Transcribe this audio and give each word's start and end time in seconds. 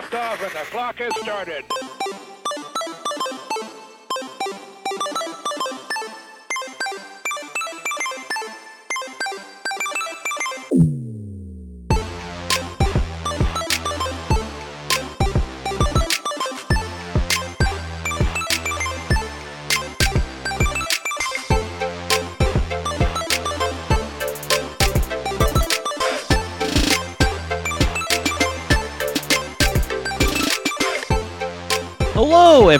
liftoff 0.00 0.42
and 0.42 0.52
the 0.52 0.70
clock 0.70 0.96
has 0.96 1.14
started. 1.20 1.89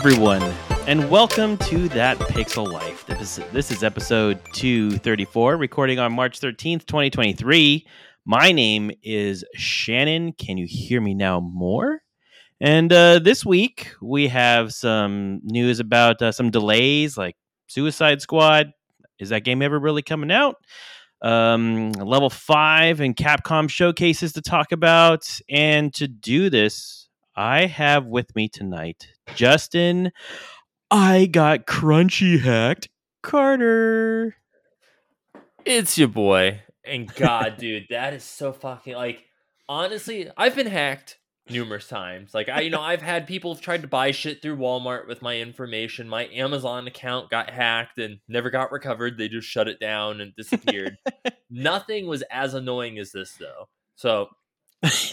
Everyone, 0.02 0.42
and 0.86 1.10
welcome 1.10 1.58
to 1.58 1.86
That 1.90 2.16
Pixel 2.16 2.72
Life. 2.72 3.04
This 3.04 3.70
is, 3.70 3.84
episode 3.84 4.40
234, 4.54 5.58
recording 5.58 5.98
on 5.98 6.14
March 6.14 6.40
13th, 6.40 6.86
2023. 6.86 7.86
My 8.24 8.50
name 8.50 8.90
is 9.02 9.44
Shannon. 9.56 10.32
Can 10.32 10.56
you 10.56 10.64
hear 10.66 11.02
me 11.02 11.12
now 11.12 11.40
more? 11.40 12.00
And 12.62 12.90
uh, 12.90 13.18
this 13.18 13.44
week, 13.44 13.92
we 14.00 14.28
have 14.28 14.72
some 14.72 15.42
news 15.44 15.80
about 15.80 16.22
uh, 16.22 16.32
some 16.32 16.50
delays 16.50 17.18
like 17.18 17.36
Suicide 17.66 18.22
Squad. 18.22 18.72
Is 19.18 19.28
that 19.28 19.44
game 19.44 19.60
ever 19.60 19.78
really 19.78 20.00
coming 20.00 20.30
out? 20.30 20.56
Um, 21.20 21.92
level 21.92 22.30
5 22.30 23.00
and 23.00 23.14
Capcom 23.14 23.68
showcases 23.68 24.32
to 24.32 24.40
talk 24.40 24.72
about. 24.72 25.28
And 25.50 25.92
to 25.92 26.08
do 26.08 26.48
this, 26.48 26.99
I 27.40 27.64
have 27.64 28.04
with 28.04 28.36
me 28.36 28.50
tonight 28.50 29.14
Justin. 29.34 30.12
I 30.90 31.24
got 31.24 31.64
crunchy 31.64 32.38
hacked. 32.38 32.90
Carter. 33.22 34.36
It's 35.64 35.96
your 35.96 36.08
boy. 36.08 36.60
And 36.84 37.10
God, 37.14 37.56
dude, 37.56 37.86
that 37.88 38.12
is 38.12 38.24
so 38.24 38.52
fucking 38.52 38.94
like 38.94 39.24
honestly, 39.70 40.28
I've 40.36 40.54
been 40.54 40.66
hacked 40.66 41.18
numerous 41.48 41.88
times. 41.88 42.34
Like 42.34 42.50
I 42.50 42.60
you 42.60 42.68
know, 42.68 42.82
I've 42.82 43.00
had 43.00 43.26
people 43.26 43.56
tried 43.56 43.80
to 43.80 43.88
buy 43.88 44.10
shit 44.10 44.42
through 44.42 44.58
Walmart 44.58 45.08
with 45.08 45.22
my 45.22 45.38
information. 45.38 46.10
My 46.10 46.26
Amazon 46.26 46.86
account 46.86 47.30
got 47.30 47.48
hacked 47.48 47.98
and 47.98 48.18
never 48.28 48.50
got 48.50 48.70
recovered. 48.70 49.16
They 49.16 49.28
just 49.28 49.48
shut 49.48 49.66
it 49.66 49.80
down 49.80 50.20
and 50.20 50.36
disappeared. 50.36 50.98
Nothing 51.50 52.06
was 52.06 52.22
as 52.30 52.52
annoying 52.52 52.98
as 52.98 53.12
this 53.12 53.32
though. 53.32 53.70
So 53.96 54.28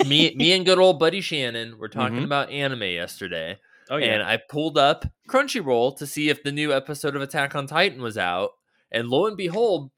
me 0.07 0.33
me 0.35 0.53
and 0.53 0.65
good 0.65 0.79
old 0.79 0.99
buddy 0.99 1.21
Shannon 1.21 1.77
were 1.77 1.89
talking 1.89 2.19
Mhm. 2.19 2.25
about 2.25 2.49
anime 2.51 2.83
yesterday. 2.83 3.59
Oh 3.89 3.97
And 3.97 4.21
I 4.23 4.37
pulled 4.37 4.77
up 4.77 5.05
Crunchyroll 5.29 5.97
to 5.97 6.05
see 6.07 6.29
if 6.29 6.43
the 6.43 6.51
new 6.51 6.73
episode 6.73 7.15
of 7.15 7.21
Attack 7.21 7.55
on 7.55 7.67
Titan 7.67 8.01
was 8.01 8.17
out. 8.17 8.51
And 8.91 9.09
lo 9.09 9.25
and 9.27 9.37
behold, 9.37 9.91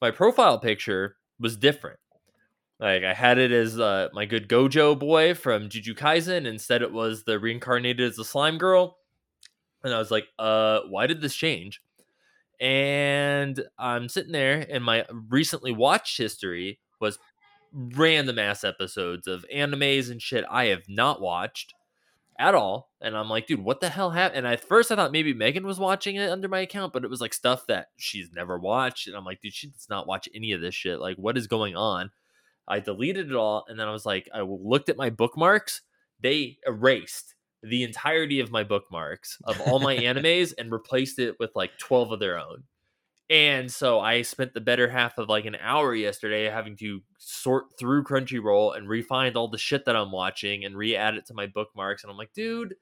my 0.00 0.10
profile 0.10 0.58
picture 0.58 1.16
was 1.38 1.56
different. 1.56 1.98
Like 2.78 3.02
I 3.04 3.12
had 3.14 3.38
it 3.38 3.50
as 3.52 3.78
uh, 3.78 4.08
my 4.12 4.24
good 4.24 4.48
Gojo 4.48 4.98
boy 4.98 5.34
from 5.34 5.68
Jujutsu 5.68 5.94
Kaisen. 5.96 6.46
Instead, 6.46 6.80
it 6.82 6.92
was 6.92 7.24
the 7.24 7.38
reincarnated 7.38 8.00
as 8.10 8.16
the 8.16 8.24
slime 8.24 8.56
girl. 8.58 8.98
And 9.82 9.92
I 9.94 9.98
was 9.98 10.10
like, 10.10 10.28
uh, 10.38 10.80
why 10.88 11.06
did 11.06 11.20
this 11.20 11.34
change? 11.34 11.80
And 12.60 13.62
I'm 13.78 14.08
sitting 14.10 14.32
there, 14.32 14.66
and 14.68 14.84
my 14.84 15.06
recently 15.10 15.72
watched 15.72 16.18
history 16.18 16.78
was 17.00 17.18
random 17.72 18.38
ass 18.38 18.64
episodes 18.64 19.26
of 19.26 19.44
animes 19.54 20.10
and 20.10 20.20
shit 20.20 20.44
I 20.50 20.66
have 20.66 20.88
not 20.88 21.20
watched 21.20 21.74
at 22.38 22.54
all. 22.54 22.90
And 23.00 23.16
I'm 23.16 23.28
like, 23.28 23.46
dude, 23.46 23.62
what 23.62 23.80
the 23.80 23.90
hell 23.90 24.10
happened? 24.10 24.38
And 24.38 24.46
at 24.46 24.64
first 24.64 24.90
I 24.90 24.96
thought 24.96 25.12
maybe 25.12 25.34
Megan 25.34 25.66
was 25.66 25.78
watching 25.78 26.16
it 26.16 26.30
under 26.30 26.48
my 26.48 26.60
account, 26.60 26.92
but 26.92 27.04
it 27.04 27.10
was 27.10 27.20
like 27.20 27.34
stuff 27.34 27.66
that 27.66 27.88
she's 27.96 28.32
never 28.32 28.58
watched. 28.58 29.06
And 29.06 29.16
I'm 29.16 29.24
like, 29.24 29.40
dude, 29.40 29.52
she 29.52 29.68
does 29.68 29.88
not 29.90 30.06
watch 30.06 30.28
any 30.34 30.52
of 30.52 30.60
this 30.60 30.74
shit. 30.74 31.00
Like, 31.00 31.16
what 31.16 31.36
is 31.36 31.46
going 31.46 31.76
on? 31.76 32.10
I 32.66 32.80
deleted 32.80 33.30
it 33.30 33.36
all. 33.36 33.64
And 33.68 33.78
then 33.78 33.88
I 33.88 33.92
was 33.92 34.06
like, 34.06 34.28
I 34.34 34.40
looked 34.40 34.88
at 34.88 34.96
my 34.96 35.10
bookmarks. 35.10 35.82
They 36.20 36.58
erased 36.66 37.34
the 37.62 37.82
entirety 37.82 38.40
of 38.40 38.50
my 38.50 38.64
bookmarks 38.64 39.36
of 39.44 39.60
all 39.60 39.78
my 39.78 39.96
animes 39.98 40.54
and 40.56 40.72
replaced 40.72 41.18
it 41.18 41.36
with 41.38 41.50
like 41.54 41.72
12 41.78 42.12
of 42.12 42.20
their 42.20 42.38
own. 42.38 42.64
And 43.30 43.70
so 43.70 44.00
I 44.00 44.22
spent 44.22 44.54
the 44.54 44.60
better 44.60 44.88
half 44.88 45.16
of 45.16 45.28
like 45.28 45.44
an 45.44 45.56
hour 45.62 45.94
yesterday 45.94 46.50
having 46.50 46.76
to 46.78 47.00
sort 47.16 47.78
through 47.78 48.02
Crunchyroll 48.02 48.76
and 48.76 48.88
refind 48.88 49.36
all 49.36 49.46
the 49.46 49.56
shit 49.56 49.84
that 49.84 49.94
I'm 49.94 50.10
watching 50.10 50.64
and 50.64 50.76
re-add 50.76 51.14
it 51.14 51.26
to 51.26 51.34
my 51.34 51.46
bookmarks. 51.46 52.02
And 52.02 52.10
I'm 52.10 52.16
like, 52.16 52.32
dude, 52.32 52.74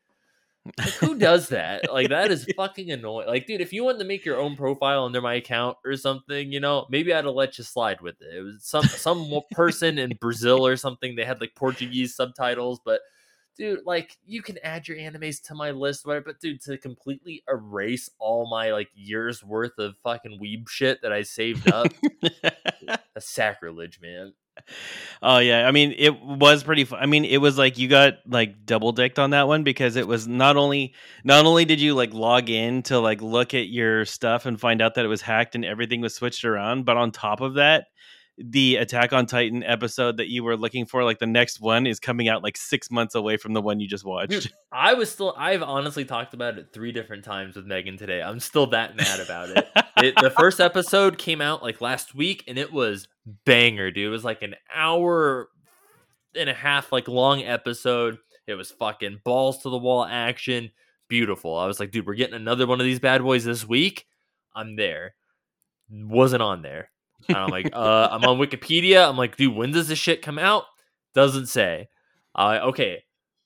like, 0.79 0.95
who 0.95 1.19
does 1.19 1.51
that? 1.51 1.93
Like 1.93 2.09
that 2.11 2.31
is 2.31 2.47
fucking 2.57 2.91
annoying. 2.91 3.29
Like, 3.29 3.47
dude, 3.47 3.61
if 3.61 3.75
you 3.75 3.85
wanted 3.85 3.99
to 3.99 4.05
make 4.07 4.25
your 4.25 4.39
own 4.41 4.57
profile 4.57 5.05
under 5.05 5.21
my 5.21 5.35
account 5.35 5.77
or 5.85 5.97
something, 5.97 6.51
you 6.51 6.61
know, 6.61 6.87
maybe 6.89 7.13
I'd 7.13 7.27
have 7.27 7.35
let 7.35 7.59
you 7.59 7.65
slide 7.65 8.01
with 8.01 8.17
it. 8.23 8.35
It 8.35 8.41
was 8.41 8.65
some 8.65 8.85
some 8.85 9.41
person 9.53 9.99
in 9.99 10.17
Brazil 10.19 10.67
or 10.67 10.77
something. 10.77 11.15
They 11.15 11.27
had 11.27 11.43
like 11.43 11.55
Portuguese 11.57 12.15
subtitles, 12.15 12.81
but 12.83 13.01
dude, 13.59 13.81
like 13.85 14.17
you 14.27 14.41
can 14.41 14.57
add 14.63 14.89
your 14.89 14.97
animes 14.97 15.43
to 15.43 15.55
my 15.55 15.73
list, 15.73 16.07
whatever. 16.07 16.27
But 16.27 16.41
dude, 16.41 16.63
to 16.63 16.79
completely 16.79 17.43
erase 17.49 18.09
all 18.19 18.49
my 18.49 18.73
like 18.73 18.89
years 18.95 19.45
worth 19.45 19.79
of 19.79 19.97
fucking 20.03 20.39
weeb 20.41 20.69
shit 20.69 21.03
that 21.03 21.13
I 21.13 21.23
saved 21.23 21.71
up, 21.71 21.89
a 23.17 23.21
sacrilege, 23.21 24.01
man. 24.01 24.33
oh 25.23 25.39
yeah, 25.39 25.69
I 25.69 25.71
mean 25.71 25.95
it 25.97 26.21
was 26.21 26.63
pretty. 26.63 26.85
Fu- 26.85 26.97
I 26.97 27.07
mean 27.07 27.25
it 27.25 27.39
was 27.39 27.59
like 27.59 27.79
you 27.79 27.89
got 27.89 28.15
like 28.27 28.65
double 28.65 28.93
dicked 28.93 29.19
on 29.19 29.31
that 29.31 29.47
one 29.47 29.63
because 29.65 29.97
it 29.97 30.09
was 30.09 30.27
not 30.27 30.57
only 30.57 30.95
not 31.25 31.45
only 31.45 31.65
did 31.65 31.81
you 31.81 31.95
like 31.95 32.15
log 32.15 32.49
in 32.49 32.83
to 32.85 32.99
like 32.99 33.21
look 33.21 33.55
at 33.55 33.69
your 33.69 34.05
stuff 34.05 34.47
and 34.47 34.59
find 34.59 34.81
out 34.81 34.95
that 34.95 35.05
it 35.05 35.09
was 35.09 35.23
hacked 35.23 35.55
and 35.55 35.65
everything 35.65 36.01
was 36.01 36.15
switched 36.15 36.45
around, 36.45 36.85
but 36.85 36.97
on 36.97 37.13
top 37.13 37.41
of 37.41 37.55
that, 37.55 37.87
the 38.39 38.77
Attack 38.77 39.13
on 39.13 39.27
Titan 39.27 39.63
episode 39.65 40.17
that 40.19 40.29
you 40.29 40.45
were 40.45 40.57
looking 40.57 40.87
for, 40.87 41.03
like 41.03 41.19
the 41.19 41.27
next 41.27 41.61
one, 41.61 41.87
is 41.87 41.99
coming 41.99 42.29
out 42.29 42.43
like 42.43 42.57
six 42.57 42.91
months 42.91 43.15
away 43.15 43.37
from 43.37 43.53
the 43.53 43.61
one 43.61 43.81
you 43.81 43.89
just 43.89 44.05
watched. 44.05 44.31
Dude, 44.31 44.53
I 44.73 44.95
was 44.95 45.11
still. 45.11 45.35
I've 45.37 45.63
honestly 45.63 46.05
talked 46.05 46.35
about 46.35 46.59
it 46.59 46.69
three 46.73 46.93
different 46.93 47.25
times 47.25 47.57
with 47.57 47.67
Megan 47.67 47.97
today. 47.97 48.23
I'm 48.23 48.41
still 48.41 48.69
that 48.69 48.97
mad 48.97 49.21
about 49.21 49.51
it. 49.51 49.69
it 49.97 50.15
the 50.21 50.31
first 50.39 50.61
episode 50.61 51.19
came 51.19 51.41
out 51.41 51.63
like 51.63 51.81
last 51.81 52.15
week, 52.15 52.45
and 52.47 52.59
it 52.59 52.73
was 52.73 53.09
banger, 53.45 53.91
dude. 53.91 54.07
It 54.07 54.11
was 54.11 54.25
like 54.25 54.43
an 54.43 54.55
hour 54.75 55.49
and 56.37 56.49
a 56.49 56.55
half, 56.55 56.93
like 56.93 57.09
long 57.09 57.43
episode. 57.43 58.19
It 58.47 58.55
was 58.55 58.71
fucking 58.71 59.21
balls 59.25 59.63
to 59.63 59.71
the 59.71 59.79
wall 59.79 60.05
action, 60.05 60.71
beautiful. 61.09 61.57
I 61.57 61.67
was 61.67 61.81
like, 61.81 61.91
dude, 61.91 62.07
we're 62.07 62.15
getting 62.15 62.35
another 62.35 62.67
one 62.67 62.81
of 62.81 62.85
these 62.87 63.01
bad 63.01 63.23
boys 63.23 63.45
this 63.45 63.67
week. 63.67 64.07
I'm 64.55 64.77
there. 64.77 65.15
Wasn't 65.91 66.43
on 66.43 66.63
there. 66.63 66.91
And 67.29 67.37
I'm 67.37 67.51
like, 67.51 67.71
uh, 67.73 68.09
I'm 68.11 68.25
on 68.25 68.39
Wikipedia. 68.39 69.09
I'm 69.09 69.17
like, 69.17 69.37
dude, 69.37 69.55
when 69.55 69.73
does 69.73 69.89
this 69.89 69.99
shit 69.99 70.23
come 70.23 70.39
out? 70.39 70.65
Doesn't 71.15 71.47
say. 71.47 71.89
Uh, 72.35 72.61
okay, 72.65 73.03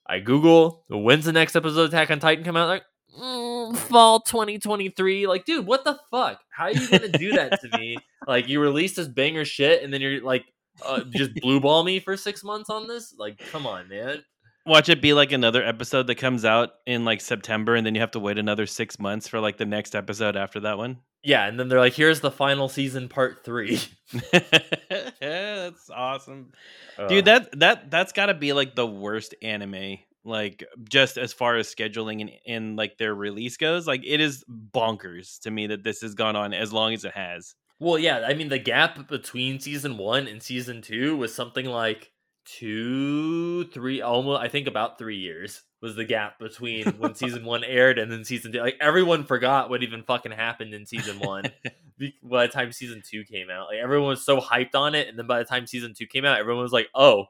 I 0.07 0.19
Google 0.19 0.85
when's 0.89 1.25
the 1.25 1.33
next 1.33 1.57
episode 1.57 1.85
of 1.85 1.89
Attack 1.95 2.11
on 2.11 2.21
Titan 2.21 2.45
come 2.45 2.57
out? 2.57 2.69
Like 2.69 2.83
mm, 3.19 3.77
fall 3.77 4.21
2023. 4.21 5.27
Like, 5.27 5.45
dude, 5.45 5.67
what 5.67 5.85
the 5.85 5.99
fuck? 6.11 6.41
How 6.51 6.65
are 6.65 6.73
you 6.73 6.89
gonna 6.89 7.09
do 7.09 7.33
that 7.33 7.61
to 7.61 7.79
me? 7.79 7.99
Like, 8.27 8.49
you 8.49 8.61
release 8.61 8.95
this 8.95 9.09
banger 9.09 9.45
shit, 9.45 9.83
and 9.83 9.93
then 9.93 10.01
you're 10.01 10.21
like, 10.23 10.45
uh, 10.85 11.01
just 11.11 11.35
blue 11.43 11.61
ball 11.61 11.85
me 11.85 12.01
for 12.01 12.17
six 12.17 12.45
months 12.45 12.71
on 12.71 12.87
this? 12.87 13.15
Like, 13.19 13.39
come 13.51 13.67
on, 13.67 13.89
man. 13.89 14.23
Watch 14.65 14.89
it 14.89 15.03
be 15.03 15.13
like 15.13 15.33
another 15.33 15.65
episode 15.65 16.07
that 16.07 16.17
comes 16.17 16.45
out 16.45 16.71
in 16.87 17.05
like 17.05 17.21
September, 17.21 17.75
and 17.75 17.85
then 17.85 17.95
you 17.95 18.01
have 18.01 18.13
to 18.13 18.21
wait 18.21 18.39
another 18.39 18.67
six 18.67 18.99
months 18.99 19.27
for 19.27 19.41
like 19.41 19.57
the 19.57 19.67
next 19.67 19.95
episode 19.97 20.37
after 20.37 20.61
that 20.61 20.79
one. 20.79 20.99
Yeah, 21.25 21.47
and 21.47 21.59
then 21.59 21.69
they're 21.69 21.81
like, 21.81 21.95
here's 21.95 22.21
the 22.21 22.31
final 22.31 22.69
season, 22.69 23.09
part 23.09 23.45
three. 23.45 23.81
that's 25.21 25.91
awesome, 25.91 26.53
Uh, 26.99 27.09
dude. 27.09 27.25
That 27.25 27.59
that 27.59 27.91
that's 27.91 28.13
got 28.13 28.27
to 28.27 28.35
be 28.35 28.53
like 28.53 28.75
the 28.75 28.87
worst 28.87 29.35
anime, 29.43 29.99
like 30.25 30.65
just 30.89 31.19
as 31.19 31.33
far 31.33 31.57
as 31.57 31.73
scheduling 31.73 32.21
and, 32.21 32.31
and 32.47 32.77
like 32.77 32.99
their 32.99 33.15
release 33.15 33.57
goes. 33.57 33.87
Like 33.87 34.03
it 34.05 34.21
is 34.21 34.45
bonkers 34.49 35.41
to 35.41 35.51
me 35.51 35.69
that 35.69 35.83
this 35.83 36.01
has 36.03 36.15
gone 36.15 36.37
on 36.37 36.53
as 36.55 36.73
long 36.73 36.95
as 36.95 37.05
it 37.05 37.15
has. 37.15 37.55
Well, 37.81 37.99
yeah, 37.99 38.25
I 38.29 38.35
mean 38.35 38.49
the 38.49 38.59
gap 38.61 39.09
between 39.09 39.59
season 39.59 39.97
one 39.99 40.29
and 40.29 40.41
season 40.41 40.83
two 40.83 41.17
was 41.17 41.35
something 41.35 41.67
like 41.67 42.12
two, 42.45 43.65
three, 43.67 44.01
almost 44.01 44.41
I 44.41 44.49
think 44.49 44.67
about 44.67 44.99
three 44.99 45.19
years 45.19 45.63
was 45.81 45.97
the 45.97 46.05
gap 46.05 46.39
between 46.39 46.87
when 46.99 47.15
season 47.17 47.45
one 47.45 47.65
aired 47.65 47.99
and 47.99 48.11
then 48.11 48.25
season 48.25 48.53
two. 48.53 48.61
Like 48.61 48.77
everyone 48.81 49.25
forgot 49.25 49.69
what 49.69 49.83
even 49.83 50.03
fucking 50.05 50.33
happened 50.33 50.75
in 50.75 50.87
season 50.87 51.19
one 51.19 51.45
by 52.23 52.47
the 52.47 52.53
time 52.53 52.73
season 52.73 53.03
two 53.09 53.25
came 53.25 53.51
out. 53.51 53.69
Like 53.69 53.79
everyone 53.79 54.11
was 54.11 54.25
so 54.25 54.41
hyped 54.41 54.75
on 54.75 54.95
it, 54.95 55.09
and 55.09 55.19
then 55.19 55.27
by 55.27 55.39
the 55.39 55.45
time 55.45 55.67
season 55.67 55.95
two 55.97 56.07
came 56.07 56.25
out, 56.25 56.39
everyone 56.39 56.63
was 56.63 56.73
like, 56.73 56.89
"Oh, 56.95 57.27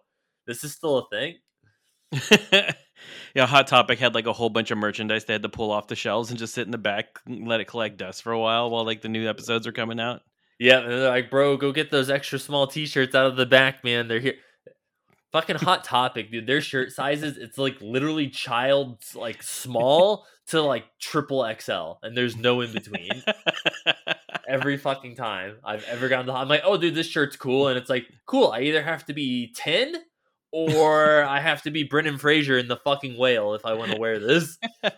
this 0.47 0.65
is 0.65 0.73
still 0.73 0.99
a 0.99 1.09
thing." 1.09 1.39
yeah, 3.35 3.47
Hot 3.47 3.67
Topic 3.67 3.99
had 3.99 4.15
like 4.15 4.27
a 4.27 4.33
whole 4.33 4.51
bunch 4.51 4.71
of 4.71 4.79
merchandise 4.79 5.25
they 5.25 5.33
had 5.33 5.43
to 5.43 5.49
pull 5.49 5.71
off 5.71 5.89
the 5.89 5.97
shelves 5.97 6.31
and 6.31 6.39
just 6.39 6.55
sit 6.55 6.67
in 6.67 6.73
the 6.73 6.79
back, 6.79 7.19
and 7.27 7.49
let 7.49 7.61
it 7.61 7.67
collect 7.67 7.97
dust 7.97 8.23
for 8.23 8.33
a 8.33 8.39
while 8.39 8.71
while 8.71 8.85
like 8.85 9.01
the 9.03 9.09
new 9.09 9.29
episodes 9.29 9.67
are 9.67 9.73
coming 9.73 10.01
out. 10.01 10.21
Yeah, 10.59 10.79
and 10.79 10.93
they're 10.93 11.09
like, 11.09 11.31
"Bro, 11.31 11.57
go 11.57 11.73
get 11.73 11.91
those 11.91 12.11
extra 12.11 12.39
small 12.39 12.67
T-shirts 12.67 13.15
out 13.15 13.27
of 13.27 13.37
the 13.37 13.47
back, 13.47 13.83
man. 13.83 14.09
They're 14.09 14.21
here." 14.21 14.35
Fucking 15.33 15.57
hot 15.57 15.83
topic, 15.83 16.31
dude. 16.31 16.47
Their 16.47 16.61
shirt 16.61 16.93
sizes, 16.93 17.39
it's 17.39 17.57
like 17.57 17.81
literally 17.81 18.29
child's 18.29 19.17
like 19.17 19.43
small 19.43 20.27
to 20.49 20.61
like 20.61 20.85
triple 21.01 21.51
XL, 21.59 21.93
and 22.03 22.17
there's 22.17 22.37
no 22.37 22.61
in 22.61 22.73
between. 22.73 23.23
Every 24.47 24.77
fucking 24.77 25.17
time 25.17 25.57
I've 25.65 25.85
ever 25.85 26.09
gotten 26.09 26.27
the 26.27 26.35
I'm 26.35 26.49
like, 26.49 26.63
oh 26.65 26.77
dude, 26.77 26.95
this 26.95 27.07
shirt's 27.07 27.37
cool, 27.37 27.69
and 27.69 27.79
it's 27.79 27.89
like, 27.89 28.07
cool. 28.27 28.49
I 28.49 28.61
either 28.61 28.83
have 28.83 29.07
to 29.07 29.15
be 29.15 29.53
10 29.57 29.95
or 30.53 31.25
I 31.25 31.41
have 31.41 31.63
to 31.63 31.71
be 31.71 31.85
Brendan 31.85 32.19
Fraser 32.19 32.59
in 32.59 32.69
the 32.69 32.77
fucking 32.77 33.17
whale 33.17 33.55
if 33.55 33.65
I 33.65 33.73
want 33.73 33.93
to 33.93 33.99
wear 33.99 34.19
this. 34.19 34.59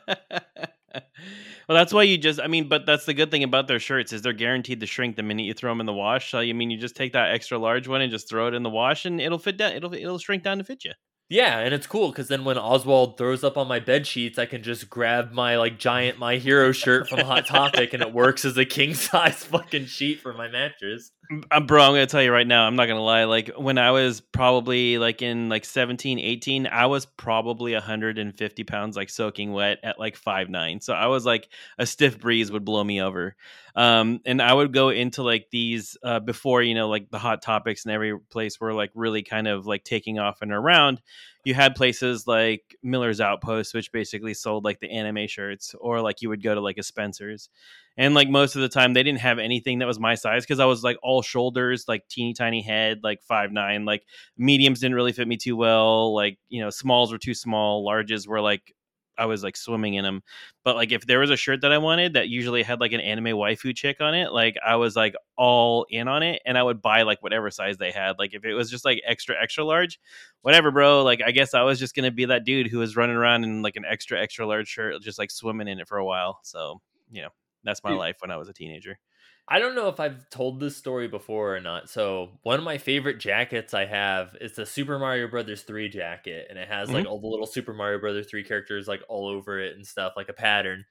well, 1.69 1.76
that's 1.76 1.93
why 1.93 2.02
you 2.02 2.19
just. 2.19 2.40
I 2.40 2.46
mean, 2.46 2.69
but 2.69 2.87
that's 2.87 3.06
the 3.06 3.14
good 3.14 3.31
thing 3.31 3.43
about 3.43 3.69
their 3.69 3.78
shirts 3.78 4.12
is 4.12 4.22
they're 4.22 4.32
guaranteed 4.32 4.81
to 4.81 4.87
shrink 4.87 5.16
the 5.16 5.22
minute 5.22 5.44
you 5.44 5.55
throw 5.55 5.70
them 5.70 5.81
in 5.81 5.87
the 5.87 5.93
wash. 5.93 6.31
So, 6.31 6.38
I 6.38 6.52
mean, 6.52 6.70
you 6.70 6.78
just 6.78 6.96
take 6.96 7.12
that 7.12 7.32
extra 7.32 7.58
large 7.58 7.88
one 7.88 8.00
and 8.00 8.11
just 8.11 8.28
throw 8.28 8.49
it 8.49 8.55
in 8.55 8.62
the 8.62 8.70
wash, 8.70 9.05
and 9.05 9.20
it'll 9.20 9.38
fit 9.38 9.56
down. 9.56 9.72
It'll 9.72 9.94
it'll 9.94 10.19
shrink 10.19 10.43
down 10.43 10.58
to 10.58 10.64
fit 10.64 10.84
you. 10.84 10.93
Yeah, 11.31 11.61
and 11.61 11.72
it's 11.72 11.87
cool 11.87 12.11
because 12.11 12.28
then 12.28 12.44
when 12.44 12.58
Oswald 12.58 13.16
throws 13.16 13.43
up 13.43 13.56
on 13.56 13.66
my 13.66 13.81
bed 13.81 14.06
sheets, 14.06 14.38
I 14.38 14.44
can 14.44 14.62
just 14.62 14.90
grab 14.90 15.32
my 15.32 15.56
like 15.56 15.78
giant 15.78 16.19
My 16.19 16.37
Hero 16.37 16.70
shirt 16.70 17.08
from 17.08 17.20
Hot 17.20 17.46
Topic, 17.46 17.94
and 17.94 18.02
it 18.02 18.12
works 18.12 18.44
as 18.44 18.58
a 18.58 18.67
king 18.67 18.93
size 18.93 19.43
fucking 19.44 19.87
sheet 19.87 20.20
for 20.20 20.34
my 20.34 20.49
mattress. 20.49 21.12
Uh, 21.50 21.61
bro, 21.61 21.82
I'm 21.82 21.93
gonna 21.93 22.06
tell 22.06 22.23
you 22.23 22.32
right 22.32 22.47
now, 22.47 22.67
I'm 22.67 22.76
not 22.76 22.87
gonna 22.87 23.03
lie. 23.03 23.25
Like 23.25 23.50
when 23.56 23.79
I 23.79 23.93
was 23.93 24.21
probably 24.21 24.99
like 24.99 25.23
in 25.23 25.49
like 25.49 25.65
17, 25.65 26.19
18, 26.19 26.67
I 26.67 26.87
was 26.87 27.06
probably 27.06 27.73
150 27.73 28.65
pounds, 28.65 28.97
like 28.97 29.09
soaking 29.09 29.53
wet 29.53 29.79
at 29.82 29.99
like 29.99 30.17
five 30.17 30.50
nine. 30.50 30.81
So 30.81 30.93
I 30.93 31.06
was 31.06 31.25
like 31.25 31.49
a 31.79 31.87
stiff 31.87 32.21
breeze 32.21 32.53
would 32.53 32.65
blow 32.65 32.85
me 32.85 33.00
over. 33.00 33.37
Um, 33.75 34.21
and 34.26 34.43
I 34.43 34.53
would 34.53 34.73
go 34.73 34.91
into 34.91 35.23
like 35.23 35.49
these 35.50 35.97
uh, 36.03 36.21
before 36.21 36.62
you 36.62 36.75
know 36.75 36.88
like 36.88 37.11
the 37.11 37.19
hot 37.19 37.41
topics 37.43 37.85
and 37.85 37.93
every 37.93 38.19
place 38.19 38.61
were 38.61 38.75
like 38.75 38.91
really 38.94 39.23
kind 39.23 39.49
of 39.49 39.67
like 39.67 39.85
taking 39.85 40.19
off 40.19 40.43
and 40.43 40.53
around. 40.53 41.00
You 41.44 41.55
had 41.55 41.75
places 41.75 42.27
like 42.27 42.75
Miller's 42.82 43.20
Outpost, 43.20 43.75
which 43.75 43.93
basically 43.93 44.35
sold 44.35 44.65
like 44.65 44.81
the 44.81 44.91
anime 44.91 45.27
shirts, 45.27 45.75
or 45.79 46.00
like 46.00 46.23
you 46.23 46.29
would 46.29 46.43
go 46.43 46.55
to 46.55 46.61
like 46.61 46.79
a 46.79 46.82
Spencer's 46.82 47.49
and 47.96 48.14
like 48.14 48.29
most 48.29 48.56
of 48.56 48.62
the 48.62 48.69
time 48.69 48.93
they 48.93 49.02
didn't 49.02 49.20
have 49.20 49.38
anything 49.38 49.79
that 49.79 49.87
was 49.87 50.00
my 50.00 50.14
size 50.14 50.44
because 50.44 50.61
i 50.61 50.64
was 50.64 50.82
like 50.82 50.96
all 51.02 51.23
shoulders 51.23 51.87
like 51.88 52.06
teeny 52.08 52.35
tiny 52.35 52.62
head 52.62 53.00
like 53.02 53.23
five 53.23 53.52
nine 53.52 53.85
like 53.85 54.05
mediums 54.37 54.81
didn't 54.81 54.96
really 54.96 55.12
fit 55.12 55.29
me 55.29 55.37
too 55.37 55.56
well 55.56 56.14
like 56.14 56.38
you 56.49 56.61
know 56.61 56.70
smalls 56.70 57.12
were 57.12 57.19
too 57.19 57.35
small 57.35 57.87
larges 57.87 58.26
were 58.26 58.41
like 58.41 58.75
i 59.17 59.26
was 59.26 59.44
like 59.44 59.56
swimming 59.56 59.94
in 59.94 60.02
them 60.02 60.23
but 60.64 60.75
like 60.75 60.91
if 60.91 61.06
there 61.06 61.20
was 61.20 61.31
a 61.31 61.37
shirt 61.37 61.61
that 61.61 61.70
i 61.70 61.79
wanted 61.79 62.14
that 62.14 62.29
usually 62.29 62.64
had 62.64 62.81
like 62.81 62.91
an 62.91 63.00
anime 63.00 63.26
waifu 63.26 63.75
chick 63.75 64.00
on 64.00 64.12
it 64.12 64.32
like 64.32 64.56
i 64.67 64.75
was 64.75 64.96
like 64.96 65.14
all 65.37 65.87
in 65.88 66.08
on 66.08 66.25
it 66.25 66.43
and 66.44 66.58
i 66.58 66.62
would 66.62 66.82
buy 66.82 67.02
like 67.02 67.23
whatever 67.23 67.49
size 67.49 67.76
they 67.76 67.93
had 67.93 68.19
like 68.19 68.35
if 68.35 68.44
it 68.44 68.55
was 68.55 68.69
just 68.69 68.85
like 68.85 69.00
extra 69.06 69.41
extra 69.41 69.64
large 69.64 70.00
whatever 70.43 70.73
bro 70.73 71.05
like 71.05 71.23
i 71.25 71.31
guess 71.31 71.55
i 71.55 71.62
was 71.62 71.79
just 71.79 71.94
gonna 71.94 72.11
be 72.11 72.25
that 72.25 72.44
dude 72.44 72.67
who 72.67 72.79
was 72.79 72.96
running 72.96 73.14
around 73.14 73.44
in 73.44 73.62
like 73.62 73.76
an 73.76 73.85
extra 73.85 74.20
extra 74.20 74.44
large 74.44 74.67
shirt 74.67 75.00
just 75.00 75.19
like 75.19 75.31
swimming 75.31 75.69
in 75.69 75.79
it 75.79 75.87
for 75.87 75.99
a 75.99 76.05
while 76.05 76.41
so 76.43 76.81
you 77.12 77.23
know 77.23 77.31
that's 77.64 77.82
my 77.82 77.90
Dude, 77.90 77.99
life 77.99 78.16
when 78.20 78.31
I 78.31 78.37
was 78.37 78.49
a 78.49 78.52
teenager. 78.52 78.99
I 79.46 79.58
don't 79.58 79.75
know 79.75 79.88
if 79.88 80.00
I've 80.00 80.28
told 80.31 80.58
this 80.58 80.76
story 80.76 81.06
before 81.06 81.55
or 81.55 81.61
not. 81.61 81.90
So 81.90 82.38
one 82.43 82.58
of 82.58 82.64
my 82.64 82.78
favorite 82.78 83.19
jackets 83.20 83.75
I 83.75 83.84
have 83.84 84.34
is 84.40 84.52
the 84.52 84.64
Super 84.64 84.99
Mario 84.99 85.28
Brothers 85.28 85.62
3 85.62 85.90
jacket, 85.90 86.46
and 86.49 86.58
it 86.58 86.69
has 86.69 86.88
mm-hmm. 86.88 86.99
like 86.99 87.06
all 87.06 87.20
the 87.20 87.26
little 87.26 87.46
Super 87.46 87.75
Mario 87.75 87.99
Brothers 87.99 88.26
3 88.31 88.43
characters 88.44 88.88
like 88.88 89.02
all 89.08 89.28
over 89.28 89.61
it 89.61 89.76
and 89.76 89.87
stuff, 89.87 90.14
like 90.16 90.31
a 90.31 90.34
pattern. 90.34 90.87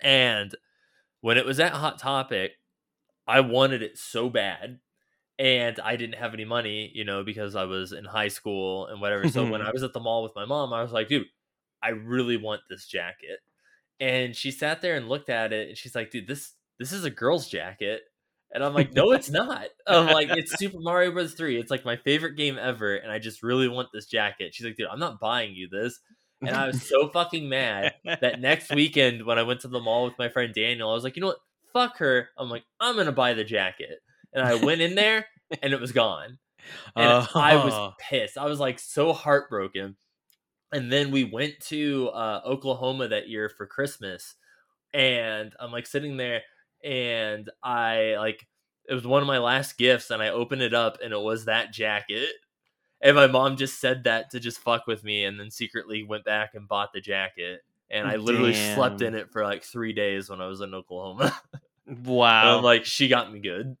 And 0.00 0.54
when 1.22 1.38
it 1.38 1.46
was 1.46 1.58
at 1.58 1.72
Hot 1.72 1.98
Topic, 1.98 2.52
I 3.26 3.40
wanted 3.40 3.82
it 3.82 3.98
so 3.98 4.30
bad. 4.30 4.78
And 5.38 5.78
I 5.80 5.96
didn't 5.96 6.18
have 6.18 6.32
any 6.32 6.46
money, 6.46 6.90
you 6.94 7.04
know, 7.04 7.22
because 7.22 7.56
I 7.56 7.64
was 7.64 7.92
in 7.92 8.04
high 8.06 8.28
school 8.28 8.86
and 8.86 9.00
whatever. 9.00 9.28
so 9.28 9.46
when 9.50 9.60
I 9.60 9.70
was 9.70 9.82
at 9.82 9.92
the 9.92 10.00
mall 10.00 10.22
with 10.22 10.32
my 10.34 10.46
mom, 10.46 10.72
I 10.72 10.82
was 10.82 10.92
like, 10.92 11.08
dude, 11.08 11.26
I 11.82 11.90
really 11.90 12.36
want 12.38 12.62
this 12.70 12.86
jacket 12.86 13.40
and 14.00 14.36
she 14.36 14.50
sat 14.50 14.82
there 14.82 14.96
and 14.96 15.08
looked 15.08 15.30
at 15.30 15.52
it 15.52 15.68
and 15.68 15.78
she's 15.78 15.94
like 15.94 16.10
dude 16.10 16.26
this 16.26 16.52
this 16.78 16.92
is 16.92 17.04
a 17.04 17.10
girl's 17.10 17.48
jacket. 17.48 18.02
And 18.52 18.64
i'm 18.64 18.74
like 18.74 18.92
no 18.92 19.12
it's 19.12 19.30
not. 19.30 19.66
I'm 19.86 20.06
like 20.06 20.28
it's 20.30 20.52
super 20.58 20.78
mario 20.78 21.10
bros. 21.10 21.34
3 21.34 21.58
it's 21.58 21.70
like 21.70 21.84
my 21.84 21.96
favorite 21.96 22.36
game 22.36 22.58
ever 22.60 22.94
and 22.96 23.10
i 23.10 23.18
just 23.18 23.42
really 23.42 23.68
want 23.68 23.88
this 23.92 24.06
jacket. 24.06 24.54
She's 24.54 24.66
like 24.66 24.76
dude 24.76 24.88
i'm 24.90 25.00
not 25.00 25.20
buying 25.20 25.54
you 25.54 25.68
this. 25.70 25.98
And 26.42 26.54
i 26.54 26.66
was 26.66 26.82
so 26.82 27.08
fucking 27.08 27.48
mad 27.48 27.94
that 28.04 28.40
next 28.40 28.72
weekend 28.74 29.24
when 29.24 29.38
i 29.38 29.42
went 29.42 29.60
to 29.60 29.68
the 29.68 29.80
mall 29.80 30.04
with 30.04 30.18
my 30.18 30.28
friend 30.28 30.54
daniel 30.54 30.90
i 30.90 30.94
was 30.94 31.04
like 31.04 31.16
you 31.16 31.20
know 31.20 31.28
what? 31.28 31.38
Fuck 31.72 31.98
her. 31.98 32.28
I'm 32.38 32.48
like 32.48 32.64
i'm 32.80 32.96
gonna 32.96 33.12
buy 33.12 33.34
the 33.34 33.44
jacket. 33.44 33.98
And 34.32 34.46
i 34.46 34.54
went 34.54 34.80
in 34.80 34.94
there 34.94 35.26
and 35.62 35.72
it 35.72 35.80
was 35.80 35.92
gone. 35.92 36.38
And 36.94 37.06
uh, 37.06 37.26
i 37.34 37.56
was 37.56 37.94
pissed. 37.98 38.38
I 38.38 38.46
was 38.46 38.60
like 38.60 38.78
so 38.78 39.12
heartbroken 39.12 39.96
and 40.72 40.92
then 40.92 41.10
we 41.10 41.24
went 41.24 41.60
to 41.60 42.08
uh, 42.08 42.40
Oklahoma 42.44 43.08
that 43.08 43.28
year 43.28 43.48
for 43.48 43.66
Christmas, 43.66 44.34
and 44.92 45.54
I'm 45.60 45.72
like 45.72 45.86
sitting 45.86 46.16
there, 46.16 46.42
and 46.84 47.48
I 47.62 48.16
like 48.18 48.46
it 48.88 48.94
was 48.94 49.06
one 49.06 49.22
of 49.22 49.26
my 49.26 49.38
last 49.38 49.78
gifts, 49.78 50.10
and 50.10 50.22
I 50.22 50.28
opened 50.28 50.62
it 50.62 50.74
up, 50.74 50.98
and 51.02 51.12
it 51.12 51.20
was 51.20 51.44
that 51.44 51.72
jacket. 51.72 52.30
And 53.00 53.14
my 53.14 53.26
mom 53.26 53.56
just 53.56 53.80
said 53.80 54.04
that 54.04 54.30
to 54.30 54.40
just 54.40 54.58
fuck 54.58 54.86
with 54.86 55.04
me, 55.04 55.24
and 55.24 55.38
then 55.38 55.50
secretly 55.50 56.02
went 56.02 56.24
back 56.24 56.54
and 56.54 56.68
bought 56.68 56.92
the 56.92 57.00
jacket. 57.00 57.60
And 57.90 58.08
I 58.08 58.16
literally 58.16 58.52
Damn. 58.52 58.74
slept 58.74 59.02
in 59.02 59.14
it 59.14 59.30
for 59.30 59.44
like 59.44 59.62
three 59.62 59.92
days 59.92 60.28
when 60.28 60.40
I 60.40 60.46
was 60.46 60.60
in 60.60 60.74
Oklahoma. 60.74 61.36
wow! 62.04 62.56
I'm 62.56 62.64
like, 62.64 62.84
she 62.84 63.08
got 63.08 63.32
me 63.32 63.40
good. 63.40 63.76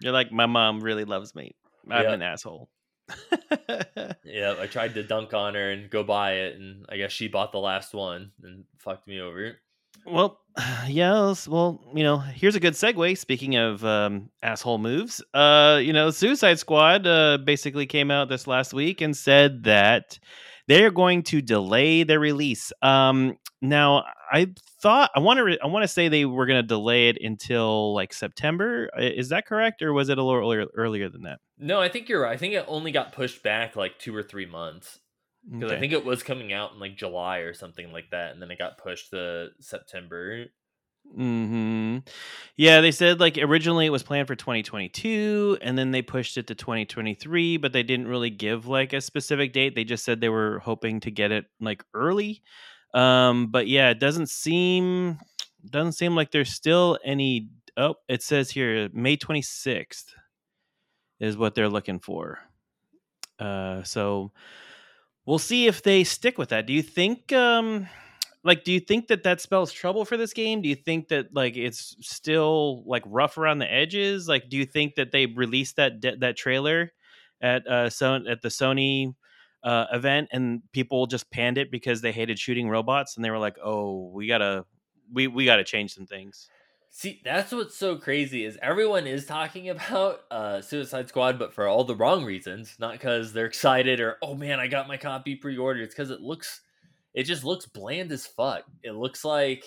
You're 0.00 0.12
like, 0.12 0.32
my 0.32 0.46
mom 0.46 0.80
really 0.80 1.04
loves 1.04 1.34
me. 1.34 1.54
I'm 1.88 2.02
yep. 2.02 2.14
an 2.14 2.22
asshole. 2.22 2.68
yeah, 4.24 4.54
I 4.58 4.66
tried 4.66 4.94
to 4.94 5.02
dunk 5.02 5.34
on 5.34 5.54
her 5.54 5.70
and 5.70 5.90
go 5.90 6.02
buy 6.02 6.32
it, 6.32 6.56
and 6.58 6.86
I 6.88 6.96
guess 6.96 7.12
she 7.12 7.28
bought 7.28 7.52
the 7.52 7.58
last 7.58 7.94
one 7.94 8.32
and 8.42 8.64
fucked 8.78 9.06
me 9.06 9.20
over. 9.20 9.56
Well, 10.04 10.40
yeah, 10.86 11.34
well, 11.48 11.80
you 11.94 12.02
know, 12.02 12.18
here's 12.18 12.54
a 12.54 12.60
good 12.60 12.74
segue. 12.74 13.16
Speaking 13.18 13.56
of 13.56 13.84
um, 13.84 14.30
asshole 14.42 14.78
moves, 14.78 15.22
uh, 15.34 15.80
you 15.82 15.92
know, 15.92 16.10
Suicide 16.10 16.58
Squad 16.58 17.06
uh, 17.06 17.38
basically 17.38 17.86
came 17.86 18.10
out 18.10 18.28
this 18.28 18.46
last 18.46 18.72
week 18.72 19.00
and 19.00 19.16
said 19.16 19.64
that 19.64 20.18
they're 20.68 20.90
going 20.90 21.22
to 21.24 21.40
delay 21.40 22.02
their 22.02 22.20
release. 22.20 22.72
Um, 22.82 23.38
now, 23.62 24.04
I 24.30 24.52
thought 24.82 25.10
I 25.14 25.20
want 25.20 25.38
to 25.38 25.44
re- 25.44 25.58
I 25.62 25.66
want 25.66 25.84
to 25.84 25.88
say 25.88 26.08
they 26.08 26.24
were 26.24 26.46
going 26.46 26.60
to 26.60 26.66
delay 26.66 27.08
it 27.08 27.18
until 27.20 27.94
like 27.94 28.12
September. 28.12 28.88
Is 28.98 29.30
that 29.30 29.46
correct, 29.46 29.82
or 29.82 29.92
was 29.92 30.08
it 30.08 30.18
a 30.18 30.22
little 30.22 30.40
earlier, 30.40 30.66
earlier 30.74 31.08
than 31.08 31.22
that? 31.22 31.40
No, 31.58 31.80
I 31.80 31.88
think 31.88 32.08
you're 32.08 32.22
right. 32.22 32.32
I 32.32 32.36
think 32.36 32.54
it 32.54 32.64
only 32.68 32.92
got 32.92 33.12
pushed 33.12 33.42
back 33.42 33.76
like 33.76 33.98
two 33.98 34.14
or 34.14 34.22
three 34.22 34.46
months 34.46 34.98
because 35.48 35.70
okay. 35.70 35.76
I 35.76 35.80
think 35.80 35.92
it 35.92 36.04
was 36.04 36.22
coming 36.22 36.52
out 36.52 36.72
in 36.72 36.80
like 36.80 36.96
July 36.96 37.38
or 37.38 37.54
something 37.54 37.92
like 37.92 38.10
that, 38.10 38.32
and 38.32 38.42
then 38.42 38.50
it 38.50 38.58
got 38.58 38.78
pushed 38.78 39.10
to 39.10 39.48
September. 39.60 40.46
Hmm. 41.14 41.98
Yeah, 42.56 42.80
they 42.80 42.90
said 42.90 43.20
like 43.20 43.38
originally 43.38 43.86
it 43.86 43.90
was 43.90 44.02
planned 44.02 44.28
for 44.28 44.34
2022, 44.34 45.58
and 45.62 45.78
then 45.78 45.90
they 45.90 46.02
pushed 46.02 46.36
it 46.36 46.46
to 46.48 46.54
2023, 46.54 47.56
but 47.56 47.72
they 47.72 47.82
didn't 47.82 48.08
really 48.08 48.30
give 48.30 48.66
like 48.66 48.92
a 48.92 49.00
specific 49.00 49.52
date. 49.52 49.74
They 49.74 49.84
just 49.84 50.04
said 50.04 50.20
they 50.20 50.28
were 50.28 50.58
hoping 50.60 51.00
to 51.00 51.10
get 51.10 51.32
it 51.32 51.46
like 51.60 51.84
early. 51.94 52.42
Um, 52.94 53.48
but 53.48 53.66
yeah, 53.68 53.90
it 53.90 53.98
doesn't 53.98 54.30
seem 54.30 55.18
doesn't 55.68 55.92
seem 55.92 56.14
like 56.14 56.30
there's 56.30 56.52
still 56.52 56.98
any. 57.04 57.48
Oh, 57.76 57.96
it 58.08 58.22
says 58.22 58.50
here 58.50 58.88
May 58.92 59.16
26th 59.16 60.14
is 61.20 61.36
what 61.36 61.54
they're 61.54 61.68
looking 61.68 62.00
for. 62.00 62.38
Uh, 63.38 63.82
so 63.82 64.32
we'll 65.26 65.38
see 65.38 65.66
if 65.66 65.82
they 65.82 66.04
stick 66.04 66.38
with 66.38 66.50
that. 66.50 66.66
Do 66.66 66.72
you 66.72 66.82
think? 66.82 67.32
Um, 67.32 67.88
like 68.46 68.64
do 68.64 68.72
you 68.72 68.80
think 68.80 69.08
that 69.08 69.24
that 69.24 69.40
spells 69.40 69.72
trouble 69.72 70.04
for 70.04 70.16
this 70.16 70.32
game 70.32 70.62
do 70.62 70.68
you 70.68 70.74
think 70.74 71.08
that 71.08 71.34
like 71.34 71.56
it's 71.56 71.96
still 72.00 72.82
like 72.86 73.02
rough 73.06 73.36
around 73.36 73.58
the 73.58 73.70
edges 73.70 74.28
like 74.28 74.48
do 74.48 74.56
you 74.56 74.64
think 74.64 74.94
that 74.94 75.10
they 75.10 75.26
released 75.26 75.76
that 75.76 76.00
that 76.20 76.36
trailer 76.36 76.92
at 77.42 77.66
uh 77.66 77.90
so 77.90 78.14
at 78.28 78.40
the 78.40 78.48
sony 78.48 79.14
uh 79.64 79.86
event 79.92 80.28
and 80.32 80.62
people 80.72 81.06
just 81.06 81.30
panned 81.30 81.58
it 81.58 81.70
because 81.70 82.00
they 82.00 82.12
hated 82.12 82.38
shooting 82.38 82.68
robots 82.68 83.16
and 83.16 83.24
they 83.24 83.30
were 83.30 83.38
like 83.38 83.56
oh 83.62 84.10
we 84.14 84.26
gotta 84.26 84.64
we 85.12 85.26
we 85.26 85.44
gotta 85.44 85.64
change 85.64 85.92
some 85.92 86.06
things 86.06 86.48
See, 86.88 87.20
that's 87.22 87.52
what's 87.52 87.76
so 87.76 87.96
crazy 87.96 88.46
is 88.46 88.56
everyone 88.62 89.06
is 89.06 89.26
talking 89.26 89.68
about 89.68 90.20
uh, 90.30 90.62
Suicide 90.62 91.10
Squad, 91.10 91.38
but 91.38 91.52
for 91.52 91.66
all 91.66 91.84
the 91.84 91.94
wrong 91.94 92.24
reasons. 92.24 92.74
Not 92.78 92.92
because 92.92 93.34
they're 93.34 93.44
excited 93.44 94.00
or 94.00 94.16
oh 94.22 94.34
man, 94.34 94.60
I 94.60 94.66
got 94.66 94.88
my 94.88 94.96
copy 94.96 95.36
pre-ordered. 95.36 95.82
It's 95.82 95.94
because 95.94 96.08
it 96.08 96.22
looks 96.22 96.62
it 97.16 97.24
just 97.24 97.44
looks 97.44 97.66
bland 97.66 98.12
as 98.12 98.26
fuck. 98.26 98.64
It 98.84 98.92
looks 98.92 99.24
like 99.24 99.64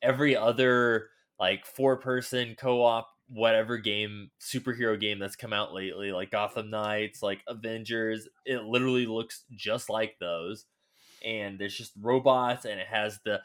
every 0.00 0.36
other 0.36 1.08
like 1.40 1.66
four 1.66 1.96
person 1.96 2.54
co-op 2.56 3.08
whatever 3.28 3.78
game 3.78 4.30
superhero 4.40 4.98
game 5.00 5.18
that's 5.18 5.34
come 5.34 5.52
out 5.52 5.74
lately 5.74 6.12
like 6.12 6.30
Gotham 6.30 6.70
Knights, 6.70 7.22
like 7.22 7.40
Avengers. 7.48 8.28
It 8.46 8.62
literally 8.62 9.06
looks 9.06 9.44
just 9.50 9.90
like 9.90 10.16
those. 10.20 10.66
And 11.24 11.58
there's 11.58 11.76
just 11.76 11.92
robots 12.00 12.64
and 12.64 12.78
it 12.78 12.86
has 12.86 13.18
the 13.24 13.40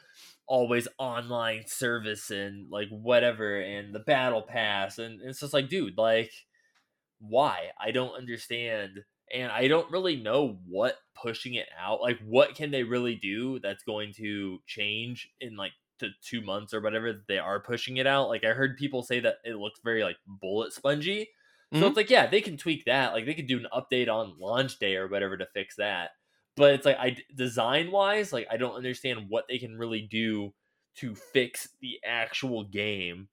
always 0.46 0.86
online 0.98 1.64
service 1.66 2.30
and 2.30 2.70
like 2.70 2.88
whatever 2.90 3.60
and 3.60 3.94
the 3.94 4.00
battle 4.00 4.42
pass 4.42 4.98
and 4.98 5.20
it's 5.22 5.38
just 5.38 5.54
like 5.54 5.68
dude 5.68 5.96
like 5.96 6.32
why 7.20 7.66
i 7.80 7.92
don't 7.92 8.16
understand 8.18 8.90
and 9.32 9.50
I 9.52 9.68
don't 9.68 9.90
really 9.90 10.16
know 10.16 10.58
what 10.66 10.96
pushing 11.14 11.54
it 11.54 11.68
out 11.78 12.00
like 12.00 12.18
what 12.24 12.54
can 12.54 12.70
they 12.70 12.82
really 12.82 13.14
do 13.16 13.58
that's 13.60 13.82
going 13.84 14.12
to 14.14 14.58
change 14.66 15.28
in 15.40 15.56
like 15.56 15.72
to 15.98 16.08
two 16.22 16.40
months 16.40 16.72
or 16.72 16.80
whatever 16.80 17.24
they 17.28 17.38
are 17.38 17.60
pushing 17.60 17.98
it 17.98 18.06
out. 18.06 18.28
Like 18.28 18.42
I 18.44 18.48
heard 18.54 18.76
people 18.78 19.02
say 19.02 19.20
that 19.20 19.36
it 19.44 19.56
looks 19.56 19.80
very 19.84 20.02
like 20.02 20.16
bullet 20.26 20.72
spongy. 20.72 21.28
So 21.74 21.86
Mhm. 21.86 21.88
it's 21.88 21.96
like, 21.96 22.10
yeah, 22.10 22.26
they 22.26 22.40
can 22.40 22.56
tweak 22.56 22.84
that. 22.86 23.12
Like 23.12 23.26
they 23.26 23.34
could 23.34 23.46
do 23.46 23.58
an 23.58 23.68
update 23.72 24.08
on 24.08 24.38
launch 24.38 24.78
day 24.78 24.96
or 24.96 25.08
whatever 25.08 25.36
to 25.36 25.46
fix 25.54 25.76
that. 25.76 26.12
But 26.56 26.74
it's 26.74 26.86
like 26.86 26.96
I 26.98 27.16
design 27.34 27.90
wise, 27.90 28.32
like 28.32 28.46
I 28.50 28.56
don't 28.56 28.74
understand 28.74 29.28
what 29.28 29.46
they 29.48 29.58
can 29.58 29.76
really 29.76 30.02
do 30.02 30.54
to 30.96 31.14
fix 31.14 31.68
the 31.80 32.00
actual 32.04 32.64
game. 32.64 33.28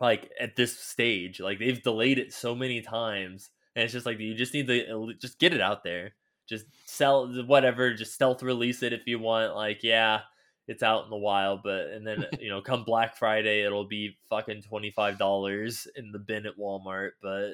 Like 0.00 0.30
at 0.40 0.56
this 0.56 0.78
stage, 0.78 1.40
like 1.40 1.58
they've 1.58 1.82
delayed 1.82 2.18
it 2.18 2.32
so 2.32 2.54
many 2.54 2.80
times, 2.82 3.50
and 3.74 3.84
it's 3.84 3.92
just 3.92 4.06
like 4.06 4.18
you 4.18 4.34
just 4.34 4.54
need 4.54 4.66
to 4.66 5.14
just 5.20 5.38
get 5.38 5.52
it 5.52 5.60
out 5.60 5.84
there. 5.84 6.14
Just 6.48 6.66
sell 6.86 7.28
whatever, 7.44 7.94
just 7.94 8.14
stealth 8.14 8.42
release 8.42 8.82
it 8.82 8.92
if 8.92 9.06
you 9.06 9.18
want. 9.18 9.54
Like, 9.54 9.82
yeah, 9.82 10.22
it's 10.68 10.82
out 10.82 11.04
in 11.04 11.10
the 11.10 11.16
wild, 11.16 11.60
but 11.62 11.88
and 11.88 12.06
then 12.06 12.26
you 12.40 12.48
know, 12.48 12.60
come 12.60 12.84
Black 12.84 13.16
Friday, 13.16 13.62
it'll 13.64 13.86
be 13.86 14.16
fucking 14.28 14.62
twenty 14.62 14.90
five 14.90 15.18
dollars 15.18 15.86
in 15.96 16.12
the 16.12 16.18
bin 16.18 16.46
at 16.46 16.58
Walmart. 16.58 17.10
But 17.22 17.52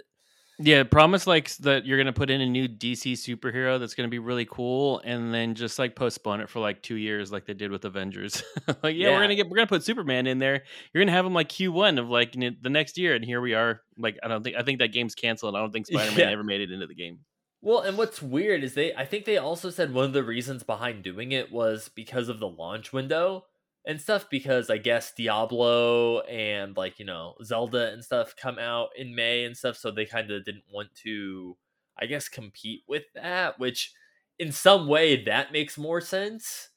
Yeah, 0.61 0.83
promise 0.83 1.27
like 1.27 1.55
that 1.59 1.87
you're 1.87 1.99
gonna 1.99 2.13
put 2.13 2.31
in 2.31 2.41
a 2.41 2.47
new 2.47 2.67
DC 2.67 3.13
superhero 3.13 3.79
that's 3.79 3.95
gonna 3.95 4.09
be 4.09 4.19
really 4.19 4.45
cool, 4.45 5.01
and 5.05 5.33
then 5.33 5.55
just 5.55 5.79
like 5.79 5.95
postpone 5.95 6.41
it 6.41 6.49
for 6.49 6.59
like 6.59 6.83
two 6.83 6.97
years, 6.97 7.31
like 7.31 7.47
they 7.47 7.55
did 7.55 7.71
with 7.71 7.85
Avengers. 7.85 8.43
like, 8.83 8.97
yeah, 8.97 9.09
Yeah. 9.09 9.11
we're 9.13 9.23
gonna 9.23 9.37
get 9.37 9.49
we're 9.49 9.57
gonna 9.57 9.69
put 9.69 9.85
Superman 9.85 10.27
in 10.27 10.41
there. 10.41 10.65
You're 10.93 11.03
gonna 11.05 11.13
have 11.13 11.25
him 11.25 11.35
like 11.35 11.49
Q1 11.49 12.01
of 12.01 12.09
like 12.09 12.33
the 12.33 12.71
next 12.71 12.99
year, 12.99 13.15
and 13.15 13.25
here 13.25 13.41
we 13.41 13.55
are. 13.55 13.83
Like, 13.97 14.19
I 14.23 14.27
don't 14.29 14.43
think 14.43 14.57
I 14.57 14.63
think 14.65 14.81
that 14.81 14.89
game's 14.93 15.15
canceled. 15.15 15.55
I 15.55 15.61
don't 15.61 15.71
think 15.73 15.87
Spider 15.87 16.11
Man 16.17 16.19
Yeah. 16.19 16.31
ever 16.31 16.43
made 16.45 16.61
it 16.61 16.73
into 16.73 16.89
the 16.89 16.95
game. 16.95 17.21
well, 17.63 17.81
and 17.81 17.97
what's 17.97 18.21
weird 18.21 18.65
is 18.65 18.75
they, 18.75 18.93
I 18.95 19.05
think 19.05 19.27
they 19.27 19.37
also 19.39 19.71
said 19.71 19.93
one 19.95 20.05
of 20.07 20.13
the 20.13 20.23
reasons 20.25 20.63
behind 20.65 21.03
doing 21.05 21.33
it 21.33 21.53
was 21.53 21.89
because 21.95 22.29
of 22.29 22.39
the 22.41 22.49
launch 22.49 22.93
window 22.93 23.45
and 23.89 24.01
stuff. 24.01 24.27
Because 24.31 24.71
I 24.71 24.77
guess 24.77 25.13
Diablo 25.17 26.21
and 26.21 26.77
like 26.77 27.01
you 27.01 27.05
know 27.05 27.35
Zelda 27.43 27.91
and 27.93 28.05
stuff 28.05 28.35
come 28.41 28.59
out 28.59 28.91
in 28.97 29.17
May 29.17 29.45
and 29.45 29.57
stuff, 29.57 29.77
so 29.77 29.91
they 29.91 30.07
kind 30.07 30.31
of 30.31 30.45
didn't 30.45 30.65
want 30.73 30.95
to, 31.03 31.57
I 32.01 32.07
guess, 32.07 32.29
compete 32.29 32.83
with 32.87 33.05
that. 33.17 33.59
Which, 33.59 33.93
in 34.39 34.53
some 34.53 34.87
way, 34.87 35.25
that 35.25 35.53
makes 35.53 35.77
more 35.77 36.01
sense. 36.01 36.69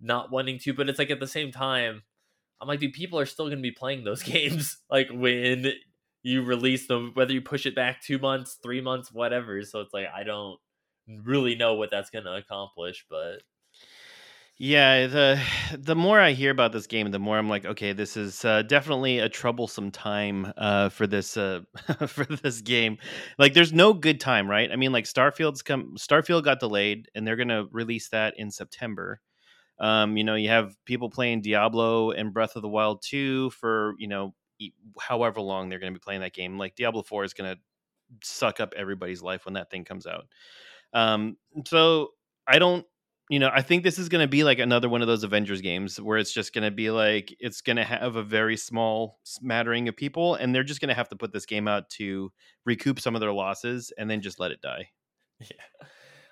Not 0.00 0.30
wanting 0.30 0.60
to, 0.60 0.74
but 0.74 0.88
it's 0.88 1.00
like 1.00 1.10
at 1.10 1.18
the 1.18 1.26
same 1.26 1.50
time, 1.50 2.02
I'm 2.60 2.68
like, 2.68 2.78
dude, 2.78 2.92
people 2.92 3.18
are 3.18 3.26
still 3.26 3.46
going 3.46 3.58
to 3.58 3.62
be 3.62 3.72
playing 3.72 4.04
those 4.04 4.22
games 4.34 4.78
like 4.90 5.08
when 5.12 5.72
you 6.22 6.42
release 6.42 6.86
them, 6.86 7.12
whether 7.14 7.32
you 7.32 7.40
push 7.40 7.66
it 7.66 7.74
back 7.74 8.02
two 8.02 8.18
months, 8.18 8.58
three 8.62 8.80
months, 8.80 9.12
whatever. 9.12 9.62
So 9.62 9.80
it's 9.80 9.94
like 9.94 10.06
I 10.14 10.24
don't 10.24 10.58
really 11.24 11.54
know 11.54 11.74
what 11.74 11.90
that's 11.90 12.10
going 12.10 12.26
to 12.26 12.34
accomplish, 12.34 13.06
but 13.08 13.42
Yeah, 14.58 15.06
the 15.06 15.40
the 15.78 15.94
more 15.94 16.20
I 16.20 16.32
hear 16.32 16.50
about 16.50 16.72
this 16.72 16.86
game, 16.86 17.10
the 17.10 17.18
more 17.18 17.38
I'm 17.38 17.48
like, 17.48 17.64
okay, 17.64 17.92
this 17.92 18.16
is 18.16 18.44
uh, 18.44 18.62
definitely 18.62 19.18
a 19.18 19.28
troublesome 19.28 19.90
time 19.90 20.52
uh, 20.56 20.88
for 20.88 21.06
this 21.06 21.36
uh, 21.36 21.60
for 22.06 22.24
this 22.24 22.60
game. 22.60 22.98
Like, 23.38 23.54
there's 23.54 23.72
no 23.72 23.92
good 23.92 24.20
time, 24.20 24.48
right? 24.50 24.70
I 24.70 24.76
mean, 24.76 24.92
like 24.92 25.04
Starfield's 25.04 25.62
come, 25.62 25.94
Starfield 25.96 26.44
got 26.44 26.60
delayed, 26.60 27.08
and 27.14 27.26
they're 27.26 27.36
gonna 27.36 27.66
release 27.70 28.08
that 28.10 28.34
in 28.38 28.50
September. 28.50 29.20
Um, 29.80 30.16
you 30.16 30.24
know, 30.24 30.36
you 30.36 30.48
have 30.50 30.76
people 30.86 31.10
playing 31.10 31.42
Diablo 31.42 32.12
and 32.12 32.34
Breath 32.34 32.56
of 32.56 32.62
the 32.62 32.68
Wild 32.68 33.02
2 33.02 33.50
for 33.50 33.94
you 33.98 34.08
know 34.08 34.34
however 35.00 35.40
long 35.40 35.68
they're 35.68 35.78
gonna 35.80 35.92
be 35.92 35.98
playing 36.00 36.22
that 36.22 36.34
game. 36.34 36.58
Like 36.58 36.76
Diablo 36.76 37.02
4 37.02 37.24
is 37.24 37.34
gonna 37.34 37.56
suck 38.24 38.60
up 38.60 38.74
everybody's 38.76 39.22
life 39.22 39.44
when 39.46 39.54
that 39.54 39.70
thing 39.70 39.84
comes 39.84 40.06
out. 40.06 40.26
Um, 40.92 41.36
so 41.66 42.10
I 42.46 42.58
don't, 42.58 42.84
you 43.28 43.38
know, 43.38 43.50
I 43.52 43.62
think 43.62 43.84
this 43.84 43.98
is 43.98 44.08
going 44.08 44.24
to 44.24 44.28
be 44.28 44.42
like 44.42 44.58
another 44.58 44.88
one 44.88 45.02
of 45.02 45.08
those 45.08 45.22
Avengers 45.22 45.60
games 45.60 46.00
where 46.00 46.18
it's 46.18 46.32
just 46.32 46.54
going 46.54 46.64
to 46.64 46.70
be 46.70 46.90
like 46.90 47.34
it's 47.40 47.60
going 47.60 47.76
to 47.76 47.84
have 47.84 48.16
a 48.16 48.22
very 48.22 48.56
small 48.56 49.18
smattering 49.24 49.88
of 49.88 49.96
people, 49.96 50.34
and 50.34 50.54
they're 50.54 50.64
just 50.64 50.80
going 50.80 50.88
to 50.88 50.94
have 50.94 51.10
to 51.10 51.16
put 51.16 51.32
this 51.32 51.46
game 51.46 51.68
out 51.68 51.90
to 51.90 52.32
recoup 52.64 53.00
some 53.00 53.14
of 53.14 53.20
their 53.20 53.32
losses 53.32 53.92
and 53.98 54.10
then 54.10 54.22
just 54.22 54.40
let 54.40 54.50
it 54.50 54.62
die. 54.62 54.88
yeah. 55.40 55.86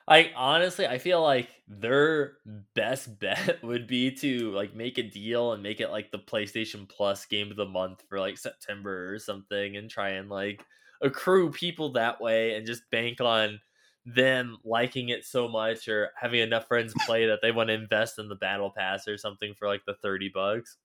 I 0.09 0.31
honestly, 0.37 0.87
I 0.87 0.99
feel 0.99 1.21
like 1.21 1.49
their 1.69 2.35
best 2.75 3.19
bet 3.21 3.62
would 3.62 3.87
be 3.87 4.12
to 4.12 4.53
like 4.53 4.75
make 4.75 4.99
a 4.99 5.03
deal 5.03 5.53
and 5.53 5.62
make 5.62 5.81
it 5.81 5.91
like 5.91 6.11
the 6.11 6.19
PlayStation 6.19 6.88
Plus 6.88 7.26
game 7.26 7.50
of 7.50 7.57
the 7.57 7.67
month 7.67 8.05
for 8.09 8.19
like 8.19 8.38
September 8.38 9.12
or 9.12 9.19
something, 9.19 9.76
and 9.76 9.91
try 9.91 10.11
and 10.11 10.31
like 10.31 10.65
accrue 11.03 11.50
people 11.50 11.93
that 11.93 12.23
way, 12.23 12.55
and 12.55 12.67
just 12.67 12.91
bank 12.91 13.21
on 13.21 13.61
them 14.07 14.57
liking 14.65 15.09
it 15.09 15.25
so 15.25 15.49
much 15.49 15.89
or 15.89 16.11
having 16.17 16.41
enough 16.41 16.69
friends 16.69 16.95
play 17.05 17.27
that 17.27 17.41
they 17.43 17.51
want 17.51 17.69
to 17.69 17.75
invest 17.75 18.19
in 18.19 18.29
the 18.29 18.37
battle 18.37 18.73
pass 18.75 19.09
or 19.09 19.19
something 19.19 19.53
for 19.55 19.67
like 19.67 19.85
the 19.85 19.95
30 19.95 20.31
bucks. 20.33 20.77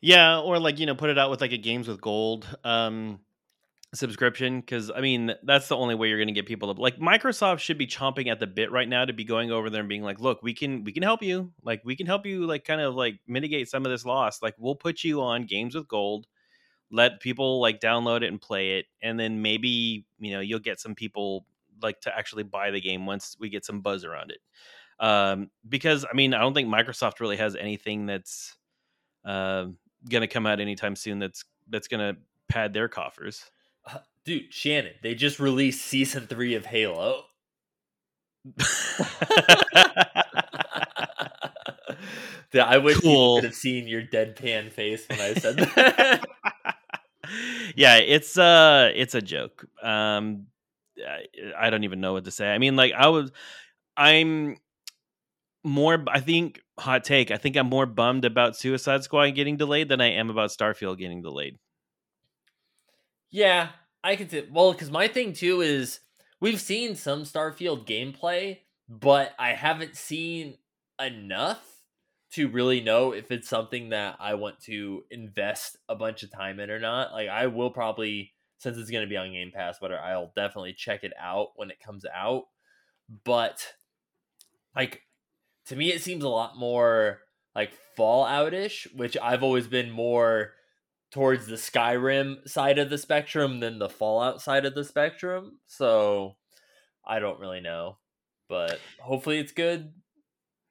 Yeah, 0.00 0.40
or 0.40 0.58
like 0.58 0.78
you 0.78 0.86
know, 0.86 0.94
put 0.94 1.10
it 1.10 1.18
out 1.18 1.30
with 1.30 1.40
like 1.40 1.52
a 1.52 1.58
games 1.58 1.88
with 1.88 2.00
gold 2.00 2.46
um 2.64 3.20
subscription 3.94 4.60
because 4.60 4.90
I 4.90 5.00
mean 5.00 5.32
that's 5.44 5.68
the 5.68 5.76
only 5.76 5.94
way 5.94 6.08
you're 6.08 6.18
going 6.18 6.28
to 6.28 6.34
get 6.34 6.46
people 6.46 6.74
to 6.74 6.80
like 6.80 6.98
Microsoft 6.98 7.60
should 7.60 7.78
be 7.78 7.86
chomping 7.86 8.30
at 8.30 8.38
the 8.38 8.46
bit 8.46 8.70
right 8.70 8.88
now 8.88 9.04
to 9.04 9.14
be 9.14 9.24
going 9.24 9.50
over 9.50 9.70
there 9.70 9.80
and 9.80 9.88
being 9.88 10.02
like, 10.02 10.20
look, 10.20 10.42
we 10.42 10.54
can 10.54 10.84
we 10.84 10.92
can 10.92 11.02
help 11.02 11.22
you, 11.22 11.52
like 11.62 11.82
we 11.84 11.96
can 11.96 12.06
help 12.06 12.26
you 12.26 12.46
like 12.46 12.64
kind 12.64 12.80
of 12.80 12.94
like 12.94 13.20
mitigate 13.26 13.68
some 13.68 13.86
of 13.86 13.90
this 13.90 14.04
loss. 14.04 14.42
Like 14.42 14.54
we'll 14.58 14.74
put 14.74 15.04
you 15.04 15.22
on 15.22 15.46
games 15.46 15.74
with 15.74 15.88
gold, 15.88 16.26
let 16.90 17.20
people 17.20 17.60
like 17.60 17.80
download 17.80 18.22
it 18.22 18.28
and 18.28 18.40
play 18.40 18.78
it, 18.78 18.86
and 19.02 19.18
then 19.18 19.40
maybe 19.40 20.04
you 20.18 20.32
know 20.32 20.40
you'll 20.40 20.58
get 20.58 20.80
some 20.80 20.94
people 20.94 21.46
like 21.82 22.00
to 22.02 22.16
actually 22.16 22.42
buy 22.42 22.70
the 22.70 22.80
game 22.80 23.06
once 23.06 23.36
we 23.38 23.48
get 23.48 23.64
some 23.64 23.80
buzz 23.80 24.04
around 24.04 24.30
it. 24.32 24.38
Um, 25.00 25.50
because 25.68 26.04
I 26.10 26.14
mean 26.14 26.34
I 26.34 26.40
don't 26.40 26.54
think 26.54 26.68
Microsoft 26.68 27.20
really 27.20 27.36
has 27.36 27.54
anything 27.56 28.06
that's 28.06 28.56
uh, 29.24 29.66
going 30.08 30.22
to 30.22 30.26
come 30.28 30.46
out 30.46 30.60
anytime 30.60 30.96
soon 30.96 31.18
that's 31.18 31.44
that's 31.68 31.88
going 31.88 32.14
to 32.14 32.20
pad 32.48 32.72
their 32.72 32.88
coffers. 32.88 33.44
Uh, 33.86 33.98
Dude, 34.24 34.52
Shannon, 34.52 34.92
they 35.02 35.14
just 35.14 35.38
released 35.40 35.82
season 35.86 36.26
three 36.26 36.54
of 36.54 36.66
Halo. 36.66 37.24
Yeah, 42.52 42.64
I 42.64 42.78
wish 42.78 42.98
Cool. 43.00 43.34
you 43.36 43.40
could 43.42 43.48
have 43.50 43.54
seen 43.54 43.86
your 43.86 44.00
deadpan 44.02 44.72
face 44.72 45.06
when 45.08 45.20
I 45.20 45.34
said 45.34 45.56
that. 45.58 46.24
yeah, 47.76 47.96
it's 47.96 48.38
uh 48.38 48.90
it's 48.94 49.14
a 49.14 49.20
joke. 49.20 49.66
Um 49.82 50.46
I, 51.58 51.70
don't 51.70 51.84
even 51.84 52.00
know 52.00 52.14
what 52.14 52.24
to 52.24 52.30
say. 52.30 52.48
I 52.48 52.58
mean 52.58 52.76
like 52.76 52.92
I 52.92 53.08
was 53.08 53.30
I'm 53.96 54.56
more 55.64 56.04
I 56.08 56.20
think 56.20 56.60
hot 56.78 57.04
take. 57.04 57.30
I 57.30 57.36
think 57.36 57.56
I'm 57.56 57.68
more 57.68 57.86
bummed 57.86 58.24
about 58.24 58.56
Suicide 58.56 59.04
Squad 59.04 59.30
getting 59.30 59.56
delayed 59.56 59.88
than 59.88 60.00
I 60.00 60.12
am 60.12 60.30
about 60.30 60.50
Starfield 60.50 60.98
getting 60.98 61.22
delayed. 61.22 61.58
yeah, 63.30 63.70
I 64.02 64.16
could 64.16 64.30
say 64.30 64.46
well 64.50 64.72
because 64.72 64.90
my 64.90 65.08
thing 65.08 65.32
too 65.32 65.60
is 65.60 66.00
we've 66.40 66.60
seen 66.60 66.94
some 66.94 67.22
Starfield 67.24 67.86
gameplay, 67.86 68.58
but 68.88 69.32
I 69.38 69.50
haven't 69.50 69.96
seen 69.96 70.56
enough 71.00 71.62
to 72.32 72.48
really 72.48 72.80
know 72.80 73.12
if 73.12 73.30
it's 73.30 73.48
something 73.48 73.90
that 73.90 74.16
I 74.20 74.34
want 74.34 74.60
to 74.62 75.04
invest 75.10 75.76
a 75.88 75.94
bunch 75.94 76.22
of 76.22 76.30
time 76.30 76.60
in 76.60 76.70
or 76.70 76.78
not. 76.78 77.12
Like 77.12 77.28
I 77.28 77.46
will 77.46 77.70
probably 77.70 78.32
since 78.58 78.76
it's 78.76 78.90
going 78.90 79.04
to 79.04 79.08
be 79.08 79.16
on 79.16 79.32
Game 79.32 79.52
Pass, 79.54 79.80
whatever, 79.80 80.02
I'll 80.02 80.32
definitely 80.36 80.74
check 80.74 81.04
it 81.04 81.12
out 81.18 81.48
when 81.56 81.70
it 81.70 81.80
comes 81.80 82.04
out. 82.04 82.44
But 83.24 83.74
like 84.76 85.02
to 85.66 85.76
me 85.76 85.92
it 85.92 86.02
seems 86.02 86.24
a 86.24 86.28
lot 86.28 86.56
more 86.58 87.20
like 87.54 87.72
Fallout-ish, 87.96 88.88
which 88.94 89.16
I've 89.20 89.42
always 89.42 89.66
been 89.66 89.90
more 89.90 90.52
towards 91.10 91.46
the 91.46 91.56
Skyrim 91.56 92.46
side 92.48 92.78
of 92.78 92.90
the 92.90 92.98
spectrum 92.98 93.60
than 93.60 93.78
the 93.78 93.88
Fallout 93.88 94.42
side 94.42 94.64
of 94.64 94.74
the 94.74 94.84
spectrum. 94.84 95.58
So 95.66 96.36
I 97.06 97.18
don't 97.18 97.40
really 97.40 97.60
know, 97.60 97.98
but 98.48 98.78
hopefully 99.00 99.38
it's 99.38 99.52
good. 99.52 99.92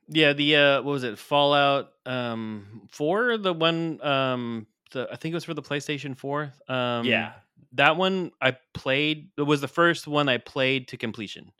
Yeah, 0.07 0.33
the 0.33 0.55
uh 0.55 0.75
what 0.83 0.91
was 0.91 1.03
it? 1.03 1.19
Fallout 1.19 1.89
um 2.05 2.87
4, 2.91 3.37
the 3.37 3.53
one 3.53 4.01
um 4.05 4.67
the 4.91 5.07
I 5.11 5.15
think 5.17 5.33
it 5.33 5.35
was 5.35 5.43
for 5.43 5.53
the 5.53 5.61
PlayStation 5.61 6.15
4. 6.15 6.53
Um 6.69 7.05
yeah. 7.05 7.33
That 7.73 7.97
one 7.97 8.31
I 8.41 8.57
played. 8.73 9.29
It 9.37 9.43
was 9.43 9.61
the 9.61 9.67
first 9.67 10.07
one 10.07 10.29
I 10.29 10.37
played 10.37 10.89
to 10.89 10.97
completion, 10.97 11.51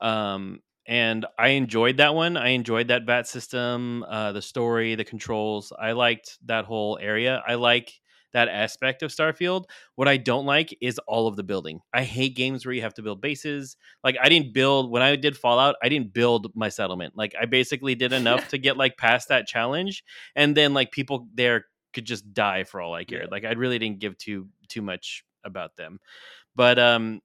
um, 0.00 0.60
and 0.86 1.26
I 1.38 1.48
enjoyed 1.48 1.98
that 1.98 2.14
one. 2.14 2.36
I 2.36 2.48
enjoyed 2.48 2.88
that 2.88 3.06
bat 3.06 3.26
system, 3.26 4.04
uh, 4.08 4.32
the 4.32 4.42
story, 4.42 4.94
the 4.94 5.04
controls. 5.04 5.72
I 5.78 5.92
liked 5.92 6.38
that 6.46 6.64
whole 6.64 6.98
area. 7.00 7.42
I 7.46 7.54
like 7.54 7.92
that 8.36 8.48
aspect 8.48 9.02
of 9.02 9.10
Starfield. 9.10 9.64
What 9.94 10.08
I 10.08 10.18
don't 10.18 10.44
like 10.44 10.76
is 10.82 10.98
all 11.08 11.26
of 11.26 11.36
the 11.36 11.42
building. 11.42 11.80
I 11.94 12.02
hate 12.02 12.36
games 12.36 12.66
where 12.66 12.74
you 12.74 12.82
have 12.82 12.92
to 12.94 13.02
build 13.02 13.22
bases. 13.22 13.76
Like 14.04 14.16
I 14.22 14.28
didn't 14.28 14.52
build 14.52 14.90
when 14.90 15.02
I 15.02 15.16
did 15.16 15.38
Fallout. 15.38 15.76
I 15.82 15.88
didn't 15.88 16.12
build 16.12 16.52
my 16.54 16.68
settlement. 16.68 17.14
Like 17.16 17.34
I 17.40 17.46
basically 17.46 17.94
did 17.94 18.12
enough 18.12 18.48
to 18.50 18.58
get 18.58 18.76
like 18.76 18.98
past 18.98 19.28
that 19.28 19.46
challenge, 19.46 20.04
and 20.34 20.54
then 20.54 20.74
like 20.74 20.90
people 20.92 21.28
there 21.34 21.64
could 21.94 22.04
just 22.04 22.34
die 22.34 22.64
for 22.64 22.80
all 22.80 22.92
I 22.92 23.04
cared. 23.04 23.22
Yeah. 23.22 23.28
Like 23.30 23.44
I 23.44 23.52
really 23.52 23.78
didn't 23.78 24.00
give 24.00 24.18
too 24.18 24.48
too 24.68 24.82
much 24.82 25.24
about 25.46 25.76
them. 25.76 26.00
But 26.56 26.78
um 26.78 27.22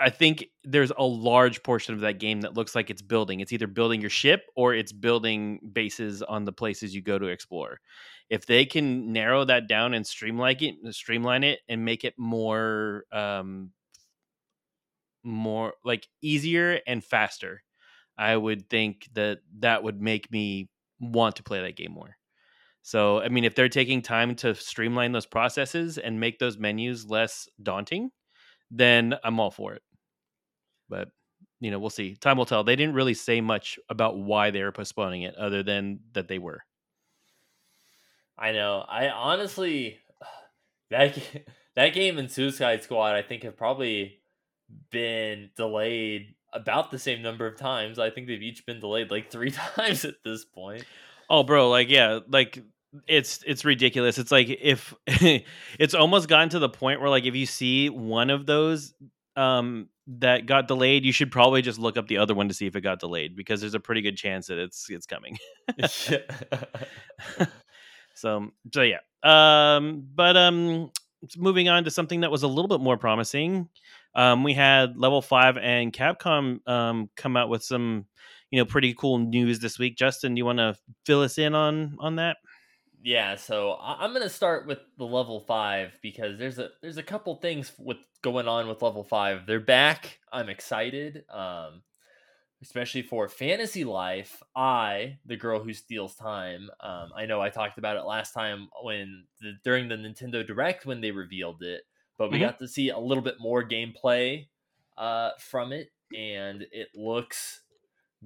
I 0.00 0.10
think 0.10 0.46
there's 0.64 0.92
a 0.98 1.04
large 1.04 1.62
portion 1.62 1.94
of 1.94 2.00
that 2.00 2.18
game 2.18 2.40
that 2.42 2.54
looks 2.54 2.74
like 2.74 2.90
it's 2.90 3.02
building. 3.02 3.40
It's 3.40 3.52
either 3.52 3.68
building 3.68 4.00
your 4.00 4.10
ship 4.10 4.42
or 4.56 4.74
it's 4.74 4.92
building 4.92 5.60
bases 5.72 6.22
on 6.22 6.44
the 6.44 6.52
places 6.52 6.94
you 6.94 7.02
go 7.02 7.18
to 7.18 7.26
explore. 7.26 7.80
If 8.30 8.46
they 8.46 8.64
can 8.64 9.12
narrow 9.12 9.44
that 9.44 9.68
down 9.68 9.94
and 9.94 10.06
streamline 10.06 10.56
it, 10.60 10.94
streamline 10.94 11.44
it, 11.44 11.60
and 11.68 11.84
make 11.84 12.04
it 12.04 12.14
more, 12.18 13.04
um, 13.12 13.72
more 15.22 15.74
like 15.84 16.08
easier 16.20 16.80
and 16.86 17.04
faster, 17.04 17.62
I 18.18 18.36
would 18.36 18.68
think 18.68 19.08
that 19.14 19.40
that 19.60 19.82
would 19.82 20.00
make 20.00 20.30
me 20.30 20.68
want 21.00 21.36
to 21.36 21.42
play 21.42 21.60
that 21.62 21.76
game 21.76 21.92
more. 21.92 22.16
So, 22.82 23.20
I 23.20 23.28
mean, 23.28 23.44
if 23.44 23.54
they're 23.54 23.68
taking 23.68 24.02
time 24.02 24.34
to 24.36 24.54
streamline 24.54 25.12
those 25.12 25.26
processes 25.26 25.98
and 25.98 26.18
make 26.18 26.38
those 26.38 26.58
menus 26.58 27.06
less 27.06 27.48
daunting, 27.62 28.10
then 28.70 29.14
I'm 29.22 29.38
all 29.38 29.52
for 29.52 29.74
it. 29.74 29.82
But, 30.88 31.08
you 31.60 31.70
know, 31.70 31.78
we'll 31.78 31.90
see. 31.90 32.16
Time 32.16 32.36
will 32.36 32.44
tell. 32.44 32.64
They 32.64 32.76
didn't 32.76 32.94
really 32.94 33.14
say 33.14 33.40
much 33.40 33.78
about 33.88 34.18
why 34.18 34.50
they 34.50 34.62
were 34.62 34.72
postponing 34.72 35.22
it 35.22 35.36
other 35.36 35.62
than 35.62 36.00
that 36.12 36.26
they 36.26 36.38
were. 36.38 36.62
I 38.36 38.50
know. 38.52 38.84
I 38.88 39.08
honestly 39.08 39.98
that 40.90 41.18
that 41.76 41.94
game 41.94 42.18
and 42.18 42.30
Suicide 42.30 42.82
Squad 42.82 43.14
I 43.14 43.22
think 43.22 43.44
have 43.44 43.56
probably 43.56 44.18
been 44.90 45.50
delayed 45.56 46.34
about 46.52 46.90
the 46.90 46.98
same 46.98 47.22
number 47.22 47.46
of 47.46 47.56
times. 47.56 47.98
I 47.98 48.10
think 48.10 48.26
they've 48.26 48.42
each 48.42 48.66
been 48.66 48.80
delayed 48.80 49.10
like 49.10 49.30
3 49.30 49.50
times 49.76 50.04
at 50.04 50.16
this 50.24 50.44
point. 50.44 50.84
Oh, 51.30 51.42
bro, 51.42 51.70
like 51.70 51.88
yeah, 51.88 52.18
like 52.28 52.62
it's 53.06 53.42
it's 53.46 53.64
ridiculous. 53.64 54.18
It's 54.18 54.30
like 54.30 54.48
if 54.48 54.94
it's 55.06 55.94
almost 55.94 56.28
gotten 56.28 56.48
to 56.50 56.58
the 56.58 56.68
point 56.68 57.00
where 57.00 57.10
like 57.10 57.24
if 57.24 57.34
you 57.34 57.46
see 57.46 57.88
one 57.88 58.30
of 58.30 58.46
those 58.46 58.94
um 59.36 59.88
that 60.06 60.46
got 60.46 60.68
delayed, 60.68 61.04
you 61.04 61.12
should 61.12 61.30
probably 61.30 61.62
just 61.62 61.78
look 61.78 61.96
up 61.96 62.08
the 62.08 62.18
other 62.18 62.34
one 62.34 62.48
to 62.48 62.54
see 62.54 62.66
if 62.66 62.76
it 62.76 62.82
got 62.82 63.00
delayed 63.00 63.36
because 63.36 63.60
there's 63.60 63.74
a 63.74 63.80
pretty 63.80 64.02
good 64.02 64.16
chance 64.16 64.48
that 64.48 64.58
it's 64.58 64.88
it's 64.90 65.06
coming. 65.06 65.38
so 68.14 68.48
so 68.72 68.82
yeah. 68.82 68.98
Um 69.22 70.06
but 70.14 70.36
um 70.36 70.90
moving 71.36 71.68
on 71.68 71.84
to 71.84 71.90
something 71.90 72.20
that 72.20 72.30
was 72.30 72.42
a 72.42 72.48
little 72.48 72.68
bit 72.68 72.80
more 72.80 72.96
promising. 72.96 73.68
Um 74.14 74.44
we 74.44 74.52
had 74.52 74.98
level 74.98 75.22
5 75.22 75.56
and 75.56 75.92
Capcom 75.92 76.66
um 76.68 77.08
come 77.16 77.36
out 77.36 77.48
with 77.48 77.64
some 77.64 78.06
you 78.50 78.58
know 78.58 78.66
pretty 78.66 78.94
cool 78.94 79.18
news 79.18 79.60
this 79.60 79.78
week. 79.78 79.96
Justin, 79.96 80.34
do 80.34 80.40
you 80.40 80.44
want 80.44 80.58
to 80.58 80.76
fill 81.06 81.22
us 81.22 81.38
in 81.38 81.54
on 81.54 81.96
on 82.00 82.16
that? 82.16 82.36
Yeah, 83.04 83.34
so 83.34 83.76
I'm 83.80 84.12
gonna 84.12 84.28
start 84.28 84.66
with 84.66 84.78
the 84.96 85.04
level 85.04 85.40
five 85.40 85.98
because 86.02 86.38
there's 86.38 86.58
a 86.60 86.70
there's 86.82 86.98
a 86.98 87.02
couple 87.02 87.34
things 87.36 87.72
with 87.76 87.96
going 88.22 88.46
on 88.46 88.68
with 88.68 88.80
level 88.80 89.02
five. 89.02 89.44
They're 89.44 89.58
back. 89.58 90.20
I'm 90.32 90.48
excited. 90.48 91.24
Um, 91.28 91.82
especially 92.62 93.02
for 93.02 93.28
fantasy 93.28 93.84
life. 93.84 94.40
I, 94.54 95.18
the 95.26 95.36
girl 95.36 95.62
who 95.62 95.72
steals 95.72 96.14
time. 96.14 96.70
Um, 96.80 97.10
I 97.16 97.26
know 97.26 97.42
I 97.42 97.50
talked 97.50 97.76
about 97.76 97.96
it 97.96 98.04
last 98.04 98.32
time 98.32 98.68
when 98.82 99.24
the, 99.40 99.54
during 99.64 99.88
the 99.88 99.96
Nintendo 99.96 100.46
Direct 100.46 100.86
when 100.86 101.00
they 101.00 101.10
revealed 101.10 101.62
it, 101.62 101.82
but 102.18 102.30
we 102.30 102.36
mm-hmm. 102.36 102.46
got 102.46 102.58
to 102.60 102.68
see 102.68 102.90
a 102.90 102.98
little 102.98 103.22
bit 103.22 103.36
more 103.40 103.68
gameplay 103.68 104.46
uh, 104.96 105.30
from 105.40 105.72
it, 105.72 105.88
and 106.16 106.64
it 106.70 106.88
looks 106.94 107.62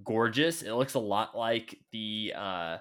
gorgeous. 0.05 0.61
It 0.63 0.73
looks 0.73 0.95
a 0.95 1.01
lot 1.01 1.37
like 1.37 1.79
the 1.93 2.35
uh, 2.37 2.77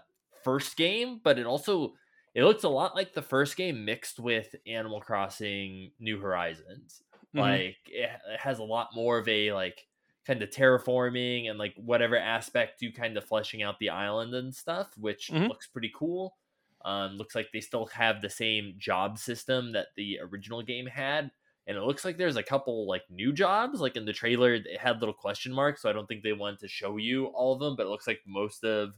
first 0.45 0.77
game, 0.77 1.19
but 1.21 1.37
it 1.37 1.45
also 1.45 1.95
it 2.33 2.43
looks 2.43 2.63
a 2.63 2.69
lot 2.69 2.95
like 2.95 3.13
the 3.13 3.21
first 3.21 3.57
game 3.57 3.83
mixed 3.83 4.19
with 4.19 4.55
Animal 4.67 5.01
Crossing 5.01 5.91
New 5.99 6.19
Horizons. 6.19 7.01
Mm-hmm. 7.35 7.39
Like 7.39 7.77
it, 7.87 8.09
it 8.31 8.39
has 8.39 8.59
a 8.59 8.63
lot 8.63 8.89
more 8.93 9.17
of 9.17 9.27
a 9.27 9.51
like 9.51 9.87
kind 10.25 10.41
of 10.41 10.49
terraforming 10.49 11.49
and 11.49 11.59
like 11.59 11.73
whatever 11.75 12.17
aspect 12.17 12.79
to 12.79 12.91
kind 12.91 13.17
of 13.17 13.25
fleshing 13.25 13.63
out 13.63 13.79
the 13.79 13.89
island 13.89 14.33
and 14.33 14.55
stuff, 14.55 14.89
which 14.97 15.29
mm-hmm. 15.31 15.47
looks 15.47 15.67
pretty 15.67 15.91
cool. 15.97 16.35
Um, 16.83 17.17
looks 17.17 17.33
like 17.33 17.47
they 17.51 17.61
still 17.61 17.87
have 17.87 18.21
the 18.21 18.29
same 18.29 18.75
job 18.77 19.17
system 19.17 19.73
that 19.73 19.87
the 19.97 20.19
original 20.21 20.61
game 20.61 20.85
had, 20.85 21.31
and 21.65 21.77
it 21.77 21.81
looks 21.81 22.05
like 22.05 22.17
there's 22.17 22.37
a 22.37 22.43
couple 22.43 22.87
like 22.87 23.01
new 23.09 23.33
jobs. 23.33 23.79
Like 23.79 23.95
in 23.95 24.05
the 24.05 24.13
trailer, 24.13 24.53
it 24.53 24.79
had 24.79 24.99
little 24.99 25.13
question 25.13 25.51
marks, 25.51 25.81
so 25.81 25.89
I 25.89 25.93
don't 25.93 26.05
think 26.05 26.21
they 26.21 26.33
wanted 26.33 26.59
to 26.59 26.67
show 26.67 26.97
you 26.97 27.25
all 27.27 27.53
of 27.53 27.59
them. 27.59 27.75
But 27.75 27.87
it 27.87 27.89
looks 27.89 28.05
like 28.05 28.19
most 28.27 28.63
of 28.63 28.91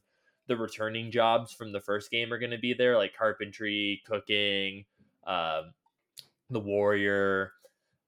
the 0.48 0.58
returning 0.58 1.12
jobs 1.12 1.54
from 1.54 1.72
the 1.72 1.82
first 1.82 2.12
game 2.12 2.32
are 2.34 2.40
going 2.40 2.52
to 2.52 2.58
be 2.58 2.74
there, 2.74 2.98
like 2.98 3.16
carpentry, 3.16 4.02
cooking, 4.06 4.86
um, 5.26 5.74
the 6.50 6.60
warrior, 6.60 7.54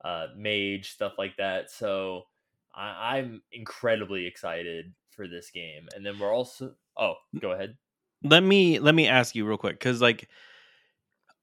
uh, 0.03 0.27
mage, 0.35 0.91
stuff 0.91 1.13
like 1.17 1.37
that. 1.37 1.71
So 1.71 2.25
I- 2.73 3.17
I'm 3.17 3.43
incredibly 3.51 4.25
excited 4.25 4.93
for 5.09 5.27
this 5.27 5.51
game. 5.51 5.89
And 5.95 6.05
then 6.05 6.19
we're 6.19 6.33
also 6.33 6.75
oh, 6.97 7.15
go 7.39 7.51
ahead. 7.51 7.77
Let 8.23 8.43
me 8.43 8.79
let 8.79 8.95
me 8.95 9.07
ask 9.07 9.35
you 9.35 9.47
real 9.47 9.57
quick 9.57 9.79
because 9.79 10.01
like 10.01 10.29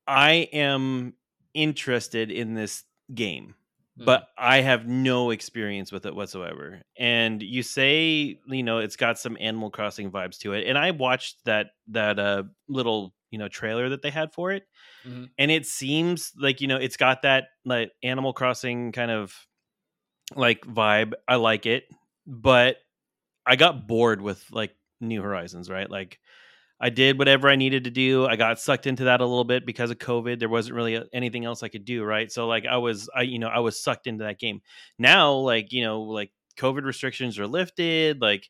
I 0.06 0.48
am 0.52 1.14
interested 1.54 2.30
in 2.30 2.54
this 2.54 2.84
game 3.14 3.54
but 3.96 4.22
mm. 4.22 4.26
I 4.38 4.60
have 4.60 4.86
no 4.86 5.30
experience 5.30 5.90
with 5.90 6.06
it 6.06 6.14
whatsoever. 6.14 6.82
And 6.98 7.42
you 7.42 7.62
say, 7.62 8.38
you 8.46 8.62
know, 8.62 8.78
it's 8.78 8.96
got 8.96 9.18
some 9.18 9.36
Animal 9.40 9.70
Crossing 9.70 10.10
vibes 10.10 10.38
to 10.38 10.52
it. 10.52 10.66
And 10.66 10.76
I 10.76 10.90
watched 10.90 11.44
that 11.44 11.68
that 11.88 12.18
uh 12.18 12.44
little, 12.68 13.14
you 13.30 13.38
know, 13.38 13.48
trailer 13.48 13.88
that 13.88 14.02
they 14.02 14.10
had 14.10 14.32
for 14.32 14.52
it. 14.52 14.64
Mm-hmm. 15.06 15.24
And 15.38 15.50
it 15.50 15.66
seems 15.66 16.32
like, 16.38 16.60
you 16.60 16.68
know, 16.68 16.76
it's 16.76 16.96
got 16.96 17.22
that 17.22 17.48
like 17.64 17.92
Animal 18.02 18.32
Crossing 18.32 18.92
kind 18.92 19.10
of 19.10 19.34
like 20.34 20.60
vibe. 20.62 21.14
I 21.26 21.36
like 21.36 21.66
it, 21.66 21.84
but 22.26 22.76
I 23.46 23.56
got 23.56 23.86
bored 23.86 24.20
with 24.20 24.44
like 24.50 24.74
New 25.00 25.22
Horizons, 25.22 25.70
right? 25.70 25.90
Like 25.90 26.18
I 26.78 26.90
did 26.90 27.18
whatever 27.18 27.48
I 27.48 27.56
needed 27.56 27.84
to 27.84 27.90
do. 27.90 28.26
I 28.26 28.36
got 28.36 28.60
sucked 28.60 28.86
into 28.86 29.04
that 29.04 29.20
a 29.20 29.26
little 29.26 29.44
bit 29.44 29.64
because 29.64 29.90
of 29.90 29.98
COVID. 29.98 30.38
There 30.38 30.48
wasn't 30.48 30.76
really 30.76 31.02
anything 31.12 31.44
else 31.44 31.62
I 31.62 31.68
could 31.68 31.84
do, 31.84 32.04
right? 32.04 32.30
So 32.30 32.46
like 32.46 32.66
I 32.66 32.76
was 32.76 33.08
I 33.14 33.22
you 33.22 33.38
know, 33.38 33.48
I 33.48 33.60
was 33.60 33.80
sucked 33.80 34.06
into 34.06 34.24
that 34.24 34.38
game. 34.38 34.60
Now 34.98 35.34
like, 35.34 35.72
you 35.72 35.82
know, 35.82 36.02
like 36.02 36.32
COVID 36.58 36.84
restrictions 36.84 37.38
are 37.38 37.46
lifted, 37.46 38.20
like 38.20 38.48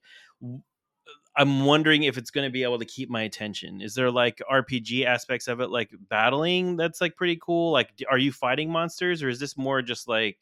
I'm 1.36 1.66
wondering 1.66 2.04
if 2.04 2.16
it's 2.16 2.30
going 2.30 2.46
to 2.46 2.52
be 2.52 2.62
able 2.62 2.78
to 2.78 2.84
keep 2.84 3.10
my 3.10 3.22
attention. 3.22 3.82
Is 3.82 3.94
there 3.94 4.10
like 4.10 4.40
RPG 4.50 5.04
aspects 5.04 5.48
of 5.48 5.60
it 5.60 5.68
like 5.68 5.90
battling 6.08 6.76
that's 6.76 7.00
like 7.00 7.14
pretty 7.14 7.38
cool? 7.40 7.72
Like 7.72 7.90
are 8.10 8.18
you 8.18 8.32
fighting 8.32 8.70
monsters 8.70 9.22
or 9.22 9.28
is 9.28 9.38
this 9.38 9.56
more 9.56 9.82
just 9.82 10.08
like 10.08 10.38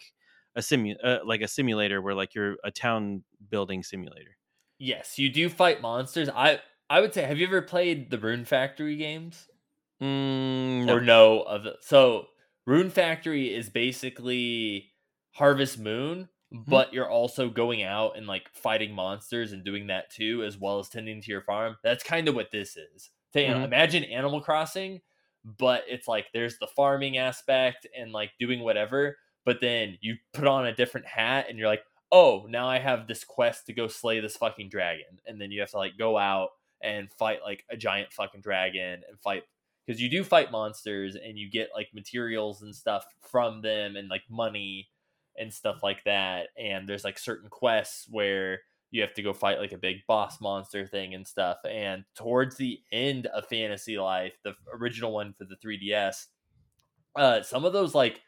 a 0.56 0.60
simu 0.60 0.94
uh, 1.04 1.18
like 1.24 1.42
a 1.42 1.48
simulator 1.48 2.00
where 2.00 2.14
like 2.14 2.34
you're 2.34 2.56
a 2.64 2.70
town 2.70 3.24
building 3.50 3.82
simulator? 3.82 4.38
Yes, 4.78 5.18
you 5.18 5.28
do 5.28 5.48
fight 5.48 5.82
monsters. 5.82 6.28
I 6.28 6.60
I 6.94 7.00
would 7.00 7.12
say, 7.12 7.24
have 7.24 7.38
you 7.38 7.46
ever 7.48 7.60
played 7.60 8.12
the 8.12 8.20
Rune 8.20 8.44
Factory 8.44 8.94
games? 8.94 9.48
Mm, 10.00 10.84
no. 10.84 10.94
Or 10.94 11.00
no? 11.00 11.40
Of 11.40 11.66
so 11.80 12.26
Rune 12.68 12.88
Factory 12.88 13.52
is 13.52 13.68
basically 13.68 14.92
Harvest 15.32 15.76
Moon, 15.76 16.28
mm-hmm. 16.54 16.70
but 16.70 16.92
you're 16.92 17.10
also 17.10 17.48
going 17.48 17.82
out 17.82 18.16
and 18.16 18.28
like 18.28 18.48
fighting 18.54 18.94
monsters 18.94 19.50
and 19.50 19.64
doing 19.64 19.88
that 19.88 20.12
too, 20.12 20.44
as 20.44 20.56
well 20.56 20.78
as 20.78 20.88
tending 20.88 21.20
to 21.20 21.32
your 21.32 21.40
farm. 21.40 21.78
That's 21.82 22.04
kind 22.04 22.28
of 22.28 22.36
what 22.36 22.52
this 22.52 22.76
is. 22.76 23.10
So, 23.32 23.40
mm-hmm. 23.40 23.64
imagine 23.64 24.04
Animal 24.04 24.40
Crossing, 24.40 25.00
but 25.44 25.82
it's 25.88 26.06
like 26.06 26.26
there's 26.32 26.58
the 26.58 26.68
farming 26.76 27.18
aspect 27.18 27.88
and 27.98 28.12
like 28.12 28.30
doing 28.38 28.60
whatever, 28.60 29.16
but 29.44 29.60
then 29.60 29.98
you 30.00 30.14
put 30.32 30.46
on 30.46 30.64
a 30.64 30.72
different 30.72 31.08
hat 31.08 31.46
and 31.48 31.58
you're 31.58 31.66
like, 31.66 31.82
oh, 32.12 32.46
now 32.48 32.68
I 32.68 32.78
have 32.78 33.08
this 33.08 33.24
quest 33.24 33.66
to 33.66 33.72
go 33.72 33.88
slay 33.88 34.20
this 34.20 34.36
fucking 34.36 34.68
dragon, 34.68 35.18
and 35.26 35.40
then 35.40 35.50
you 35.50 35.58
have 35.58 35.72
to 35.72 35.78
like 35.78 35.98
go 35.98 36.16
out 36.16 36.50
and 36.84 37.12
fight 37.12 37.38
like 37.42 37.64
a 37.70 37.76
giant 37.76 38.12
fucking 38.12 38.40
dragon 38.40 39.00
and 39.08 39.18
fight 39.22 39.42
because 39.86 40.00
you 40.00 40.08
do 40.08 40.24
fight 40.24 40.50
monsters 40.50 41.16
and 41.16 41.38
you 41.38 41.50
get 41.50 41.70
like 41.74 41.88
materials 41.94 42.62
and 42.62 42.74
stuff 42.74 43.04
from 43.20 43.62
them 43.62 43.96
and 43.96 44.08
like 44.08 44.22
money 44.30 44.88
and 45.36 45.52
stuff 45.52 45.82
like 45.82 46.02
that 46.04 46.48
and 46.58 46.88
there's 46.88 47.04
like 47.04 47.18
certain 47.18 47.48
quests 47.48 48.06
where 48.10 48.60
you 48.90 49.00
have 49.00 49.14
to 49.14 49.22
go 49.22 49.32
fight 49.32 49.58
like 49.58 49.72
a 49.72 49.78
big 49.78 49.96
boss 50.06 50.40
monster 50.40 50.86
thing 50.86 51.14
and 51.14 51.26
stuff 51.26 51.58
and 51.68 52.04
towards 52.14 52.56
the 52.56 52.80
end 52.92 53.26
of 53.26 53.44
fantasy 53.46 53.98
life 53.98 54.34
the 54.44 54.54
original 54.72 55.12
one 55.12 55.34
for 55.36 55.44
the 55.44 55.56
3ds 55.56 56.26
uh 57.16 57.42
some 57.42 57.64
of 57.64 57.72
those 57.72 57.94
like 57.94 58.20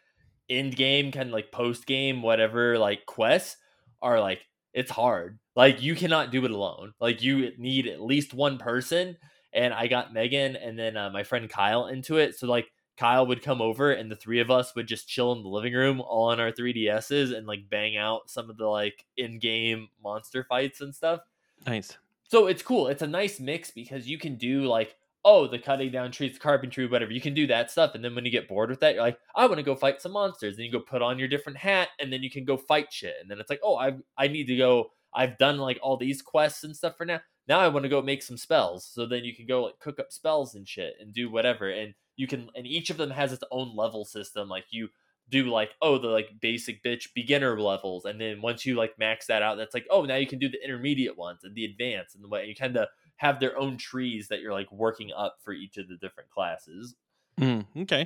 end 0.48 0.74
game 0.74 1.12
kind 1.12 1.28
of 1.28 1.32
like 1.32 1.52
post 1.52 1.86
game 1.86 2.22
whatever 2.22 2.78
like 2.78 3.06
quests 3.06 3.56
are 4.02 4.20
like 4.20 4.40
it's 4.76 4.90
hard. 4.90 5.38
Like 5.56 5.82
you 5.82 5.96
cannot 5.96 6.30
do 6.30 6.44
it 6.44 6.50
alone. 6.50 6.92
Like 7.00 7.22
you 7.22 7.50
need 7.56 7.86
at 7.86 8.02
least 8.02 8.34
one 8.34 8.58
person. 8.58 9.16
And 9.54 9.72
I 9.72 9.86
got 9.86 10.12
Megan 10.12 10.54
and 10.54 10.78
then 10.78 10.98
uh, 10.98 11.08
my 11.08 11.24
friend 11.24 11.48
Kyle 11.48 11.86
into 11.86 12.18
it. 12.18 12.38
So 12.38 12.46
like 12.46 12.66
Kyle 12.98 13.26
would 13.26 13.42
come 13.42 13.62
over 13.62 13.90
and 13.90 14.10
the 14.10 14.16
three 14.16 14.38
of 14.38 14.50
us 14.50 14.74
would 14.76 14.86
just 14.86 15.08
chill 15.08 15.32
in 15.32 15.42
the 15.42 15.48
living 15.48 15.72
room 15.72 16.02
all 16.02 16.28
on 16.28 16.40
our 16.40 16.52
3DSs 16.52 17.34
and 17.34 17.46
like 17.46 17.70
bang 17.70 17.96
out 17.96 18.28
some 18.28 18.50
of 18.50 18.58
the 18.58 18.66
like 18.66 19.06
in-game 19.16 19.88
monster 20.04 20.44
fights 20.44 20.82
and 20.82 20.94
stuff. 20.94 21.20
Nice. 21.66 21.96
So 22.28 22.46
it's 22.46 22.62
cool. 22.62 22.88
It's 22.88 23.02
a 23.02 23.06
nice 23.06 23.40
mix 23.40 23.70
because 23.70 24.06
you 24.06 24.18
can 24.18 24.36
do 24.36 24.64
like 24.64 24.94
oh, 25.26 25.48
the 25.48 25.58
cutting 25.58 25.90
down 25.90 26.12
trees, 26.12 26.34
the 26.34 26.38
carpentry, 26.38 26.86
whatever. 26.86 27.12
You 27.12 27.20
can 27.20 27.34
do 27.34 27.48
that 27.48 27.70
stuff, 27.70 27.94
and 27.94 28.04
then 28.04 28.14
when 28.14 28.24
you 28.24 28.30
get 28.30 28.48
bored 28.48 28.70
with 28.70 28.78
that, 28.80 28.94
you're 28.94 29.02
like, 29.02 29.18
I 29.34 29.46
want 29.46 29.58
to 29.58 29.64
go 29.64 29.74
fight 29.74 30.00
some 30.00 30.12
monsters. 30.12 30.54
And 30.54 30.64
you 30.64 30.70
go 30.70 30.78
put 30.78 31.02
on 31.02 31.18
your 31.18 31.26
different 31.26 31.58
hat, 31.58 31.88
and 31.98 32.12
then 32.12 32.22
you 32.22 32.30
can 32.30 32.44
go 32.44 32.56
fight 32.56 32.92
shit. 32.92 33.16
And 33.20 33.28
then 33.28 33.40
it's 33.40 33.50
like, 33.50 33.60
oh, 33.62 33.76
I 33.76 33.96
I 34.16 34.28
need 34.28 34.46
to 34.46 34.56
go. 34.56 34.92
I've 35.12 35.36
done 35.36 35.58
like 35.58 35.78
all 35.82 35.96
these 35.96 36.22
quests 36.22 36.62
and 36.62 36.76
stuff 36.76 36.96
for 36.96 37.04
now. 37.04 37.20
Now 37.48 37.58
I 37.58 37.68
want 37.68 37.82
to 37.82 37.88
go 37.88 38.02
make 38.02 38.22
some 38.22 38.36
spells. 38.36 38.86
So 38.86 39.06
then 39.06 39.24
you 39.24 39.34
can 39.34 39.46
go 39.46 39.64
like 39.64 39.78
cook 39.80 39.98
up 39.98 40.12
spells 40.12 40.54
and 40.54 40.68
shit 40.68 40.94
and 41.00 41.12
do 41.12 41.30
whatever. 41.30 41.70
And 41.70 41.94
you 42.16 42.26
can, 42.26 42.48
and 42.54 42.66
each 42.66 42.90
of 42.90 42.96
them 42.96 43.10
has 43.10 43.32
its 43.32 43.44
own 43.50 43.74
level 43.74 44.04
system. 44.04 44.48
Like 44.48 44.66
you 44.70 44.88
do 45.28 45.44
like 45.44 45.70
oh 45.82 45.98
the 45.98 46.06
like 46.06 46.28
basic 46.40 46.82
bitch 46.84 47.08
beginner 47.14 47.60
levels 47.60 48.04
and 48.04 48.20
then 48.20 48.40
once 48.40 48.64
you 48.64 48.76
like 48.76 48.96
max 48.98 49.26
that 49.26 49.42
out 49.42 49.56
that's 49.56 49.74
like 49.74 49.86
oh 49.90 50.04
now 50.04 50.14
you 50.14 50.26
can 50.26 50.38
do 50.38 50.48
the 50.48 50.64
intermediate 50.64 51.18
ones 51.18 51.40
and 51.42 51.54
the 51.54 51.64
advanced 51.64 52.14
and 52.14 52.22
the 52.22 52.28
way 52.28 52.46
you 52.46 52.54
kind 52.54 52.76
of 52.76 52.86
have 53.16 53.40
their 53.40 53.58
own 53.58 53.76
trees 53.76 54.28
that 54.28 54.40
you're 54.40 54.52
like 54.52 54.70
working 54.70 55.10
up 55.16 55.36
for 55.42 55.52
each 55.52 55.76
of 55.78 55.88
the 55.88 55.96
different 55.96 56.30
classes 56.30 56.94
Mm, 57.38 57.66
okay. 57.82 58.00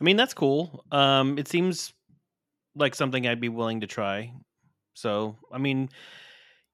I 0.00 0.04
mean, 0.04 0.16
that's 0.16 0.32
cool. 0.32 0.82
Um, 0.90 1.36
it 1.36 1.46
seems 1.46 1.92
like 2.74 2.94
something 2.94 3.26
I'd 3.26 3.38
be 3.38 3.50
willing 3.50 3.82
to 3.82 3.86
try. 3.86 4.32
So, 4.94 5.36
I 5.52 5.58
mean, 5.58 5.90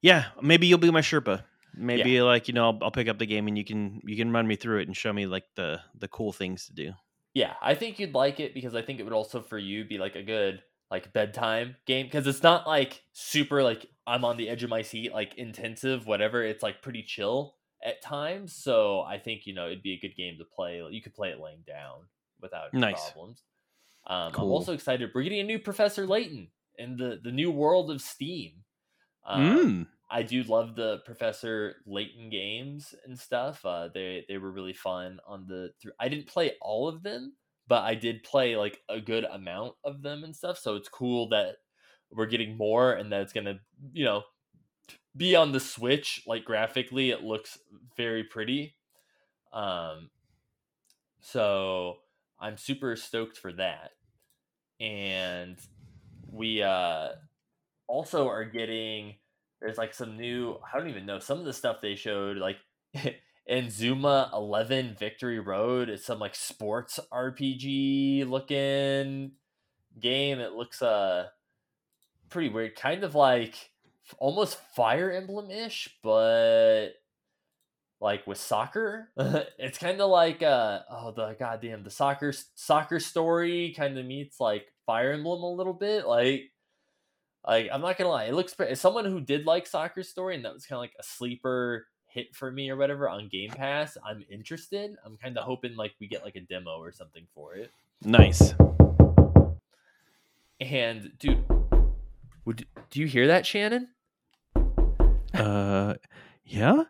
yeah, 0.01 0.27
maybe 0.41 0.69
you'll 0.69 0.79
be 0.79 0.93
my 0.93 1.01
Sherpa. 1.01 1.43
Maybe 1.75 2.23
like 2.23 2.47
you 2.47 2.55
know, 2.55 2.71
I'll, 2.71 2.79
I'll 2.83 2.91
pick 2.93 3.09
up 3.09 3.19
the 3.19 3.27
game 3.27 3.49
and 3.49 3.59
you 3.59 3.65
can 3.65 4.01
you 4.05 4.17
can 4.17 4.33
run 4.33 4.47
me 4.47 4.57
through 4.57 4.79
it 4.81 4.87
and 4.87 4.97
show 4.97 5.13
me 5.13 5.27
like 5.27 5.45
the 5.57 5.81
the 5.99 6.07
cool 6.09 6.33
things 6.33 6.67
to 6.67 6.73
do. 6.73 6.93
yeah 7.35 7.55
i 7.61 7.75
think 7.75 7.99
you'd 7.99 8.15
like 8.15 8.41
it 8.41 8.55
because 8.55 8.75
i 8.75 8.83
think 8.83 8.99
it 9.01 9.05
would 9.05 9.13
also 9.13 9.41
for 9.43 9.59
you 9.59 9.85
be 9.85 9.99
like 9.99 10.17
a 10.17 10.23
good 10.23 10.63
like 10.91 11.13
bedtime 11.13 11.77
game 11.87 12.07
because 12.07 12.27
it's 12.27 12.43
not 12.43 12.67
like 12.67 13.03
super 13.13 13.63
like 13.63 13.87
i'm 14.07 14.25
on 14.25 14.37
the 14.37 14.49
edge 14.49 14.63
of 14.63 14.71
my 14.71 14.83
seat 14.83 15.13
like 15.13 15.35
intensive 15.37 16.07
whatever 16.07 16.43
it's 16.43 16.63
like 16.63 16.81
pretty 16.83 17.03
chill 17.03 17.55
at 17.85 18.03
times 18.03 18.55
so 18.55 19.01
i 19.03 19.19
think 19.19 19.47
you 19.47 19.55
know 19.55 19.67
it'd 19.67 19.83
be 19.83 19.93
a 19.95 20.01
good 20.01 20.17
game 20.17 20.37
to 20.39 20.45
play 20.45 20.83
you 20.91 21.03
could 21.03 21.15
play 21.15 21.31
it 21.31 21.41
laying 21.41 21.63
down 21.67 22.01
without 22.41 22.69
any 22.73 22.81
Nice. 22.81 23.11
problems 23.11 23.43
um, 24.07 24.33
i'm 24.37 24.51
also 24.51 24.73
excited 24.73 25.11
we're 25.15 25.23
getting 25.23 25.41
a 25.41 25.45
new 25.45 25.59
professor 25.59 26.07
layton 26.07 26.49
in 26.77 26.97
the 26.97 27.21
the 27.23 27.33
new 27.33 27.51
world 27.51 27.91
of 27.91 28.01
steam 28.01 28.65
um, 29.27 29.43
Mm. 29.43 29.87
I 30.11 30.23
do 30.23 30.43
love 30.45 30.75
the 30.75 31.01
Professor 31.05 31.83
Layton 31.87 32.31
games 32.31 32.95
and 33.05 33.19
stuff. 33.19 33.65
Uh, 33.65 33.89
they 33.93 34.25
they 34.27 34.39
were 34.39 34.51
really 34.51 34.73
fun 34.73 35.21
on 35.27 35.47
the. 35.47 35.71
Through, 35.81 35.93
I 36.01 36.09
didn't 36.09 36.29
play 36.29 36.53
all 36.63 36.89
of 36.89 37.03
them, 37.03 37.35
but 37.67 37.83
I 37.85 37.95
did 37.95 38.23
play 38.23 38.57
like 38.57 38.81
a 38.89 39.01
good 39.01 39.25
amount 39.25 39.75
of 39.85 40.01
them 40.01 40.25
and 40.25 40.35
stuff. 40.35 40.59
So 40.59 40.77
it's 40.77 40.89
cool 40.89 41.29
that 41.29 41.57
we're 42.11 42.27
getting 42.27 42.57
more 42.57 42.95
and 42.95 43.13
that 43.13 43.21
it's 43.21 43.35
gonna 43.35 43.61
you 43.93 44.07
know 44.07 44.23
be 45.17 45.35
on 45.37 45.53
the 45.53 45.61
Switch. 45.61 46.23
Like 46.27 46.45
graphically, 46.45 47.11
it 47.11 47.23
looks 47.23 47.59
very 47.97 48.25
pretty. 48.25 48.77
Um, 49.53 50.11
so 51.21 51.99
I'm 52.41 52.57
super 52.57 52.97
stoked 52.97 53.37
for 53.37 53.53
that, 53.53 53.93
and 54.81 55.57
we 56.31 56.63
uh 56.63 57.09
also 57.87 58.29
are 58.29 58.45
getting 58.45 59.15
there's 59.61 59.79
like 59.79 59.95
some 59.95 60.17
new 60.17 60.59
I 60.63 60.79
don't 60.79 60.91
even 60.91 61.07
know 61.07 61.19
some 61.19 61.39
of 61.39 61.45
the 61.45 61.53
stuff 61.53 61.79
they 61.81 61.95
showed 61.95 62.37
like 62.37 62.59
Inazuma 63.51 64.33
11 64.33 64.97
Victory 64.99 65.41
Road 65.41 65.89
it's 65.89 66.05
some 66.05 66.19
like 66.19 66.35
sports 66.35 67.01
RPG 67.13 68.29
looking 68.29 69.33
game 69.99 70.39
it 70.39 70.53
looks 70.53 70.83
uh 70.83 71.27
pretty 72.29 72.51
weird 72.51 72.77
kind 72.77 73.05
of 73.05 73.15
like 73.15 73.71
almost 74.19 74.59
Fire 74.75 75.11
Emblem 75.11 75.51
ish 75.51 75.97
but 76.03 76.91
like 78.01 78.27
with 78.27 78.39
soccer 78.39 79.11
it's 79.59 79.79
kind 79.79 80.01
of 80.01 80.11
like 80.11 80.43
uh 80.43 80.81
oh 80.91 81.11
the 81.11 81.35
goddamn 81.39 81.83
the 81.83 81.91
soccer 81.91 82.33
soccer 82.55 83.01
story 83.01 83.75
kind 83.77 83.99
of 83.99 84.07
meets 84.07 84.41
like 84.41 84.73
Fire 84.87 85.13
Emblem 85.13 85.43
a 85.43 85.53
little 85.53 85.75
bit 85.75 86.07
like 86.07 86.51
like 87.47 87.69
I'm 87.73 87.81
not 87.81 87.97
gonna 87.97 88.11
lie, 88.11 88.25
it 88.25 88.35
looks 88.35 88.55
pretty. 88.55 88.73
As 88.73 88.81
someone 88.81 89.07
who 89.07 89.21
did 89.21 89.47
like 89.47 89.67
Soccer 89.67 90.03
Story, 90.03 90.35
and 90.37 90.45
that 90.45 90.53
was 90.53 90.67
kind 90.67 90.77
of 90.77 90.81
like 90.81 90.95
a 90.99 91.03
sleeper 91.03 91.87
hit 92.07 92.35
for 92.35 92.51
me 92.51 92.71
or 92.71 92.77
whatever 92.77 93.09
on 93.09 93.29
Game 93.29 93.51
Pass, 93.51 93.97
I'm 94.05 94.25
interested. 94.31 94.95
I'm 95.05 95.17
kind 95.17 95.39
of 95.39 95.45
hoping 95.45 95.75
like 95.75 95.95
we 95.99 96.09
get 96.09 96.25
like 96.25 96.37
a 96.37 96.41
demo 96.41 96.79
or 96.79 96.93
something 96.93 97.27
for 97.35 97.55
it. 97.55 97.71
Nice. 98.05 98.55
And 100.61 101.13
dude, 101.19 101.45
would 102.45 102.67
do 102.91 103.01
you 103.01 103.07
hear 103.07 103.29
that, 103.29 103.47
Shannon? 103.47 103.89
Uh, 105.35 105.95
yeah. 106.45 106.85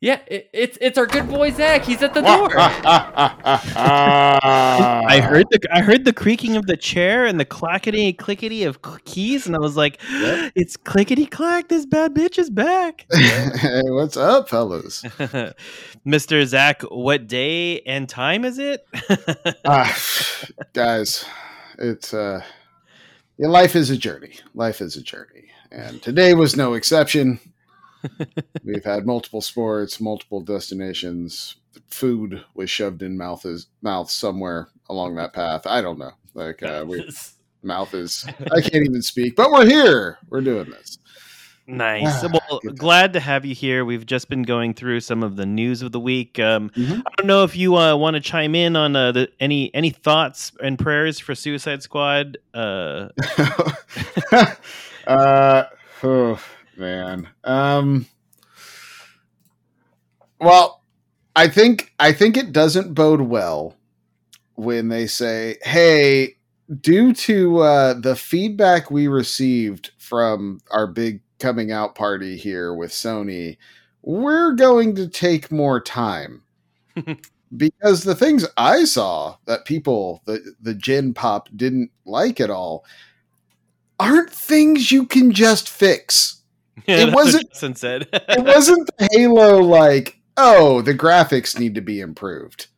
Yeah, 0.00 0.20
it, 0.26 0.50
it's 0.52 0.76
it's 0.82 0.98
our 0.98 1.06
good 1.06 1.28
boy 1.30 1.50
Zach. 1.50 1.82
He's 1.82 2.02
at 2.02 2.12
the 2.12 2.20
door. 2.20 2.50
I 2.58 4.38
I 5.08 5.20
heard 5.20 5.46
the 5.50 5.58
I 5.72 5.80
heard 5.80 6.04
the 6.04 6.12
creaking 6.12 6.58
of 6.58 6.66
the 6.66 6.76
chair 6.76 7.24
and 7.24 7.40
the 7.40 7.46
clackety 7.46 8.12
clickety 8.12 8.64
of 8.64 8.80
keys, 9.06 9.46
and 9.46 9.56
I 9.56 9.60
was 9.60 9.78
like, 9.78 9.98
Yep. 10.10 10.52
"It's 10.56 10.76
clickety 10.76 11.24
clack! 11.24 11.68
This 11.68 11.86
bad 11.86 12.12
bitch 12.14 12.38
is 12.38 12.50
back." 12.50 13.06
hey, 13.12 13.80
what's 13.86 14.18
up, 14.18 14.50
fellas? 14.50 15.02
Mister 16.04 16.44
Zach, 16.44 16.82
what 16.82 17.26
day 17.26 17.80
and 17.86 18.06
time 18.06 18.44
is 18.44 18.58
it? 18.58 18.86
Ah, 19.64 19.96
guys, 20.74 21.24
it's 21.78 22.12
uh, 22.12 22.42
yeah, 23.38 23.48
life 23.48 23.74
is 23.74 23.88
a 23.88 23.96
journey. 23.96 24.34
Life 24.54 24.82
is 24.82 24.96
a 24.96 25.02
journey, 25.02 25.46
and 25.72 26.02
today 26.02 26.34
was 26.34 26.56
no 26.58 26.74
exception. 26.74 27.40
We've 28.64 28.84
had 28.84 29.06
multiple 29.06 29.40
sports, 29.40 30.00
multiple 30.00 30.40
destinations. 30.40 31.56
Food 31.88 32.44
was 32.54 32.70
shoved 32.70 33.02
in 33.02 33.16
mouth 33.16 33.44
is 33.44 33.66
mouth 33.82 34.10
somewhere 34.10 34.68
along 34.88 35.16
that 35.16 35.32
path. 35.32 35.66
I 35.66 35.80
don't 35.82 35.98
know. 35.98 36.12
Like 36.34 36.62
uh, 36.62 36.84
we 36.86 37.08
mouth 37.62 37.94
is. 37.94 38.24
I 38.52 38.60
can't 38.60 38.84
even 38.84 39.02
speak, 39.02 39.36
but 39.36 39.50
we're 39.50 39.66
here. 39.66 40.18
We're 40.28 40.40
doing 40.42 40.70
this. 40.70 40.98
nice. 41.66 42.22
Ah, 42.22 42.28
Well, 42.50 42.60
glad 42.76 43.14
to 43.14 43.20
have 43.20 43.44
you 43.44 43.54
here. 43.54 43.84
We've 43.84 44.04
just 44.06 44.28
been 44.28 44.42
going 44.42 44.74
through 44.74 45.00
some 45.00 45.22
of 45.22 45.36
the 45.36 45.46
news 45.46 45.80
of 45.82 45.92
the 45.92 46.00
week. 46.00 46.38
Um, 46.38 46.70
Mhm. 46.70 46.98
I 47.06 47.10
don't 47.16 47.26
know 47.26 47.42
if 47.44 47.56
you 47.56 47.76
uh, 47.76 47.96
want 47.96 48.14
to 48.14 48.20
chime 48.20 48.54
in 48.54 48.76
on 48.76 48.94
uh, 48.94 49.12
the, 49.12 49.28
any 49.40 49.74
any 49.74 49.90
thoughts 49.90 50.52
and 50.62 50.78
prayers 50.78 51.18
for 51.18 51.34
Suicide 51.34 51.82
Squad. 51.82 52.36
Uh, 52.52 53.08
uh, 55.06 55.64
oh, 56.02 56.38
man. 56.76 57.28
Um, 57.44 58.06
well, 60.40 60.82
I 61.36 61.48
think 61.48 61.92
I 61.98 62.12
think 62.12 62.36
it 62.36 62.52
doesn't 62.52 62.94
bode 62.94 63.22
well 63.22 63.76
when 64.54 64.88
they 64.88 65.06
say, 65.06 65.58
"Hey, 65.62 66.36
due 66.80 67.12
to 67.14 67.58
uh, 67.60 67.94
the 67.94 68.16
feedback 68.16 68.90
we 68.90 69.08
received 69.08 69.92
from 69.98 70.60
our 70.70 70.86
big 70.86 71.20
coming 71.38 71.72
out 71.72 71.94
party 71.94 72.36
here 72.36 72.74
with 72.74 72.92
Sony, 72.92 73.56
we're 74.02 74.52
going 74.52 74.94
to 74.96 75.08
take 75.08 75.52
more 75.52 75.80
time." 75.80 76.42
because 77.56 78.04
the 78.04 78.14
things 78.16 78.46
I 78.56 78.84
saw 78.84 79.36
that 79.46 79.64
people 79.64 80.22
the 80.26 80.54
the 80.60 80.74
Gen 80.74 81.14
Pop 81.14 81.48
didn't 81.56 81.90
like 82.04 82.40
at 82.40 82.50
all 82.50 82.84
aren't 83.98 84.30
things 84.30 84.90
you 84.92 85.06
can 85.06 85.32
just 85.32 85.68
fix. 85.68 86.33
Yeah, 86.86 87.04
what 87.06 87.14
wasn't- 87.14 87.48
Justin 87.50 87.74
said. 87.74 88.08
It 88.12 88.44
wasn't 88.44 88.88
the 88.98 89.08
Halo 89.12 89.58
like, 89.58 90.20
oh, 90.36 90.82
the 90.82 90.94
graphics 90.94 91.58
need 91.58 91.74
to 91.74 91.80
be 91.80 92.00
improved. 92.00 92.68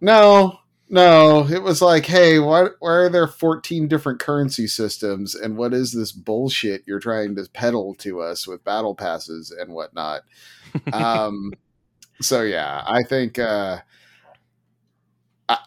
No, 0.00 0.60
no, 0.88 1.46
it 1.48 1.62
was 1.62 1.80
like, 1.80 2.06
hey, 2.06 2.38
why, 2.38 2.66
why 2.78 2.90
are 2.90 3.08
there 3.08 3.26
14 3.26 3.88
different 3.88 4.20
currency 4.20 4.66
systems 4.66 5.34
and 5.34 5.56
what 5.56 5.72
is 5.72 5.92
this 5.92 6.12
bullshit 6.12 6.82
you're 6.86 7.00
trying 7.00 7.34
to 7.36 7.48
peddle 7.52 7.94
to 7.96 8.20
us 8.20 8.46
with 8.46 8.64
battle 8.64 8.94
passes 8.94 9.50
and 9.50 9.72
whatnot? 9.72 10.22
um, 10.92 11.52
so 12.20 12.42
yeah, 12.42 12.82
I 12.86 13.02
think 13.02 13.38
uh, 13.38 13.78
I, 15.48 15.58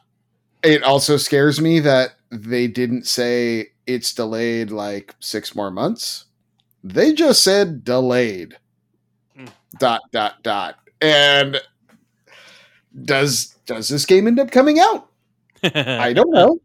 it 0.64 0.84
also 0.84 1.18
scares 1.18 1.60
me 1.60 1.80
that 1.82 2.14
they 2.30 2.68
didn't 2.68 3.08
say 3.08 3.70
it's 3.86 4.14
delayed 4.14 4.72
like 4.72 5.16
six 5.20 5.56
more 5.56 5.72
months. 5.72 6.26
They 6.94 7.14
just 7.14 7.44
said 7.44 7.84
delayed. 7.84 8.58
Mm. 9.38 9.50
Dot 9.80 10.02
dot 10.12 10.42
dot. 10.44 10.76
And 11.02 11.62
does 13.04 13.56
does 13.66 13.90
this 13.90 14.06
game 14.06 14.28
end 14.28 14.40
up 14.40 14.52
coming 14.52 14.80
out? 14.80 15.10
I 15.64 16.14
don't 16.14 16.32
know. 16.32 16.60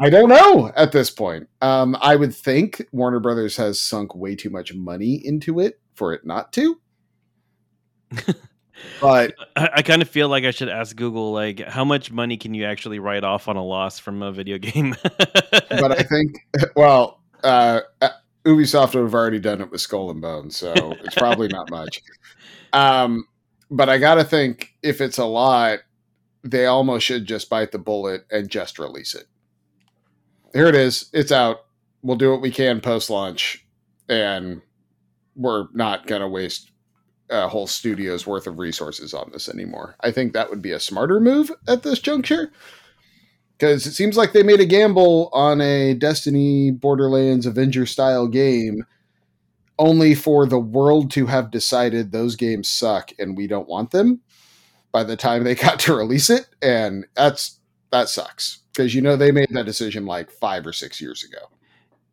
I 0.00 0.10
don't 0.10 0.28
know 0.28 0.72
at 0.76 0.92
this 0.92 1.10
point. 1.10 1.48
Um, 1.60 1.96
I 2.00 2.16
would 2.16 2.34
think 2.34 2.86
Warner 2.92 3.20
Brothers 3.20 3.56
has 3.56 3.80
sunk 3.80 4.14
way 4.14 4.36
too 4.36 4.50
much 4.50 4.72
money 4.74 5.14
into 5.24 5.60
it 5.60 5.80
for 5.94 6.12
it 6.12 6.24
not 6.24 6.52
to. 6.54 6.80
but 9.00 9.34
I, 9.56 9.68
I 9.76 9.82
kind 9.82 10.02
of 10.02 10.08
feel 10.08 10.28
like 10.28 10.44
I 10.44 10.52
should 10.52 10.68
ask 10.68 10.94
Google, 10.94 11.32
like, 11.32 11.60
how 11.60 11.84
much 11.84 12.12
money 12.12 12.36
can 12.36 12.54
you 12.54 12.64
actually 12.64 13.00
write 13.00 13.24
off 13.24 13.48
on 13.48 13.56
a 13.56 13.64
loss 13.64 13.98
from 13.98 14.22
a 14.22 14.30
video 14.30 14.58
game? 14.58 14.94
but 15.50 15.98
I 15.98 16.02
think 16.04 16.46
well, 16.76 17.20
uh, 17.42 17.80
uh, 18.00 18.08
Ubisoft 18.48 18.94
would 18.94 19.02
have 19.02 19.14
already 19.14 19.38
done 19.38 19.60
it 19.60 19.70
with 19.70 19.82
Skull 19.82 20.10
and 20.10 20.22
Bones, 20.22 20.56
so 20.56 20.72
it's 21.04 21.14
probably 21.14 21.48
not 21.48 21.70
much. 21.70 22.02
Um, 22.72 23.26
but 23.70 23.88
I 23.90 23.98
got 23.98 24.14
to 24.14 24.24
think 24.24 24.74
if 24.82 25.00
it's 25.00 25.18
a 25.18 25.26
lot, 25.26 25.80
they 26.42 26.64
almost 26.64 27.04
should 27.04 27.26
just 27.26 27.50
bite 27.50 27.72
the 27.72 27.78
bullet 27.78 28.24
and 28.30 28.48
just 28.48 28.78
release 28.78 29.14
it. 29.14 29.26
Here 30.54 30.66
it 30.66 30.74
is. 30.74 31.10
It's 31.12 31.30
out. 31.30 31.66
We'll 32.02 32.16
do 32.16 32.30
what 32.30 32.40
we 32.40 32.50
can 32.50 32.80
post 32.80 33.10
launch, 33.10 33.66
and 34.08 34.62
we're 35.36 35.66
not 35.74 36.06
going 36.06 36.22
to 36.22 36.28
waste 36.28 36.70
a 37.28 37.48
whole 37.48 37.66
studio's 37.66 38.26
worth 38.26 38.46
of 38.46 38.58
resources 38.58 39.12
on 39.12 39.28
this 39.30 39.50
anymore. 39.50 39.94
I 40.00 40.10
think 40.10 40.32
that 40.32 40.48
would 40.48 40.62
be 40.62 40.72
a 40.72 40.80
smarter 40.80 41.20
move 41.20 41.52
at 41.66 41.82
this 41.82 41.98
juncture 41.98 42.50
because 43.58 43.86
it 43.86 43.92
seems 43.92 44.16
like 44.16 44.32
they 44.32 44.42
made 44.42 44.60
a 44.60 44.66
gamble 44.66 45.30
on 45.32 45.60
a 45.60 45.94
Destiny 45.94 46.70
Borderlands 46.70 47.44
Avenger 47.44 47.86
style 47.86 48.28
game 48.28 48.84
only 49.78 50.14
for 50.14 50.46
the 50.46 50.58
world 50.58 51.10
to 51.12 51.26
have 51.26 51.50
decided 51.50 52.12
those 52.12 52.36
games 52.36 52.68
suck 52.68 53.10
and 53.18 53.36
we 53.36 53.46
don't 53.46 53.68
want 53.68 53.90
them 53.90 54.20
by 54.92 55.02
the 55.02 55.16
time 55.16 55.44
they 55.44 55.54
got 55.56 55.80
to 55.80 55.94
release 55.94 56.30
it. 56.30 56.46
And 56.62 57.06
that's 57.14 57.58
that 57.90 58.08
sucks. 58.08 58.58
Because 58.72 58.94
you 58.94 59.02
know 59.02 59.16
they 59.16 59.32
made 59.32 59.48
that 59.50 59.66
decision 59.66 60.06
like 60.06 60.30
5 60.30 60.66
or 60.66 60.72
6 60.72 61.00
years 61.00 61.24
ago. 61.24 61.46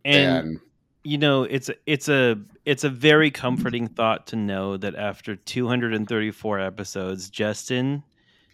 And, 0.04 0.48
and 0.48 0.60
you 1.04 1.20
know 1.20 1.44
it's 1.44 1.70
it's 1.86 2.10
a 2.10 2.38
it's 2.66 2.84
a 2.84 2.90
very 2.90 3.30
comforting 3.30 3.88
thought 3.88 4.26
to 4.28 4.36
know 4.36 4.78
that 4.78 4.96
after 4.96 5.36
234 5.36 6.60
episodes 6.60 7.30
justin 7.30 8.04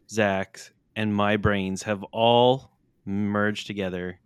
zach 0.09 0.59
and 0.95 1.13
my 1.15 1.37
brains 1.37 1.83
have 1.83 2.03
all 2.11 2.70
merged 3.05 3.67
together 3.67 4.19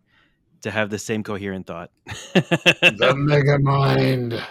to 0.62 0.72
have 0.72 0.90
the 0.90 0.98
same 0.98 1.24
coherent 1.24 1.68
thought 1.68 1.92
the 2.06 3.14
mega 3.16 3.60
mind 3.60 4.42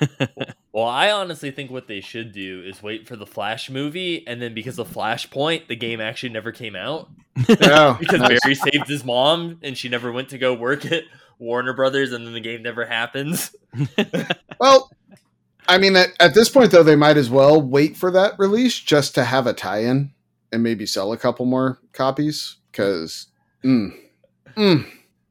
Well, 0.76 0.84
I 0.84 1.10
honestly 1.10 1.50
think 1.52 1.70
what 1.70 1.88
they 1.88 2.02
should 2.02 2.32
do 2.32 2.62
is 2.62 2.82
wait 2.82 3.08
for 3.08 3.16
the 3.16 3.24
Flash 3.24 3.70
movie, 3.70 4.26
and 4.26 4.42
then 4.42 4.52
because 4.52 4.78
of 4.78 4.92
Flashpoint, 4.92 5.68
the 5.68 5.74
game 5.74 6.02
actually 6.02 6.28
never 6.28 6.52
came 6.52 6.76
out 6.76 7.08
yeah, 7.48 7.96
because 7.98 8.20
nice. 8.20 8.40
Barry 8.42 8.54
saved 8.54 8.86
his 8.86 9.02
mom, 9.02 9.58
and 9.62 9.74
she 9.74 9.88
never 9.88 10.12
went 10.12 10.28
to 10.28 10.38
go 10.38 10.52
work 10.52 10.84
at 10.84 11.04
Warner 11.38 11.72
Brothers, 11.72 12.12
and 12.12 12.26
then 12.26 12.34
the 12.34 12.40
game 12.40 12.62
never 12.62 12.84
happens. 12.84 13.56
Well, 14.60 14.90
I 15.66 15.78
mean, 15.78 15.96
at, 15.96 16.10
at 16.20 16.34
this 16.34 16.50
point, 16.50 16.72
though, 16.72 16.82
they 16.82 16.94
might 16.94 17.16
as 17.16 17.30
well 17.30 17.58
wait 17.58 17.96
for 17.96 18.10
that 18.10 18.38
release 18.38 18.78
just 18.78 19.14
to 19.14 19.24
have 19.24 19.46
a 19.46 19.54
tie 19.54 19.78
in 19.84 20.12
and 20.52 20.62
maybe 20.62 20.84
sell 20.84 21.10
a 21.10 21.16
couple 21.16 21.46
more 21.46 21.78
copies 21.94 22.56
because. 22.70 23.28
Mm, 23.64 23.92
mm, 24.56 24.86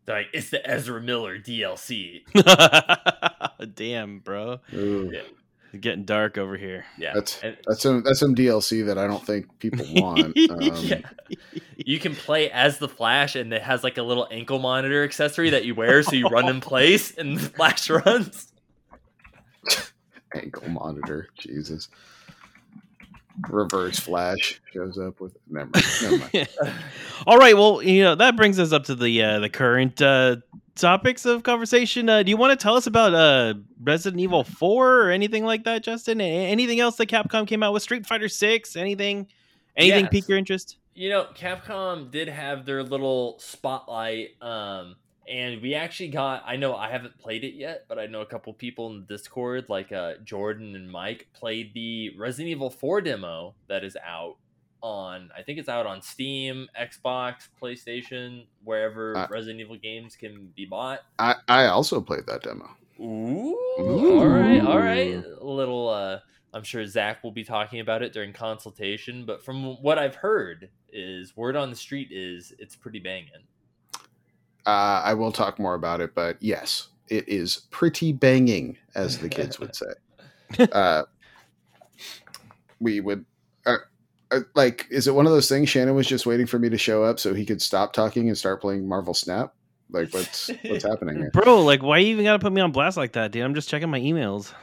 Like 0.07 0.27
it's 0.33 0.49
the 0.49 0.67
Ezra 0.69 1.01
Miller 1.01 1.37
DLC. 1.39 2.21
damn 3.75 4.19
bro 4.19 4.59
Yeah. 4.71 5.21
it's 5.71 5.79
getting 5.79 6.03
dark 6.05 6.37
over 6.37 6.57
here 6.57 6.85
Yeah, 6.97 7.13
That's- 7.13 7.39
and 7.41 7.57
that's 7.65 7.81
some 7.81 8.03
that's 8.03 8.19
some 8.19 8.35
DLC 8.35 8.85
that 8.87 8.97
I 8.97 9.07
don't 9.07 9.25
think 9.25 9.57
people 9.59 9.85
want. 9.95 10.37
Um, 10.49 10.61
Yeah. 10.61 11.01
you 11.77 11.99
can 11.99 12.15
play 12.15 12.49
as 12.51 12.77
the 12.77 12.89
Flash, 12.89 13.35
and 13.35 13.53
it 13.53 13.61
has 13.61 13.83
like 13.83 13.97
a 13.97 14.03
little 14.03 14.27
ankle 14.31 14.59
monitor 14.59 15.03
accessory 15.03 15.51
that 15.51 15.65
you 15.65 15.75
wear, 15.75 16.03
so 16.03 16.13
you 16.13 16.27
run 16.27 16.47
in 16.49 16.59
place, 16.71 17.11
and 17.17 17.37
the 17.37 17.49
Flash 17.49 17.89
runs. 17.89 18.51
Ankle 20.33 20.69
monitor, 20.69 21.29
Jesus. 21.37 21.87
Reverse 23.49 23.99
Flash 23.99 24.61
shows 24.73 24.97
up 24.97 25.19
with. 25.19 25.35
Never 25.49 25.69
mind. 25.73 25.85
Never 26.01 26.17
mind. 26.33 26.49
All 27.27 27.37
right, 27.37 27.55
well, 27.55 27.81
you 27.81 28.03
know 28.03 28.15
that 28.15 28.35
brings 28.35 28.59
us 28.59 28.71
up 28.71 28.85
to 28.85 28.95
the 28.95 29.21
uh, 29.23 29.39
the 29.39 29.49
current 29.49 30.01
uh, 30.01 30.37
topics 30.75 31.25
of 31.25 31.43
conversation. 31.43 32.09
Uh, 32.09 32.23
do 32.23 32.29
you 32.29 32.37
want 32.37 32.57
to 32.57 32.61
tell 32.63 32.75
us 32.75 32.87
about 32.87 33.13
uh, 33.13 33.53
Resident 33.81 34.21
Evil 34.21 34.43
Four 34.43 35.01
or 35.01 35.11
anything 35.11 35.43
like 35.45 35.63
that, 35.65 35.83
Justin? 35.83 36.21
A- 36.21 36.47
anything 36.47 36.79
else 36.79 36.95
that 36.97 37.07
Capcom 37.09 37.47
came 37.47 37.63
out 37.63 37.73
with? 37.73 37.83
Street 37.83 38.05
Fighter 38.05 38.29
Six? 38.29 38.75
Anything? 38.75 39.27
Anything 39.77 40.05
Yes. 40.05 40.11
pique 40.11 40.29
your 40.29 40.37
interest? 40.37 40.77
You 40.93 41.09
know, 41.09 41.27
Capcom 41.37 42.09
did 42.09 42.29
have 42.29 42.65
their 42.65 42.81
little 42.81 43.37
spotlight, 43.39 44.41
um, 44.41 44.95
and 45.27 45.61
we 45.61 45.73
actually 45.75 46.09
got. 46.09 46.43
I 46.45 46.55
know 46.55 46.75
I 46.75 46.89
haven't 46.91 47.17
played 47.19 47.43
it 47.43 47.53
yet, 47.55 47.85
but 47.87 47.97
I 47.99 48.05
know 48.07 48.21
a 48.21 48.25
couple 48.25 48.53
people 48.53 48.89
in 48.91 48.99
the 49.01 49.05
Discord, 49.05 49.65
like 49.69 49.91
uh, 49.91 50.13
Jordan 50.23 50.75
and 50.75 50.89
Mike, 50.89 51.27
played 51.33 51.73
the 51.73 52.11
Resident 52.17 52.49
Evil 52.49 52.69
4 52.69 53.01
demo 53.01 53.55
that 53.67 53.83
is 53.83 53.97
out 54.05 54.37
on. 54.81 55.29
I 55.35 55.41
think 55.41 55.57
it's 55.59 55.69
out 55.69 55.85
on 55.87 56.01
Steam, 56.01 56.67
Xbox, 56.79 57.47
PlayStation, 57.61 58.45
wherever 58.63 59.17
Uh, 59.17 59.27
Resident 59.29 59.61
Evil 59.61 59.77
games 59.77 60.15
can 60.15 60.51
be 60.55 60.65
bought. 60.65 60.99
I 61.19 61.35
I 61.47 61.65
also 61.67 62.01
played 62.01 62.25
that 62.27 62.43
demo. 62.43 62.69
Ooh, 62.99 63.57
Ooh. 63.79 64.19
all 64.19 64.27
right, 64.27 64.61
all 64.61 64.79
right. 64.79 65.23
A 65.41 65.43
little. 65.45 65.89
uh 65.89 66.19
I'm 66.53 66.63
sure 66.63 66.85
Zach 66.87 67.21
will 67.21 67.33
be 67.33 67.43
talking 67.43 67.81
about 67.81 68.01
it 68.01 68.13
during 68.13 68.31
consultation, 68.31 69.25
but 69.25 69.43
from 69.43 69.75
what 69.83 69.99
I've 69.99 70.15
heard, 70.15 70.69
is 70.89 71.35
word 71.35 71.57
on 71.57 71.69
the 71.69 71.75
street 71.75 72.07
is 72.11 72.53
it's 72.57 72.77
pretty 72.77 72.99
banging. 72.99 73.43
Uh, 74.65 75.01
I 75.03 75.13
will 75.13 75.31
talk 75.31 75.59
more 75.59 75.75
about 75.75 76.01
it, 76.01 76.15
but 76.15 76.37
yes, 76.39 76.87
it 77.07 77.27
is 77.27 77.61
pretty 77.69 78.11
banging, 78.13 78.77
as 78.95 79.19
the 79.19 79.29
kids 79.29 79.59
would 79.59 79.75
say. 79.75 79.87
Uh, 80.71 81.03
we 82.79 82.99
would. 82.99 83.25
Uh, 83.65 83.77
uh, 84.29 84.41
like, 84.53 84.85
is 84.91 85.07
it 85.07 85.15
one 85.15 85.25
of 85.25 85.31
those 85.31 85.49
things? 85.49 85.69
Shannon 85.69 85.95
was 85.95 86.05
just 86.05 86.27
waiting 86.27 86.45
for 86.45 86.59
me 86.59 86.69
to 86.69 86.77
show 86.77 87.03
up 87.03 87.19
so 87.19 87.33
he 87.33 87.45
could 87.45 87.63
stop 87.63 87.93
talking 87.93 88.27
and 88.27 88.37
start 88.37 88.61
playing 88.61 88.87
Marvel 88.87 89.15
Snap. 89.15 89.55
Like, 89.89 90.13
what's 90.13 90.51
what's 90.65 90.85
happening 90.87 91.17
here? 91.17 91.31
Bro, 91.33 91.63
like, 91.63 91.81
why 91.81 91.97
you 91.97 92.09
even 92.09 92.25
gotta 92.25 92.39
put 92.39 92.53
me 92.53 92.61
on 92.61 92.71
blast 92.71 92.95
like 92.95 93.13
that, 93.13 93.31
dude? 93.31 93.43
I'm 93.43 93.55
just 93.55 93.69
checking 93.69 93.89
my 93.89 93.99
emails. 93.99 94.53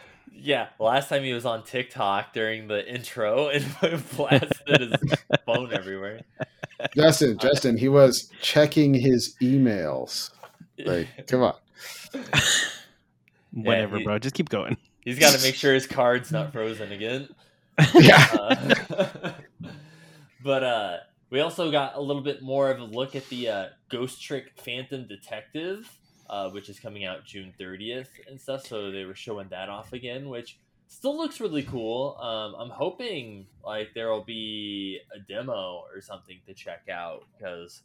Yeah, 0.44 0.68
last 0.80 1.08
time 1.08 1.22
he 1.22 1.32
was 1.32 1.46
on 1.46 1.62
TikTok 1.62 2.32
during 2.32 2.66
the 2.66 2.84
intro 2.92 3.48
and 3.48 3.64
blasted 4.16 4.80
his 4.80 4.92
phone 5.46 5.72
everywhere. 5.72 6.22
Justin, 6.96 7.38
Justin, 7.38 7.76
he 7.76 7.88
was 7.88 8.28
checking 8.40 8.92
his 8.94 9.36
emails. 9.40 10.30
Like, 10.84 11.28
come 11.28 11.42
on. 11.42 11.54
Whatever, 13.52 13.98
he- 13.98 14.04
bro. 14.04 14.18
Just 14.18 14.34
keep 14.34 14.48
going. 14.48 14.76
He's 15.04 15.18
got 15.18 15.32
to 15.36 15.40
make 15.42 15.54
sure 15.54 15.74
his 15.74 15.86
card's 15.86 16.32
not 16.32 16.52
frozen 16.52 16.90
again. 16.90 17.28
Yeah. 17.94 18.26
Uh, 18.32 19.32
but 20.42 20.64
uh, 20.64 20.96
we 21.30 21.38
also 21.40 21.70
got 21.70 21.94
a 21.94 22.00
little 22.00 22.22
bit 22.22 22.42
more 22.42 22.70
of 22.70 22.80
a 22.80 22.84
look 22.84 23.14
at 23.14 23.28
the 23.28 23.48
uh, 23.48 23.66
Ghost 23.90 24.20
Trick 24.22 24.52
Phantom 24.56 25.06
Detective, 25.06 25.88
uh, 26.32 26.48
which 26.48 26.70
is 26.70 26.80
coming 26.80 27.04
out 27.04 27.26
June 27.26 27.52
30th 27.60 28.08
and 28.26 28.40
stuff. 28.40 28.66
So 28.66 28.90
they 28.90 29.04
were 29.04 29.14
showing 29.14 29.48
that 29.50 29.68
off 29.68 29.92
again, 29.92 30.30
which 30.30 30.58
still 30.88 31.16
looks 31.16 31.40
really 31.40 31.62
cool. 31.62 32.16
Um, 32.18 32.54
I'm 32.58 32.70
hoping 32.70 33.46
like 33.62 33.90
there 33.94 34.10
will 34.10 34.24
be 34.24 34.98
a 35.14 35.20
demo 35.20 35.84
or 35.94 36.00
something 36.00 36.40
to 36.46 36.54
check 36.54 36.88
out 36.90 37.24
because 37.36 37.82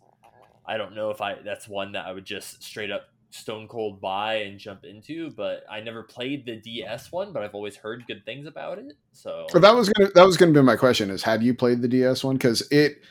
I 0.66 0.78
don't 0.78 0.96
know 0.96 1.12
if 1.12 1.20
I 1.20 1.36
that's 1.44 1.68
one 1.68 1.92
that 1.92 2.06
I 2.06 2.14
would 2.14 2.26
just 2.26 2.64
straight 2.64 2.90
up 2.90 3.10
stone 3.32 3.68
cold 3.68 4.00
buy 4.00 4.36
and 4.36 4.58
jump 4.58 4.86
into. 4.86 5.30
But 5.32 5.66
I 5.70 5.82
never 5.82 6.04
played 6.04 6.46
the 6.46 6.56
DS 6.56 7.12
one, 7.12 7.34
but 7.34 7.44
I've 7.44 7.54
always 7.54 7.76
heard 7.76 8.06
good 8.08 8.24
things 8.24 8.48
about 8.48 8.80
it. 8.80 8.94
So 9.12 9.46
So 9.50 9.60
that 9.60 9.76
was 9.76 9.90
gonna 9.90 10.10
that 10.16 10.26
was 10.26 10.38
gonna 10.38 10.54
be 10.54 10.62
my 10.62 10.78
question: 10.78 11.10
is 11.10 11.24
had 11.24 11.44
you 11.44 11.54
played 11.54 11.82
the 11.82 11.90
DS 11.90 12.24
one? 12.24 12.38
Because 12.38 12.66
it 12.72 13.02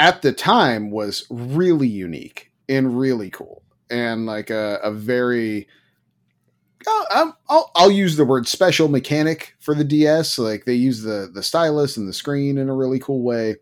at 0.00 0.22
the 0.22 0.32
time 0.32 0.90
was 0.90 1.26
really 1.30 1.88
unique 1.88 2.50
and 2.68 2.98
really 2.98 3.30
cool, 3.30 3.62
and 3.90 4.26
like 4.26 4.50
a, 4.50 4.78
a 4.82 4.90
very 4.90 5.68
I'll, 6.86 7.36
I'll 7.48 7.70
I'll 7.74 7.90
use 7.90 8.16
the 8.16 8.24
word 8.24 8.46
special 8.46 8.88
mechanic 8.88 9.54
for 9.58 9.74
the 9.74 9.84
DS. 9.84 10.38
Like 10.38 10.64
they 10.64 10.74
use 10.74 11.02
the 11.02 11.30
the 11.32 11.42
stylus 11.42 11.96
and 11.96 12.08
the 12.08 12.12
screen 12.12 12.58
in 12.58 12.68
a 12.68 12.74
really 12.74 12.98
cool 12.98 13.22
way, 13.22 13.56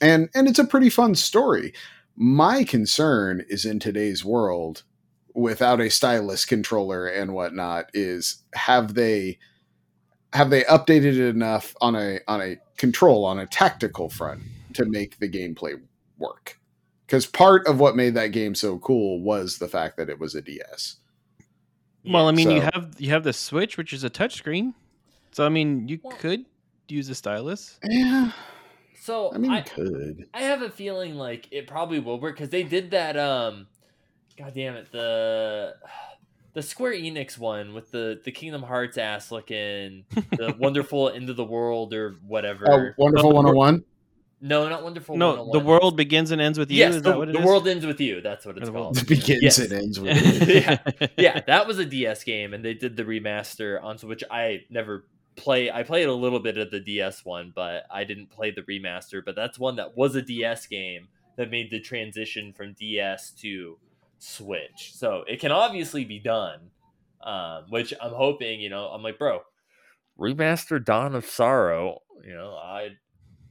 and 0.00 0.28
and 0.34 0.48
it's 0.48 0.58
a 0.58 0.64
pretty 0.64 0.90
fun 0.90 1.14
story. 1.14 1.72
My 2.16 2.64
concern 2.64 3.44
is 3.48 3.64
in 3.64 3.78
today's 3.78 4.24
world, 4.24 4.84
without 5.34 5.80
a 5.80 5.90
stylus 5.90 6.46
controller 6.46 7.06
and 7.06 7.34
whatnot, 7.34 7.90
is 7.92 8.42
have 8.54 8.94
they 8.94 9.38
have 10.32 10.50
they 10.50 10.62
updated 10.62 11.18
it 11.18 11.28
enough 11.28 11.74
on 11.80 11.94
a 11.94 12.20
on 12.26 12.40
a 12.40 12.56
control 12.78 13.24
on 13.24 13.38
a 13.38 13.46
tactical 13.46 14.08
front 14.08 14.42
to 14.74 14.86
make 14.86 15.18
the 15.18 15.28
gameplay 15.28 15.78
work? 16.18 16.58
Because 17.06 17.24
part 17.26 17.66
of 17.68 17.78
what 17.78 17.94
made 17.94 18.14
that 18.14 18.28
game 18.28 18.54
so 18.54 18.78
cool 18.78 19.20
was 19.20 19.58
the 19.58 19.68
fact 19.68 19.96
that 19.96 20.08
it 20.08 20.18
was 20.18 20.34
a 20.34 20.42
DS. 20.42 20.96
Well, 22.04 22.28
I 22.28 22.32
mean, 22.32 22.50
you 22.50 22.60
have 22.60 22.94
you 22.98 23.10
have 23.10 23.24
the 23.24 23.32
Switch, 23.32 23.76
which 23.76 23.92
is 23.92 24.04
a 24.04 24.10
touchscreen. 24.10 24.74
So 25.32 25.44
I 25.44 25.48
mean, 25.48 25.88
you 25.88 25.98
Well- 26.02 26.16
could 26.16 26.44
use 26.88 27.08
a 27.08 27.14
stylus. 27.14 27.78
Yeah, 27.84 28.30
so 29.00 29.32
I 29.34 29.38
mean, 29.38 29.50
I, 29.50 29.60
could. 29.62 30.26
I 30.34 30.42
have 30.42 30.62
a 30.62 30.70
feeling 30.70 31.14
like 31.16 31.48
it 31.50 31.66
probably 31.66 31.98
will 32.00 32.20
work 32.20 32.36
because 32.36 32.50
they 32.50 32.62
did 32.62 32.90
that. 32.92 33.16
Um, 33.16 33.66
God 34.36 34.52
damn 34.54 34.74
it, 34.76 34.90
the 34.92 35.74
the 36.54 36.62
Square 36.62 36.92
Enix 36.94 37.38
one 37.38 37.74
with 37.74 37.90
the 37.90 38.20
the 38.24 38.32
Kingdom 38.32 38.62
Hearts 38.62 38.98
ass 38.98 39.30
looking, 39.32 40.04
the 40.30 40.54
wonderful 40.60 41.10
end 41.10 41.28
of 41.30 41.36
the 41.36 41.44
world 41.44 41.92
or 41.94 42.16
whatever. 42.26 42.64
Oh, 42.68 42.70
whatever. 42.72 42.94
wonderful 42.98 43.30
Uh, 43.30 43.34
one 43.34 43.44
hundred 43.44 43.56
one. 43.56 43.84
No, 44.40 44.68
not 44.68 44.82
wonderful. 44.82 45.16
No, 45.16 45.50
the 45.52 45.60
world 45.60 45.96
begins 45.96 46.30
and 46.30 46.40
ends 46.40 46.58
with 46.58 46.70
you. 46.70 46.78
Yes, 46.78 46.96
is 46.96 47.02
the, 47.02 47.10
that 47.10 47.18
what 47.18 47.28
it 47.28 47.32
the 47.32 47.40
is? 47.40 47.44
world 47.44 47.66
ends 47.68 47.86
with 47.86 48.00
you. 48.00 48.20
That's 48.20 48.44
what 48.44 48.56
it's 48.56 48.66
The 48.66 48.72
world- 48.72 48.96
called. 48.96 48.98
It 48.98 49.08
begins 49.08 49.42
Yes. 49.42 49.58
and 49.58 49.72
ends 49.72 49.98
with. 50.00 50.16
it. 50.48 50.64
yeah, 50.98 51.06
yeah, 51.16 51.40
that 51.46 51.66
was 51.66 51.78
a 51.78 51.84
DS 51.84 52.24
game, 52.24 52.52
and 52.54 52.64
they 52.64 52.74
did 52.74 52.96
the 52.96 53.04
remaster 53.04 53.82
on 53.82 53.98
Switch. 53.98 54.22
I 54.30 54.64
never 54.70 55.06
play. 55.36 55.70
I 55.70 55.82
played 55.82 56.08
a 56.08 56.12
little 56.14 56.40
bit 56.40 56.58
of 56.58 56.70
the 56.70 56.80
DS 56.80 57.24
one, 57.24 57.52
but 57.54 57.84
I 57.90 58.04
didn't 58.04 58.30
play 58.30 58.50
the 58.50 58.62
remaster. 58.62 59.22
But 59.24 59.36
that's 59.36 59.58
one 59.58 59.76
that 59.76 59.96
was 59.96 60.14
a 60.14 60.22
DS 60.22 60.66
game 60.66 61.08
that 61.36 61.50
made 61.50 61.70
the 61.70 61.80
transition 61.80 62.52
from 62.52 62.72
DS 62.74 63.30
to 63.42 63.78
Switch. 64.18 64.92
So 64.94 65.24
it 65.26 65.40
can 65.40 65.52
obviously 65.52 66.04
be 66.04 66.18
done. 66.18 66.70
Um, 67.22 67.64
which 67.70 67.92
I'm 68.00 68.12
hoping. 68.12 68.60
You 68.60 68.68
know, 68.68 68.86
I'm 68.86 69.02
like, 69.02 69.18
bro, 69.18 69.40
remaster 70.18 70.82
Dawn 70.84 71.14
of 71.14 71.24
Sorrow. 71.26 72.02
You 72.24 72.34
know, 72.34 72.50
I, 72.54 72.90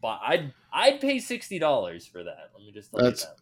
but 0.06 0.20
I'd 0.24 0.54
I'd 0.72 1.02
pay 1.02 1.18
sixty 1.20 1.58
dollars 1.58 2.06
for 2.06 2.24
that. 2.24 2.52
Let 2.56 2.64
me 2.64 2.72
just 2.72 2.92
tell 2.92 3.02
That's- 3.02 3.22
you 3.24 3.28
that. 3.28 3.36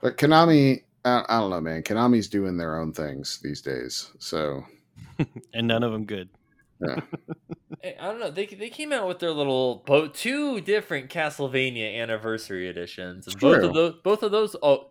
But 0.00 0.18
Konami, 0.18 0.82
I, 1.04 1.24
I 1.28 1.40
don't 1.40 1.48
know, 1.48 1.60
man. 1.62 1.82
Konami's 1.82 2.28
doing 2.28 2.58
their 2.58 2.78
own 2.78 2.92
things 2.92 3.38
these 3.42 3.62
days. 3.62 4.10
So 4.18 4.64
and 5.54 5.66
none 5.66 5.82
of 5.82 5.92
them 5.92 6.04
good. 6.04 6.28
Hey, 7.82 7.96
I 8.00 8.06
don't 8.06 8.18
know. 8.18 8.30
They 8.30 8.46
they 8.46 8.70
came 8.70 8.92
out 8.92 9.06
with 9.06 9.18
their 9.18 9.30
little 9.30 9.82
both 9.86 10.14
two 10.14 10.60
different 10.62 11.10
Castlevania 11.10 12.00
anniversary 12.00 12.66
editions, 12.68 13.26
and 13.26 13.38
both 13.38 13.62
of 13.62 13.74
those 13.74 13.94
both 14.02 14.22
of 14.22 14.30
those. 14.32 14.56
Oh, 14.62 14.90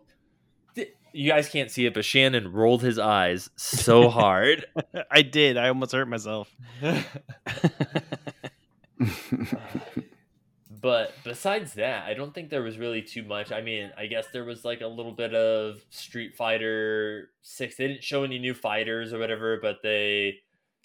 di- 0.76 0.92
you 1.12 1.28
guys 1.28 1.48
can't 1.48 1.72
see 1.72 1.86
it, 1.86 1.94
but 1.94 2.04
Shannon 2.04 2.52
rolled 2.52 2.82
his 2.82 2.98
eyes 3.00 3.50
so 3.56 4.08
hard. 4.20 4.66
I 5.10 5.22
did. 5.22 5.56
I 5.56 5.68
almost 5.68 5.90
hurt 5.90 6.06
myself. 6.08 6.54
But 10.84 11.14
besides 11.24 11.72
that, 11.74 12.04
I 12.04 12.12
don't 12.12 12.34
think 12.34 12.50
there 12.50 12.62
was 12.62 12.76
really 12.76 13.00
too 13.00 13.22
much. 13.22 13.50
I 13.50 13.62
mean, 13.62 13.90
I 13.96 14.04
guess 14.04 14.26
there 14.34 14.44
was 14.44 14.66
like 14.66 14.82
a 14.82 14.86
little 14.86 15.12
bit 15.12 15.34
of 15.34 15.82
Street 15.88 16.36
Fighter 16.36 17.30
Six. 17.40 17.76
They 17.76 17.88
didn't 17.88 18.04
show 18.04 18.22
any 18.22 18.38
new 18.38 18.52
fighters 18.52 19.14
or 19.14 19.18
whatever, 19.18 19.58
but 19.62 19.78
they 19.82 20.40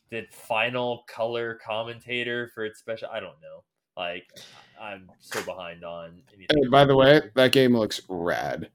did 0.09 0.33
final 0.33 1.03
color 1.09 1.59
commentator 1.61 2.49
for 2.55 2.63
its 2.63 2.79
special. 2.79 3.09
I 3.11 3.19
don't 3.19 3.41
know. 3.41 3.65
Like, 3.97 4.25
I'm 4.79 5.11
so 5.19 5.43
behind 5.43 5.83
on 5.83 6.21
anything. 6.33 6.69
By 6.71 6.85
the 6.85 6.95
way, 6.95 7.19
that 7.35 7.51
game 7.51 7.75
looks 7.75 7.99
rad. 8.07 8.69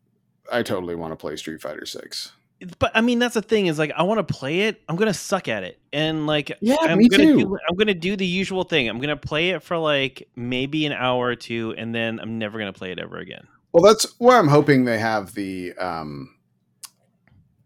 I 0.52 0.62
totally 0.62 0.94
want 0.94 1.12
to 1.12 1.16
play 1.16 1.37
Street 1.37 1.62
Fighter 1.62 1.87
Six. 1.87 2.32
But 2.78 2.92
I 2.94 3.00
mean, 3.00 3.18
that's 3.18 3.34
the 3.34 3.42
thing 3.42 3.66
is 3.66 3.78
like 3.78 3.92
I 3.96 4.02
want 4.02 4.26
to 4.26 4.34
play 4.34 4.62
it. 4.62 4.82
I'm 4.88 4.96
gonna 4.96 5.14
suck 5.14 5.48
at 5.48 5.64
it, 5.64 5.78
and 5.92 6.26
like 6.26 6.56
Yeah, 6.60 6.76
I'm 6.80 6.98
me 6.98 7.08
gonna 7.08 7.24
too. 7.24 7.38
Do, 7.38 7.58
I'm 7.68 7.76
gonna 7.76 7.94
do 7.94 8.16
the 8.16 8.26
usual 8.26 8.64
thing. 8.64 8.88
I'm 8.88 9.00
gonna 9.00 9.16
play 9.16 9.50
it 9.50 9.62
for 9.62 9.76
like 9.76 10.28
maybe 10.36 10.86
an 10.86 10.92
hour 10.92 11.26
or 11.26 11.36
two, 11.36 11.74
and 11.76 11.94
then 11.94 12.20
I'm 12.20 12.38
never 12.38 12.58
gonna 12.58 12.72
play 12.72 12.92
it 12.92 12.98
ever 12.98 13.18
again. 13.18 13.46
Well, 13.72 13.82
that's 13.82 14.06
where 14.18 14.38
I'm 14.38 14.48
hoping 14.48 14.84
they 14.84 14.98
have 14.98 15.34
the 15.34 15.72
um, 15.74 16.36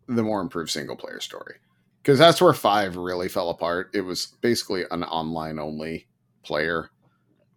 the 0.07 0.23
more 0.23 0.41
improved 0.41 0.71
single 0.71 0.97
player 0.97 1.21
story 1.21 1.57
because 2.03 2.19
that's 2.19 2.41
where 2.41 2.55
five 2.55 2.97
really 2.97 3.29
fell 3.29 3.51
apart. 3.51 3.91
It 3.93 4.01
was 4.01 4.35
basically 4.41 4.85
an 4.91 5.05
online 5.05 5.59
only 5.59 6.09
player. 6.43 6.91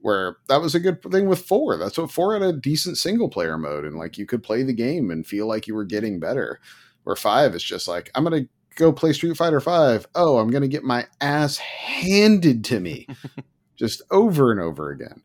Where 0.03 0.37
that 0.49 0.59
was 0.59 0.73
a 0.73 0.79
good 0.79 1.01
thing 1.03 1.29
with 1.29 1.45
four. 1.45 1.77
That's 1.77 1.95
what 1.95 2.09
four 2.09 2.33
had 2.33 2.41
a 2.41 2.51
decent 2.51 2.97
single 2.97 3.29
player 3.29 3.57
mode, 3.57 3.85
and 3.85 3.95
like 3.95 4.17
you 4.17 4.25
could 4.25 4.41
play 4.41 4.63
the 4.63 4.73
game 4.73 5.11
and 5.11 5.25
feel 5.25 5.47
like 5.47 5.67
you 5.67 5.75
were 5.75 5.85
getting 5.85 6.19
better. 6.19 6.59
Where 7.03 7.15
five 7.15 7.55
is 7.55 7.63
just 7.63 7.87
like 7.87 8.11
I'm 8.15 8.23
gonna 8.23 8.45
go 8.75 8.91
play 8.91 9.13
Street 9.13 9.37
Fighter 9.37 9.59
Five. 9.59 10.07
Oh, 10.15 10.37
I'm 10.37 10.49
gonna 10.49 10.67
get 10.67 10.83
my 10.83 11.05
ass 11.19 11.57
handed 11.57 12.63
to 12.65 12.79
me, 12.79 13.07
just 13.75 14.01
over 14.11 14.51
and 14.51 14.59
over 14.59 14.91
again. 14.91 15.21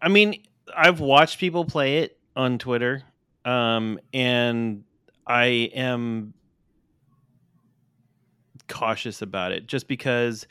I 0.00 0.08
mean, 0.08 0.42
I've 0.74 1.00
watched 1.00 1.38
people 1.38 1.64
play 1.64 1.98
it 1.98 2.18
on 2.36 2.58
Twitter, 2.58 3.02
um, 3.44 3.98
and 4.12 4.84
I 5.26 5.70
am 5.74 6.34
cautious 8.68 9.22
about 9.22 9.52
it 9.52 9.66
just 9.66 9.88
because 9.88 10.46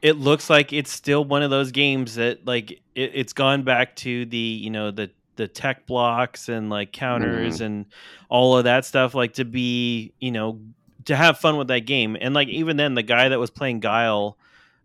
it 0.00 0.16
looks 0.16 0.48
like 0.48 0.72
it's 0.72 0.92
still 0.92 1.24
one 1.24 1.42
of 1.42 1.50
those 1.50 1.72
games 1.72 2.14
that 2.14 2.46
like 2.46 2.70
it, 2.70 2.80
it's 3.14 3.32
gone 3.32 3.62
back 3.62 3.96
to 3.96 4.24
the 4.26 4.36
you 4.36 4.70
know 4.70 4.90
the 4.90 5.10
the 5.38 5.48
tech 5.48 5.86
blocks 5.86 6.48
and 6.48 6.68
like 6.68 6.92
counters 6.92 7.60
and 7.62 7.86
all 8.28 8.58
of 8.58 8.64
that 8.64 8.84
stuff 8.84 9.14
like 9.14 9.32
to 9.34 9.44
be 9.44 10.12
you 10.18 10.32
know 10.32 10.60
to 11.06 11.16
have 11.16 11.38
fun 11.38 11.56
with 11.56 11.68
that 11.68 11.86
game 11.86 12.16
and 12.20 12.34
like 12.34 12.48
even 12.48 12.76
then 12.76 12.94
the 12.94 13.02
guy 13.02 13.28
that 13.28 13.38
was 13.38 13.50
playing 13.50 13.80
guile 13.80 14.36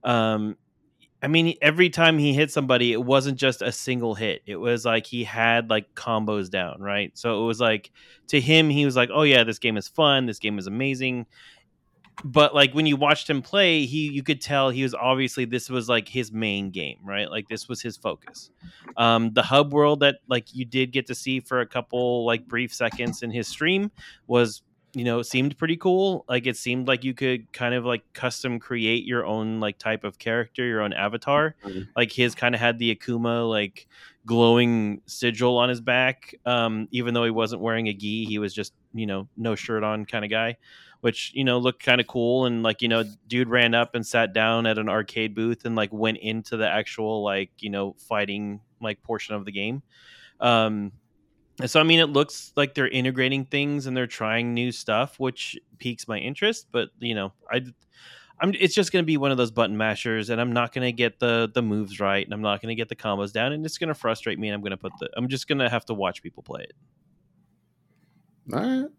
um 0.03 0.55
I 1.23 1.27
mean, 1.27 1.55
every 1.61 1.89
time 1.89 2.17
he 2.17 2.33
hit 2.33 2.51
somebody, 2.51 2.91
it 2.91 3.01
wasn't 3.01 3.37
just 3.37 3.61
a 3.61 3.71
single 3.71 4.13
hit. 4.13 4.41
It 4.45 4.57
was 4.57 4.83
like 4.83 5.05
he 5.05 5.23
had 5.23 5.69
like 5.69 5.95
combos 5.95 6.49
down, 6.49 6.81
right? 6.81 7.17
So 7.17 7.41
it 7.41 7.47
was 7.47 7.61
like 7.61 7.91
to 8.27 8.41
him, 8.41 8.69
he 8.69 8.83
was 8.83 8.97
like, 8.97 9.09
"Oh 9.09 9.21
yeah, 9.21 9.45
this 9.45 9.57
game 9.57 9.77
is 9.77 9.87
fun. 9.87 10.25
This 10.25 10.39
game 10.39 10.59
is 10.59 10.67
amazing." 10.67 11.25
But 12.23 12.53
like 12.53 12.73
when 12.73 12.85
you 12.85 12.95
watched 12.95 13.29
him 13.29 13.41
play, 13.41 13.85
he 13.85 14.09
you 14.11 14.23
could 14.23 14.39
tell 14.41 14.69
he 14.69 14.83
was 14.83 14.93
obviously 14.93 15.45
this 15.45 15.69
was 15.69 15.89
like 15.89 16.07
his 16.07 16.31
main 16.31 16.69
game, 16.69 16.97
right? 17.03 17.29
Like 17.29 17.47
this 17.49 17.67
was 17.67 17.81
his 17.81 17.97
focus. 17.97 18.49
Um, 18.97 19.31
the 19.33 19.41
hub 19.43 19.73
world 19.73 20.01
that 20.01 20.17
like 20.27 20.53
you 20.53 20.65
did 20.65 20.91
get 20.91 21.07
to 21.07 21.15
see 21.15 21.39
for 21.39 21.59
a 21.61 21.65
couple 21.65 22.25
like 22.25 22.47
brief 22.47 22.73
seconds 22.73 23.23
in 23.23 23.31
his 23.31 23.47
stream 23.47 23.91
was 24.27 24.61
you 24.95 25.03
know 25.03 25.23
seemed 25.23 25.57
pretty 25.57 25.75
cool 25.75 26.23
like 26.29 26.45
it 26.45 26.55
seemed 26.55 26.87
like 26.87 27.03
you 27.03 27.15
could 27.15 27.51
kind 27.51 27.73
of 27.73 27.83
like 27.83 28.03
custom 28.13 28.59
create 28.59 29.05
your 29.05 29.25
own 29.25 29.59
like 29.59 29.79
type 29.79 30.03
of 30.03 30.19
character 30.19 30.63
your 30.63 30.81
own 30.81 30.93
avatar 30.93 31.55
Mhm. 31.65 31.87
like 31.95 32.11
his 32.11 32.35
kind 32.35 32.53
of 32.53 32.61
had 32.61 32.77
the 32.77 32.95
akuma 32.95 33.49
like 33.49 33.87
glowing 34.27 35.01
sigil 35.07 35.57
on 35.57 35.69
his 35.69 35.81
back 35.81 36.35
um 36.45 36.87
even 36.91 37.15
though 37.15 37.23
he 37.23 37.31
wasn't 37.31 37.59
wearing 37.59 37.87
a 37.87 37.93
gi 37.93 38.25
he 38.25 38.37
was 38.37 38.53
just 38.53 38.73
you 38.93 39.07
know 39.07 39.27
no 39.35 39.55
shirt 39.55 39.83
on 39.83 40.05
kind 40.05 40.23
of 40.23 40.29
guy 40.29 40.57
which 41.03 41.31
you 41.33 41.43
know 41.43 41.57
looked 41.57 41.83
kind 41.83 41.99
of 41.99 42.07
cool 42.07 42.45
and 42.45 42.63
like 42.63 42.81
you 42.81 42.87
know 42.87 43.03
dude 43.27 43.49
ran 43.49 43.73
up 43.73 43.93
and 43.93 44.07
sat 44.07 44.31
down 44.31 44.65
at 44.65 44.77
an 44.77 44.87
arcade 44.87 45.35
booth 45.35 45.65
and 45.65 45.75
like 45.75 45.91
went 45.91 46.17
into 46.19 46.55
the 46.55 46.67
actual 46.67 47.21
like 47.21 47.51
you 47.59 47.69
know 47.69 47.93
fighting 47.97 48.61
like 48.81 49.03
portion 49.03 49.35
of 49.35 49.43
the 49.43 49.51
game 49.51 49.83
um 50.39 50.91
so 51.65 51.79
I 51.79 51.83
mean, 51.83 51.99
it 51.99 52.07
looks 52.07 52.51
like 52.55 52.73
they're 52.73 52.87
integrating 52.87 53.45
things 53.45 53.85
and 53.85 53.95
they're 53.95 54.07
trying 54.07 54.53
new 54.53 54.71
stuff, 54.71 55.19
which 55.19 55.55
piques 55.77 56.07
my 56.07 56.17
interest. 56.17 56.67
But 56.71 56.89
you 56.99 57.13
know, 57.13 57.31
I, 57.51 57.61
I'm 58.39 58.53
it's 58.59 58.73
just 58.73 58.91
going 58.91 59.03
to 59.03 59.05
be 59.05 59.17
one 59.17 59.29
of 59.29 59.37
those 59.37 59.51
button 59.51 59.77
mashers, 59.77 60.31
and 60.31 60.41
I'm 60.41 60.51
not 60.51 60.73
going 60.73 60.85
to 60.85 60.91
get 60.91 61.19
the 61.19 61.51
the 61.53 61.61
moves 61.61 61.99
right, 61.99 62.25
and 62.25 62.33
I'm 62.33 62.41
not 62.41 62.59
going 62.61 62.69
to 62.69 62.75
get 62.75 62.89
the 62.89 62.95
combos 62.95 63.31
down, 63.31 63.53
and 63.53 63.63
it's 63.65 63.77
going 63.77 63.89
to 63.89 63.93
frustrate 63.93 64.39
me. 64.39 64.47
And 64.47 64.55
I'm 64.55 64.61
going 64.61 64.71
to 64.71 64.77
put 64.77 64.93
the 64.99 65.09
I'm 65.15 65.27
just 65.27 65.47
going 65.47 65.59
to 65.59 65.69
have 65.69 65.85
to 65.85 65.93
watch 65.93 66.23
people 66.23 66.41
play 66.41 66.63
it. 66.63 66.73
All 68.51 68.59
right. 68.59 68.89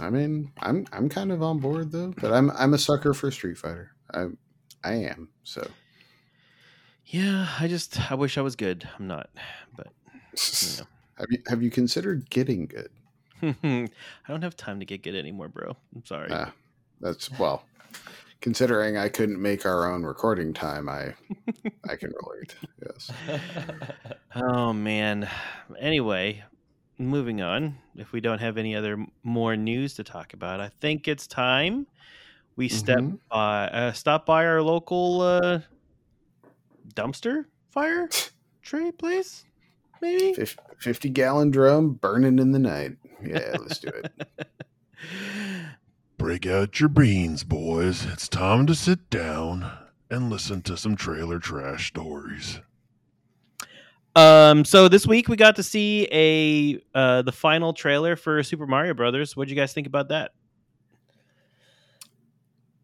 I 0.00 0.10
mean, 0.10 0.52
I'm 0.60 0.86
I'm 0.92 1.08
kind 1.08 1.32
of 1.32 1.42
on 1.42 1.58
board 1.58 1.92
though, 1.92 2.12
but 2.20 2.32
I'm 2.32 2.50
I'm 2.52 2.74
a 2.74 2.78
sucker 2.78 3.14
for 3.14 3.30
Street 3.30 3.58
Fighter. 3.58 3.92
I 4.12 4.26
I 4.84 4.92
am. 4.94 5.28
So 5.44 5.66
Yeah, 7.06 7.48
I 7.58 7.68
just 7.68 8.10
I 8.10 8.14
wish 8.14 8.38
I 8.38 8.42
was 8.42 8.56
good. 8.56 8.88
I'm 8.98 9.06
not, 9.06 9.30
but 9.76 9.88
you 10.32 10.84
have 11.18 11.26
you 11.30 11.38
have 11.48 11.62
you 11.62 11.70
considered 11.70 12.30
getting 12.30 12.66
good? 12.66 12.90
I 13.42 13.88
don't 14.28 14.42
have 14.42 14.56
time 14.56 14.80
to 14.80 14.86
get 14.86 15.02
good 15.02 15.14
anymore, 15.14 15.48
bro. 15.48 15.76
I'm 15.94 16.04
sorry. 16.04 16.28
Ah, 16.32 16.52
that's 17.00 17.30
well, 17.38 17.64
considering 18.40 18.96
I 18.96 19.08
couldn't 19.08 19.40
make 19.40 19.64
our 19.64 19.90
own 19.90 20.02
recording 20.04 20.52
time, 20.52 20.88
I 20.88 21.14
I 21.88 21.96
can 21.96 22.12
relate. 22.22 22.56
Yes. 22.84 23.10
Oh 24.34 24.72
man. 24.72 25.28
Anyway, 25.80 26.44
moving 26.98 27.40
on. 27.40 27.76
If 27.96 28.12
we 28.12 28.20
don't 28.20 28.40
have 28.40 28.58
any 28.58 28.74
other 28.76 29.04
more 29.22 29.56
news 29.56 29.94
to 29.94 30.04
talk 30.04 30.34
about, 30.34 30.60
I 30.60 30.68
think 30.80 31.08
it's 31.08 31.26
time 31.26 31.86
we 32.56 32.68
step 32.68 32.98
Mhm. 32.98 33.18
by 33.30 33.68
uh, 33.68 33.92
stop 33.92 34.26
by 34.26 34.44
our 34.46 34.60
local 34.62 35.20
uh, 35.20 35.60
dumpster 36.94 37.44
fire 37.70 38.08
tray 38.62 38.90
place. 38.92 39.44
Maybe. 40.00 40.32
Fif- 40.34 40.58
Fifty 40.78 41.08
gallon 41.08 41.50
drum 41.50 41.94
burning 41.94 42.38
in 42.38 42.52
the 42.52 42.58
night. 42.58 42.96
Yeah, 43.22 43.56
let's 43.58 43.78
do 43.78 43.88
it. 43.88 44.12
Break 46.18 46.46
out 46.46 46.80
your 46.80 46.88
beans, 46.88 47.44
boys. 47.44 48.04
It's 48.06 48.28
time 48.28 48.66
to 48.66 48.74
sit 48.74 49.08
down 49.10 49.70
and 50.10 50.30
listen 50.30 50.62
to 50.62 50.76
some 50.76 50.96
trailer 50.96 51.38
trash 51.38 51.88
stories. 51.88 52.60
Um. 54.18 54.64
So 54.64 54.88
this 54.88 55.06
week 55.06 55.28
we 55.28 55.36
got 55.36 55.56
to 55.56 55.62
see 55.62 56.08
a 56.12 56.80
uh, 56.98 57.22
the 57.22 57.32
final 57.32 57.72
trailer 57.72 58.16
for 58.16 58.42
Super 58.42 58.66
Mario 58.66 58.94
Brothers. 58.94 59.36
What 59.36 59.48
do 59.48 59.54
you 59.54 59.60
guys 59.60 59.72
think 59.72 59.86
about 59.86 60.08
that? 60.08 60.32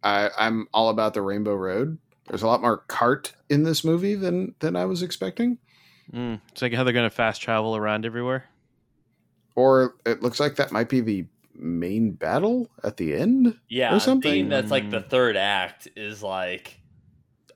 I, 0.03 0.31
I'm 0.39 0.69
all 0.75 0.91
about 0.91 1.15
the 1.15 1.23
Rainbow 1.23 1.55
Road. 1.55 1.99
There's 2.29 2.43
a 2.43 2.47
lot 2.47 2.61
more 2.61 2.79
cart 2.89 3.35
in 3.49 3.63
this 3.65 3.85
movie 3.85 4.15
than 4.15 4.55
than 4.61 4.77
I 4.77 4.85
was 4.85 5.03
expecting. 5.03 5.59
Mm, 6.13 6.41
it's 6.53 6.63
like 6.63 6.73
how 6.75 6.85
they're 6.85 6.93
gonna 6.93 7.11
fast 7.11 7.41
travel 7.41 7.77
around 7.77 8.05
everywhere. 8.07 8.45
Or 9.57 9.95
it 10.05 10.23
looks 10.23 10.41
like 10.41 10.57
that 10.57 10.73
might 10.73 10.89
be 10.89 11.01
the 11.01 11.27
main 11.55 12.13
battle 12.13 12.69
at 12.83 12.97
the 12.97 13.15
end. 13.15 13.57
Yeah, 13.69 13.95
or 13.97 14.01
something. 14.01 14.31
thinking 14.31 14.49
that's 14.51 14.71
like 14.71 14.91
the 14.91 15.01
Mm. 15.01 15.09
third 15.09 15.37
act 15.37 15.89
is 15.97 16.23
like 16.23 16.81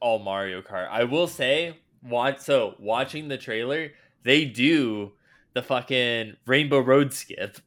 all 0.01 0.19
Mario 0.19 0.63
Kart. 0.63 0.89
I 0.89 1.05
will 1.05 1.27
say, 1.27 1.77
watch 2.03 2.39
so 2.41 2.75
watching 2.79 3.29
the 3.29 3.39
trailer, 3.39 3.91
they 4.25 4.45
do 4.45 5.13
the 5.55 5.63
fucking 5.63 6.37
Rainbow 6.47 6.81
Road 6.81 7.13
skip 7.13 7.59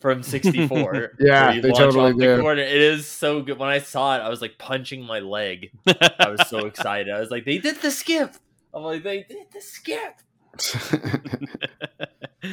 from 0.00 0.22
64. 0.24 1.12
Yeah, 1.20 1.60
they 1.60 1.70
totally 1.72 2.12
the 2.12 2.36
do. 2.36 2.40
corner. 2.40 2.62
It 2.62 2.80
is 2.80 3.06
so 3.06 3.42
good. 3.42 3.58
When 3.58 3.68
I 3.68 3.78
saw 3.80 4.16
it, 4.16 4.20
I 4.20 4.28
was 4.28 4.40
like 4.40 4.58
punching 4.58 5.02
my 5.04 5.18
leg. 5.20 5.70
I 5.86 6.28
was 6.28 6.48
so 6.48 6.58
excited. 6.66 7.12
I 7.12 7.20
was 7.20 7.30
like, 7.30 7.44
they 7.44 7.58
did 7.58 7.76
the 7.82 7.90
skip. 7.90 8.34
I'm 8.72 8.82
like, 8.84 9.02
they 9.02 9.24
did 9.24 9.46
the 9.52 9.60
skip. 9.60 10.14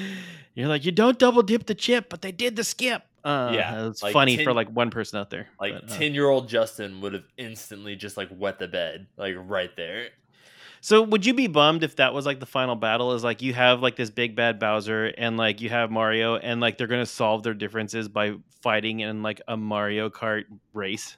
You're 0.55 0.67
like, 0.67 0.85
you 0.85 0.91
don't 0.91 1.17
double 1.19 1.43
dip 1.43 1.65
the 1.67 1.75
chip, 1.75 2.09
but 2.09 2.21
they 2.21 2.31
did 2.31 2.55
the 2.55 2.63
skip. 2.63 3.03
Uh, 3.23 3.51
Yeah, 3.53 3.87
it's 3.87 4.01
like 4.01 4.13
funny 4.13 4.35
tin- 4.37 4.45
for 4.45 4.53
like 4.53 4.69
one 4.69 4.89
person 4.89 5.19
out 5.19 5.29
there. 5.29 5.47
Like 5.59 5.73
but, 5.73 5.91
uh, 5.91 5.97
10 5.97 6.13
year 6.13 6.27
old 6.27 6.49
Justin 6.49 6.99
would 7.01 7.13
have 7.13 7.25
instantly 7.37 7.95
just 7.95 8.17
like 8.17 8.29
wet 8.31 8.57
the 8.59 8.67
bed, 8.67 9.07
like 9.17 9.35
right 9.37 9.69
there. 9.77 10.09
So 10.87 11.01
would 11.01 11.25
you 11.25 11.33
be 11.33 11.47
bummed 11.47 11.83
if 11.83 11.97
that 11.97 12.13
was 12.13 12.25
like 12.25 12.39
the 12.39 12.45
final 12.45 12.77
battle? 12.77 13.11
Is 13.11 13.21
like 13.21 13.41
you 13.41 13.53
have 13.53 13.81
like 13.81 13.97
this 13.97 14.09
big 14.09 14.37
bad 14.37 14.57
Bowser 14.57 15.07
and 15.17 15.35
like 15.35 15.59
you 15.59 15.67
have 15.67 15.91
Mario 15.91 16.37
and 16.37 16.61
like 16.61 16.77
they're 16.77 16.87
gonna 16.87 17.05
solve 17.05 17.43
their 17.43 17.53
differences 17.53 18.07
by 18.07 18.35
fighting 18.61 19.01
in 19.01 19.21
like 19.21 19.41
a 19.49 19.57
Mario 19.57 20.09
Kart 20.09 20.45
race. 20.71 21.17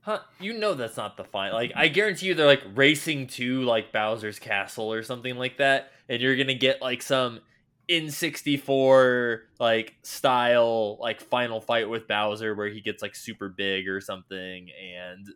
Huh? 0.00 0.18
You 0.40 0.54
know 0.54 0.74
that's 0.74 0.96
not 0.96 1.16
the 1.16 1.22
final. 1.22 1.56
Like 1.56 1.70
I 1.76 1.86
guarantee 1.86 2.26
you, 2.26 2.34
they're 2.34 2.46
like 2.46 2.64
racing 2.74 3.28
to 3.28 3.62
like 3.62 3.92
Bowser's 3.92 4.40
castle 4.40 4.92
or 4.92 5.04
something 5.04 5.36
like 5.36 5.58
that, 5.58 5.92
and 6.08 6.20
you're 6.20 6.34
gonna 6.34 6.54
get 6.54 6.82
like 6.82 7.00
some 7.00 7.38
N64 7.88 9.42
like 9.60 9.94
style 10.02 10.98
like 10.98 11.20
final 11.20 11.60
fight 11.60 11.88
with 11.88 12.08
Bowser 12.08 12.56
where 12.56 12.70
he 12.70 12.80
gets 12.80 13.02
like 13.02 13.14
super 13.14 13.48
big 13.48 13.86
or 13.86 14.00
something, 14.00 14.68
and 14.96 15.28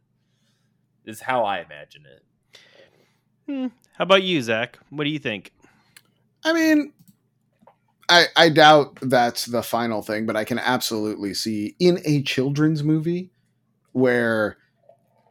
is 1.06 1.20
how 1.20 1.44
I 1.44 1.60
imagine 1.60 2.02
it. 2.04 2.24
Hmm. 3.46 3.68
How 3.96 4.04
about 4.04 4.22
you, 4.22 4.40
Zach? 4.42 4.78
What 4.90 5.04
do 5.04 5.10
you 5.10 5.18
think? 5.18 5.52
I 6.44 6.52
mean, 6.52 6.92
I 8.08 8.26
I 8.36 8.48
doubt 8.48 8.98
that's 9.02 9.46
the 9.46 9.62
final 9.62 10.02
thing, 10.02 10.26
but 10.26 10.36
I 10.36 10.44
can 10.44 10.58
absolutely 10.58 11.34
see 11.34 11.76
in 11.78 12.00
a 12.04 12.22
children's 12.22 12.82
movie 12.82 13.30
where 13.92 14.56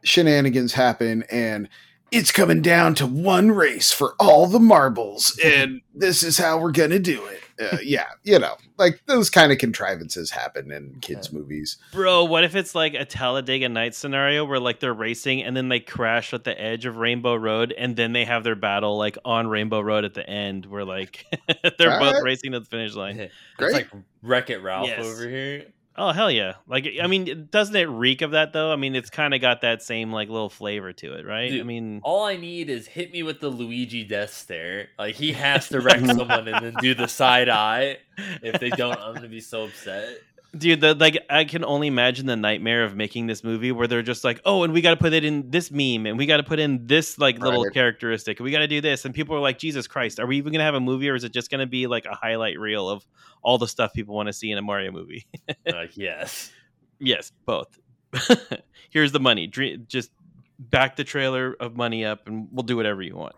shenanigans 0.02 0.72
happen 0.72 1.24
and 1.30 1.68
it's 2.10 2.32
coming 2.32 2.62
down 2.62 2.94
to 2.96 3.06
one 3.06 3.52
race 3.52 3.92
for 3.92 4.14
all 4.18 4.46
the 4.46 4.58
marbles, 4.58 5.38
and 5.44 5.80
this 5.94 6.22
is 6.22 6.38
how 6.38 6.58
we're 6.58 6.72
gonna 6.72 6.98
do 6.98 7.24
it. 7.26 7.40
Uh, 7.60 7.76
yeah, 7.82 8.06
you 8.24 8.38
know, 8.38 8.56
like 8.78 9.02
those 9.06 9.28
kind 9.28 9.52
of 9.52 9.58
contrivances 9.58 10.30
happen 10.30 10.72
in 10.72 10.96
kids' 11.00 11.32
movies. 11.32 11.76
Bro, 11.92 12.24
what 12.24 12.42
if 12.44 12.54
it's 12.54 12.74
like 12.74 12.94
a 12.94 13.04
Talladega 13.04 13.68
Nights 13.68 13.98
scenario 13.98 14.44
where 14.44 14.58
like 14.58 14.80
they're 14.80 14.94
racing 14.94 15.42
and 15.42 15.56
then 15.56 15.68
they 15.68 15.80
crash 15.80 16.32
at 16.32 16.44
the 16.44 16.58
edge 16.60 16.86
of 16.86 16.96
Rainbow 16.96 17.34
Road 17.34 17.72
and 17.76 17.96
then 17.96 18.12
they 18.12 18.24
have 18.24 18.44
their 18.44 18.54
battle 18.56 18.96
like 18.96 19.18
on 19.24 19.46
Rainbow 19.48 19.80
Road 19.80 20.04
at 20.04 20.14
the 20.14 20.26
end 20.28 20.64
where 20.66 20.84
like 20.84 21.26
they're 21.78 21.98
both 21.98 22.14
Alright. 22.14 22.22
racing 22.22 22.52
to 22.52 22.60
the 22.60 22.66
finish 22.66 22.94
line. 22.94 23.18
It's 23.58 23.72
like 23.74 23.88
Wreck 24.22 24.48
It 24.50 24.62
Ralph 24.62 24.88
Yes. 24.88 25.04
over 25.04 25.28
here. 25.28 25.66
Oh 25.96 26.12
hell 26.12 26.30
yeah! 26.30 26.54
Like 26.68 26.88
I 27.02 27.06
mean, 27.08 27.48
doesn't 27.50 27.74
it 27.74 27.84
reek 27.88 28.22
of 28.22 28.30
that 28.30 28.52
though? 28.52 28.72
I 28.72 28.76
mean, 28.76 28.94
it's 28.94 29.10
kind 29.10 29.34
of 29.34 29.40
got 29.40 29.62
that 29.62 29.82
same 29.82 30.12
like 30.12 30.28
little 30.28 30.48
flavor 30.48 30.92
to 30.92 31.14
it, 31.14 31.26
right? 31.26 31.52
I 31.52 31.62
mean, 31.62 32.00
All 32.04 32.24
I 32.24 32.36
need 32.36 32.70
is 32.70 32.86
hit 32.86 33.12
me 33.12 33.22
with 33.22 33.40
the 33.40 33.48
Luigi 33.48 34.04
death 34.04 34.32
stare. 34.32 34.88
Like 34.98 35.16
he 35.16 35.32
has 35.32 35.68
to 35.70 35.80
wreck 35.80 35.98
someone 36.06 36.48
and 36.48 36.64
then 36.64 36.74
do 36.80 36.94
the 36.94 37.08
side 37.08 37.48
eye. 37.48 37.98
If 38.42 38.60
they 38.60 38.70
don't, 38.70 38.98
I'm 39.00 39.14
gonna 39.14 39.28
be 39.28 39.40
so 39.40 39.64
upset. 39.64 40.18
Dude, 40.56 40.80
the, 40.80 40.94
like 40.94 41.18
I 41.28 41.44
can 41.44 41.64
only 41.64 41.86
imagine 41.86 42.26
the 42.26 42.36
nightmare 42.36 42.84
of 42.84 42.96
making 42.96 43.26
this 43.26 43.44
movie 43.44 43.72
where 43.72 43.86
they're 43.86 44.02
just 44.02 44.24
like, 44.24 44.40
oh, 44.44 44.62
and 44.62 44.72
we 44.72 44.80
got 44.80 44.90
to 44.90 44.96
put 44.96 45.12
it 45.12 45.24
in 45.24 45.50
this 45.50 45.70
meme, 45.70 46.06
and 46.06 46.18
we 46.18 46.26
got 46.26 46.38
to 46.38 46.42
put 46.42 46.58
in 46.58 46.86
this 46.86 47.18
like 47.18 47.38
little 47.38 47.64
characteristic, 47.70 48.38
and 48.38 48.44
we 48.44 48.50
got 48.50 48.60
to 48.60 48.68
do 48.68 48.80
this, 48.80 49.04
and 49.04 49.14
people 49.14 49.36
are 49.36 49.40
like, 49.40 49.58
Jesus 49.58 49.86
Christ, 49.86 50.18
are 50.18 50.26
we 50.26 50.36
even 50.36 50.52
gonna 50.52 50.64
have 50.64 50.74
a 50.74 50.80
movie, 50.80 51.08
or 51.08 51.14
is 51.14 51.24
it 51.24 51.32
just 51.32 51.50
gonna 51.50 51.66
be 51.66 51.86
like 51.86 52.04
a 52.06 52.14
highlight 52.14 52.58
reel 52.58 52.88
of 52.88 53.06
all 53.42 53.58
the 53.58 53.68
stuff 53.68 53.92
people 53.92 54.14
want 54.14 54.26
to 54.26 54.32
see 54.32 54.50
in 54.50 54.58
a 54.58 54.62
Mario 54.62 54.90
movie? 54.90 55.26
Like 55.66 55.90
yes. 55.96 56.50
yes, 56.98 57.32
both. 57.44 57.78
Here's 58.90 59.12
the 59.12 59.20
money. 59.20 59.46
Dre- 59.46 59.76
just 59.76 60.10
back 60.58 60.96
the 60.96 61.04
trailer 61.04 61.56
of 61.60 61.76
money 61.76 62.04
up, 62.04 62.26
and 62.26 62.48
we'll 62.50 62.64
do 62.64 62.76
whatever 62.76 63.02
you 63.02 63.16
want. 63.16 63.36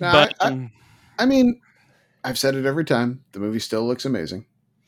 Now, 0.00 0.12
but 0.12 0.34
I, 0.40 0.48
I, 0.48 0.50
mm, 0.50 0.70
I 1.18 1.26
mean, 1.26 1.60
I've 2.24 2.38
said 2.38 2.54
it 2.54 2.66
every 2.66 2.84
time. 2.84 3.22
The 3.32 3.38
movie 3.38 3.60
still 3.60 3.86
looks 3.86 4.04
amazing. 4.04 4.46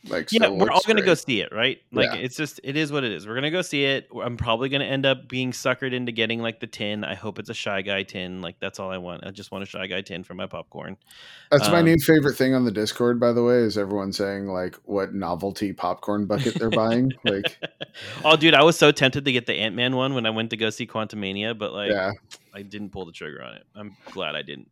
Like, 0.09 0.31
yeah, 0.33 0.49
we're 0.49 0.71
all 0.71 0.81
gonna 0.87 1.03
go 1.03 1.15
see 1.15 1.41
it, 1.41 1.53
right? 1.53 1.79
Like 1.93 2.11
Yeah. 2.13 2.21
it's 2.21 2.37
just 2.37 2.61
it 2.63 2.77
is 2.77 2.93
what 2.93 3.05
it 3.05 3.13
is. 3.13 3.27
We're 3.27 3.35
gonna 3.35 3.51
go 3.51 3.63
see 3.63 3.85
it. 3.85 4.09
I'm 4.23 4.37
probably 4.37 4.69
gonna 4.69 4.85
end 4.85 5.07
up 5.07 5.29
being 5.29 5.53
suckered 5.53 5.93
into 5.93 6.13
getting 6.13 6.41
like 6.41 6.61
the 6.61 6.67
tin. 6.67 7.05
I 7.05 7.15
hope 7.15 7.39
it's 7.39 7.51
a 7.51 7.55
shy 7.55 7.83
guy 7.83 8.03
tin. 8.03 8.41
Like 8.41 8.61
that's 8.61 8.79
all 8.79 8.91
I 8.91 8.99
want. 8.99 9.27
I 9.27 9.31
just 9.31 9.51
want 9.51 9.63
a 9.63 9.67
shy 9.67 9.87
guy 9.87 10.01
tin 10.03 10.25
for 10.25 10.35
my 10.35 10.47
popcorn. 10.47 10.97
That's 11.51 11.69
my 11.69 11.81
Um, 11.81 11.87
new 11.87 11.97
favorite 11.99 12.37
thing 12.37 12.55
on 12.55 12.65
the 12.65 12.71
Discord, 12.71 13.19
by 13.19 13.33
the 13.33 13.43
way, 13.43 13.57
is 13.57 13.77
everyone 13.79 14.13
saying 14.13 14.47
like 14.47 14.77
what 14.85 15.15
novelty 15.15 15.73
popcorn 15.73 16.27
bucket 16.27 16.55
they're 16.55 16.71
buying. 16.71 17.13
Like, 17.25 17.59
oh, 18.25 18.37
dude, 18.37 18.55
I 18.55 18.63
was 18.63 18.77
so 18.79 18.93
tempted 18.93 19.25
to 19.25 19.33
get 19.33 19.47
the 19.47 19.55
Ant 19.55 19.75
Man 19.75 19.97
one 19.97 20.15
when 20.15 20.27
I 20.27 20.31
went 20.31 20.51
to 20.51 20.57
go 20.57 20.71
see 20.71 20.87
Quantumania, 20.87 21.59
but 21.59 21.73
like 21.73 21.91
yeah. 21.91 22.13
I 22.55 22.63
didn't 22.63 22.91
pull 22.91 23.05
the 23.05 23.13
trigger 23.13 23.43
on 23.43 23.55
it. 23.55 23.65
I'm 23.75 23.97
glad 24.13 24.37
I 24.37 24.43
didn't. 24.43 24.69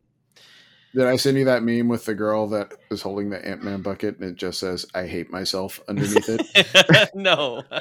Did 0.95 1.07
I 1.07 1.17
send 1.17 1.37
you 1.37 1.43
that 1.45 1.61
meme 1.61 1.89
with 1.89 2.05
the 2.05 2.15
girl 2.15 2.47
that 2.47 2.71
is 2.89 3.01
holding 3.01 3.29
the 3.29 3.45
Ant 3.45 3.61
Man 3.63 3.81
bucket 3.81 4.17
and 4.19 4.29
it 4.31 4.35
just 4.37 4.59
says 4.59 4.85
"I 4.95 5.05
hate 5.07 5.29
myself" 5.29 5.79
underneath 5.89 6.29
it? 6.29 7.09
no. 7.15 7.63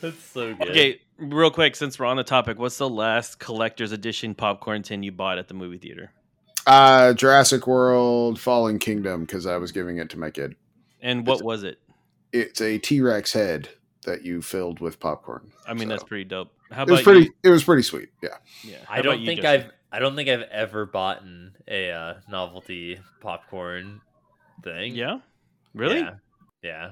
That's 0.00 0.22
so 0.32 0.54
good. 0.54 0.70
okay, 0.70 1.00
real 1.18 1.50
quick, 1.50 1.76
since 1.76 1.98
we're 1.98 2.06
on 2.06 2.16
the 2.16 2.24
topic, 2.24 2.58
what's 2.58 2.78
the 2.78 2.88
last 2.88 3.38
collector's 3.38 3.92
edition 3.92 4.34
popcorn 4.34 4.82
tin 4.82 5.02
you 5.02 5.12
bought 5.12 5.38
at 5.38 5.48
the 5.48 5.54
movie 5.54 5.78
theater? 5.78 6.10
uh, 6.66 7.12
Jurassic 7.12 7.66
World: 7.66 8.40
Fallen 8.40 8.78
Kingdom 8.78 9.20
because 9.22 9.46
I 9.46 9.56
was 9.58 9.70
giving 9.70 9.98
it 9.98 10.10
to 10.10 10.18
my 10.18 10.30
kid. 10.30 10.56
And 11.00 11.26
what 11.26 11.34
It's- 11.34 11.44
was 11.44 11.62
it? 11.64 11.78
It's 12.32 12.60
a 12.62 12.78
T 12.78 13.00
Rex 13.00 13.32
head 13.32 13.68
that 14.06 14.24
you 14.24 14.40
filled 14.42 14.80
with 14.80 14.98
popcorn. 14.98 15.52
I 15.68 15.74
mean, 15.74 15.82
So, 15.82 15.88
that's 15.90 16.04
pretty 16.04 16.24
dope. 16.24 16.50
How 16.72 16.82
It 16.84 16.90
was 16.90 17.02
pretty. 17.02 17.20
you? 17.26 17.32
It 17.44 17.50
was 17.50 17.64
pretty 17.64 17.82
sweet. 17.82 18.08
Yeah. 18.22 18.30
Yeah. 18.64 18.76
How 18.86 18.94
I 18.96 19.02
don't 19.02 19.20
you, 19.20 19.26
think 19.26 19.42
Justin? 19.42 19.66
I've 19.66 19.72
I 19.94 19.98
don't 19.98 20.16
think 20.16 20.28
I've 20.28 20.42
ever 20.50 20.86
bought 20.86 21.22
a 21.68 21.90
uh, 21.90 22.14
novelty 22.28 22.98
popcorn 23.20 24.00
thing. 24.64 24.94
Yeah. 24.94 25.18
Really? 25.74 26.00
Yeah. 26.00 26.14
Yeah. 26.62 26.90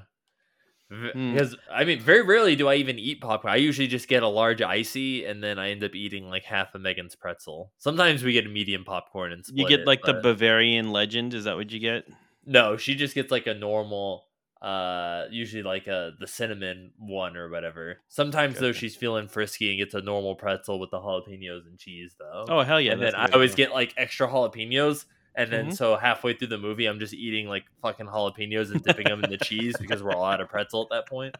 V- 0.90 1.10
Hmm. 1.12 1.32
Because 1.32 1.56
I 1.70 1.84
mean, 1.84 2.00
very 2.00 2.22
rarely 2.22 2.56
do 2.56 2.66
I 2.68 2.74
even 2.74 2.98
eat 2.98 3.20
popcorn. 3.20 3.52
I 3.54 3.56
usually 3.56 3.86
just 3.86 4.08
get 4.08 4.22
a 4.24 4.28
large 4.28 4.60
ICEE, 4.60 5.24
and 5.24 5.42
then 5.42 5.56
I 5.58 5.70
end 5.70 5.84
up 5.84 5.94
eating 5.94 6.28
like 6.28 6.42
half 6.44 6.74
a 6.74 6.78
Megan's 6.80 7.14
pretzel. 7.14 7.72
Sometimes 7.78 8.24
we 8.24 8.32
get 8.32 8.44
a 8.44 8.48
medium 8.48 8.84
popcorn 8.84 9.32
and 9.32 9.44
You 9.46 9.62
split 9.64 9.68
get 9.68 9.80
it, 9.80 9.86
like 9.86 10.02
the 10.02 10.14
but- 10.14 10.22
Bavarian 10.24 10.90
legend. 10.90 11.32
Is 11.32 11.44
that 11.44 11.56
what 11.56 11.70
you 11.70 11.78
get? 11.78 12.06
no. 12.44 12.76
She 12.76 12.94
just 12.96 13.14
gets 13.14 13.30
like 13.30 13.46
a 13.46 13.54
normal, 13.54 14.26
uh, 14.62 15.24
usually 15.30 15.62
like 15.62 15.86
a 15.86 16.12
the 16.20 16.26
cinnamon 16.26 16.92
one 16.98 17.36
or 17.36 17.48
whatever. 17.48 17.98
Sometimes 18.08 18.58
though, 18.58 18.72
she's 18.72 18.94
feeling 18.96 19.26
frisky 19.28 19.70
and 19.70 19.78
gets 19.78 19.94
a 19.94 20.02
normal 20.02 20.34
pretzel 20.34 20.78
with 20.78 20.90
the 20.90 20.98
jalapenos 20.98 21.66
and 21.66 21.78
cheese 21.78 22.14
though. 22.18 22.44
Oh 22.48 22.62
hell 22.62 22.80
yeah! 22.80 22.92
and 22.92 23.02
then 23.02 23.14
I 23.14 23.28
always 23.32 23.54
get 23.54 23.72
like 23.72 23.94
extra 23.96 24.28
jalapenos. 24.28 25.04
And 25.36 25.50
then 25.52 25.66
Mhm. 25.68 25.76
so 25.76 25.96
halfway 25.96 26.34
through 26.34 26.48
the 26.48 26.58
movie, 26.58 26.86
I'm 26.86 26.98
just 26.98 27.14
eating 27.14 27.46
like 27.46 27.64
fucking 27.82 28.06
jalapenos 28.06 28.72
and 28.72 28.82
dipping 28.82 29.06
them 29.06 29.20
in 29.20 29.30
the 29.30 29.38
cheese 29.38 29.78
because 29.78 30.02
we're 30.02 30.12
all 30.12 30.24
out 30.24 30.40
of 30.40 30.48
pretzel 30.48 30.82
at 30.82 30.88
that 30.90 31.08
point. 31.08 31.36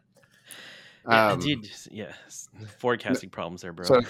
Yeah, 1.09 1.29
Um, 1.33 1.41
dude, 1.41 1.71
yeah, 1.91 2.13
forecasting 2.79 3.31
problems 3.31 3.63
there, 3.63 3.73
bro. 3.73 3.85
So 3.87 4.01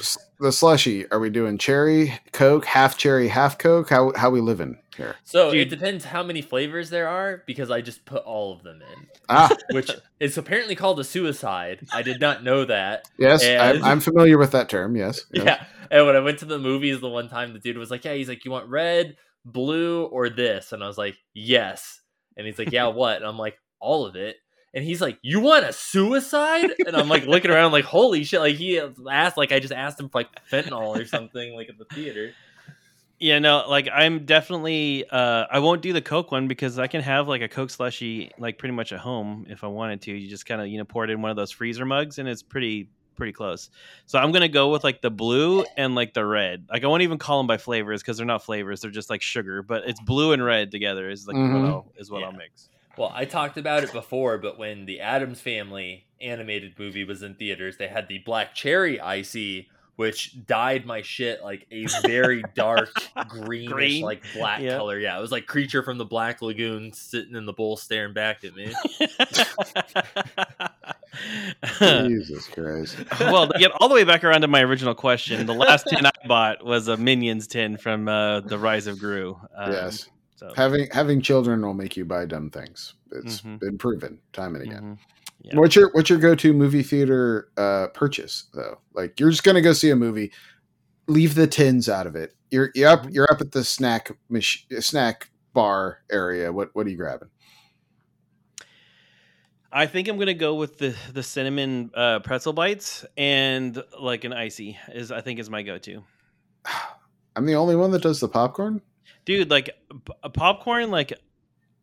the 0.40 0.50
slushy, 0.52 1.08
are 1.10 1.20
we 1.20 1.30
doing 1.30 1.58
cherry 1.58 2.18
Coke, 2.32 2.64
half 2.64 2.96
cherry, 2.98 3.28
half 3.28 3.58
Coke? 3.58 3.88
How 3.90 4.12
how 4.16 4.30
we 4.30 4.40
living 4.40 4.78
here? 4.96 5.14
So 5.24 5.52
Dude. 5.52 5.60
it 5.60 5.70
depends 5.70 6.04
how 6.04 6.22
many 6.22 6.42
flavors 6.42 6.90
there 6.90 7.08
are 7.08 7.42
because 7.46 7.70
I 7.70 7.80
just 7.80 8.04
put 8.04 8.24
all 8.24 8.52
of 8.52 8.62
them 8.62 8.82
in, 8.82 9.06
Ah, 9.28 9.50
which 9.70 9.90
is 10.18 10.36
apparently 10.36 10.74
called 10.74 10.98
a 11.00 11.04
suicide. 11.04 11.86
I 11.92 12.02
did 12.02 12.20
not 12.20 12.42
know 12.42 12.64
that. 12.64 13.08
yes, 13.18 13.42
And- 13.44 13.78
I'm, 13.78 13.84
I'm 13.84 14.00
familiar 14.00 14.36
with 14.38 14.50
that 14.52 14.68
term. 14.68 14.96
Yes. 14.96 15.24
yes. 15.32 15.44
Yeah. 15.44 15.64
And 15.92 16.06
when 16.06 16.16
I 16.16 16.20
went 16.20 16.38
to 16.40 16.44
the 16.44 16.58
movies 16.58 17.00
the 17.00 17.08
one 17.08 17.28
time, 17.28 17.52
the 17.52 17.58
dude 17.60 17.78
was 17.78 17.90
like, 17.90 18.04
Yeah, 18.04 18.14
he's 18.14 18.28
like, 18.28 18.44
You 18.44 18.50
want 18.50 18.68
red, 18.68 19.16
blue, 19.44 20.04
or 20.06 20.28
this? 20.28 20.72
And 20.72 20.82
I 20.82 20.86
was 20.86 20.98
like, 20.98 21.16
Yes. 21.34 22.00
And 22.36 22.46
he's 22.46 22.58
like, 22.58 22.72
Yeah, 22.72 22.86
what? 23.00 23.16
And 23.16 23.26
I'm 23.26 23.38
like, 23.38 23.58
All 23.80 24.06
of 24.06 24.16
it. 24.16 24.36
And 24.72 24.84
he's 24.84 25.00
like, 25.00 25.18
You 25.22 25.40
want 25.40 25.64
a 25.64 25.72
suicide? 25.72 26.70
And 26.86 26.96
I'm 26.96 27.08
like 27.08 27.26
looking 27.26 27.50
around 27.50 27.72
like, 27.72 27.84
Holy 27.84 28.24
shit. 28.24 28.40
Like 28.40 28.56
he 28.56 28.80
asked, 29.10 29.36
like, 29.36 29.52
I 29.52 29.58
just 29.60 29.72
asked 29.72 29.98
him 29.98 30.08
for 30.08 30.20
like 30.20 30.28
fentanyl 30.50 30.96
or 31.00 31.04
something, 31.06 31.54
like 31.54 31.68
at 31.68 31.78
the 31.78 31.84
theater. 31.86 32.32
yeah, 33.18 33.38
no, 33.38 33.64
like 33.68 33.88
I'm 33.92 34.24
definitely. 34.24 35.04
Uh, 35.10 35.46
I 35.50 35.58
won't 35.58 35.82
do 35.82 35.92
the 35.92 36.00
Coke 36.02 36.30
one 36.32 36.48
because 36.48 36.78
I 36.78 36.86
can 36.86 37.02
have 37.02 37.28
like 37.28 37.42
a 37.42 37.48
Coke 37.48 37.70
slushy 37.70 38.30
like 38.38 38.58
pretty 38.58 38.74
much 38.74 38.92
at 38.92 39.00
home 39.00 39.46
if 39.48 39.62
I 39.64 39.66
wanted 39.66 40.02
to. 40.02 40.12
You 40.12 40.28
just 40.28 40.46
kind 40.46 40.60
of 40.60 40.68
you 40.68 40.78
know 40.78 40.84
pour 40.84 41.04
it 41.04 41.10
in 41.10 41.20
one 41.20 41.30
of 41.30 41.36
those 41.36 41.50
freezer 41.50 41.84
mugs 41.84 42.18
and 42.18 42.28
it's 42.28 42.42
pretty 42.42 42.88
pretty 43.16 43.32
close. 43.32 43.68
So 44.06 44.18
I'm 44.18 44.32
gonna 44.32 44.48
go 44.48 44.70
with 44.70 44.84
like 44.84 45.02
the 45.02 45.10
blue 45.10 45.64
and 45.76 45.94
like 45.94 46.14
the 46.14 46.24
red. 46.24 46.64
Like 46.70 46.84
I 46.84 46.86
won't 46.86 47.02
even 47.02 47.18
call 47.18 47.38
them 47.40 47.46
by 47.46 47.58
flavors 47.58 48.00
because 48.02 48.16
they're 48.16 48.24
not 48.26 48.42
flavors; 48.44 48.80
they're 48.80 48.90
just 48.90 49.10
like 49.10 49.20
sugar. 49.20 49.62
But 49.62 49.82
it's 49.86 50.00
blue 50.00 50.32
and 50.32 50.42
red 50.42 50.70
together 50.70 51.10
is 51.10 51.26
like 51.26 51.36
Mhm. 51.36 51.60
what 51.62 51.68
I'll, 51.70 51.92
is 51.98 52.10
what 52.10 52.22
I'll 52.24 52.32
mix. 52.32 52.68
Well, 52.96 53.12
I 53.14 53.24
talked 53.24 53.56
about 53.56 53.84
it 53.84 53.92
before, 53.92 54.38
but 54.38 54.58
when 54.58 54.84
the 54.86 55.00
Addams 55.00 55.40
Family 55.40 56.04
animated 56.20 56.78
movie 56.78 57.04
was 57.04 57.22
in 57.22 57.34
theaters, 57.34 57.76
they 57.78 57.88
had 57.88 58.08
the 58.08 58.18
black 58.18 58.54
cherry 58.54 59.00
ICEE 59.00 59.68
which 59.96 60.46
dyed 60.46 60.86
my 60.86 61.02
shit 61.02 61.42
like 61.42 61.66
a 61.70 61.84
very 62.06 62.42
dark 62.54 62.90
greenish, 63.28 63.70
Green? 63.70 64.02
like 64.02 64.22
black 64.34 64.62
Yeah. 64.62 64.78
color. 64.78 64.98
Yeah, 64.98 65.18
it 65.18 65.20
was 65.20 65.30
like 65.30 65.46
creature 65.46 65.82
from 65.82 65.98
the 65.98 66.06
Black 66.06 66.40
Lagoon 66.40 66.90
sitting 66.94 67.36
in 67.36 67.44
the 67.44 67.52
bowl 67.52 67.76
staring 67.76 68.14
back 68.14 68.42
at 68.42 68.54
me. 68.54 68.72
Jesus 72.08 72.46
Christ. 72.48 72.96
well, 73.20 73.48
to 73.48 73.58
get 73.58 73.72
all 73.80 73.88
the 73.90 73.94
way 73.94 74.04
back 74.04 74.24
around 74.24 74.40
to 74.40 74.48
my 74.48 74.62
original 74.62 74.94
question, 74.94 75.44
the 75.44 75.52
last 75.54 75.86
tin 75.86 76.06
I 76.06 76.10
bought 76.26 76.64
was 76.64 76.88
a 76.88 76.96
Minions 76.96 77.46
tin 77.46 77.76
from 77.76 78.08
uh, 78.08 78.40
the 78.40 78.58
Rise 78.58 78.86
of 78.86 78.98
Gru. 78.98 79.38
Um, 79.54 79.72
yes. 79.72 80.08
So, 80.40 80.50
Having 80.56 80.88
having 80.90 81.20
children 81.20 81.60
will 81.60 81.74
make 81.74 81.98
you 81.98 82.06
buy 82.06 82.24
dumb 82.24 82.48
things. 82.48 82.94
It's 83.12 83.42
Mhm. 83.42 83.60
been 83.60 83.76
proven 83.76 84.18
time 84.32 84.54
and 84.54 84.64
again. 84.64 84.82
mhm. 84.82 84.98
Yeah. 85.42 85.56
What's 85.58 85.76
your 85.76 85.90
what's 85.92 86.08
your 86.08 86.18
go 86.18 86.34
to 86.34 86.52
movie 86.54 86.82
theater 86.82 87.50
uh, 87.58 87.88
purchase 87.88 88.46
though? 88.54 88.80
Like 88.94 89.20
you're 89.20 89.28
just 89.30 89.44
gonna 89.44 89.60
go 89.60 89.74
see 89.74 89.90
a 89.90 89.96
movie, 89.96 90.32
leave 91.08 91.34
the 91.34 91.46
tins 91.46 91.90
out 91.90 92.06
of 92.06 92.16
it. 92.16 92.34
You're 92.50 92.70
you're 92.74 92.88
up 92.88 93.06
you're 93.10 93.30
up 93.30 93.42
at 93.42 93.52
the 93.52 93.64
snack 93.64 94.10
mach- 94.30 94.64
snack 94.80 95.30
bar 95.52 95.98
area. 96.10 96.50
What 96.52 96.70
what 96.74 96.86
are 96.86 96.90
you 96.90 96.96
grabbing? 96.96 97.28
I 99.72 99.86
think 99.86 100.08
I'm 100.08 100.18
gonna 100.18 100.32
go 100.34 100.54
with 100.54 100.78
the 100.78 100.96
the 101.12 101.22
cinnamon 101.22 101.90
uh, 101.94 102.20
pretzel 102.20 102.52
bites 102.54 103.04
and 103.16 103.82
like 104.00 104.24
an 104.24 104.32
ICEE 104.32 104.78
is 104.94 105.12
I 105.12 105.20
think 105.20 105.38
is 105.38 105.50
my 105.50 105.62
go 105.62 105.76
to. 105.78 106.02
I'm 107.36 107.46
the 107.46 107.54
only 107.56 107.76
one 107.76 107.90
that 107.92 108.02
does 108.02 108.20
the 108.20 108.28
popcorn. 108.28 108.80
Dude, 109.30 109.48
like 109.48 109.66
p- 109.88 110.12
a 110.24 110.28
popcorn, 110.28 110.90
like 110.90 111.12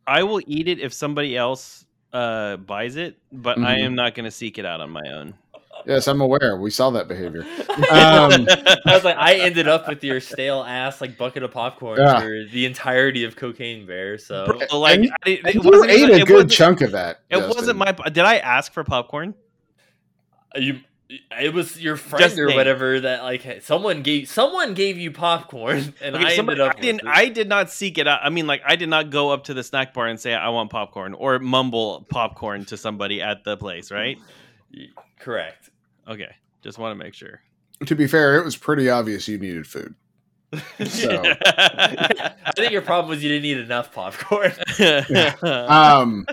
I 0.06 0.22
will 0.22 0.42
eat 0.46 0.68
it 0.68 0.80
if 0.80 0.92
somebody 0.92 1.34
else 1.34 1.86
uh 2.12 2.58
buys 2.58 2.96
it, 2.96 3.16
but 3.32 3.56
I 3.58 3.76
Mhm. 3.78 3.84
am 3.86 3.94
not 3.94 4.14
gonna 4.14 4.30
seek 4.30 4.58
it 4.58 4.66
out 4.66 4.82
on 4.82 4.90
my 4.90 5.00
own. 5.10 5.32
Yes, 5.86 6.08
I'm 6.08 6.20
aware. 6.20 6.58
We 6.58 6.68
saw 6.70 6.90
that 6.90 7.08
behavior. 7.08 7.46
Um, 7.90 8.46
I 8.50 8.76
was 8.86 9.04
like, 9.04 9.16
I 9.16 9.36
ended 9.36 9.66
up 9.66 9.88
with 9.88 10.04
your 10.04 10.20
stale 10.20 10.62
ass 10.62 11.00
like 11.00 11.16
bucket 11.16 11.42
of 11.42 11.52
popcorn 11.52 11.98
Yeah. 12.00 12.20
for 12.20 12.44
the 12.52 12.66
entirety 12.66 13.24
of 13.24 13.34
Cocaine 13.34 13.86
Bear. 13.86 14.18
So 14.18 14.44
Bro, 14.44 14.78
like 14.80 14.98
And- 14.98 15.10
I- 15.24 15.30
it, 15.30 15.38
And 15.38 15.48
it 15.48 15.54
you 15.54 15.70
wasn't 15.70 15.90
ate 15.90 16.10
a 16.10 16.16
it 16.16 16.26
good 16.26 16.50
chunk 16.50 16.82
of 16.82 16.92
that. 16.92 17.20
It 17.30 17.36
Justin. 17.36 17.54
wasn't 17.56 17.78
my. 17.78 17.92
Did 18.10 18.24
I 18.26 18.36
ask 18.38 18.72
for 18.74 18.84
popcorn? 18.84 19.34
you, 20.56 20.80
it 21.10 21.54
was 21.54 21.80
your 21.80 21.96
friend 21.96 22.22
Just 22.22 22.38
or 22.38 22.46
name. 22.46 22.56
whatever 22.56 23.00
that 23.00 23.22
like 23.22 23.62
someone 23.62 24.02
gave 24.02 24.28
someone 24.28 24.74
gave 24.74 24.98
you 24.98 25.10
popcorn, 25.10 25.94
and 26.02 26.14
Okay, 26.16 26.24
I 26.26 26.36
somebody- 26.36 26.60
ended 26.60 26.60
up. 26.60 26.76
I 26.76 26.80
didn't. 26.80 27.00
it. 27.00 27.06
I 27.06 27.28
did 27.28 27.48
not 27.48 27.70
seek 27.70 27.96
it 27.98 28.06
out. 28.06 28.20
I 28.22 28.28
mean, 28.30 28.46
like 28.46 28.62
I 28.66 28.76
did 28.76 28.88
not 28.88 29.10
go 29.10 29.30
up 29.30 29.44
to 29.44 29.54
the 29.54 29.62
snack 29.64 29.94
bar 29.94 30.06
and 30.06 30.20
say 30.20 30.34
I 30.34 30.48
want 30.50 30.70
popcorn 30.70 31.14
or 31.14 31.38
mumble 31.38 32.06
popcorn 32.10 32.64
to 32.66 32.76
somebody 32.76 33.22
at 33.22 33.44
the 33.44 33.56
place, 33.56 33.90
right? 33.90 34.18
Correct. 35.18 35.70
Okay, 36.06 36.30
just 36.62 36.78
want 36.78 36.98
to 36.98 37.02
make 37.04 37.14
sure. 37.14 37.40
To 37.86 37.94
be 37.94 38.06
fair, 38.06 38.38
it 38.38 38.44
was 38.44 38.56
pretty 38.56 38.90
obvious 38.90 39.28
you 39.28 39.38
needed 39.38 39.66
food. 39.66 39.94
So- 40.86 41.22
I 41.46 42.52
think 42.56 42.72
your 42.72 42.82
problem 42.82 43.10
was 43.10 43.22
you 43.22 43.28
didn't 43.28 43.44
eat 43.44 43.58
enough 43.58 43.92
popcorn. 43.94 44.52
Um, 45.42 46.26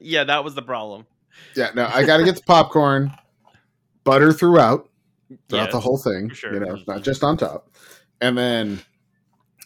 yeah, 0.00 0.24
that 0.24 0.44
was 0.44 0.54
the 0.54 0.62
problem. 0.62 1.06
yeah, 1.54 1.70
no, 1.74 1.86
I 1.86 2.04
got 2.04 2.16
to 2.18 2.24
get 2.24 2.36
the 2.36 2.42
popcorn, 2.42 3.12
butter 4.04 4.32
throughout, 4.32 4.88
throughout 5.48 5.70
the 5.70 5.80
whole 5.80 5.98
thing. 5.98 6.30
sure. 6.30 6.54
You 6.54 6.60
know, 6.60 6.74
not 6.74 6.86
mm-hmm. 6.86 7.02
just 7.02 7.22
on 7.22 7.36
top. 7.36 7.70
And 8.20 8.36
then 8.36 8.80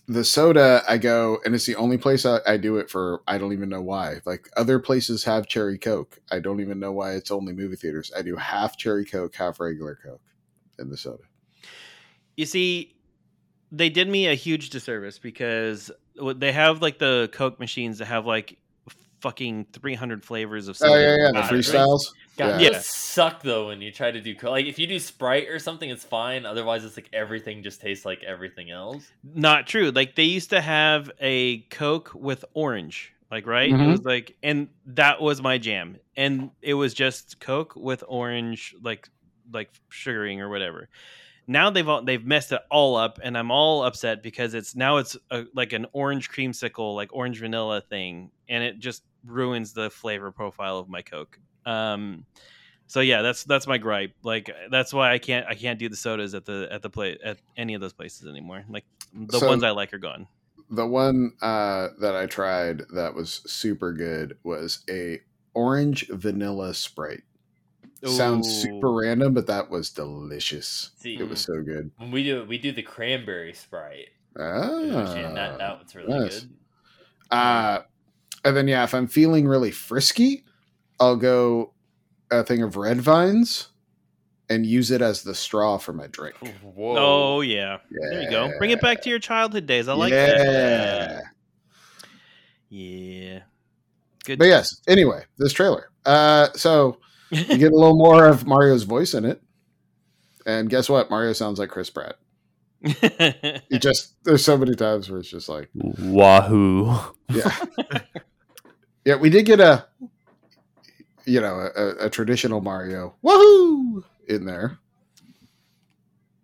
the 0.07 0.25
soda, 0.25 0.83
I 0.89 0.99
go, 0.99 1.39
and 1.45 1.55
it's 1.55 1.67
the 1.67 1.77
only 1.77 1.99
place 1.99 2.27
I, 2.27 2.41
I 2.47 2.57
do 2.57 2.77
it 2.77 2.91
for. 2.91 3.23
I 3.27 3.39
don't 3.39 3.53
even 3.53 3.69
know 3.69 3.83
why. 3.83 4.21
Like 4.25 4.49
other 4.57 4.79
places 4.79 5.25
have 5.25 5.47
cherry 5.47 5.79
coke. 5.79 6.19
I 6.31 6.41
don't 6.41 6.61
even 6.61 6.79
know 6.79 6.93
why 6.93 7.13
it's 7.13 7.31
only 7.31 7.53
movie 7.53 7.77
theaters. 7.77 8.13
I 8.17 8.23
do 8.23 8.37
half 8.37 8.77
cherry 8.77 9.05
coke, 9.05 9.35
half 9.35 9.61
regular 9.61 9.99
coke 10.03 10.21
in 10.79 10.91
the 10.91 10.97
soda. 10.97 11.25
You 12.37 12.47
see, 12.47 12.95
they 13.73 13.89
did 13.89 14.09
me 14.09 14.27
a 14.27 14.35
huge 14.35 14.71
disservice 14.71 15.19
because 15.19 15.91
they 16.37 16.53
have 16.53 16.83
like 16.83 16.99
the 16.99 17.29
Coke 17.33 17.59
machines 17.59 17.99
that 17.99 18.07
have 18.07 18.27
like 18.27 18.59
fucking 19.21 19.67
300 19.73 20.25
flavors 20.25 20.69
of 20.69 20.77
Oh 20.83 20.87
soda. 20.87 21.01
yeah, 21.01 21.17
yeah, 21.33 21.49
the 21.49 21.57
it, 21.57 21.73
right? 21.73 21.99
Freestyles. 22.35 22.37
God, 22.37 22.61
Yeah. 22.61 22.71
yeah. 22.73 22.79
suck 22.83 23.43
though 23.43 23.69
when 23.69 23.81
you 23.81 23.91
try 23.93 24.11
to 24.11 24.21
do 24.21 24.35
co- 24.35 24.51
like 24.51 24.67
if 24.67 24.79
you 24.79 24.87
do 24.87 24.99
Sprite 24.99 25.49
or 25.49 25.59
something, 25.59 25.89
it's 25.89 26.05
fine. 26.05 26.45
Otherwise, 26.47 26.85
it's 26.85 26.97
like 26.97 27.09
everything 27.13 27.63
just 27.63 27.81
tastes 27.81 28.05
like 28.05 28.23
everything 28.25 28.71
else. 28.71 29.11
Not 29.23 29.67
true. 29.67 29.91
Like 29.91 30.15
they 30.15 30.25
used 30.25 30.51
to 30.51 30.61
have 30.61 31.11
a 31.21 31.59
Coke 31.71 32.11
with 32.15 32.45
orange, 32.55 33.13
like 33.31 33.47
right? 33.47 33.71
It 33.71 33.75
Mhm. 33.75 33.91
was 33.91 34.03
like, 34.05 34.37
and 34.43 34.69
that 34.87 35.21
was 35.21 35.41
my 35.43 35.59
jam. 35.59 35.99
And 36.17 36.51
it 36.63 36.75
was 36.75 36.95
just 36.95 37.41
Coke 37.41 37.75
with 37.77 38.03
orange, 38.09 38.75
like 38.83 39.09
like 39.53 39.71
sugaring 39.91 40.41
or 40.41 40.49
whatever. 40.49 40.89
Now 41.47 41.69
they've 41.69 41.87
all, 41.87 42.03
they've 42.03 42.25
messed 42.25 42.53
it 42.53 42.61
all 42.71 42.97
up, 42.97 43.21
and 43.23 43.37
I'm 43.37 43.51
all 43.51 43.85
upset 43.85 44.23
because 44.23 44.55
it's 44.55 44.75
now 44.75 44.97
it's 44.97 45.15
a, 45.31 45.45
like 45.55 45.75
an 45.75 45.85
orange 45.93 46.31
creamsicle, 46.31 46.95
like 46.95 47.11
orange 47.13 47.39
vanilla 47.41 47.83
thing, 47.83 48.31
and 48.49 48.65
it 48.65 48.79
just 48.79 49.05
ruins 49.27 49.75
the 49.75 49.91
flavor 49.91 50.33
profile 50.33 50.79
of 50.79 50.89
my 50.89 51.03
Coke. 51.03 51.39
Um, 51.67 52.27
so 52.87 53.01
yeah, 53.01 53.23
that's 53.23 53.45
that's 53.45 53.67
my 53.67 53.79
gripe. 53.79 54.13
Like 54.23 54.51
that's 54.71 54.93
why 54.93 55.13
I 55.13 55.19
can't 55.19 55.47
I 55.49 55.55
can't 55.55 55.79
do 55.79 55.89
the 55.89 55.97
sodas 55.97 56.35
at 56.35 56.45
the 56.45 56.69
at 56.71 56.83
the 56.83 56.91
play 56.91 57.19
at 57.25 57.39
any 57.57 57.75
of 57.75 57.81
those 57.81 57.93
places 57.93 58.29
anymore. 58.29 58.65
Like 58.69 58.85
the 59.13 59.39
So- 59.39 59.47
ones 59.49 59.63
I 59.63 59.71
like 59.71 59.93
are 59.95 59.99
gone. 59.99 60.27
The 60.71 60.87
one 60.87 61.33
uh, 61.43 61.89
that 62.01 62.17
I 62.17 62.25
tried 62.27 62.83
that 62.95 63.15
was 63.15 63.43
super 63.47 63.93
good 63.93 64.39
was 64.45 64.81
a 64.89 65.21
orange 65.53 66.09
vanilla 66.09 66.73
Sprite. 66.75 67.23
Sounds 68.05 68.51
super 68.51 68.93
random, 68.93 69.33
but 69.33 69.47
that 69.47 69.71
was 69.71 69.89
delicious. 69.91 70.91
See. 70.97 71.17
It 71.17 71.29
was 71.29 71.41
so 71.41 71.63
good. 71.63 71.91
When 71.97 72.11
we 72.11 72.23
do 72.25 72.45
we 72.45 72.59
do 72.59 72.71
the 72.73 72.83
cranberry 72.83 73.55
Sprite. 73.55 74.09
Ah, 74.39 75.15
and 75.15 75.37
that 75.37 75.59
that 75.59 75.77
one's 75.79 75.95
really 75.95 76.19
nice. 76.19 76.41
good. 76.41 76.51
Uh, 77.31 77.79
and 78.45 78.57
then 78.57 78.69
yeah, 78.69 78.85
if 78.85 78.95
I'm 78.95 79.07
feeling 79.07 79.47
really 79.47 79.71
frisky, 79.71 80.45
I'll 81.05 81.17
go 81.17 81.75
a 82.31 82.43
thing 82.43 82.63
of 82.63 82.77
red 82.77 83.01
vines 83.01 83.69
and 84.49 84.65
use 84.65 84.91
it 84.91 85.03
as 85.03 85.23
the 85.23 85.35
straw 85.35 85.77
for 85.77 85.93
my 85.93 86.07
drink. 86.07 86.35
Whoa. 86.63 86.97
Oh 86.97 87.41
yeah. 87.43 87.79
There 87.91 88.23
you 88.23 88.31
go. 88.31 88.51
Bring 88.59 88.71
it 88.71 88.81
back 88.81 89.03
to 89.03 89.11
your 89.11 89.19
childhood 89.19 89.67
days. 89.67 89.87
I 89.87 89.93
like 89.93 90.13
yeah. 90.13 90.27
that. 90.27 91.25
Yeah. 92.71 93.41
Good. 94.25 94.39
But 94.39 94.47
yes, 94.47 94.81
anyway, 94.89 95.25
this 95.37 95.53
trailer. 95.53 95.91
Uh, 96.07 96.49
so 96.55 96.99
you 97.31 97.59
get 97.59 97.73
a 97.73 97.77
little 97.77 97.99
more 97.99 98.27
of 98.27 98.47
Mario's 98.47 98.85
voice 98.85 99.13
in 99.13 99.27
it. 99.27 99.43
And 100.47 100.71
guess 100.71 100.89
what? 100.89 101.11
Mario 101.11 101.35
sounds 101.35 101.59
like 101.59 101.69
Chris 101.69 101.91
Pratt. 101.91 102.17
He 103.71 103.79
just 103.79 104.15
there's 104.25 104.45
so 104.45 104.57
many 104.57 104.75
times 104.75 105.11
where 105.11 105.21
it's 105.21 105.31
just 105.31 105.49
like, 105.49 105.69
Wahoo. 105.75 106.99
yeah, 107.31 107.57
yeah. 109.05 109.17
We 109.17 109.31
did 109.31 109.47
get 109.47 109.61
a, 109.61 109.87
you 111.27 111.41
know, 111.41 111.71
a, 111.75 112.07
a 112.07 112.11
traditional 112.11 112.61
Mario, 112.61 113.15
woohoo, 113.25 114.03
in 114.29 114.45
there. 114.45 114.79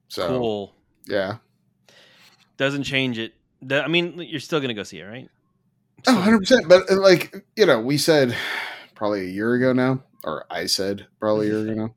So 0.09 0.26
cool. 0.28 0.74
yeah, 1.07 1.37
Doesn't 2.57 2.85
change 2.85 3.18
it. 3.18 3.35
I 3.70 3.89
mean, 3.89 4.18
you're 4.18 4.41
still 4.41 4.61
gonna 4.61 4.74
go 4.74 4.83
see 4.83 4.99
it, 5.01 5.05
right? 5.05 5.28
oh, 6.07 6.14
100 6.14 6.39
percent. 6.39 6.68
But 6.68 6.91
uh, 6.91 7.01
like 7.01 7.35
you 7.57 7.66
know, 7.66 7.81
we 7.81 7.97
said 7.99 8.37
probably 8.95 9.20
a 9.22 9.31
year 9.31 9.55
ago 9.55 9.72
now, 9.72 10.03
or 10.24 10.45
I 10.51 10.66
said 10.66 11.07
probably 11.20 11.47
a 11.47 11.51
year 11.51 11.62
ago 11.62 11.74
now. 11.74 11.95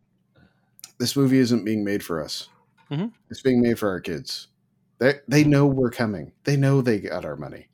This 1.00 1.16
movie 1.16 1.40
isn't 1.40 1.66
being 1.66 1.84
made 1.84 2.04
for 2.04 2.22
us. 2.24 2.50
Mhm. 2.92 3.12
It's 3.30 3.42
being 3.42 3.62
made 3.62 3.80
for 3.80 3.90
our 3.90 4.00
kids. 4.00 4.48
They 5.00 5.16
they 5.28 5.44
know 5.44 5.66
we're 5.66 5.90
coming. 5.90 6.32
They 6.44 6.56
know 6.56 6.82
they 6.82 7.00
got 7.00 7.26
our 7.26 7.36
money. 7.36 7.68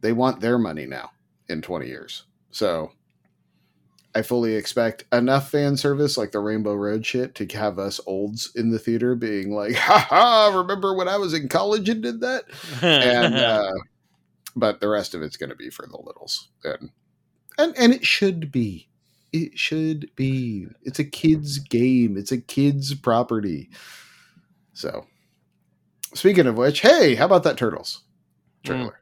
They 0.00 0.12
want 0.12 0.40
their 0.40 0.58
money 0.58 0.86
now 0.86 1.10
in 1.48 1.62
20 1.62 1.86
years. 1.86 2.24
So 2.50 2.92
I 4.14 4.22
fully 4.22 4.54
expect 4.54 5.04
enough 5.12 5.50
fan 5.50 5.76
service 5.76 6.18
like 6.18 6.32
the 6.32 6.40
Rainbow 6.40 6.74
Road 6.74 7.04
shit 7.06 7.34
to 7.36 7.46
have 7.56 7.78
us 7.78 8.00
olds 8.06 8.52
in 8.54 8.70
the 8.70 8.78
theater 8.78 9.14
being 9.14 9.52
like, 9.54 9.74
ha 9.76 10.06
ha, 10.08 10.52
remember 10.54 10.94
when 10.94 11.08
I 11.08 11.16
was 11.16 11.34
in 11.34 11.48
college 11.48 11.88
and 11.88 12.02
did 12.02 12.20
that? 12.20 12.44
And 12.82 13.34
uh 13.36 13.72
but 14.54 14.80
the 14.80 14.88
rest 14.88 15.14
of 15.14 15.22
it's 15.22 15.36
gonna 15.36 15.54
be 15.54 15.70
for 15.70 15.86
the 15.86 15.96
littles. 15.96 16.48
And 16.64 16.90
and 17.58 17.76
and 17.78 17.92
it 17.92 18.04
should 18.04 18.52
be. 18.52 18.88
It 19.32 19.58
should 19.58 20.10
be. 20.14 20.66
It's 20.82 20.98
a 20.98 21.04
kid's 21.04 21.58
game. 21.58 22.18
It's 22.18 22.32
a 22.32 22.40
kid's 22.40 22.94
property. 22.94 23.70
So, 24.74 25.06
speaking 26.14 26.46
of 26.46 26.58
which, 26.58 26.80
hey, 26.80 27.14
how 27.14 27.24
about 27.26 27.44
that 27.44 27.56
Turtles 27.56 28.02
trailer? 28.62 29.01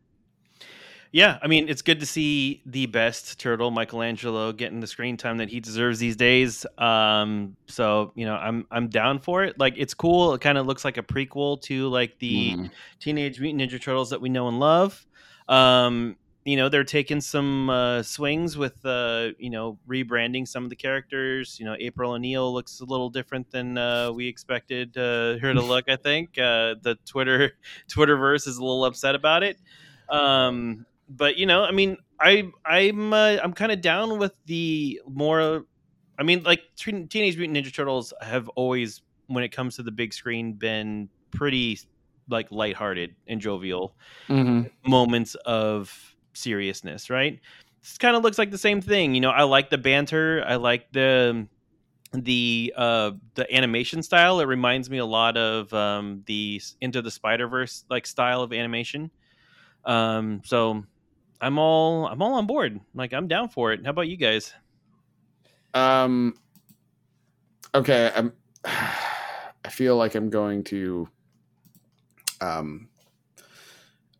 Yeah, 1.12 1.38
I 1.42 1.48
mean, 1.48 1.68
it's 1.68 1.82
good 1.82 2.00
to 2.00 2.06
see 2.06 2.62
the 2.66 2.86
best 2.86 3.40
turtle, 3.40 3.70
Michelangelo, 3.70 4.52
getting 4.52 4.80
the 4.80 4.86
screen 4.86 5.16
time 5.16 5.38
that 5.38 5.48
he 5.48 5.58
deserves 5.60 5.98
these 5.98 6.16
days. 6.16 6.64
Um, 6.78 7.56
so 7.66 8.12
you 8.14 8.24
know, 8.26 8.36
I'm 8.36 8.66
I'm 8.70 8.88
down 8.88 9.18
for 9.18 9.42
it. 9.44 9.58
Like, 9.58 9.74
it's 9.76 9.94
cool. 9.94 10.34
It 10.34 10.40
kind 10.40 10.56
of 10.58 10.66
looks 10.66 10.84
like 10.84 10.96
a 10.98 11.02
prequel 11.02 11.60
to 11.62 11.88
like 11.88 12.18
the 12.18 12.52
Mhm. 12.52 12.70
Teenage 13.00 13.40
Mutant 13.40 13.70
Ninja 13.70 13.82
Turtles 13.82 14.10
that 14.10 14.20
we 14.20 14.28
know 14.28 14.48
and 14.48 14.60
love. 14.60 15.06
Um, 15.48 16.16
you 16.46 16.56
know 16.56 16.70
they're 16.70 16.84
taking 16.84 17.20
some 17.20 17.68
uh, 17.68 18.02
swings 18.02 18.56
with 18.56 18.84
uh, 18.86 19.28
you 19.38 19.50
know 19.50 19.78
rebranding 19.88 20.48
some 20.48 20.64
of 20.64 20.70
the 20.70 20.76
characters. 20.76 21.58
You 21.60 21.66
know, 21.66 21.76
April 21.78 22.12
O'Neil 22.12 22.52
looks 22.52 22.80
a 22.80 22.84
little 22.84 23.10
different 23.10 23.50
than 23.50 23.76
uh, 23.76 24.10
we 24.12 24.26
expected 24.26 24.96
uh, 24.96 25.38
her 25.38 25.52
to 25.52 25.60
look. 25.60 25.88
I 25.88 25.96
think 25.96 26.38
uh, 26.38 26.76
the 26.80 26.96
Twitter 27.04 27.52
Twitterverse 27.90 28.46
is 28.48 28.56
a 28.56 28.62
little 28.62 28.84
upset 28.84 29.14
about 29.14 29.42
it. 29.42 29.58
Um, 30.08 30.86
but 31.10 31.36
you 31.36 31.44
know, 31.46 31.64
I 31.64 31.72
mean, 31.72 31.96
I 32.20 32.50
I'm 32.64 33.12
uh, 33.12 33.36
I'm 33.42 33.52
kind 33.52 33.72
of 33.72 33.80
down 33.80 34.18
with 34.18 34.32
the 34.46 35.00
more. 35.06 35.66
I 36.18 36.22
mean, 36.22 36.42
like 36.42 36.62
Teen- 36.76 37.08
Teenage 37.08 37.36
Mutant 37.36 37.56
Ninja 37.56 37.74
Turtles 37.74 38.12
have 38.20 38.48
always, 38.50 39.00
when 39.26 39.42
it 39.42 39.48
comes 39.48 39.76
to 39.76 39.82
the 39.82 39.90
big 39.90 40.12
screen, 40.12 40.52
been 40.52 41.08
pretty 41.30 41.80
like 42.28 42.50
lighthearted 42.52 43.16
and 43.26 43.40
jovial 43.40 43.96
moments 44.86 45.34
of 45.46 46.14
seriousness, 46.34 47.10
right? 47.10 47.40
This 47.82 47.98
kind 47.98 48.14
of 48.14 48.22
looks 48.22 48.38
like 48.38 48.50
the 48.50 48.58
same 48.58 48.80
thing. 48.80 49.14
You 49.14 49.20
know, 49.22 49.30
I 49.30 49.42
like 49.44 49.70
the 49.70 49.78
banter. 49.78 50.44
I 50.46 50.56
like 50.56 50.92
the 50.92 51.48
the 52.12 52.72
uh 52.76 53.12
the 53.34 53.52
animation 53.54 54.02
style. 54.02 54.40
It 54.40 54.46
reminds 54.46 54.90
me 54.90 54.98
a 54.98 55.06
lot 55.06 55.36
of 55.36 55.72
um 55.72 56.22
the 56.26 56.60
Into 56.80 57.02
the 57.02 57.10
Spider 57.10 57.48
Verse 57.48 57.84
like 57.88 58.06
style 58.06 58.42
of 58.42 58.52
animation. 58.52 59.10
Um, 59.84 60.42
so 60.44 60.84
I'm 61.40 61.58
all 61.58 62.06
I'm 62.06 62.20
all 62.22 62.34
on 62.34 62.46
board. 62.46 62.80
Like 62.94 63.12
I'm 63.12 63.28
down 63.28 63.48
for 63.48 63.72
it. 63.72 63.84
How 63.84 63.90
about 63.90 64.08
you 64.08 64.16
guys? 64.16 64.52
Um. 65.74 66.34
Okay, 67.74 68.10
I'm. 68.14 68.32
I 68.64 69.68
feel 69.68 69.96
like 69.96 70.14
I'm 70.14 70.30
going 70.30 70.64
to. 70.64 71.08
Um. 72.40 72.88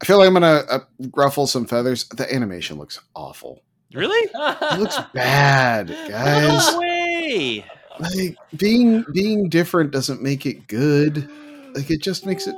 I 0.03 0.07
feel 0.07 0.19
like 0.19 0.29
I'm 0.29 0.33
gonna 0.35 0.63
uh, 0.71 0.79
ruffle 1.15 1.47
some 1.47 1.67
feathers. 1.67 2.09
The 2.09 2.33
animation 2.35 2.79
looks 2.79 3.01
awful. 3.15 3.63
Really? 3.93 4.31
It 4.73 4.79
looks 4.79 4.97
bad, 5.13 5.89
guys. 6.09 6.73
No 6.73 6.79
way. 6.79 7.65
Like 7.99 8.37
being 8.57 9.05
being 9.13 9.49
different 9.51 9.91
doesn't 9.91 10.23
make 10.23 10.47
it 10.47 10.67
good. 10.69 11.29
Like 11.75 11.91
it 11.91 12.01
just 12.01 12.25
makes 12.25 12.47
it. 12.47 12.55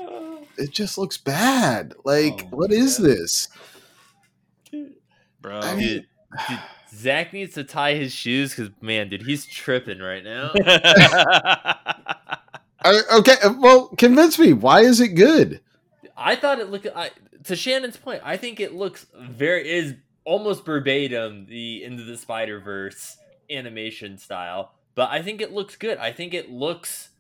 It 0.59 0.71
just 0.71 0.99
looks 0.99 1.17
bad. 1.17 1.95
Like 2.05 2.47
Oh, 2.53 2.57
what 2.57 2.71
is 2.71 3.01
yeah. 3.01 3.07
this? 3.07 3.49
Bro. 5.43 5.61
I 5.61 5.75
mean- 5.75 5.89
Dude, 5.89 6.07
dude, 6.49 6.59
Zach 6.95 7.33
needs 7.33 7.55
to 7.55 7.65
tie 7.65 7.95
his 7.95 8.13
shoes 8.13 8.55
because 8.55 8.71
man, 8.81 9.09
dude, 9.09 9.23
he's 9.23 9.45
tripping 9.47 9.99
right 9.99 10.23
now. 10.25 10.53
I, 12.85 13.01
okay, 13.19 13.35
uh, 13.43 13.55
well, 13.59 13.89
convince 13.97 14.39
me. 14.39 14.53
Why 14.53 14.81
is 14.81 15.01
it 15.01 15.09
good? 15.09 15.61
I 16.17 16.37
thought 16.37 16.59
it 16.59 16.71
looked. 16.71 16.87
I, 16.95 17.11
to 17.45 17.57
Shannon's 17.57 17.97
point, 17.97 18.23
I 18.25 18.37
think 18.37 18.61
it 18.61 18.75
looks 18.75 19.07
very 19.19 19.69
is 19.69 19.95
almost 20.25 20.65
verbatim 20.65 21.47
the 21.47 21.83
Into 21.85 22.05
the 22.05 22.17
Spider 22.17 22.61
Verse 22.61 23.17
animation 23.51 24.19
style, 24.19 24.73
but 24.95 25.11
I 25.11 25.23
think 25.23 25.41
it 25.41 25.53
looks 25.53 25.77
good. 25.77 25.99
I 25.99 26.13
think 26.13 26.35
it 26.35 26.51
looks 26.51 27.11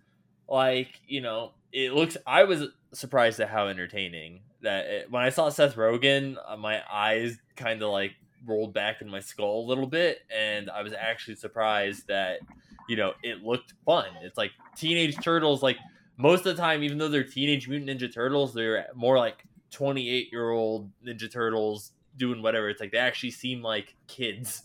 like 0.48 1.00
you 1.06 1.20
know 1.20 1.52
it 1.72 1.92
looks. 1.92 2.16
I 2.26 2.44
was 2.44 2.64
surprised 2.92 3.40
at 3.40 3.48
how 3.48 3.68
entertaining 3.68 4.40
that 4.62 4.86
it, 4.86 5.10
when 5.10 5.22
I 5.22 5.30
saw 5.30 5.48
Seth 5.48 5.76
Rogen, 5.76 6.36
uh, 6.46 6.56
my 6.56 6.82
eyes 6.90 7.38
kind 7.56 7.82
of 7.82 7.90
like 7.90 8.12
rolled 8.46 8.74
back 8.74 9.00
in 9.00 9.08
my 9.08 9.20
skull 9.20 9.60
a 9.60 9.68
little 9.68 9.86
bit, 9.86 10.20
and 10.34 10.70
I 10.70 10.82
was 10.82 10.92
actually 10.92 11.36
surprised 11.36 12.08
that 12.08 12.40
you 12.88 12.96
know 12.96 13.12
it 13.22 13.42
looked 13.42 13.74
fun. 13.84 14.06
It's 14.22 14.38
like 14.38 14.52
Teenage 14.76 15.16
Turtles, 15.22 15.62
like 15.62 15.76
most 16.16 16.46
of 16.46 16.56
the 16.56 16.62
time, 16.62 16.82
even 16.82 16.98
though 16.98 17.08
they're 17.08 17.24
Teenage 17.24 17.68
Mutant 17.68 17.90
Ninja 17.90 18.12
Turtles, 18.12 18.54
they're 18.54 18.86
more 18.94 19.18
like 19.18 19.44
28 19.70 20.30
year 20.30 20.50
old 20.50 20.90
Ninja 21.04 21.30
Turtles 21.30 21.92
doing 22.16 22.42
whatever. 22.42 22.68
It's 22.68 22.80
like 22.80 22.92
they 22.92 22.98
actually 22.98 23.30
seem 23.30 23.62
like 23.62 23.94
kids 24.06 24.62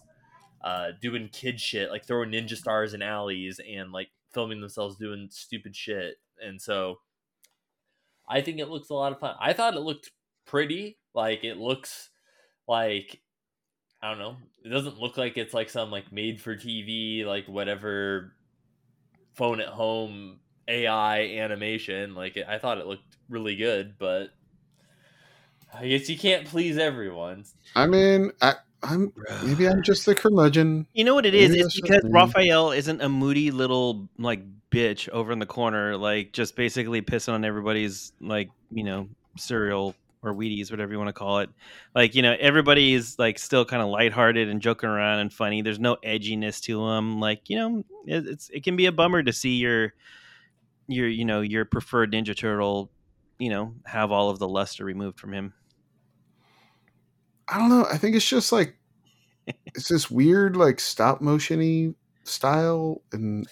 uh, 0.61 0.89
doing 1.01 1.29
kid 1.31 1.59
shit, 1.59 1.89
like 1.89 2.05
throwing 2.05 2.31
ninja 2.31 2.55
stars 2.55 2.93
in 2.93 3.01
alleys 3.01 3.59
and 3.59 3.91
like 3.91 4.09
filming 4.33 4.59
themselves 4.59 4.97
doing 4.97 5.27
stupid 5.31 5.75
shit. 5.75 6.17
And 6.43 6.61
so 6.61 6.99
I 8.27 8.41
think 8.41 8.59
it 8.59 8.69
looks 8.69 8.89
a 8.89 8.93
lot 8.93 9.11
of 9.11 9.19
fun. 9.19 9.35
I 9.39 9.53
thought 9.53 9.75
it 9.75 9.81
looked 9.81 10.11
pretty. 10.45 10.97
Like 11.13 11.43
it 11.43 11.57
looks 11.57 12.09
like 12.67 13.21
I 14.01 14.09
don't 14.09 14.19
know. 14.19 14.37
It 14.63 14.69
doesn't 14.69 14.99
look 14.99 15.17
like 15.17 15.37
it's 15.37 15.53
like 15.53 15.69
some 15.69 15.91
like 15.91 16.11
made 16.11 16.41
for 16.41 16.55
TV, 16.55 17.25
like 17.25 17.47
whatever 17.47 18.33
phone 19.33 19.59
at 19.59 19.69
home 19.69 20.39
AI 20.67 21.21
animation. 21.21 22.15
Like 22.15 22.37
I 22.47 22.59
thought 22.59 22.77
it 22.77 22.87
looked 22.87 23.17
really 23.29 23.55
good, 23.55 23.95
but 23.97 24.29
I 25.73 25.87
guess 25.87 26.09
you 26.09 26.17
can't 26.17 26.45
please 26.45 26.77
everyone. 26.77 27.45
I 27.75 27.87
mean, 27.87 28.31
I, 28.41 28.55
I'm 28.83 29.11
maybe 29.43 29.67
I'm 29.67 29.81
just 29.83 30.05
the 30.05 30.15
curmudgeon. 30.15 30.87
You 30.93 31.03
know 31.03 31.15
what 31.15 31.25
it 31.25 31.33
is? 31.33 31.51
Maybe 31.51 31.61
It's 31.61 31.79
because. 31.79 32.03
Raphael 32.05 32.71
isn't 32.71 33.01
a 33.01 33.09
moody 33.09 33.51
little 33.51 34.09
like 34.17 34.41
bitch 34.71 35.09
over 35.09 35.31
in 35.31 35.39
the 35.39 35.45
corner, 35.45 35.97
like 35.97 36.33
just 36.33 36.55
basically 36.55 37.01
pissing 37.01 37.33
on 37.33 37.45
everybody's 37.45 38.11
like 38.19 38.49
you 38.71 38.83
know 38.83 39.09
cereal 39.37 39.95
or 40.23 40.33
Wheaties, 40.33 40.71
whatever 40.71 40.91
you 40.91 40.97
want 40.97 41.09
to 41.09 41.13
call 41.13 41.39
it. 41.39 41.49
Like 41.95 42.15
you 42.15 42.21
know, 42.21 42.35
everybody 42.39 42.93
is 42.93 43.17
like 43.17 43.39
still 43.39 43.65
kind 43.65 43.81
of 43.81 43.89
lighthearted 43.89 44.49
and 44.49 44.61
joking 44.61 44.89
around 44.89 45.19
and 45.19 45.31
funny. 45.31 45.61
There's 45.61 45.79
no 45.79 45.97
edginess 45.97 46.61
to 46.63 46.85
them. 46.87 47.19
Like 47.19 47.49
you 47.49 47.57
know, 47.57 47.83
it, 48.05 48.27
it's 48.27 48.49
it 48.49 48.63
can 48.63 48.75
be 48.75 48.85
a 48.85 48.91
bummer 48.91 49.23
to 49.23 49.33
see 49.33 49.55
your 49.55 49.93
your 50.87 51.07
you 51.07 51.25
know 51.25 51.41
your 51.41 51.65
preferred 51.65 52.11
Ninja 52.11 52.35
Turtle, 52.35 52.91
you 53.39 53.49
know, 53.49 53.73
have 53.85 54.11
all 54.11 54.29
of 54.29 54.39
the 54.39 54.47
luster 54.47 54.85
removed 54.85 55.19
from 55.19 55.33
him. 55.33 55.53
I 57.47 57.57
don't 57.57 57.69
know. 57.69 57.85
I 57.89 57.97
think 57.97 58.15
it's 58.15 58.27
just 58.27 58.51
like 58.51 58.77
it's 59.65 59.87
this 59.87 60.11
weird 60.11 60.55
like 60.55 60.79
stop 60.79 61.21
motiony 61.21 61.95
style 62.23 63.01
and 63.11 63.47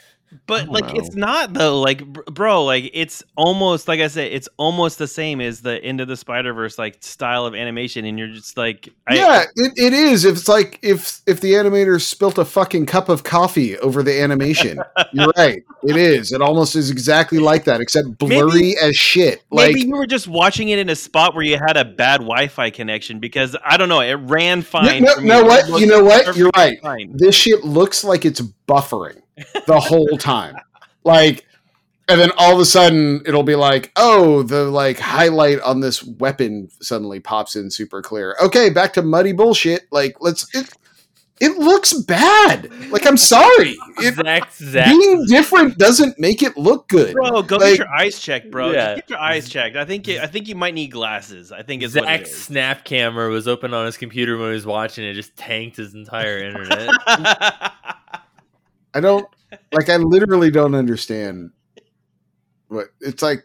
But 0.48 0.70
like 0.70 0.86
know. 0.86 1.00
it's 1.00 1.16
not 1.16 1.54
though. 1.54 1.82
Like 1.82 2.06
bro, 2.06 2.64
like 2.64 2.92
it's 2.94 3.24
almost 3.36 3.88
like 3.88 4.00
I 4.00 4.08
said, 4.08 4.32
it's 4.32 4.50
almost 4.58 4.98
the 4.98 5.08
same 5.08 5.42
as 5.42 5.62
the 5.62 5.84
end 5.84 6.02
of 6.02 6.08
the 6.08 6.18
Spider 6.18 6.54
Verse 6.54 6.78
like 6.78 6.98
style 7.02 7.46
of 7.46 7.56
animation, 7.56 8.06
and 8.06 8.18
you're 8.18 8.30
just 8.30 8.58
like, 8.58 8.90
I, 9.08 9.16
yeah, 9.16 9.44
it, 9.56 9.74
it 9.76 9.94
is. 9.94 10.26
It's 10.26 10.48
like 10.48 10.80
if 10.82 11.22
if 11.28 11.42
the 11.42 11.54
animator 11.54 12.02
spilt 12.02 12.38
a 12.38 12.46
fucking 12.46 12.86
cup 12.86 13.10
of 13.10 13.24
coffee 13.24 13.78
over 13.80 14.04
the 14.04 14.22
animation, 14.22 14.80
you're 15.14 15.32
right. 15.38 15.64
It 15.84 15.98
is. 15.98 16.32
It 16.32 16.42
almost 16.42 16.76
is 16.76 16.90
exactly 16.90 17.40
like 17.40 17.66
that, 17.66 17.82
except 17.82 18.18
blurry 18.18 18.76
as 18.82 18.96
shit. 18.96 19.44
Like 19.52 19.76
Maybe 19.76 19.88
you 19.88 19.96
were 19.96 20.08
just 20.08 20.28
watching 20.28 20.70
it 20.70 20.80
in 20.80 20.90
a 20.90 20.96
spot 20.96 21.36
where 21.36 21.44
you 21.44 21.58
had 21.58 21.78
a 21.78 21.86
bad 21.86 22.22
Wi-Fi 22.22 22.70
connection 22.72 23.20
because 23.20 23.56
I 23.64 23.78
don't 23.78 23.90
know, 23.90 24.02
it 24.02 24.14
ran 24.14 24.62
fine. 24.62 25.04
no, 25.04 25.16
me. 25.18 25.28
no, 25.28 25.44
what? 25.44 25.80
You 25.80 25.88
know 25.88 26.04
what? 26.04 26.36
You're 26.36 26.52
right. 26.56 26.82
fine. 26.82 27.12
this 27.16 27.36
shit 27.36 27.64
looks 27.64 28.04
like 28.04 28.26
it's 28.26 28.42
buffering 28.68 29.22
the 29.68 29.80
whole 29.80 30.18
time. 30.18 30.56
Like, 31.04 31.46
and 32.08 32.20
then 32.22 32.32
all 32.38 32.54
of 32.54 32.60
a 32.60 32.66
sudden 32.66 33.22
it'll 33.26 33.44
be 33.44 33.56
like, 33.56 33.92
oh, 33.96 34.44
the 34.44 34.66
like 34.66 35.00
highlight 35.00 35.60
on 35.62 35.80
this 35.80 36.04
weapon 36.04 36.70
suddenly 36.82 37.20
pops 37.20 37.56
in 37.56 37.70
super 37.72 38.02
clear. 38.02 38.36
Okay, 38.42 38.70
back 38.70 38.94
to 38.94 39.02
muddy 39.02 39.32
bullshit. 39.34 39.84
Like, 39.92 40.18
let's. 40.22 40.48
It, 40.56 40.70
it 41.42 41.58
looks 41.58 41.92
bad. 41.92 42.72
Like, 42.92 43.06
I'm 43.06 43.18
sorry. 43.18 43.76
It, 43.98 44.14
Zach, 44.16 44.54
Zach, 44.54 44.86
being 44.88 45.26
different 45.26 45.78
doesn't 45.78 46.18
make 46.18 46.42
it 46.42 46.56
look 46.56 46.88
good. 46.88 47.12
Bro, 47.14 47.42
go 47.42 47.58
Like- 47.58 47.72
get 47.72 47.80
your 47.80 47.90
eyes 47.94 48.20
checked, 48.22 48.50
bro. 48.52 48.72
Just 48.72 48.76
Yeah. 48.78 48.96
get 48.96 49.10
your 49.10 49.20
eyes 49.20 49.50
checked. 49.50 49.76
I 49.76 49.84
think 49.84 50.08
you, 50.08 50.22
I 50.22 50.28
think 50.28 50.48
you 50.48 50.56
might 50.56 50.74
need 50.74 50.92
glasses. 50.92 51.52
I 51.52 51.62
think 51.62 51.84
is 51.84 51.94
what 51.94 52.06
it 52.06 52.08
Zach's 52.08 52.30
is. 52.32 52.42
snap 52.46 52.86
camera 52.86 53.30
was 53.30 53.50
open 53.50 53.74
on 53.74 53.86
his 53.86 53.98
computer 53.98 54.38
when 54.38 54.48
he 54.48 54.54
was 54.54 54.66
watching 54.66 55.04
it, 55.04 55.14
just 55.14 55.36
tanked 55.36 55.76
his 55.76 55.94
entire 55.94 56.38
internet. 56.46 56.90
I 58.96 59.02
don't 59.02 59.28
like. 59.74 59.90
I 59.90 59.98
literally 59.98 60.50
don't 60.50 60.74
understand 60.74 61.52
what 62.70 62.88
it's 63.02 63.22
like. 63.22 63.44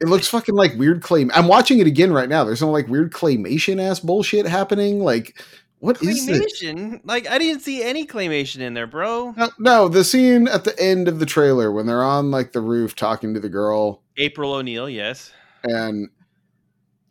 It 0.00 0.08
looks 0.08 0.28
fucking 0.28 0.54
like 0.54 0.74
weird 0.76 1.02
claim. 1.02 1.30
I'm 1.34 1.48
watching 1.48 1.78
it 1.78 1.86
again 1.86 2.12
right 2.12 2.28
now. 2.28 2.44
There's 2.44 2.58
some 2.58 2.68
like 2.68 2.86
weird 2.86 3.12
claymation 3.12 3.80
ass 3.80 4.00
bullshit 4.00 4.46
happening. 4.46 5.00
Like, 5.00 5.42
what 5.78 6.02
is 6.02 6.26
this? 6.26 6.62
claymation? 6.62 7.00
Like 7.04 7.26
I 7.28 7.38
didn't 7.38 7.60
see 7.62 7.82
any 7.82 8.06
claymation 8.06 8.60
in 8.60 8.74
there, 8.74 8.86
bro. 8.86 9.32
No, 9.36 9.50
no, 9.58 9.88
the 9.88 10.04
scene 10.04 10.46
at 10.46 10.64
the 10.64 10.78
end 10.78 11.08
of 11.08 11.20
the 11.20 11.26
trailer 11.26 11.72
when 11.72 11.86
they're 11.86 12.04
on 12.04 12.30
like 12.30 12.52
the 12.52 12.60
roof 12.60 12.94
talking 12.94 13.32
to 13.32 13.40
the 13.40 13.48
girl 13.48 14.02
April 14.18 14.52
O'Neil, 14.52 14.90
yes. 14.90 15.32
and 15.64 16.10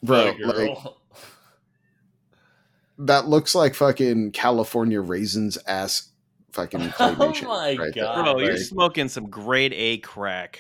bro, 0.04 0.36
Bro, 0.38 0.48
like 0.48 0.78
that 3.00 3.28
looks 3.28 3.56
like 3.56 3.74
fucking 3.74 4.32
California 4.32 5.02
raisins 5.02 5.58
ass 5.68 6.10
fucking 6.54 6.94
Oh 7.00 7.16
my 7.44 7.76
right 7.76 7.94
there. 7.94 8.04
God. 8.04 8.24
Bro, 8.24 8.40
you're 8.40 8.58
smoking 8.58 9.10
some 9.10 9.30
grade 9.30 9.74
A 9.74 9.98
crack. 9.98 10.60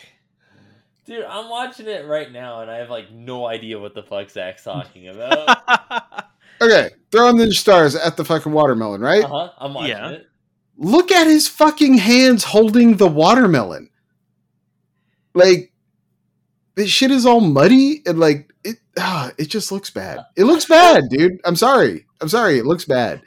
Dude, 1.06 1.26
I'm 1.26 1.50
watching 1.50 1.88
it 1.88 2.06
right 2.08 2.32
now 2.32 2.62
and 2.62 2.72
I 2.72 2.78
have 2.78 2.90
like 2.90 3.12
no 3.12 3.46
idea 3.46 3.80
what 3.80 3.94
the 3.94 4.04
fuck 4.04 4.30
Zach's 4.30 4.64
talking 4.64 5.08
about. 5.10 6.28
Okay, 6.62 6.92
throwing 7.12 7.36
the 7.36 7.52
stars 7.52 7.94
at 7.94 8.16
the 8.16 8.24
fucking 8.24 8.52
watermelon, 8.54 9.02
right? 9.02 9.24
uh-huh, 9.26 9.50
I'm 9.58 9.74
watching 9.74 9.90
Yeah. 9.90 10.10
it. 10.12 10.28
Look 10.78 11.12
at 11.12 11.28
his 11.28 11.46
fucking 11.50 11.98
hands 11.98 12.46
holding 12.46 12.96
the 12.96 13.08
watermelon. 13.08 13.90
Like, 15.34 15.74
this 16.76 16.90
shit 16.90 17.12
is 17.12 17.26
all 17.26 17.42
muddy 17.42 18.02
and 18.06 18.18
like 18.20 18.54
it 18.64 18.78
ah, 18.98 19.32
it 19.38 19.48
just 19.50 19.74
looks 19.74 19.90
bad. 19.90 20.20
It 20.38 20.46
looks 20.46 20.66
bad, 20.66 21.04
dude. 21.10 21.34
I'm 21.44 21.58
sorry. 21.58 22.06
I'm 22.22 22.30
sorry. 22.30 22.60
It 22.60 22.66
looks 22.66 22.86
bad. 22.86 23.22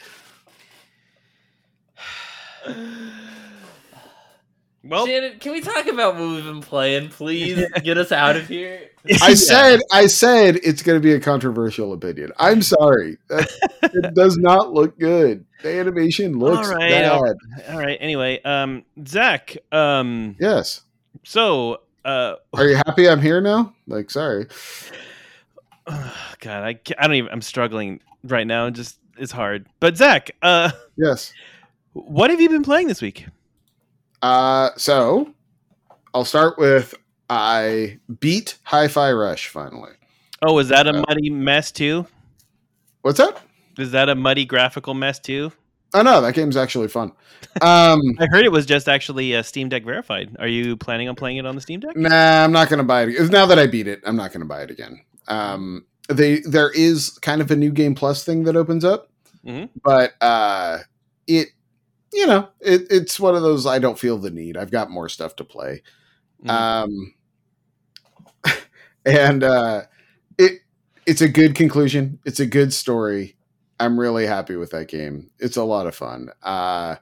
Well, 4.88 5.06
Shannon, 5.06 5.38
can 5.40 5.52
we 5.52 5.60
talk 5.60 5.86
about 5.86 6.14
what 6.14 6.28
we've 6.28 6.44
been 6.44 6.60
playing? 6.60 7.08
Please 7.08 7.64
get 7.82 7.98
us 7.98 8.12
out 8.12 8.36
of 8.36 8.46
here. 8.46 8.90
I 9.20 9.34
said 9.34 9.80
I 9.92 10.06
said 10.06 10.56
it's 10.62 10.82
going 10.82 10.96
to 10.96 11.02
be 11.02 11.12
a 11.12 11.20
controversial 11.20 11.92
opinion. 11.92 12.32
I'm 12.38 12.62
sorry. 12.62 13.18
That, 13.28 13.50
it 13.82 14.14
does 14.14 14.36
not 14.36 14.72
look 14.72 14.98
good. 14.98 15.44
The 15.62 15.78
animation 15.78 16.38
looks 16.38 16.68
All 16.68 16.74
right, 16.74 16.90
bad. 16.90 17.10
all 17.10 17.34
all 17.70 17.78
right. 17.78 17.98
Anyway, 18.00 18.40
um, 18.44 18.84
Zach, 19.06 19.56
um, 19.72 20.36
Yes. 20.38 20.82
so, 21.24 21.80
uh, 22.04 22.34
Are 22.54 22.68
you 22.68 22.76
happy 22.76 23.08
I'm 23.08 23.20
here 23.20 23.40
now? 23.40 23.74
Like, 23.88 24.10
sorry. 24.10 24.46
God, 25.86 26.46
I, 26.46 26.78
I 26.98 27.06
don't 27.06 27.14
even. 27.14 27.32
I'm 27.32 27.42
struggling 27.42 28.00
right 28.24 28.46
now. 28.46 28.70
Just 28.70 28.98
it's 29.18 29.32
hard. 29.32 29.66
But 29.80 29.96
Zach, 29.96 30.30
uh, 30.42 30.70
Yes. 30.96 31.32
What 32.06 32.30
have 32.30 32.40
you 32.40 32.48
been 32.48 32.62
playing 32.62 32.88
this 32.88 33.00
week? 33.02 33.26
Uh, 34.22 34.70
so 34.76 35.32
I'll 36.14 36.24
start 36.24 36.58
with 36.58 36.94
I 37.28 37.98
beat 38.20 38.56
Hi-Fi 38.64 39.12
Rush 39.12 39.48
finally. 39.48 39.92
Oh, 40.46 40.58
is 40.58 40.68
that 40.68 40.86
a 40.86 40.90
Uh, 40.90 41.04
muddy 41.08 41.30
mess 41.30 41.72
too? 41.72 42.06
What's 43.02 43.18
that? 43.18 43.40
Is 43.78 43.90
that 43.92 44.08
a 44.08 44.14
muddy 44.14 44.44
graphical 44.44 44.94
mess 44.94 45.18
too? 45.18 45.52
Oh 45.94 46.02
no, 46.02 46.20
that 46.20 46.34
game's 46.34 46.56
actually 46.56 46.88
fun. 46.88 47.12
Um, 47.62 48.00
I 48.18 48.26
heard 48.30 48.44
it 48.44 48.52
was 48.52 48.66
just 48.66 48.88
actually 48.88 49.34
uh, 49.34 49.42
Steam 49.42 49.68
Deck 49.68 49.84
verified. 49.84 50.36
Are 50.38 50.48
you 50.48 50.76
planning 50.76 51.08
on 51.08 51.14
playing 51.14 51.36
it 51.38 51.46
on 51.46 51.54
the 51.54 51.60
Steam 51.60 51.80
Deck? 51.80 51.96
nah, 51.96 52.44
I'm 52.44 52.52
not 52.52 52.68
gonna 52.68 52.84
buy 52.84 53.04
it. 53.04 53.30
Now 53.30 53.46
that 53.46 53.58
I 53.58 53.66
beat 53.66 53.86
it, 53.86 54.00
I'm 54.04 54.16
not 54.16 54.32
gonna 54.32 54.44
buy 54.44 54.62
it 54.62 54.70
again. 54.70 55.00
Um, 55.28 55.86
they 56.08 56.40
there 56.40 56.70
is 56.70 57.10
kind 57.20 57.40
of 57.40 57.50
a 57.50 57.56
new 57.56 57.70
game 57.70 57.94
plus 57.94 58.24
thing 58.24 58.44
that 58.44 58.56
opens 58.56 58.84
up, 58.84 59.10
Mhm. 59.46 59.68
but 59.82 60.12
uh, 60.20 60.78
it 61.26 61.48
you 62.16 62.26
know 62.26 62.48
it, 62.60 62.82
it's 62.90 63.20
one 63.20 63.36
of 63.36 63.42
those 63.42 63.66
I 63.66 63.78
don't 63.78 63.98
feel 63.98 64.18
the 64.18 64.30
need. 64.30 64.56
I've 64.56 64.72
got 64.72 64.90
more 64.90 65.08
stuff 65.10 65.36
to 65.36 65.44
play. 65.44 65.82
Mhm. 66.44 66.50
Um, 66.50 67.14
and 69.04 69.44
uh, 69.44 69.82
it 70.38 70.60
it's 71.06 71.20
a 71.20 71.28
good 71.28 71.54
conclusion. 71.54 72.18
It's 72.24 72.40
a 72.40 72.46
good 72.46 72.72
story. 72.72 73.36
I'm 73.78 74.00
really 74.00 74.26
happy 74.26 74.56
with 74.56 74.70
that 74.70 74.88
game. 74.88 75.30
It's 75.38 75.56
a 75.56 75.62
lot 75.64 75.86
of 75.86 75.94
fun. 75.94 76.30
Uh, 76.42 76.96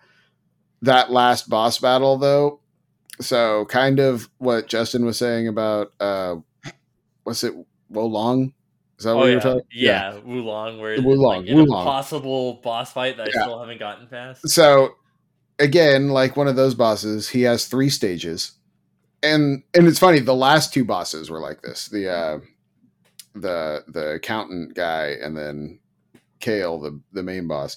that 0.83 1.11
last 1.11 1.49
boss 1.49 1.79
battle, 1.79 2.19
though, 2.19 2.61
so 3.21 3.65
kind 3.67 4.01
of 4.01 4.29
what 4.39 4.69
Justin 4.69 5.05
was 5.05 5.19
saying 5.19 5.49
about 5.49 5.93
uh, 6.01 6.37
what's 7.25 7.45
it 7.45 7.55
Wo 7.89 8.07
Long? 8.07 8.53
Is 8.99 9.05
that 9.05 9.15
Oh 9.15 9.17
what 9.17 9.27
you 9.27 9.33
yeah, 9.33 9.35
were 9.35 9.41
talking? 9.41 9.59
About? 9.61 9.67
Yeah, 9.73 10.19
Wo 10.25 10.35
Long, 10.43 10.81
where 10.81 11.01
Wo 11.01 11.13
Long, 11.13 11.47
like, 11.47 11.47
Wo 11.47 11.63
Long. 11.65 11.87
impossible 11.87 12.55
boss 12.63 12.93
fight 12.93 13.17
that 13.19 13.29
I 13.29 13.31
still 13.31 13.59
haven't 13.59 13.79
gotten 13.79 14.07
past. 14.09 14.49
so 14.49 14.97
again 15.59 16.09
like 16.09 16.37
one 16.37 16.49
of 16.49 16.57
those 16.57 16.75
bosses 16.75 17.29
he 17.29 17.43
has 17.43 17.67
three 17.67 17.91
stages. 17.91 18.53
And 19.23 19.63
and 19.75 19.87
it's 19.87 19.99
funny 19.99 20.21
the 20.21 20.35
last 20.35 20.73
two 20.73 20.85
bosses 20.85 21.31
were 21.31 21.41
like 21.41 21.63
this. 21.63 21.89
The 21.89 22.11
uh 22.11 22.39
the 23.35 23.85
the 23.89 24.15
accountant 24.15 24.75
guy 24.75 25.17
and 25.21 25.37
then 25.37 25.79
kale 26.41 26.79
the 26.79 27.01
the 27.13 27.23
main 27.23 27.47
boss. 27.47 27.77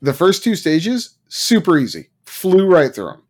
The 0.00 0.12
first 0.12 0.44
two 0.44 0.56
stages 0.56 1.16
super 1.28 1.78
easy. 1.78 2.10
Flew 2.24 2.66
right 2.66 2.94
through 2.94 3.12
them 3.12 3.22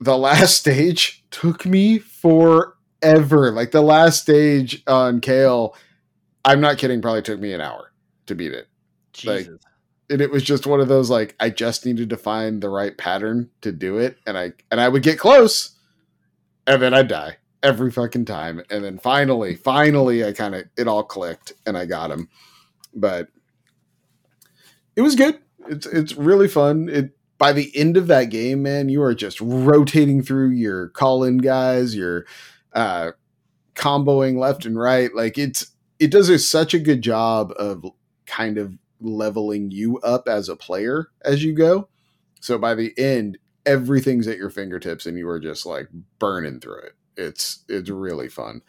the 0.00 0.16
last 0.16 0.56
stage 0.60 1.24
took 1.30 1.66
me 1.66 1.98
forever. 1.98 3.52
Like 3.52 3.70
the 3.70 3.82
last 3.82 4.22
stage 4.22 4.82
on 4.86 5.20
kale 5.20 5.74
i'm 6.44 6.60
not 6.60 6.78
kidding 6.78 7.02
probably 7.02 7.22
took 7.22 7.40
me 7.40 7.52
an 7.52 7.60
hour 7.60 7.92
to 8.26 8.34
beat 8.34 8.52
it. 8.52 8.68
Like, 9.24 9.46
Jesus. 9.46 9.60
And 10.10 10.20
it 10.20 10.30
was 10.30 10.42
just 10.42 10.66
one 10.66 10.80
of 10.80 10.88
those 10.88 11.10
like 11.10 11.34
I 11.40 11.50
just 11.50 11.84
needed 11.84 12.10
to 12.10 12.16
find 12.16 12.62
the 12.62 12.68
right 12.68 12.96
pattern 12.96 13.50
to 13.62 13.72
do 13.72 13.98
it, 13.98 14.18
and 14.26 14.38
I 14.38 14.52
and 14.70 14.80
I 14.80 14.88
would 14.88 15.02
get 15.02 15.18
close, 15.18 15.76
and 16.66 16.80
then 16.80 16.94
I'd 16.94 17.08
die 17.08 17.38
every 17.62 17.90
fucking 17.90 18.24
time, 18.24 18.62
and 18.70 18.84
then 18.84 18.98
finally, 18.98 19.56
finally, 19.56 20.24
I 20.24 20.32
kind 20.32 20.54
of 20.54 20.64
it 20.76 20.88
all 20.88 21.02
clicked, 21.02 21.52
and 21.66 21.76
I 21.76 21.86
got 21.86 22.10
him, 22.10 22.28
but 22.94 23.28
it 24.94 25.02
was 25.02 25.16
good. 25.16 25.38
It's 25.68 25.86
it's 25.86 26.14
really 26.14 26.48
fun. 26.48 26.88
It 26.88 27.16
by 27.38 27.52
the 27.52 27.76
end 27.76 27.96
of 27.96 28.06
that 28.06 28.24
game, 28.24 28.62
man, 28.62 28.88
you 28.88 29.02
are 29.02 29.14
just 29.14 29.40
rotating 29.40 30.22
through 30.22 30.50
your 30.50 30.88
call 30.88 31.22
in 31.24 31.38
guys, 31.38 31.94
your 31.94 32.24
uh, 32.72 33.12
comboing 33.74 34.38
left 34.38 34.64
and 34.64 34.78
right. 34.78 35.14
Like 35.14 35.36
it's 35.36 35.72
it 35.98 36.10
does 36.10 36.28
a, 36.28 36.38
such 36.38 36.74
a 36.74 36.78
good 36.78 37.02
job 37.02 37.52
of 37.58 37.84
kind 38.26 38.58
of 38.58 38.74
leveling 39.00 39.70
you 39.70 39.98
up 39.98 40.28
as 40.28 40.48
a 40.48 40.56
player 40.56 41.08
as 41.24 41.44
you 41.44 41.54
go. 41.54 41.88
So 42.40 42.58
by 42.58 42.74
the 42.74 42.92
end, 42.98 43.38
everything's 43.64 44.28
at 44.28 44.38
your 44.38 44.50
fingertips 44.50 45.06
and 45.06 45.18
you 45.18 45.28
are 45.28 45.40
just 45.40 45.66
like 45.66 45.88
burning 46.18 46.60
through 46.60 46.80
it. 46.80 46.92
It's 47.16 47.64
it's 47.68 47.90
really 47.90 48.28
fun. 48.28 48.62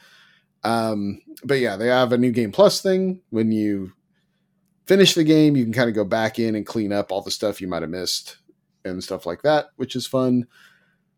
Um, 0.63 1.21
but 1.43 1.59
yeah, 1.59 1.75
they 1.75 1.87
have 1.87 2.11
a 2.11 2.17
new 2.17 2.31
game 2.31 2.51
plus 2.51 2.81
thing. 2.81 3.21
When 3.29 3.51
you 3.51 3.93
finish 4.85 5.13
the 5.13 5.23
game, 5.23 5.55
you 5.55 5.63
can 5.63 5.73
kind 5.73 5.89
of 5.89 5.95
go 5.95 6.03
back 6.03 6.39
in 6.39 6.55
and 6.55 6.65
clean 6.65 6.91
up 6.91 7.11
all 7.11 7.21
the 7.21 7.31
stuff 7.31 7.61
you 7.61 7.67
might 7.67 7.83
have 7.83 7.91
missed 7.91 8.37
and 8.83 9.03
stuff 9.03 9.25
like 9.25 9.43
that, 9.43 9.67
which 9.75 9.95
is 9.95 10.07
fun. 10.07 10.47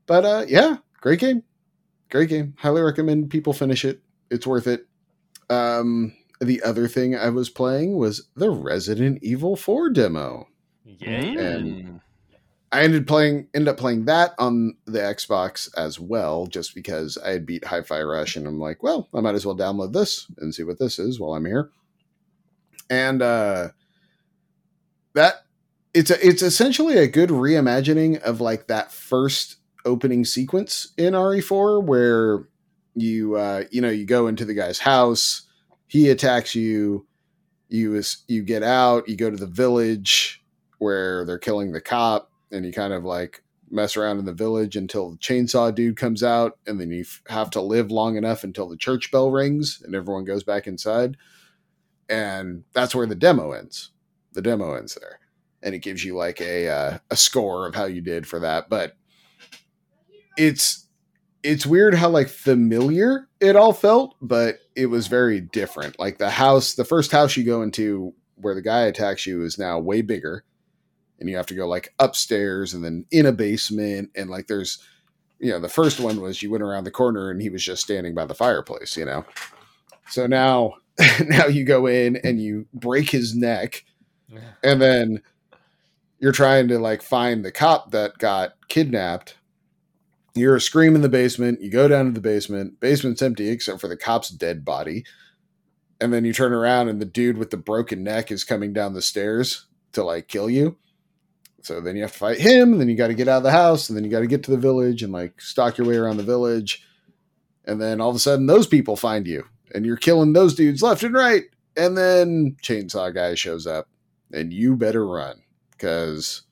But 0.05 0.25
uh, 0.25 0.45
yeah, 0.47 0.77
great 1.01 1.19
game, 1.19 1.43
great 2.09 2.29
game. 2.29 2.55
Highly 2.57 2.81
recommend 2.81 3.29
people 3.29 3.53
finish 3.53 3.85
it. 3.85 4.01
It's 4.29 4.47
worth 4.47 4.67
it. 4.67 4.87
Um, 5.49 6.13
the 6.39 6.61
other 6.63 6.87
thing 6.87 7.15
I 7.15 7.29
was 7.29 7.49
playing 7.49 7.97
was 7.97 8.29
the 8.35 8.49
Resident 8.49 9.19
Evil 9.21 9.55
4 9.55 9.89
demo. 9.89 10.47
Yeah, 10.85 11.21
Mm. 11.21 12.01
I 12.71 12.83
ended 12.83 13.07
playing 13.07 13.47
ended 13.53 13.67
up 13.67 13.77
playing 13.77 14.05
that 14.05 14.35
on 14.37 14.75
the 14.85 14.99
Xbox 14.99 15.69
as 15.75 15.99
well, 15.99 16.45
just 16.45 16.75
because 16.75 17.17
I 17.17 17.31
had 17.31 17.45
beat 17.45 17.65
Hi-Fi 17.65 18.01
Rush, 18.03 18.35
and 18.35 18.45
I'm 18.45 18.59
like, 18.59 18.83
well, 18.83 19.09
I 19.13 19.21
might 19.21 19.33
as 19.33 19.45
well 19.45 19.57
download 19.57 19.93
this 19.93 20.27
and 20.37 20.53
see 20.53 20.63
what 20.63 20.77
this 20.77 20.99
is 20.99 21.19
while 21.19 21.33
I'm 21.33 21.45
here. 21.45 21.71
And 22.89 23.21
uh, 23.23 23.69
that 25.15 25.45
it's 25.93 26.11
a 26.11 26.27
it's 26.27 26.43
essentially 26.43 26.97
a 26.97 27.07
good 27.07 27.29
reimagining 27.29 28.21
of 28.21 28.39
like 28.39 28.67
that 28.67 28.91
first 28.91 29.57
opening 29.85 30.23
sequence 30.25 30.93
in 30.97 31.13
RE4 31.13 31.83
where 31.83 32.43
you 32.93 33.35
uh, 33.35 33.63
you 33.71 33.81
know 33.81 33.89
you 33.89 34.05
go 34.05 34.27
into 34.27 34.45
the 34.45 34.53
guy's 34.53 34.79
house, 34.79 35.43
he 35.89 36.09
attacks 36.09 36.55
you, 36.55 37.05
you 37.67 37.95
is 37.95 38.23
you 38.27 38.43
get 38.43 38.63
out, 38.63 39.09
you 39.09 39.17
go 39.17 39.29
to 39.29 39.35
the 39.35 39.47
village 39.47 40.41
where 40.77 41.25
they're 41.25 41.37
killing 41.37 41.71
the 41.71 41.81
cop 41.81 42.31
and 42.51 42.65
you 42.65 42.71
kind 42.71 42.93
of 42.93 43.03
like 43.03 43.43
mess 43.71 43.97
around 43.97 44.19
in 44.19 44.25
the 44.25 44.33
village 44.33 44.75
until 44.75 45.11
the 45.11 45.17
chainsaw 45.17 45.73
dude 45.73 45.97
comes 45.97 46.23
out 46.23 46.57
and 46.65 46.79
then 46.79 46.91
you 46.91 47.01
f- 47.01 47.21
have 47.27 47.49
to 47.49 47.61
live 47.61 47.91
long 47.91 48.17
enough 48.17 48.43
until 48.43 48.69
the 48.69 48.77
church 48.77 49.11
bell 49.11 49.29
rings 49.29 49.81
and 49.83 49.93
everyone 49.93 50.25
goes 50.25 50.43
back 50.43 50.67
inside. 50.67 51.17
And 52.07 52.63
that's 52.73 52.95
where 52.95 53.07
the 53.07 53.15
demo 53.15 53.51
ends. 53.51 53.91
The 54.33 54.41
demo 54.41 54.75
ends 54.75 54.95
there. 54.95 55.19
And 55.61 55.75
it 55.75 55.79
gives 55.79 56.03
you 56.05 56.15
like 56.15 56.39
a 56.39 56.69
uh, 56.69 56.97
a 57.09 57.15
score 57.15 57.67
of 57.67 57.75
how 57.75 57.85
you 57.85 58.01
did 58.01 58.25
for 58.25 58.39
that 58.39 58.69
but 58.69 58.95
it's 60.37 60.87
it's 61.43 61.65
weird 61.65 61.95
how 61.95 62.09
like 62.09 62.27
familiar 62.27 63.27
it 63.39 63.55
all 63.55 63.73
felt 63.73 64.15
but 64.21 64.59
it 64.75 64.87
was 64.87 65.07
very 65.07 65.41
different. 65.41 65.99
Like 65.99 66.17
the 66.17 66.29
house 66.29 66.75
the 66.75 66.85
first 66.85 67.11
house 67.11 67.35
you 67.35 67.43
go 67.43 67.61
into 67.61 68.13
where 68.35 68.55
the 68.55 68.61
guy 68.61 68.81
attacks 68.81 69.25
you 69.25 69.43
is 69.43 69.57
now 69.57 69.79
way 69.79 70.01
bigger 70.01 70.43
and 71.19 71.29
you 71.29 71.35
have 71.35 71.47
to 71.47 71.55
go 71.55 71.67
like 71.67 71.93
upstairs 71.99 72.73
and 72.73 72.83
then 72.83 73.05
in 73.11 73.25
a 73.25 73.31
basement 73.31 74.09
and 74.15 74.29
like 74.29 74.47
there's 74.47 74.79
you 75.39 75.51
know 75.51 75.59
the 75.59 75.69
first 75.69 75.99
one 75.99 76.21
was 76.21 76.41
you 76.41 76.51
went 76.51 76.63
around 76.63 76.85
the 76.85 76.91
corner 76.91 77.29
and 77.29 77.41
he 77.41 77.49
was 77.49 77.63
just 77.63 77.83
standing 77.83 78.13
by 78.15 78.25
the 78.25 78.35
fireplace 78.35 78.95
you 78.97 79.05
know? 79.05 79.25
So 80.09 80.27
now 80.27 80.75
now 81.27 81.47
you 81.47 81.63
go 81.63 81.87
in 81.87 82.17
and 82.17 82.41
you 82.41 82.67
break 82.73 83.09
his 83.09 83.35
neck 83.35 83.85
and 84.63 84.81
then 84.81 85.21
you're 86.19 86.31
trying 86.31 86.67
to 86.67 86.79
like 86.79 87.01
find 87.01 87.43
the 87.43 87.51
cop 87.51 87.91
that 87.91 88.17
got 88.17 88.53
kidnapped 88.67 89.35
you're 90.39 90.55
a 90.55 90.61
scream 90.61 90.95
in 90.95 91.01
the 91.01 91.09
basement. 91.09 91.61
You 91.61 91.69
go 91.69 91.87
down 91.87 92.05
to 92.05 92.11
the 92.11 92.21
basement. 92.21 92.79
Basement's 92.79 93.21
empty 93.21 93.49
except 93.49 93.81
for 93.81 93.87
the 93.87 93.97
cop's 93.97 94.29
dead 94.29 94.65
body. 94.65 95.05
And 96.01 96.13
then 96.13 96.25
you 96.25 96.33
turn 96.33 96.53
around 96.53 96.89
and 96.89 97.01
the 97.01 97.05
dude 97.05 97.37
with 97.37 97.49
the 97.49 97.57
broken 97.57 98.03
neck 98.03 98.31
is 98.31 98.43
coming 98.43 98.73
down 98.73 98.93
the 98.93 99.01
stairs 99.01 99.65
to 99.93 100.03
like 100.03 100.27
kill 100.27 100.49
you. 100.49 100.77
So 101.61 101.81
then 101.81 101.95
you 101.95 102.03
have 102.03 102.13
to 102.13 102.17
fight 102.17 102.39
him 102.39 102.71
and 102.71 102.81
then 102.81 102.89
you 102.89 102.95
got 102.95 103.07
to 103.07 103.13
get 103.13 103.27
out 103.27 103.37
of 103.37 103.43
the 103.43 103.51
house 103.51 103.89
and 103.89 103.97
then 103.97 104.05
you 104.05 104.09
got 104.09 104.21
to 104.21 104.27
get 104.27 104.43
to 104.43 104.51
the 104.51 104.57
village 104.57 105.03
and 105.03 105.11
like 105.11 105.41
stalk 105.41 105.77
your 105.77 105.87
way 105.87 105.95
around 105.95 106.17
the 106.17 106.23
village. 106.23 106.85
And 107.65 107.81
then 107.81 107.99
all 107.99 108.09
of 108.09 108.15
a 108.15 108.19
sudden 108.19 108.47
those 108.47 108.65
people 108.65 108.95
find 108.95 109.27
you 109.27 109.43
and 109.75 109.85
you're 109.85 109.97
killing 109.97 110.33
those 110.33 110.55
dudes 110.55 110.81
left 110.81 111.03
and 111.03 111.13
right. 111.13 111.43
And 111.75 111.97
then 111.97 112.55
chainsaw 112.63 113.13
guy 113.13 113.35
shows 113.35 113.67
up 113.67 113.87
and 114.31 114.53
you 114.53 114.75
better 114.75 115.05
run 115.05 115.41
because 115.71 116.43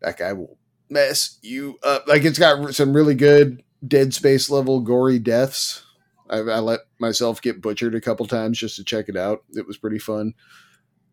that 0.00 0.18
guy 0.18 0.32
will 0.32 0.58
mess 0.92 1.38
you 1.42 1.78
up 1.82 2.06
like 2.06 2.24
it's 2.24 2.38
got 2.38 2.74
some 2.74 2.94
really 2.94 3.14
good 3.14 3.62
dead 3.86 4.14
space 4.14 4.50
level 4.50 4.80
gory 4.80 5.18
deaths 5.18 5.84
I, 6.32 6.38
I 6.38 6.58
let 6.60 6.80
myself 6.98 7.42
get 7.42 7.60
butchered 7.60 7.94
a 7.94 8.00
couple 8.00 8.26
times 8.26 8.58
just 8.58 8.76
to 8.76 8.84
check 8.84 9.08
it 9.08 9.16
out. 9.16 9.44
It 9.54 9.66
was 9.66 9.76
pretty 9.76 9.98
fun. 9.98 10.32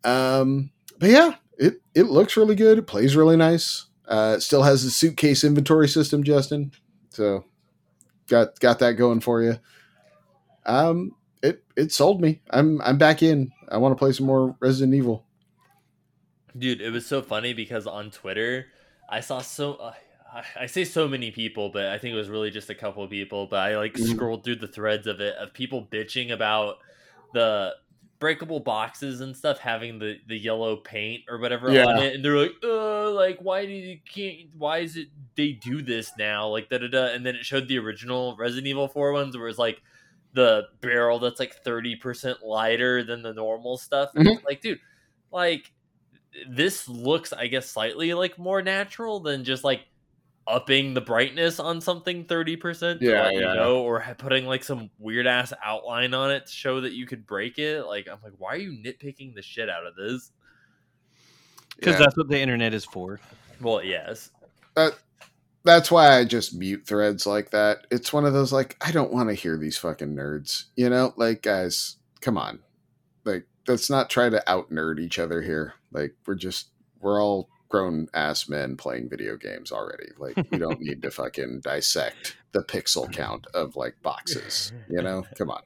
Um, 0.06 0.72
but 0.98 1.10
yeah, 1.10 1.36
it 1.58 1.82
it 1.94 2.04
looks 2.04 2.38
really 2.38 2.56
good. 2.56 2.78
It 2.78 2.88
plays 2.88 3.18
really 3.18 3.36
nice. 3.36 3.86
Uh, 4.08 4.36
it 4.38 4.42
still 4.42 4.64
has 4.64 4.84
the 4.84 4.90
suitcase 4.90 5.44
inventory 5.44 5.90
system, 5.90 6.24
Justin. 6.24 6.72
So 7.10 7.44
got 8.28 8.60
got 8.62 8.80
that 8.80 8.94
going 8.94 9.20
for 9.20 9.44
you. 9.44 9.60
Um, 10.66 11.16
it 11.44 11.64
it 11.76 11.92
sold 11.92 12.22
me. 12.22 12.42
I'm 12.50 12.82
I'm 12.82 12.98
back 12.98 13.22
in. 13.22 13.52
I 13.68 13.78
want 13.78 13.92
to 13.92 14.00
play 14.00 14.14
some 14.14 14.26
more 14.26 14.56
Resident 14.62 14.96
Evil. 14.96 15.26
Dude, 16.58 16.82
it 16.82 16.92
was 16.92 17.06
so 17.06 17.22
funny 17.22 17.54
because 17.54 17.86
on 17.86 18.10
Twitter, 18.10 18.68
I 19.10 19.20
saw 19.22 19.42
so. 19.42 19.74
Uh, 19.76 19.94
I- 20.32 20.44
I 20.62 20.66
say 20.68 20.86
so 20.86 21.08
many 21.08 21.32
people, 21.32 21.70
but 21.70 21.88
I 21.88 21.98
think 21.98 22.14
it 22.14 22.18
was 22.18 22.30
really 22.30 22.52
just 22.52 22.70
a 22.70 22.76
couple 22.76 23.04
of 23.04 23.10
people. 23.10 23.48
But 23.48 23.60
I 23.62 23.78
like 23.78 23.94
Mhm. 23.96 24.14
scrolled 24.16 24.44
through 24.44 24.58
the 24.58 24.68
threads 24.68 25.08
of 25.08 25.20
it 25.20 25.36
of 25.38 25.54
people 25.54 25.88
bitching 25.92 26.32
about 26.32 26.78
the 27.34 27.76
breakable 28.20 28.60
boxes 28.60 29.22
and 29.22 29.36
stuff 29.36 29.58
having 29.60 29.98
the 29.98 30.20
the 30.28 30.38
yellow 30.38 30.76
paint 30.76 31.24
or 31.30 31.40
whatever 31.40 31.72
Yeah. 31.72 31.86
on 31.88 31.98
it, 32.04 32.14
and 32.14 32.24
they're 32.24 32.38
like, 32.38 32.54
"Uh, 32.64 33.10
like 33.12 33.40
why 33.40 33.66
do 33.66 33.72
you 33.72 33.98
can't? 34.08 34.50
Why 34.58 34.80
is 34.80 34.98
it 34.98 35.08
they 35.36 35.54
do 35.54 35.82
this 35.82 36.12
now? 36.18 36.48
Like 36.50 36.70
da 36.70 36.78
da 36.78 36.88
da." 36.90 37.06
And 37.08 37.26
then 37.26 37.36
it 37.36 37.44
showed 37.46 37.68
the 37.68 37.80
original 37.80 38.36
Resident 38.38 38.68
Evil 38.68 38.88
Four 38.88 39.14
ones 39.14 39.36
where 39.36 39.48
it's 39.48 39.58
like 39.58 39.82
the 40.34 40.68
barrel 40.82 41.18
that's 41.18 41.40
like 41.40 41.56
thirty 41.64 41.96
percent 41.96 42.44
lighter 42.44 43.04
than 43.04 43.24
the 43.24 43.34
normal 43.34 43.78
stuff. 43.78 44.12
It's 44.16 44.44
like, 44.44 44.62
dude, 44.62 44.80
like 45.32 45.72
this 46.50 46.88
looks, 46.88 47.34
I 47.34 47.48
guess, 47.48 47.70
slightly 47.70 48.14
like 48.14 48.38
more 48.38 48.62
natural 48.62 49.20
than 49.20 49.44
just 49.44 49.64
like 49.64 49.82
upping 50.48 50.94
the 50.96 51.02
brightness 51.02 51.60
on 51.60 51.80
something 51.80 52.26
30% 52.26 53.00
to 53.00 53.06
Yeah, 53.06 53.24
let 53.26 53.34
you 53.34 53.42
yeah. 53.42 53.54
know 53.54 53.82
or 53.84 54.04
putting 54.18 54.46
like 54.48 54.64
some 54.64 54.90
weird 54.98 55.28
ass 55.28 55.54
outline 55.64 56.14
on 56.14 56.32
it 56.32 56.48
to 56.48 56.52
show 56.52 56.82
that 56.82 56.94
you 56.94 57.06
could 57.06 57.28
break 57.28 57.60
it 57.60 57.84
like 57.84 58.08
i'm 58.12 58.18
like 58.24 58.34
why 58.40 58.54
are 58.54 58.58
you 58.58 58.72
nitpicking 58.72 59.36
the 59.36 59.44
shit 59.44 59.70
out 59.70 59.86
of 59.86 59.96
this 59.96 60.32
because 61.76 61.94
Yeah. 61.94 62.00
that's 62.00 62.18
what 62.18 62.30
the 62.30 62.40
internet 62.40 62.74
is 62.74 62.84
for. 62.84 63.20
well 63.62 63.84
yes 63.84 64.32
that 64.76 64.98
that's 65.66 65.92
why 65.92 66.18
I 66.18 66.24
just 66.26 66.56
mute 66.56 66.84
threads 66.88 67.28
like 67.28 67.52
that. 67.52 67.86
It's 67.92 68.14
one 68.14 68.26
of 68.26 68.32
those 68.34 68.54
like 68.54 68.78
I 68.82 68.92
don't 68.92 69.12
want 69.12 69.28
to 69.30 69.36
hear 69.36 69.58
these 69.58 69.78
fucking 69.78 70.16
nerds. 70.16 70.66
You 70.78 70.90
know, 70.90 71.14
like 71.18 71.42
guys, 71.42 71.98
come 72.22 72.38
on. 72.38 72.60
Like 73.26 73.46
let's 73.68 73.90
not 73.90 74.10
try 74.10 74.30
to 74.30 74.50
out 74.50 74.72
nerd 74.72 75.00
each 75.00 75.20
other 75.20 75.42
here. 75.42 75.74
Like 75.92 76.16
we're 76.26 76.36
just 76.36 76.70
we're 77.02 77.22
all 77.22 77.50
grown 77.70 78.08
ass 78.16 78.50
men 78.50 78.76
playing 78.76 79.10
video 79.10 79.38
games 79.38 79.72
already. 79.72 80.10
Like 80.18 80.36
we 80.52 80.58
don't 80.58 80.80
need 80.82 81.02
to 81.04 81.12
fucking 81.12 81.62
dissect 81.64 82.36
the 82.52 82.64
pixel 82.64 83.12
count 83.12 83.46
of 83.54 83.76
like 83.76 83.96
boxes. 84.02 84.74
You 84.90 85.02
know, 85.02 85.26
come 85.38 85.52
on. 85.52 85.62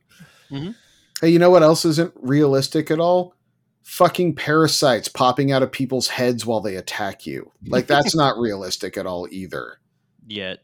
Mhm. 0.51 0.75
Hey, 1.21 1.29
you 1.29 1.39
know 1.39 1.49
what 1.49 1.63
else 1.63 1.85
isn't 1.85 2.13
realistic 2.21 2.91
at 2.91 2.99
all? 2.99 3.35
Fucking 3.83 4.35
parasites 4.35 5.07
popping 5.07 5.51
out 5.51 5.63
of 5.63 5.71
people's 5.71 6.07
heads 6.09 6.45
while 6.45 6.61
they 6.61 6.75
attack 6.75 7.25
you. 7.25 7.51
Like 7.67 7.87
that's 7.87 8.15
not 8.15 8.37
realistic 8.37 8.97
at 8.97 9.05
all 9.05 9.27
either 9.31 9.77
Yet. 10.27 10.59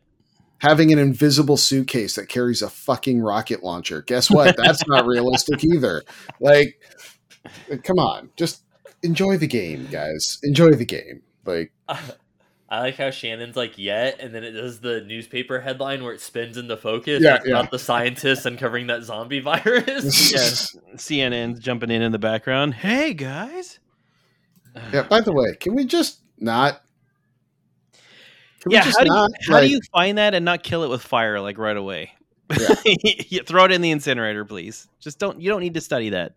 having 0.60 0.92
an 0.94 1.00
invisible 1.00 1.58
suitcase 1.58 2.16
that 2.16 2.28
carries 2.30 2.62
a 2.62 2.70
fucking 2.70 3.22
rocket 3.22 3.64
launcher. 3.64 4.02
Guess 4.02 4.30
what? 4.32 4.56
That's 4.58 4.86
not 4.88 5.06
realistic 5.06 5.64
either. 5.64 6.04
Like, 6.40 6.80
come 7.84 8.00
on, 8.00 8.30
just 8.38 8.64
enjoy 9.04 9.38
the 9.38 9.48
game, 9.48 9.88
guys. 9.92 10.40
Enjoy 10.44 10.72
the 10.72 10.86
game. 10.86 11.22
Like, 11.46 11.72
I 12.72 12.82
like 12.82 12.96
how 12.98 13.10
Shannon's 13.10 13.56
like 13.56 13.78
yet, 13.78 14.20
and 14.20 14.34
then 14.34 14.44
it 14.44 14.52
does 14.52 14.80
the 14.80 15.02
newspaper 15.02 15.60
headline 15.60 16.04
where 16.04 16.14
it 16.14 16.22
spins 16.22 16.56
into 16.58 16.78
focus. 16.78 17.24
Yeah, 17.24 17.40
yeah. 17.44 17.54
Not 17.54 17.72
the 17.72 17.80
scientists 17.80 18.46
uncovering 18.46 18.88
that 18.88 19.04
zombie 19.04 19.40
virus. 19.42 20.32
Yes. 20.32 20.76
CNN's 20.96 21.60
jumping 21.60 21.90
in 21.90 22.02
in 22.02 22.12
the 22.12 22.20
background. 22.20 22.76
Hey 22.76 23.14
guys. 23.14 23.80
yeah. 24.94 25.04
By 25.04 25.22
the 25.22 25.34
way, 25.34 25.56
can 25.60 25.74
we 25.74 25.86
just 25.86 26.20
not? 26.38 26.82
Can 28.62 28.72
yeah. 28.72 28.84
How, 28.84 28.92
do 28.92 29.06
you, 29.06 29.10
not, 29.10 29.32
how 29.48 29.54
like- 29.54 29.64
do 29.64 29.70
you 29.70 29.80
find 29.92 30.18
that 30.20 30.36
and 30.36 30.46
not 30.46 30.62
kill 30.64 30.84
it 30.84 30.90
with 30.90 31.02
fire 31.02 31.40
like 31.40 31.58
right 31.58 31.78
away? 31.78 32.12
Yeah. 32.56 32.76
Yeah, 33.30 33.42
throw 33.46 33.66
it 33.66 33.72
in 33.72 33.82
the 33.82 33.92
incinerator, 33.92 34.44
please. 34.44 34.88
Just 35.00 35.20
don't. 35.20 35.40
You 35.40 35.50
don't 35.50 35.62
need 35.62 35.76
to 35.76 35.82
study 35.82 36.10
that. 36.10 36.34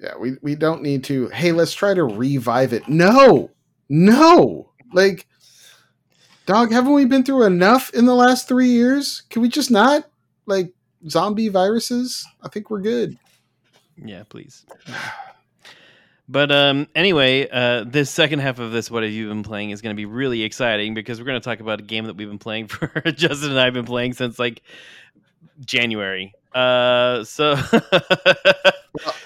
Yeah, 0.00 0.16
we 0.18 0.36
we 0.40 0.54
don't 0.54 0.82
need 0.82 1.04
to. 1.04 1.28
Hey, 1.28 1.52
let's 1.52 1.74
try 1.74 1.92
to 1.92 2.04
revive 2.04 2.72
it. 2.72 2.88
No, 2.88 3.50
no. 3.90 4.72
Like, 4.94 5.26
dog, 6.46 6.72
haven't 6.72 6.94
we 6.94 7.04
been 7.04 7.22
through 7.22 7.44
enough 7.44 7.92
in 7.92 8.06
the 8.06 8.14
last 8.14 8.48
three 8.48 8.70
years? 8.70 9.22
Can 9.28 9.42
we 9.42 9.48
just 9.48 9.70
not 9.70 10.08
like 10.46 10.72
zombie 11.08 11.48
viruses? 11.48 12.26
I 12.42 12.48
think 12.48 12.70
we're 12.70 12.80
good. 12.80 13.18
Yeah, 13.96 14.22
please. 14.28 14.64
But 16.30 16.52
um, 16.52 16.86
anyway, 16.94 17.48
uh, 17.50 17.82
this 17.84 18.08
second 18.08 18.38
half 18.38 18.60
of 18.60 18.70
this, 18.70 18.88
what 18.88 19.02
have 19.02 19.10
you 19.10 19.28
been 19.28 19.42
playing, 19.42 19.70
is 19.70 19.82
going 19.82 19.94
to 19.94 20.00
be 20.00 20.06
really 20.06 20.42
exciting 20.42 20.94
because 20.94 21.18
we're 21.18 21.26
going 21.26 21.40
to 21.40 21.44
talk 21.44 21.58
about 21.58 21.80
a 21.80 21.82
game 21.82 22.04
that 22.04 22.14
we've 22.14 22.28
been 22.28 22.38
playing 22.38 22.66
for 22.68 22.88
Justin 23.10 23.50
and 23.50 23.60
I 23.60 23.64
have 23.64 23.74
been 23.74 23.84
playing 23.84 24.12
since 24.12 24.38
like 24.38 24.62
January. 25.64 26.32
Uh, 26.54 27.22
so 27.24 27.52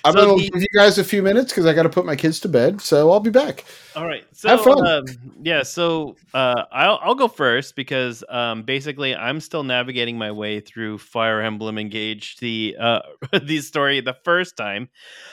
I'm 0.04 0.12
So 0.12 0.12
gonna 0.12 0.34
the- 0.36 0.50
give 0.52 0.60
you 0.62 0.68
guys 0.74 0.98
a 0.98 1.04
few 1.04 1.22
minutes 1.22 1.50
because 1.52 1.64
I 1.66 1.72
got 1.72 1.84
to 1.84 1.88
put 1.88 2.04
my 2.04 2.16
kids 2.16 2.38
to 2.40 2.48
bed. 2.48 2.80
So 2.80 3.10
I'll 3.10 3.20
be 3.20 3.30
back. 3.30 3.64
All 3.96 4.06
right. 4.06 4.24
So 4.32 4.48
Have 4.50 4.60
fun. 4.62 4.86
Um, 4.86 5.04
yeah. 5.42 5.62
So 5.62 6.16
uh, 6.34 6.64
I'll 6.70 7.00
I'll 7.02 7.14
go 7.14 7.28
first 7.28 7.74
because 7.76 8.22
um, 8.28 8.62
basically 8.62 9.14
I'm 9.16 9.40
still 9.40 9.64
navigating 9.64 10.18
my 10.18 10.30
way 10.32 10.60
through 10.60 10.98
Fire 10.98 11.40
Emblem 11.40 11.78
Engage 11.78 12.36
the 12.38 12.76
uh, 12.78 13.00
the 13.42 13.60
story 13.60 14.00
the 14.00 14.16
first 14.24 14.56
time. 14.56 14.90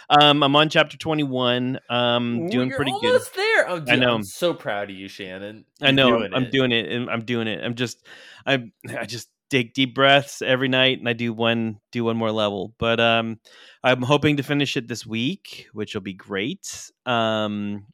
Um, 0.09 0.43
I'm 0.43 0.55
on 0.55 0.69
chapter 0.69 0.97
21. 0.97 1.79
Um, 1.89 2.47
doing 2.47 2.69
You're 2.69 2.77
pretty 2.77 2.91
good. 3.01 3.05
almost 3.05 3.35
there. 3.35 3.69
Oh, 3.69 3.79
dude, 3.79 3.89
I 3.89 3.95
know. 3.97 4.15
I'm 4.15 4.23
so 4.23 4.53
proud 4.53 4.89
of 4.89 4.95
you, 4.95 5.07
Shannon. 5.09 5.65
I 5.81 5.87
You're 5.87 5.93
know 5.93 6.17
doing 6.19 6.33
I'm 6.33 6.43
it. 6.43 6.51
doing 6.51 6.71
it 6.71 6.89
and 6.91 7.09
I'm 7.09 7.25
doing 7.25 7.47
it. 7.47 7.63
I'm 7.63 7.75
just 7.75 8.05
I 8.45 8.71
I 8.97 9.05
just 9.05 9.27
take 9.51 9.73
deep 9.73 9.93
breaths 9.93 10.41
every 10.41 10.69
night 10.69 10.97
and 10.97 11.07
I 11.07 11.13
do 11.13 11.33
one 11.33 11.79
do 11.91 12.05
one 12.05 12.17
more 12.17 12.31
level. 12.31 12.73
But 12.79 12.99
um 12.99 13.39
I'm 13.83 14.01
hoping 14.01 14.37
to 14.37 14.43
finish 14.43 14.77
it 14.77 14.87
this 14.87 15.05
week, 15.05 15.67
which 15.73 15.93
will 15.93 16.01
be 16.01 16.13
great. 16.13 16.89
Um 17.05 17.85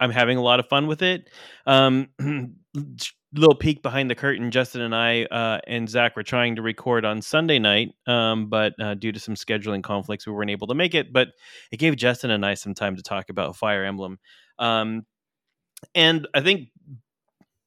I'm 0.00 0.10
having 0.10 0.38
a 0.38 0.42
lot 0.42 0.58
of 0.58 0.68
fun 0.68 0.86
with 0.86 1.02
it. 1.02 1.28
Um 1.66 2.08
little 3.32 3.54
peek 3.54 3.82
behind 3.82 4.10
the 4.10 4.14
curtain 4.14 4.50
Justin 4.50 4.80
and 4.80 4.94
I 4.94 5.24
uh 5.24 5.60
and 5.66 5.88
Zach 5.88 6.16
were 6.16 6.22
trying 6.22 6.56
to 6.56 6.62
record 6.62 7.04
on 7.04 7.22
Sunday 7.22 7.58
night 7.58 7.90
um 8.06 8.48
but 8.48 8.72
uh, 8.80 8.94
due 8.94 9.12
to 9.12 9.20
some 9.20 9.34
scheduling 9.34 9.82
conflicts 9.82 10.26
we 10.26 10.32
weren't 10.32 10.50
able 10.50 10.66
to 10.68 10.74
make 10.74 10.94
it 10.94 11.12
but 11.12 11.28
it 11.70 11.76
gave 11.76 11.94
Justin 11.96 12.30
and 12.30 12.44
I 12.44 12.54
some 12.54 12.74
time 12.74 12.96
to 12.96 13.02
talk 13.02 13.28
about 13.28 13.54
Fire 13.56 13.84
Emblem. 13.84 14.18
Um 14.58 15.04
and 15.94 16.26
I 16.34 16.40
think 16.40 16.68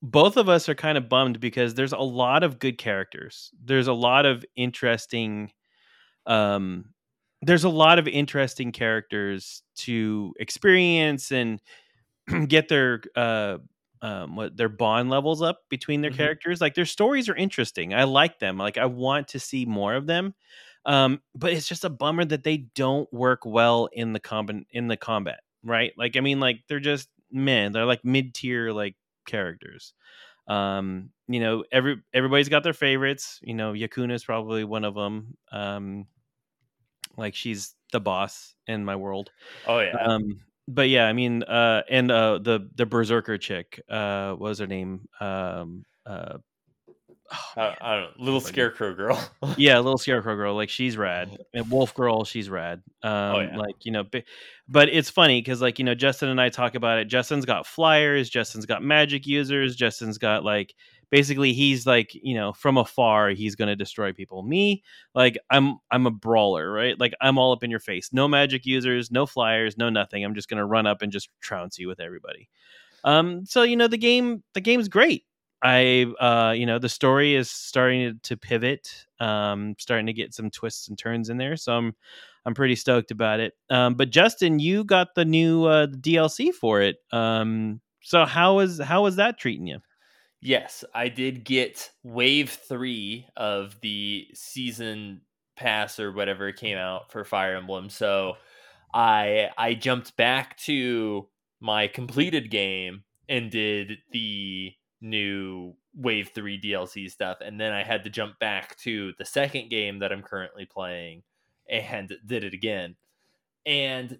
both 0.03 0.37
of 0.37 0.49
us 0.49 0.69
are 0.69 0.75
kind 0.75 0.99
of 0.99 1.09
bummed 1.09 1.41
because 1.41 1.75
there's 1.75 1.93
a 1.93 1.99
lot 1.99 2.43
of 2.43 2.59
good 2.59 2.77
characters. 2.79 3.51
There's 3.63 3.87
a 3.87 3.93
lot 3.93 4.27
of 4.27 4.45
interesting 4.57 5.51
um 6.27 6.85
there's 7.41 7.63
a 7.65 7.69
lot 7.69 7.99
of 7.99 8.07
interesting 8.07 8.71
characters 8.71 9.63
to 9.75 10.33
experience 10.39 11.31
and 11.31 11.61
get 12.47 12.69
their 12.69 13.01
uh 13.15 13.57
um 14.01 14.35
what 14.35 14.57
their 14.57 14.69
bond 14.69 15.09
levels 15.09 15.41
up 15.41 15.59
between 15.69 16.01
their 16.01 16.11
Mhm. 16.11 16.11
characters. 16.11 16.61
Like 16.61 16.75
their 16.75 16.85
stories 16.85 17.29
are 17.29 17.35
interesting. 17.35 17.93
I 17.93 18.03
like 18.05 18.39
them. 18.39 18.57
Like 18.57 18.77
I 18.77 18.85
want 18.85 19.29
to 19.29 19.39
see 19.39 19.65
more 19.65 19.95
of 19.95 20.07
them. 20.07 20.35
Um 20.85 21.21
but 21.35 21.53
it's 21.53 21.67
just 21.67 21.85
a 21.85 21.89
bummer 21.89 22.25
that 22.25 22.43
they 22.43 22.57
don't 22.75 23.11
work 23.13 23.45
well 23.45 23.89
in 23.93 24.13
the 24.13 24.19
combat 24.19 24.63
in 24.71 24.87
the 24.87 24.97
combat, 24.97 25.41
right? 25.63 25.93
Like 25.97 26.17
I 26.17 26.21
mean 26.21 26.39
like 26.39 26.61
they're 26.67 26.79
just 26.79 27.09
men. 27.31 27.71
They're 27.71 27.85
like 27.85 28.05
mid-tier 28.05 28.71
like 28.71 28.95
characters. 29.25 29.93
Um, 30.47 31.09
you 31.27 31.39
know, 31.39 31.63
every 31.71 32.01
everybody's 32.13 32.49
got 32.49 32.63
their 32.63 32.73
favorites. 32.73 33.39
You 33.41 33.53
know, 33.53 33.73
Yakuna 33.73 34.13
is 34.13 34.25
probably 34.25 34.63
one 34.63 34.83
of 34.83 34.95
them. 34.95 35.37
Um, 35.51 36.07
like 37.17 37.35
she's 37.35 37.75
the 37.91 37.99
boss 37.99 38.55
in 38.67 38.83
my 38.83 38.95
world. 38.95 39.31
Oh 39.67 39.79
yeah. 39.79 39.95
Um, 39.95 40.41
but 40.67 40.89
yeah, 40.89 41.05
I 41.05 41.13
mean, 41.13 41.43
uh, 41.43 41.83
and 41.89 42.11
uh, 42.11 42.39
the 42.39 42.69
the 42.75 42.85
berserker 42.85 43.37
chick, 43.37 43.81
uh, 43.89 44.31
what 44.31 44.49
was 44.49 44.59
her 44.59 44.67
name? 44.67 45.07
Um, 45.19 45.85
uh, 46.05 46.37
I, 47.31 47.75
I 47.81 47.93
don't 47.95 48.03
know. 48.03 48.23
Little 48.25 48.39
Like- 48.39 48.47
scarecrow 48.47 48.93
girl. 48.93 49.29
yeah, 49.57 49.77
little 49.79 49.97
scarecrow 49.97 50.35
girl, 50.35 50.55
like 50.55 50.69
she's 50.69 50.97
rad. 50.97 51.37
And 51.53 51.69
Wolf 51.69 51.93
girl, 51.93 52.25
she's 52.25 52.49
rad. 52.49 52.81
Um, 53.03 53.35
yeah. 53.41 53.57
like 53.57 53.85
you 53.85 53.91
know, 53.91 54.03
bi- 54.03 54.23
but 54.67 54.89
it's 54.89 55.09
funny 55.09 55.39
because 55.41 55.61
like 55.61 55.79
you 55.79 55.85
know, 55.85 55.95
Justin 55.95 56.29
and 56.29 56.41
I 56.41 56.49
talk 56.49 56.75
about 56.75 56.99
it. 56.99 57.05
Justin's 57.05 57.45
got 57.45 57.65
flyers. 57.67 58.29
Justin's 58.29 58.65
got 58.65 58.83
magic 58.83 59.25
users. 59.27 59.75
Justin's 59.75 60.17
got 60.17 60.43
like 60.43 60.73
basically 61.11 61.53
he's 61.53 61.85
like 61.85 62.09
you 62.15 62.33
know 62.33 62.53
from 62.53 62.75
afar 62.77 63.29
he's 63.29 63.55
gonna 63.55 63.75
destroy 63.75 64.13
people. 64.13 64.41
Me, 64.43 64.83
like 65.13 65.37
I'm 65.51 65.77
I'm 65.91 66.07
a 66.07 66.11
brawler, 66.11 66.71
right? 66.71 66.99
Like 66.99 67.13
I'm 67.21 67.37
all 67.37 67.51
up 67.51 67.63
in 67.63 67.69
your 67.71 67.79
face. 67.79 68.09
No 68.11 68.27
magic 68.27 68.65
users, 68.65 69.11
no 69.11 69.25
flyers, 69.25 69.77
no 69.77 69.89
nothing. 69.89 70.23
I'm 70.23 70.33
just 70.35 70.49
gonna 70.49 70.65
run 70.65 70.87
up 70.87 71.01
and 71.01 71.11
just 71.11 71.29
trounce 71.39 71.77
you 71.79 71.87
with 71.87 71.99
everybody. 71.99 72.49
Um, 73.03 73.45
so 73.45 73.63
you 73.63 73.75
know 73.75 73.87
the 73.87 73.97
game 73.97 74.43
the 74.53 74.61
game's 74.61 74.87
great. 74.87 75.23
I, 75.63 76.05
uh, 76.19 76.51
you 76.51 76.65
know, 76.65 76.77
the 76.77 76.89
story 76.89 77.35
is 77.35 77.49
starting 77.49 78.19
to 78.23 78.35
pivot, 78.37 79.05
um, 79.19 79.75
starting 79.79 80.05
to 80.07 80.13
get 80.13 80.33
some 80.33 80.51
twists 80.51 80.89
and 80.89 80.97
turns 80.97 81.29
in 81.29 81.37
there. 81.37 81.55
So 81.55 81.73
I'm, 81.73 81.95
I'm 82.45 82.53
pretty 82.53 82.75
stoked 82.75 83.11
about 83.11 83.39
it. 83.39 83.53
Um, 83.69 83.95
but 83.95 84.09
Justin, 84.09 84.59
you 84.59 84.83
got 84.83 85.15
the 85.15 85.25
new 85.25 85.65
uh, 85.65 85.87
DLC 85.87 86.53
for 86.53 86.81
it. 86.81 86.97
Um, 87.11 87.79
so 88.01 88.25
how 88.25 88.57
was 88.57 88.79
how 88.79 89.03
was 89.03 89.15
that 89.15 89.37
treating 89.39 89.65
you? 89.67 89.79
Yes, 90.41 90.83
I 90.93 91.07
did 91.07 91.45
get 91.45 91.89
wave 92.03 92.49
three 92.49 93.27
of 93.37 93.79
the 93.79 94.27
season 94.33 95.21
pass 95.55 95.99
or 95.99 96.11
whatever 96.11 96.51
came 96.51 96.77
out 96.77 97.11
for 97.11 97.23
Fire 97.23 97.55
Emblem. 97.55 97.89
So 97.89 98.33
I 98.93 99.49
I 99.57 99.73
jumped 99.73 100.17
back 100.17 100.57
to 100.57 101.27
my 101.61 101.87
completed 101.87 102.51
game 102.51 103.05
and 103.29 103.49
did 103.49 103.99
the 104.11 104.73
new 105.03 105.75
wave 105.95 106.31
3 106.33 106.59
DLC 106.59 107.11
stuff 107.11 107.37
and 107.41 107.59
then 107.59 107.73
I 107.73 107.83
had 107.83 108.03
to 108.05 108.09
jump 108.09 108.39
back 108.39 108.77
to 108.77 109.13
the 109.19 109.25
second 109.25 109.69
game 109.69 109.99
that 109.99 110.11
I'm 110.11 110.23
currently 110.23 110.65
playing 110.65 111.23
and 111.69 112.11
did 112.25 112.43
it 112.43 112.53
again. 112.53 112.95
And 113.65 114.19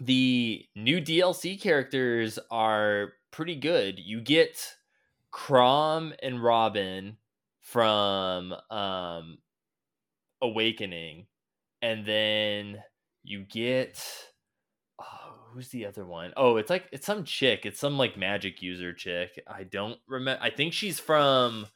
the 0.00 0.64
new 0.74 1.00
DLC 1.00 1.60
characters 1.60 2.38
are 2.50 3.12
pretty 3.30 3.56
good. 3.56 3.98
You 3.98 4.20
get 4.20 4.76
Chrom 5.32 6.14
and 6.22 6.42
Robin 6.42 7.18
from 7.60 8.54
um 8.70 9.38
Awakening 10.40 11.26
and 11.82 12.04
then 12.04 12.82
you 13.22 13.44
get 13.44 14.31
who's 15.52 15.68
the 15.68 15.86
other 15.86 16.04
one? 16.04 16.32
Oh, 16.36 16.56
it's 16.56 16.70
like 16.70 16.86
it's 16.92 17.06
some 17.06 17.24
chick. 17.24 17.64
It's 17.64 17.78
some 17.80 17.98
like 17.98 18.16
magic 18.16 18.62
user 18.62 18.92
chick. 18.92 19.42
I 19.46 19.64
don't 19.64 19.98
remember. 20.08 20.42
I 20.42 20.50
think 20.50 20.72
she's 20.72 20.98
from 21.00 21.66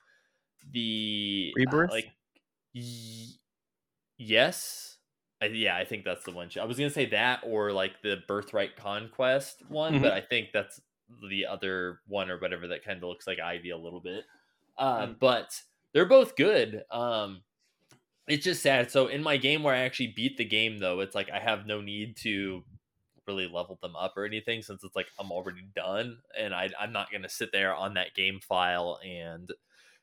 the 0.70 1.52
uh, 1.56 1.60
Rebirth? 1.60 1.90
like 1.90 2.08
y- 2.74 3.26
yes. 4.18 4.98
I, 5.42 5.46
yeah, 5.46 5.76
I 5.76 5.84
think 5.84 6.04
that's 6.04 6.24
the 6.24 6.30
one. 6.32 6.48
I 6.60 6.64
was 6.64 6.78
gonna 6.78 6.90
say 6.90 7.06
that 7.06 7.40
or 7.44 7.72
like 7.72 8.00
the 8.02 8.18
Birthright 8.26 8.76
Conquest 8.76 9.62
one, 9.68 9.94
Mhm. 9.94 10.02
but 10.02 10.12
I 10.12 10.20
think 10.22 10.48
that's 10.52 10.80
the 11.28 11.46
other 11.46 12.00
one 12.06 12.30
or 12.30 12.38
whatever 12.38 12.68
that 12.68 12.84
kind 12.84 12.96
of 13.02 13.08
looks 13.08 13.26
like 13.26 13.38
Ivy 13.38 13.70
a 13.70 13.76
little 13.76 14.00
bit. 14.00 14.24
Uh, 14.78 15.06
Mm. 15.06 15.18
But 15.20 15.60
they're 15.92 16.06
both 16.08 16.36
good. 16.36 16.82
Um, 16.90 17.42
it's 18.26 18.44
just 18.44 18.62
sad. 18.62 18.90
So 18.90 19.06
in 19.06 19.22
my 19.22 19.36
game 19.36 19.62
where 19.62 19.74
I 19.74 19.80
actually 19.80 20.08
beat 20.16 20.36
the 20.36 20.44
game, 20.44 20.78
though, 20.78 21.00
it's 21.00 21.14
like 21.14 21.30
I 21.30 21.38
have 21.38 21.66
no 21.66 21.80
need 21.80 22.16
to 22.18 22.64
really 23.26 23.48
level 23.48 23.78
them 23.82 23.96
up 23.96 24.14
or 24.16 24.24
anything 24.24 24.62
since 24.62 24.84
it's 24.84 24.96
like 24.96 25.08
I'm 25.18 25.32
already 25.32 25.66
done, 25.74 26.18
and 26.38 26.54
I, 26.54 26.70
I'm 26.78 26.92
not 26.92 27.10
gonna 27.12 27.28
sit 27.28 27.52
there 27.52 27.74
on 27.74 27.94
that 27.94 28.14
game 28.14 28.40
file 28.40 28.98
and 29.04 29.50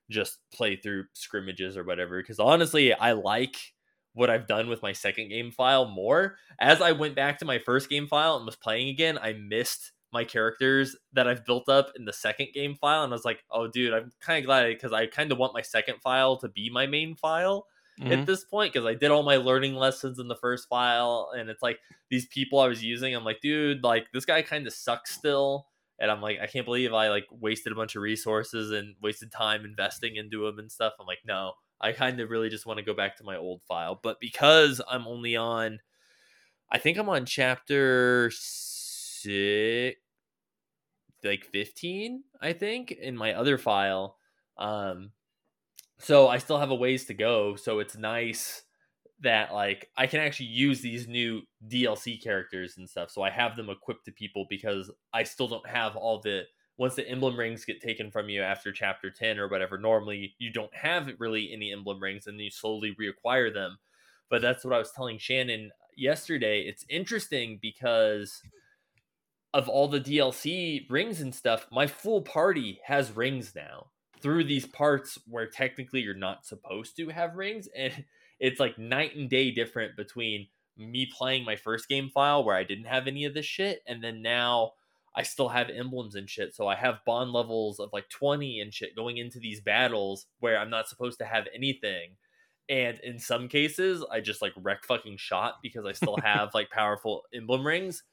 just 0.10 0.40
play 0.54 0.76
through 0.76 1.06
scrimmages 1.14 1.78
or 1.78 1.84
whatever. 1.84 2.22
Because 2.22 2.40
honestly, 2.40 2.94
I 2.94 3.14
like 3.14 3.58
what 4.14 4.30
I've 4.30 4.48
done 4.48 4.70
with 4.70 4.82
my 4.82 4.92
second 4.94 5.30
game 5.30 5.52
file 5.52 5.86
more. 5.86 6.38
As 6.60 6.82
I 6.82 6.92
went 6.92 7.16
back 7.16 7.40
to 7.40 7.46
my 7.46 7.60
first 7.60 7.90
game 7.90 8.08
file 8.08 8.38
and 8.38 8.46
was 8.46 8.56
playing 8.56 8.90
again, 8.90 9.18
I 9.18 9.34
missed 9.34 9.92
my 10.12 10.24
characters 10.24 10.96
that 11.14 11.28
I've 11.28 11.46
built 11.46 11.68
up 11.70 11.92
in 11.96 12.06
the 12.06 12.14
second 12.14 12.50
game 12.54 12.76
file, 12.76 13.04
and 13.04 13.12
I 13.12 13.16
was 13.16 13.26
like, 13.26 13.44
"Oh, 13.52 13.68
dude, 13.68 13.94
I'm 13.94 14.12
kind 14.22 14.40
of 14.40 14.46
glad 14.46 14.68
because 14.68 14.94
I 14.94 15.08
kind 15.08 15.32
of 15.32 15.40
want 15.40 15.56
my 15.56 15.62
second 15.64 16.00
file 16.04 16.38
to 16.38 16.50
be 16.50 16.70
my 16.70 16.86
main 16.86 17.16
file." 17.16 17.66
Mhm. 17.98 18.24
at 18.24 18.26
this 18.26 18.44
point 18.44 18.74
because 18.74 18.86
I 18.86 18.96
did 18.96 19.12
all 19.12 19.24
my 19.24 19.38
learning 19.38 19.76
lessons 19.76 20.20
in 20.20 20.28
the 20.28 20.36
first 20.36 20.68
file, 20.70 21.32
and 21.36 21.50
it's 21.50 21.62
like 21.62 21.80
these 22.10 22.28
people 22.28 22.60
I 22.60 22.68
was 22.68 22.84
using. 22.84 23.16
I'm 23.16 23.24
like, 23.26 23.42
dude, 23.42 23.84
like 23.84 24.08
this 24.14 24.26
guy 24.26 24.42
kind 24.42 24.68
of 24.68 24.74
sucks 24.74 25.12
still, 25.12 25.68
and 26.00 26.12
I'm 26.12 26.22
like, 26.22 26.40
I 26.40 26.48
can't 26.48 26.66
believe 26.66 26.94
I 26.94 27.10
like 27.10 27.26
wasted 27.32 27.72
a 27.72 27.76
bunch 27.76 27.96
of 27.96 28.02
resources 28.02 28.72
and 28.72 28.96
wasted 29.02 29.32
time 29.32 29.66
investing 29.66 30.16
into 30.16 30.46
him 30.48 30.60
and 30.60 30.72
stuff. 30.72 30.94
I'm 31.00 31.08
like, 31.08 31.22
no, 31.26 31.54
I 31.82 31.92
kind 31.94 32.20
of 32.20 32.30
really 32.30 32.50
just 32.50 32.66
want 32.66 32.78
to 32.80 32.86
go 32.86 32.94
back 32.94 33.18
to 33.18 33.24
my 33.24 33.38
old 33.38 33.62
file, 33.64 34.00
but 34.02 34.20
because 34.20 34.82
I'm 34.90 35.08
only 35.08 35.36
on, 35.36 35.80
I 36.72 36.80
think 36.80 36.98
I'm 36.98 37.10
on 37.10 37.26
chapter 37.26 38.32
six, 38.34 40.00
like 41.24 41.46
15, 41.46 42.24
I 42.42 42.54
think, 42.54 42.92
in 42.92 43.16
my 43.16 43.34
other 43.34 43.58
file. 43.58 44.18
Um, 44.58 45.12
so 46.04 46.28
I 46.28 46.38
still 46.38 46.60
have 46.60 46.70
a 46.70 46.76
ways 46.76 47.06
to 47.06 47.14
go. 47.14 47.56
So 47.56 47.80
it's 47.80 47.96
nice 47.96 48.64
that 49.22 49.54
like 49.54 49.90
I 49.96 50.06
can 50.06 50.20
actually 50.20 50.48
use 50.48 50.82
these 50.82 51.08
new 51.08 51.44
DLC 51.66 52.22
characters 52.22 52.76
and 52.78 52.90
stuff. 52.90 53.10
So 53.10 53.22
I 53.22 53.30
have 53.30 53.56
them 53.56 53.70
equipped 53.70 54.04
to 54.06 54.12
people 54.12 54.46
because 54.50 54.92
I 55.14 55.24
still 55.24 55.48
don't 55.48 55.68
have 55.68 55.96
all 55.96 56.20
the 56.20 56.44
once 56.78 56.96
the 56.96 57.08
emblem 57.08 57.40
rings 57.40 57.64
get 57.64 57.82
taken 57.82 58.12
from 58.12 58.28
you 58.28 58.42
after 58.42 58.74
chapter 58.74 59.10
10 59.10 59.40
or 59.40 59.48
whatever. 59.48 59.78
Normally 59.78 60.36
you 60.40 60.52
don't 60.52 60.76
have 60.76 61.10
really 61.20 61.52
any 61.54 61.72
emblem 61.72 62.02
rings 62.02 62.28
and 62.28 62.38
you 62.38 62.52
slowly 62.52 62.94
reacquire 63.00 63.54
them. 63.54 63.78
But 64.30 64.42
that's 64.42 64.66
what 64.66 64.74
I 64.74 64.80
was 64.80 64.92
telling 64.92 65.20
Shannon 65.20 65.72
yesterday. 65.96 66.64
It's 66.64 66.86
interesting 66.90 67.60
because 67.62 68.42
of 69.54 69.70
all 69.70 69.88
the 69.88 70.02
DLC 70.02 70.86
rings 70.90 71.22
and 71.22 71.34
stuff, 71.34 71.68
my 71.72 71.88
full 71.88 72.24
party 72.24 72.82
has 72.88 73.16
rings 73.16 73.54
now 73.56 73.86
through 74.24 74.46
these 74.46 74.66
parts 74.66 75.20
where 75.28 75.46
technically 75.46 76.00
you're 76.00 76.16
not 76.16 76.46
supposed 76.46 76.96
to 76.96 77.10
have 77.10 77.36
rings 77.36 77.68
and 77.76 78.06
it's 78.40 78.60
like 78.60 78.80
night 78.80 79.16
and 79.16 79.30
day 79.30 79.52
different 79.52 79.96
between 79.96 80.48
me 80.76 81.06
playing 81.06 81.46
my 81.46 81.56
first 81.56 81.88
game 81.88 82.10
file 82.10 82.44
where 82.44 82.56
I 82.56 82.64
didn't 82.64 82.86
have 82.86 83.06
any 83.06 83.26
of 83.26 83.36
this 83.36 83.46
shit 83.46 83.84
and 83.86 84.04
then 84.04 84.24
now 84.24 84.72
I 85.16 85.22
still 85.22 85.50
have 85.50 85.70
emblems 85.70 86.16
and 86.16 86.28
shit. 86.28 86.56
So 86.56 86.68
I 86.68 86.76
have 86.76 87.06
bond 87.06 87.32
levels 87.32 87.80
of 87.80 87.90
like 87.94 88.10
20 88.10 88.62
and 88.62 88.74
shit 88.74 88.96
going 88.96 89.18
into 89.18 89.40
these 89.40 89.62
battles 89.62 90.26
where 90.40 90.58
I'm 90.58 90.72
not 90.72 90.88
supposed 90.88 91.20
to 91.20 91.26
have 91.26 91.46
anything. 91.54 92.16
And 92.68 93.00
in 93.02 93.20
some 93.20 93.48
cases 93.48 94.04
I 94.12 94.22
just 94.22 94.42
like 94.42 94.54
wreck 94.58 94.84
fucking 94.86 95.18
shot 95.18 95.56
because 95.62 95.86
I 95.86 95.92
still 95.92 96.18
have 96.24 96.56
like 96.56 96.72
powerful 96.72 97.24
emblem 97.34 97.68
rings. 97.68 98.04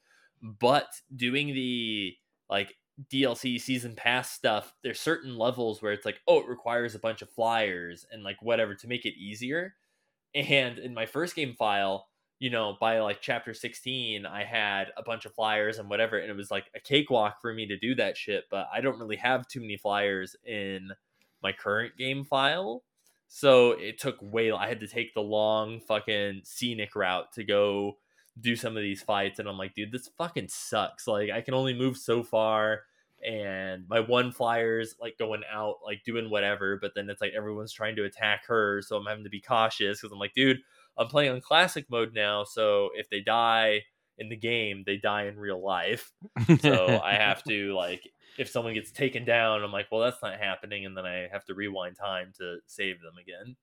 But 0.43 0.89
doing 1.15 1.47
the 1.55 2.15
like 2.49 2.75
DLC 3.11 3.59
season 3.59 3.95
pass 3.95 4.31
stuff, 4.31 4.73
there's 4.83 4.99
certain 4.99 5.37
levels 5.37 5.81
where 5.81 5.91
it's 5.91 6.05
like, 6.05 6.19
oh, 6.27 6.39
it 6.39 6.47
requires 6.47 6.95
a 6.95 6.99
bunch 6.99 7.21
of 7.21 7.29
flyers 7.29 8.05
and 8.11 8.23
like 8.23 8.41
whatever 8.41 8.75
to 8.75 8.87
make 8.87 9.05
it 9.05 9.17
easier. 9.17 9.75
And 10.33 10.77
in 10.77 10.93
my 10.93 11.05
first 11.05 11.35
game 11.35 11.53
file, 11.53 12.07
you 12.39 12.49
know, 12.49 12.75
by 12.79 12.99
like 12.99 13.21
chapter 13.21 13.53
16, 13.53 14.25
I 14.25 14.43
had 14.43 14.87
a 14.97 15.03
bunch 15.03 15.25
of 15.25 15.33
flyers 15.33 15.77
and 15.77 15.89
whatever, 15.89 16.17
and 16.17 16.29
it 16.29 16.35
was 16.35 16.49
like 16.49 16.71
a 16.75 16.79
cakewalk 16.79 17.39
for 17.41 17.53
me 17.53 17.67
to 17.67 17.77
do 17.77 17.93
that 17.95 18.17
shit. 18.17 18.45
But 18.49 18.67
I 18.73 18.81
don't 18.81 18.99
really 18.99 19.17
have 19.17 19.47
too 19.47 19.61
many 19.61 19.77
flyers 19.77 20.35
in 20.43 20.89
my 21.43 21.51
current 21.51 21.97
game 21.97 22.25
file. 22.25 22.83
So 23.27 23.71
it 23.71 23.99
took 23.99 24.17
way, 24.21 24.51
I 24.51 24.67
had 24.67 24.79
to 24.81 24.87
take 24.87 25.13
the 25.13 25.21
long 25.21 25.79
fucking 25.81 26.41
scenic 26.43 26.95
route 26.95 27.31
to 27.33 27.43
go 27.43 27.97
do 28.39 28.55
some 28.55 28.77
of 28.77 28.83
these 28.83 29.01
fights. 29.01 29.39
And 29.39 29.47
I'm 29.47 29.57
like, 29.57 29.73
dude, 29.75 29.91
this 29.91 30.09
fucking 30.17 30.47
sucks. 30.49 31.07
Like, 31.07 31.29
I 31.29 31.41
can 31.41 31.53
only 31.53 31.73
move 31.73 31.97
so 31.97 32.23
far 32.23 32.83
and 33.23 33.87
my 33.87 33.99
one 33.99 34.31
flyer's 34.31 34.95
like 34.99 35.17
going 35.17 35.41
out 35.51 35.75
like 35.85 36.03
doing 36.03 36.29
whatever 36.29 36.77
but 36.81 36.93
then 36.95 37.09
it's 37.09 37.21
like 37.21 37.33
everyone's 37.35 37.71
trying 37.71 37.95
to 37.95 38.05
attack 38.05 38.45
her 38.47 38.81
so 38.81 38.97
i'm 38.97 39.05
having 39.05 39.23
to 39.23 39.29
be 39.29 39.41
cautious 39.41 39.99
because 39.99 40.11
i'm 40.11 40.19
like 40.19 40.33
dude 40.33 40.59
i'm 40.97 41.07
playing 41.07 41.31
on 41.31 41.41
classic 41.41 41.85
mode 41.89 42.13
now 42.13 42.43
so 42.43 42.89
if 42.95 43.09
they 43.09 43.19
die 43.19 43.81
in 44.17 44.29
the 44.29 44.35
game 44.35 44.83
they 44.85 44.97
die 44.97 45.27
in 45.27 45.37
real 45.37 45.63
life 45.63 46.11
so 46.59 46.99
i 47.03 47.13
have 47.13 47.43
to 47.43 47.73
like 47.75 48.07
if 48.37 48.49
someone 48.49 48.73
gets 48.73 48.91
taken 48.91 49.23
down 49.23 49.63
i'm 49.63 49.71
like 49.71 49.87
well 49.91 50.01
that's 50.01 50.21
not 50.23 50.39
happening 50.39 50.85
and 50.85 50.97
then 50.97 51.05
i 51.05 51.27
have 51.31 51.45
to 51.45 51.53
rewind 51.53 51.95
time 51.95 52.31
to 52.37 52.57
save 52.65 53.01
them 53.01 53.13
again 53.21 53.55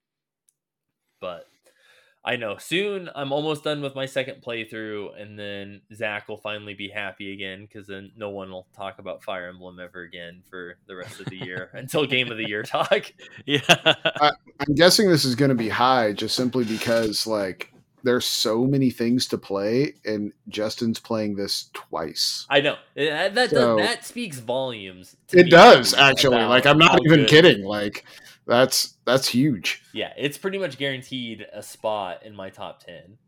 but 1.21 1.47
I 2.25 2.37
know 2.37 2.57
soon 2.59 3.09
I'm 3.15 3.33
almost 3.33 3.65
done 3.65 3.81
with 3.81 3.95
my 3.95 4.05
second 4.07 4.43
playthrough, 4.43 5.21
and 5.21 5.39
then 5.39 5.81
Zach 5.95 6.29
will 6.29 6.37
finally 6.37 6.75
be 6.75 6.89
happy 6.89 7.33
again 7.33 7.67
because 7.67 7.87
then 7.87 8.11
no 8.17 8.31
one 8.31 8.51
will 8.51 8.67
talk 8.77 8.99
about 8.99 9.23
Fire 9.23 9.49
Emblem 9.49 9.79
ever 9.81 10.03
again 10.03 10.43
for 10.51 10.77
the 10.87 10.97
rest 10.97 11.21
of 11.21 11.27
the 11.27 11.37
year 11.37 11.71
until 11.73 12.05
Game 12.07 12.31
of 12.31 12.37
the 12.37 12.47
Year 12.47 12.63
talk. 12.63 13.13
yeah. 13.47 13.61
I'm 14.61 14.75
guessing 14.75 15.09
this 15.09 15.25
is 15.25 15.35
going 15.37 15.51
to 15.51 15.55
be 15.55 15.69
high 15.69 16.13
just 16.13 16.35
simply 16.37 16.65
because 16.65 17.27
like 17.27 17.73
there's 18.05 18.27
so 18.27 18.65
many 18.65 18.91
things 18.91 19.27
to 19.29 19.39
play, 19.39 19.95
and 20.05 20.33
Justin's 20.49 21.01
playing 21.01 21.35
this 21.37 21.71
twice. 21.73 22.47
I 22.51 22.61
know 22.61 22.77
eh, 22.97 23.07
that 23.11 23.35
that, 23.35 23.51
So- 23.51 23.77
that 23.77 24.05
speaks 24.05 24.39
volumes. 24.39 25.17
to 25.29 25.39
It 25.39 25.45
me 25.45 25.51
does 25.51 25.95
actually. 25.95 26.43
Like 26.45 26.67
I'm 26.67 26.79
not 26.79 27.01
even 27.07 27.21
good- 27.21 27.29
kidding. 27.29 27.65
Like 27.65 28.05
that's 28.49 28.97
that's 29.05 29.29
huge. 29.29 29.83
Yeah, 29.93 30.13
it's 30.17 30.39
pretty 30.39 30.59
much 30.59 30.79
guaranteed 30.79 31.47
a 31.53 31.63
spot 31.63 32.25
in 32.25 32.35
my 32.35 32.49
top 32.49 32.83
10. 32.83 33.19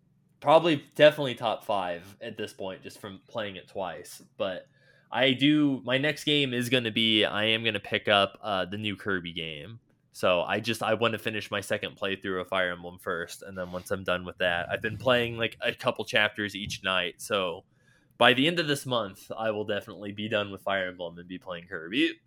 Probably 0.40 0.82
definitely 0.96 1.34
top 1.34 1.64
5 1.64 2.16
at 2.22 2.38
this 2.38 2.54
point 2.54 2.82
just 2.82 2.98
from 2.98 3.20
playing 3.28 3.56
it 3.56 3.68
twice, 3.68 4.22
but 4.38 4.66
I 5.12 5.32
do 5.32 5.82
my 5.84 5.98
next 5.98 6.24
game 6.24 6.54
is 6.54 6.70
going 6.70 6.84
to 6.84 6.90
be 6.90 7.26
I 7.26 7.44
am 7.44 7.62
going 7.62 7.74
to 7.74 7.80
pick 7.80 8.08
up 8.08 8.38
uh 8.42 8.64
the 8.64 8.78
new 8.78 8.96
Kirby 8.96 9.34
game. 9.34 9.78
So 10.12 10.40
I 10.40 10.58
just 10.58 10.82
I 10.82 10.94
want 10.94 11.12
to 11.12 11.18
finish 11.18 11.50
my 11.50 11.60
second 11.60 11.96
playthrough 11.96 12.40
of 12.40 12.48
Fire 12.48 12.72
Emblem 12.72 12.98
first 12.98 13.42
and 13.42 13.56
then 13.56 13.72
once 13.72 13.90
I'm 13.90 14.04
done 14.04 14.24
with 14.24 14.38
that, 14.38 14.68
I've 14.72 14.82
been 14.82 14.96
playing 14.96 15.36
like 15.36 15.58
a 15.60 15.74
couple 15.74 16.06
chapters 16.06 16.56
each 16.56 16.82
night. 16.82 17.16
So 17.18 17.64
by 18.16 18.32
the 18.32 18.46
end 18.46 18.58
of 18.58 18.66
this 18.66 18.86
month, 18.86 19.30
I 19.36 19.50
will 19.50 19.64
definitely 19.64 20.12
be 20.12 20.28
done 20.28 20.50
with 20.50 20.62
Fire 20.62 20.88
Emblem 20.88 21.18
and 21.18 21.28
be 21.28 21.38
playing 21.38 21.66
Kirby. 21.66 22.18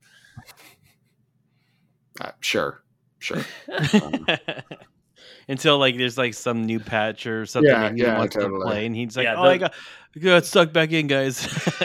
Uh, 2.22 2.32
sure, 2.42 2.84
sure. 3.20 3.42
Until 5.48 5.78
like 5.78 5.98
there's 5.98 6.18
like 6.18 6.34
some 6.34 6.66
new 6.66 6.80
patch 6.80 7.26
or 7.28 7.46
something 7.46 7.70
Yeah, 7.70 7.82
that 7.90 7.96
he 7.96 8.02
yeah, 8.02 8.18
wants 8.18 8.36
to 8.36 8.42
totally. 8.44 8.64
play, 8.64 8.86
and 8.86 8.96
he's 8.96 9.18
like, 9.18 9.26
Yeah, 9.26 9.36
"Oh, 9.38 9.44
I 9.44 9.54
the- 9.54 9.60
got, 9.60 9.74
I 10.16 10.20
got 10.20 10.46
stuck 10.46 10.72
back 10.72 10.92
in, 10.94 11.08
guys." 11.08 11.46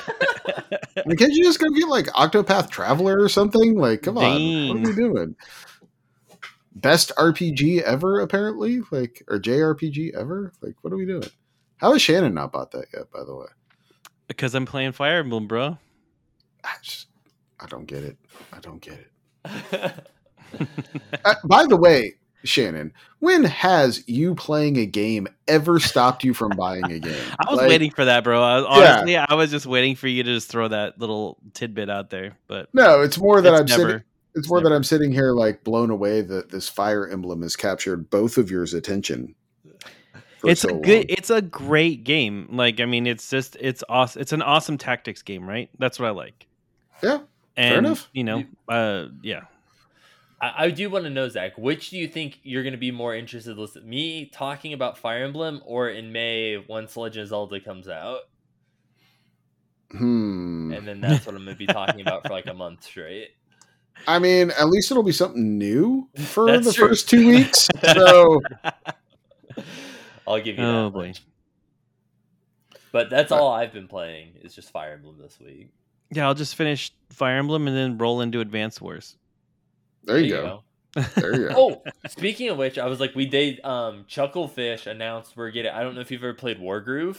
I 0.96 1.02
mean, 1.06 1.16
can't 1.16 1.32
you 1.32 1.42
just 1.44 1.58
go 1.58 1.68
get 1.70 1.88
like 1.88 2.06
Octopath 2.06 2.70
Traveler 2.70 3.20
or 3.20 3.28
something? 3.28 3.76
Like, 3.76 4.02
come 4.02 4.16
on, 4.18 4.68
what 4.68 4.76
are 4.76 4.80
we 4.90 4.94
doing? 4.94 5.34
Best 6.74 7.10
RPG 7.16 7.82
ever, 7.82 8.20
apparently. 8.20 8.80
Like, 8.92 9.24
or 9.28 9.40
JRPG 9.40 10.14
ever. 10.14 10.52
Like, 10.62 10.74
what 10.82 10.92
are 10.92 10.96
we 10.96 11.06
doing? 11.06 11.24
How 11.78 11.92
has 11.92 12.02
Shannon 12.02 12.34
not 12.34 12.52
bought 12.52 12.70
that 12.72 12.86
yet? 12.94 13.10
By 13.12 13.24
the 13.24 13.34
way, 13.34 13.46
Because 14.28 14.54
I'm 14.54 14.66
playing 14.66 14.92
Fire 14.92 15.18
Emblem, 15.18 15.48
bro. 15.48 15.78
I 16.62 16.74
just, 16.82 17.06
I 17.58 17.66
don't 17.66 17.86
get 17.86 18.04
it. 18.04 18.16
I 18.52 18.60
don't 18.60 18.80
get 18.80 18.98
it. 19.00 19.94
Uh, 21.24 21.34
by 21.44 21.66
the 21.66 21.76
way, 21.76 22.14
Shannon, 22.44 22.92
when 23.18 23.44
has 23.44 24.02
you 24.06 24.34
playing 24.34 24.76
a 24.78 24.86
game 24.86 25.26
ever 25.48 25.78
stopped 25.80 26.22
you 26.24 26.32
from 26.34 26.50
buying 26.56 26.84
a 26.90 26.98
game? 26.98 27.24
I 27.38 27.50
was 27.50 27.58
Like, 27.58 27.68
waiting 27.68 27.90
for 27.90 28.04
that, 28.04 28.24
bro. 28.24 28.42
I, 28.42 28.58
Yeah. 28.80 28.92
honestly, 28.96 29.16
I 29.16 29.34
was 29.34 29.50
just 29.50 29.66
waiting 29.66 29.96
for 29.96 30.06
you 30.08 30.22
to 30.22 30.34
just 30.34 30.48
throw 30.48 30.68
that 30.68 30.98
little 31.00 31.38
tidbit 31.54 31.90
out 31.90 32.10
there. 32.10 32.36
But 32.46 32.68
No, 32.72 33.00
it's 33.02 33.18
more 33.18 33.40
that 33.40 33.52
it's 33.52 33.60
I'm 33.72 33.78
never. 33.78 33.90
sitting. 33.90 34.04
It's 34.34 34.48
more 34.48 34.60
that 34.60 34.72
I'm 34.72 34.84
sitting 34.84 35.10
here 35.10 35.32
like 35.32 35.64
blown 35.64 35.90
away 35.90 36.20
that 36.20 36.50
this 36.50 36.68
Fire 36.68 37.08
Emblem 37.08 37.42
has 37.42 37.56
captured 37.56 38.08
both 38.08 38.38
of 38.38 38.50
yours 38.50 38.72
attention. 38.72 39.34
It's 40.44 40.60
so 40.60 40.68
a 40.68 40.72
long. 40.74 40.82
good. 40.82 41.06
It's 41.08 41.30
a 41.30 41.42
great 41.42 42.04
game. 42.04 42.46
Like 42.52 42.78
I 42.78 42.84
mean, 42.84 43.08
it's 43.08 43.28
just 43.28 43.56
it's 43.58 43.82
awesome. 43.88 44.22
It's 44.22 44.32
an 44.32 44.42
awesome 44.42 44.78
tactics 44.78 45.22
game, 45.22 45.48
right? 45.48 45.68
That's 45.80 45.98
what 45.98 46.06
I 46.06 46.10
like. 46.12 46.46
Yeah, 47.02 47.18
and 47.56 47.78
enough. 47.86 48.08
you 48.12 48.22
know, 48.22 48.44
uh, 48.68 49.06
yeah. 49.22 49.40
I, 50.40 50.52
I 50.64 50.70
do 50.70 50.90
want 50.90 51.04
to 51.04 51.10
know, 51.10 51.28
Zach, 51.28 51.56
which 51.58 51.90
do 51.90 51.98
you 51.98 52.08
think 52.08 52.40
you're 52.42 52.62
going 52.62 52.72
to 52.72 52.78
be 52.78 52.90
more 52.90 53.14
interested 53.14 53.52
in 53.52 53.58
listen, 53.58 53.88
me 53.88 54.26
talking 54.26 54.72
about 54.72 54.98
Fire 54.98 55.24
Emblem 55.24 55.62
or 55.64 55.88
in 55.88 56.12
May 56.12 56.56
once 56.68 56.96
Legend 56.96 57.24
of 57.24 57.28
Zelda 57.28 57.60
comes 57.60 57.88
out? 57.88 58.20
Hmm. 59.90 60.72
And 60.72 60.86
then 60.86 61.00
that's 61.00 61.24
what 61.24 61.34
I'm 61.34 61.44
going 61.44 61.56
to 61.56 61.58
be 61.58 61.66
talking 61.66 62.00
about 62.00 62.26
for 62.26 62.32
like 62.32 62.46
a 62.46 62.54
month 62.54 62.84
straight. 62.84 63.30
I 64.06 64.18
mean, 64.18 64.50
at 64.52 64.68
least 64.68 64.90
it'll 64.90 65.02
be 65.02 65.12
something 65.12 65.58
new 65.58 66.08
for 66.16 66.46
That's 66.46 66.66
the 66.66 66.72
true. 66.72 66.88
first 66.88 67.08
two 67.08 67.26
weeks. 67.26 67.68
So 67.82 68.40
I'll 70.26 70.40
give 70.40 70.58
you 70.58 70.64
Oh 70.64 70.84
that 70.84 70.90
boy. 70.90 71.12
But 72.92 73.10
that's 73.10 73.32
all 73.32 73.52
I've 73.52 73.72
been 73.72 73.88
playing 73.88 74.34
is 74.42 74.54
just 74.54 74.70
Fire 74.70 74.92
Emblem 74.92 75.18
this 75.20 75.38
week. 75.40 75.70
Yeah, 76.10 76.26
I'll 76.26 76.34
just 76.34 76.54
finish 76.54 76.92
Fire 77.10 77.36
Emblem 77.38 77.66
and 77.68 77.76
then 77.76 77.98
roll 77.98 78.20
into 78.20 78.40
Advance 78.40 78.80
Wars. 78.80 79.16
There 80.08 80.18
you 80.20 80.30
go. 80.30 80.62
There 81.14 81.34
you 81.40 81.48
go. 81.48 81.54
oh, 81.56 81.82
speaking 82.08 82.48
of 82.48 82.56
which, 82.58 82.78
I 82.78 82.86
was 82.86 82.98
like, 83.00 83.14
we 83.14 83.26
did. 83.26 83.64
Um, 83.64 84.04
Chucklefish 84.08 84.86
announced 84.86 85.36
we're 85.36 85.50
getting. 85.50 85.70
I 85.72 85.82
don't 85.82 85.94
know 85.94 86.00
if 86.00 86.10
you've 86.10 86.22
ever 86.24 86.34
played 86.34 86.58
Wargroove. 86.58 87.18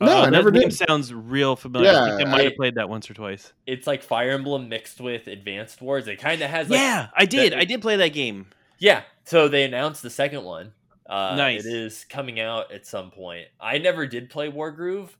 No, 0.00 0.06
Uh, 0.18 0.24
that 0.24 0.30
never 0.32 0.50
name 0.50 0.68
did. 0.70 0.72
Sounds 0.74 1.12
real 1.14 1.54
familiar. 1.56 1.90
I 1.90 2.16
think 2.16 2.28
I 2.28 2.30
might 2.30 2.44
have 2.44 2.56
played 2.56 2.74
that 2.76 2.88
once 2.88 3.08
or 3.10 3.14
twice. 3.14 3.52
It's 3.66 3.86
like 3.86 4.02
Fire 4.02 4.30
Emblem 4.30 4.68
mixed 4.68 5.00
with 5.00 5.26
Advanced 5.28 5.80
Wars. 5.80 6.08
It 6.08 6.16
kind 6.16 6.42
of 6.42 6.50
has 6.50 6.68
like 6.68 6.80
yeah, 6.80 7.08
I 7.14 7.26
did. 7.26 7.52
the- 7.52 7.58
I 7.58 7.64
did 7.64 7.80
play 7.82 7.96
that 7.96 8.08
game. 8.12 8.46
Yeah, 8.78 9.02
so 9.24 9.46
they 9.48 9.62
announced 9.64 10.02
the 10.02 10.10
second 10.10 10.42
one. 10.44 10.72
Uh, 11.08 11.34
Nice. 11.36 11.64
It 11.64 11.72
is 11.72 12.04
coming 12.08 12.40
out 12.40 12.72
at 12.72 12.86
some 12.86 13.10
point. 13.10 13.46
I 13.60 13.78
never 13.78 14.06
did 14.06 14.30
play 14.30 14.50
Wargroove, 14.50 15.10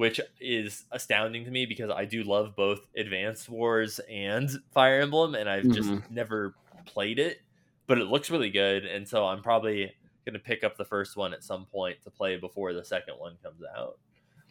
which 0.00 0.18
is 0.40 0.86
astounding 0.92 1.44
to 1.44 1.50
me 1.50 1.66
because 1.66 1.90
I 1.90 2.06
do 2.06 2.22
love 2.22 2.56
both 2.56 2.80
Advanced 2.96 3.50
Wars 3.50 4.00
and 4.10 4.48
Fire 4.72 5.02
Emblem, 5.02 5.34
and 5.34 5.46
I've 5.46 5.68
just 5.68 5.90
Mhm. 5.90 6.10
never 6.10 6.54
played 6.86 7.18
it. 7.18 7.42
But 7.86 7.98
it 7.98 8.06
looks 8.06 8.30
really 8.30 8.48
good, 8.48 8.86
and 8.86 9.06
so 9.06 9.26
I'm 9.26 9.42
probably 9.42 9.94
going 10.24 10.32
to 10.32 10.38
pick 10.38 10.64
up 10.64 10.78
the 10.78 10.86
first 10.86 11.18
one 11.18 11.34
at 11.34 11.44
some 11.44 11.66
point 11.66 12.00
to 12.04 12.10
play 12.10 12.38
before 12.38 12.72
the 12.72 12.82
second 12.82 13.18
one 13.18 13.36
comes 13.42 13.60
out. 13.76 13.98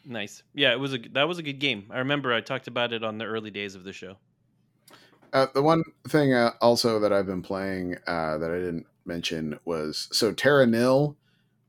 Nice. 0.05 0.43
Yeah, 0.53 0.71
it 0.71 0.79
was 0.79 0.93
a 0.93 0.99
that 1.13 1.27
was 1.27 1.39
a 1.39 1.43
good 1.43 1.57
game. 1.57 1.87
I 1.89 1.97
remember 1.97 2.31
I 2.31 2.41
talked 2.41 2.67
about 2.67 2.93
it 2.93 3.03
on 3.03 3.17
the 3.17 3.25
early 3.25 3.49
days 3.49 3.73
of 3.73 3.83
the 3.83 3.91
show. 3.91 4.17
Uh, 5.33 5.47
the 5.55 5.63
one 5.63 5.83
thing 6.07 6.31
uh, 6.31 6.51
also 6.61 6.99
that 6.99 7.11
I've 7.11 7.25
been 7.25 7.41
playing 7.41 7.97
uh, 8.05 8.37
that 8.37 8.51
I 8.51 8.59
didn't 8.59 8.85
mention 9.03 9.59
was 9.65 10.09
so 10.11 10.31
Terra 10.31 10.67
Nil, 10.67 11.17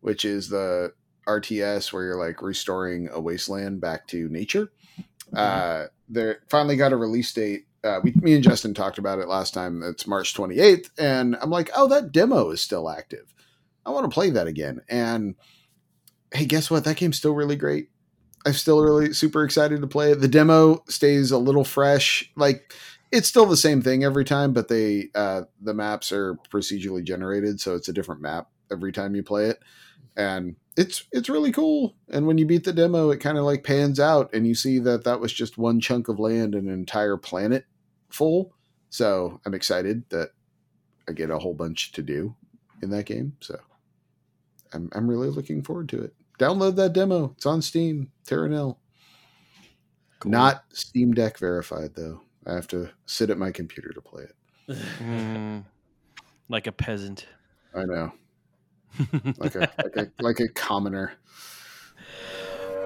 which 0.00 0.26
is 0.26 0.50
the 0.50 0.92
RTS 1.26 1.92
where 1.92 2.04
you're 2.04 2.16
like 2.16 2.42
restoring 2.42 3.08
a 3.12 3.20
wasteland 3.20 3.80
back 3.80 4.06
to 4.08 4.28
nature. 4.28 4.70
Uh, 5.34 5.86
they 6.08 6.34
finally 6.48 6.76
got 6.76 6.92
a 6.92 6.96
release 6.96 7.32
date. 7.32 7.66
Uh, 7.82 8.00
we, 8.02 8.12
me 8.20 8.34
and 8.34 8.44
Justin 8.44 8.74
talked 8.74 8.98
about 8.98 9.20
it 9.20 9.28
last 9.28 9.54
time. 9.54 9.82
It's 9.82 10.06
March 10.06 10.34
28th, 10.34 10.90
and 10.98 11.36
I'm 11.40 11.50
like, 11.50 11.70
oh, 11.74 11.88
that 11.88 12.12
demo 12.12 12.50
is 12.50 12.60
still 12.60 12.90
active. 12.90 13.32
I 13.86 13.90
want 13.90 14.04
to 14.04 14.14
play 14.14 14.30
that 14.30 14.46
again. 14.46 14.82
And 14.88 15.36
hey, 16.32 16.46
guess 16.46 16.70
what? 16.70 16.84
That 16.84 16.96
game's 16.96 17.16
still 17.16 17.34
really 17.34 17.56
great. 17.56 17.88
I'm 18.46 18.52
still 18.52 18.82
really 18.82 19.12
super 19.12 19.44
excited 19.44 19.80
to 19.80 19.86
play 19.86 20.12
it. 20.12 20.20
The 20.20 20.28
demo 20.28 20.82
stays 20.88 21.30
a 21.30 21.38
little 21.38 21.64
fresh. 21.64 22.30
Like 22.36 22.72
it's 23.12 23.28
still 23.28 23.46
the 23.46 23.56
same 23.56 23.82
thing 23.82 24.04
every 24.04 24.24
time, 24.24 24.52
but 24.52 24.68
they 24.68 25.08
uh, 25.14 25.42
the 25.60 25.74
maps 25.74 26.12
are 26.12 26.36
procedurally 26.52 27.04
generated, 27.04 27.60
so 27.60 27.74
it's 27.74 27.88
a 27.88 27.92
different 27.92 28.20
map 28.20 28.48
every 28.70 28.92
time 28.92 29.14
you 29.14 29.22
play 29.22 29.46
it, 29.46 29.58
and 30.16 30.56
it's 30.80 31.04
it's 31.12 31.28
really 31.28 31.52
cool. 31.52 31.94
And 32.08 32.26
when 32.26 32.38
you 32.38 32.46
beat 32.46 32.64
the 32.64 32.72
demo, 32.72 33.10
it 33.10 33.20
kind 33.20 33.36
of 33.36 33.44
like 33.44 33.64
pans 33.64 34.00
out, 34.00 34.32
and 34.32 34.46
you 34.46 34.54
see 34.54 34.78
that 34.78 35.04
that 35.04 35.20
was 35.20 35.30
just 35.30 35.58
one 35.58 35.78
chunk 35.78 36.08
of 36.08 36.18
land, 36.18 36.54
and 36.54 36.68
an 36.68 36.72
entire 36.74 37.18
planet 37.18 37.66
full. 38.08 38.54
So 38.88 39.40
I'm 39.44 39.52
excited 39.52 40.08
that 40.08 40.30
I 41.06 41.12
get 41.12 41.30
a 41.30 41.38
whole 41.38 41.52
bunch 41.52 41.92
to 41.92 42.02
do 42.02 42.34
in 42.82 42.88
that 42.90 43.04
game. 43.04 43.36
So 43.40 43.58
I'm 44.72 44.88
I'm 44.92 45.06
really 45.06 45.28
looking 45.28 45.62
forward 45.62 45.90
to 45.90 46.02
it. 46.02 46.14
Download 46.38 46.76
that 46.76 46.94
demo. 46.94 47.34
It's 47.36 47.44
on 47.44 47.60
Steam. 47.60 48.10
Terra 48.24 48.48
Nil. 48.48 48.78
Not 50.24 50.64
Steam 50.72 51.12
Deck 51.12 51.36
verified 51.36 51.94
though. 51.94 52.22
I 52.46 52.54
have 52.54 52.68
to 52.68 52.88
sit 53.04 53.28
at 53.28 53.36
my 53.36 53.50
computer 53.50 53.90
to 53.92 54.00
play 54.00 54.24
it. 54.24 54.34
Mm, 55.00 55.64
like 56.48 56.68
a 56.68 56.72
peasant. 56.72 57.26
I 57.74 57.84
know, 57.84 58.12
like 59.38 59.54
a 59.54 59.70
like 59.78 59.96
a 59.96 60.10
like 60.20 60.40
a 60.40 60.48
commoner. 60.48 61.12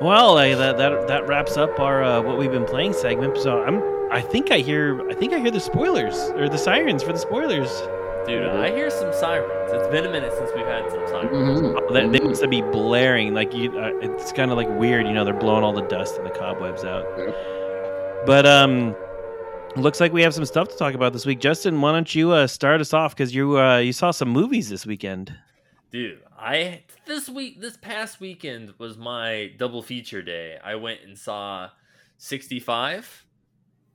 well, 0.01 0.35
like, 0.35 0.57
that 0.59 0.77
that 0.79 1.07
that 1.09 1.27
wraps 1.27 1.57
up 1.57 1.79
our 1.81 2.03
uh, 2.03 2.21
what 2.23 2.39
we've 2.39 2.51
been 2.51 2.65
playing 2.65 2.93
segment. 2.93 3.39
So 3.39 3.63
I'm 3.63 3.83
I 4.13 4.21
think 4.21 4.51
I 4.51 4.59
hear 4.59 5.09
I 5.11 5.15
think 5.15 5.33
I 5.33 5.39
hear 5.39 5.51
the 5.51 5.61
spoilers 5.61 6.17
or 6.37 6.49
the 6.49 6.59
sirens 6.59 7.03
for 7.03 7.13
the 7.13 7.19
spoilers. 7.19 7.71
Dude, 8.27 8.47
I 8.47 8.71
hear 8.75 8.89
some 8.89 9.13
sirens. 9.13 9.71
It's 9.73 9.89
been 9.89 10.07
a 10.07 10.11
minute 10.11 10.33
since 10.33 10.51
we've 10.55 10.65
had 10.65 10.91
some 10.91 11.07
sirens. 11.09 11.31
Mhm. 11.31 11.79
Oh, 11.79 11.93
they, 11.93 12.09
they 12.09 12.25
must 12.25 12.49
be 12.49 12.63
blaring 12.63 13.35
like 13.35 13.53
you. 13.55 13.79
Uh, 13.79 13.91
it's 14.01 14.33
kind 14.33 14.51
of 14.51 14.57
like 14.57 14.69
weird, 14.79 15.07
you 15.07 15.13
know. 15.13 15.25
They're 15.27 15.35
blowing 15.35 15.63
all 15.63 15.75
the 15.75 15.83
dust 15.83 16.17
and 16.17 16.25
the 16.25 16.31
cobwebs 16.31 16.85
out. 16.85 17.05
But 18.25 18.47
um, 18.47 18.97
looks 19.77 20.01
like 20.01 20.15
we 20.15 20.23
have 20.23 20.33
some 20.33 20.47
stuff 20.47 20.69
to 20.69 20.77
talk 20.79 20.95
about 20.95 21.13
this 21.13 21.27
week. 21.27 21.39
Justin, 21.39 21.79
why 21.83 21.93
don't 21.93 22.15
you 22.15 22.31
uh, 22.33 22.47
start 22.47 22.81
us 22.81 22.95
off 22.95 23.15
because 23.15 23.35
you 23.35 23.59
uh, 23.61 23.77
you 23.77 23.93
saw 23.93 24.11
some 24.11 24.31
movies 24.31 24.71
this 24.71 24.87
weekend. 24.87 25.35
Dude, 25.95 26.23
I 26.37 26.83
this 27.07 27.29
week 27.29 27.61
this 27.61 27.77
past 27.77 28.19
weekend 28.19 28.75
was 28.79 28.99
my 28.99 29.53
double 29.57 29.81
feature 29.81 30.23
day. 30.23 30.59
I 30.61 30.75
went 30.75 31.03
and 31.07 31.17
saw 31.17 31.71
65 32.19 33.25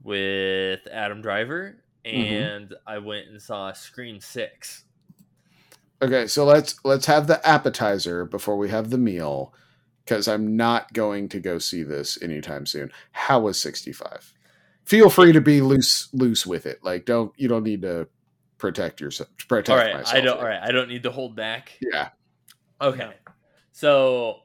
with 0.01 0.87
Adam 0.89 1.21
Driver 1.21 1.75
mm-hmm. 2.05 2.33
and 2.33 2.73
I 2.87 2.99
went 2.99 3.27
and 3.27 3.41
saw 3.41 3.73
Scream 3.73 4.21
6. 4.21 4.85
Okay, 6.01 6.25
so 6.27 6.45
let's 6.45 6.79
let's 6.85 7.05
have 7.07 7.27
the 7.27 7.45
appetizer 7.45 8.23
before 8.23 8.55
we 8.55 8.69
have 8.69 8.91
the 8.91 8.97
meal, 8.97 9.53
because 10.05 10.29
I'm 10.29 10.55
not 10.55 10.93
going 10.93 11.27
to 11.27 11.41
go 11.41 11.57
see 11.57 11.83
this 11.83 12.17
anytime 12.21 12.65
soon. 12.65 12.93
How 13.11 13.41
was 13.41 13.59
65? 13.59 14.33
Feel 14.85 15.09
free 15.09 15.33
to 15.33 15.41
be 15.41 15.59
loose 15.59 16.07
loose 16.13 16.47
with 16.47 16.65
it. 16.65 16.81
Like 16.81 17.03
don't 17.03 17.33
you 17.35 17.49
don't 17.49 17.65
need 17.65 17.81
to 17.81 18.07
protect 18.59 19.01
yourself. 19.01 19.29
Protect 19.47 19.69
All 19.69 19.77
right, 19.77 19.95
myself. 19.95 20.15
I 20.15 20.21
don't 20.21 20.37
all 20.37 20.45
right, 20.45 20.61
I 20.61 20.71
don't 20.71 20.89
need 20.89 21.03
to 21.03 21.11
hold 21.11 21.35
back. 21.35 21.71
Yeah. 21.81 22.09
Okay. 22.81 23.11
So, 23.71 24.39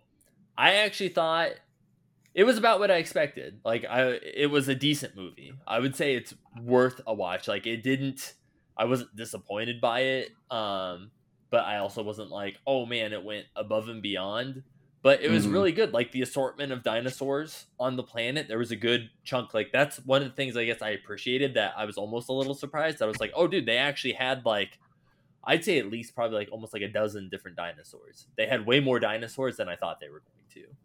I 0.57 0.77
actually 0.77 1.11
thought 1.11 1.51
it 2.35 2.45
was 2.45 2.59
about 2.59 2.81
what 2.81 2.91
I 2.91 2.97
expected. 2.97 3.61
Like 3.65 3.85
I 3.85 4.13
it 4.13 4.51
was 4.51 4.69
a 4.69 4.75
decent 4.75 5.17
movie. 5.17 5.55
I 5.67 5.79
would 5.79 5.97
say 5.97 6.15
it's 6.15 6.35
worth 6.61 7.01
a 7.07 7.15
watch. 7.15 7.49
Like 7.49 7.67
it 7.67 7.83
didn't 7.83 8.35
I 8.77 8.87
wasn't 8.87 9.15
disappointed 9.17 9.81
by 9.81 10.01
it. 10.01 10.31
Um 10.51 11.11
but 11.51 11.65
I 11.65 11.79
also 11.79 12.03
wasn't 12.03 12.31
like, 12.31 12.59
"Oh 12.67 12.85
man, 12.85 13.13
it 13.13 13.23
went 13.23 13.47
above 13.55 13.89
and 13.89 14.03
beyond." 14.03 14.65
But 15.05 15.23
it 15.23 15.31
was 15.31 15.47
Mhm. 15.47 15.53
really 15.53 15.73
good. 15.73 15.93
Like 15.95 16.11
the 16.13 16.23
assortment 16.23 16.73
of 16.73 16.83
dinosaurs 16.83 17.67
on 17.79 17.97
the 17.97 18.03
planet, 18.03 18.49
there 18.49 18.59
was 18.59 18.73
a 18.73 18.77
good 18.77 19.11
chunk. 19.23 19.55
Like 19.55 19.71
that's 19.73 19.99
one 20.07 20.23
of 20.23 20.29
the 20.31 20.35
things 20.35 20.57
I 20.57 20.65
guess 20.65 20.83
I 20.83 20.91
appreciated 20.91 21.55
that 21.55 21.75
I 21.79 21.85
was 21.85 21.99
almost 21.99 22.29
a 22.31 22.33
little 22.33 22.55
surprised. 22.55 23.03
I 23.03 23.07
was 23.07 23.21
like, 23.21 23.33
"Oh 23.37 23.47
dude, 23.47 23.67
they 23.67 23.79
actually 23.79 24.15
had 24.15 24.45
like 24.47 24.81
I'd 25.45 25.65
say 25.65 25.79
at 25.79 25.91
least 25.91 26.15
probably 26.17 26.39
like 26.39 26.51
almost 26.53 26.73
like 26.73 26.83
a 26.83 26.89
dozen 26.89 27.29
different 27.29 27.57
dinosaurs. 27.57 28.29
They 28.37 28.47
had 28.49 28.67
way 28.67 28.81
more 28.81 28.99
dinosaurs 28.99 29.59
than 29.59 29.69
I 29.69 29.77
thought 29.77 30.01
they 30.01 30.09
were 30.11 30.21
going 30.23 30.47
to. 30.67 30.77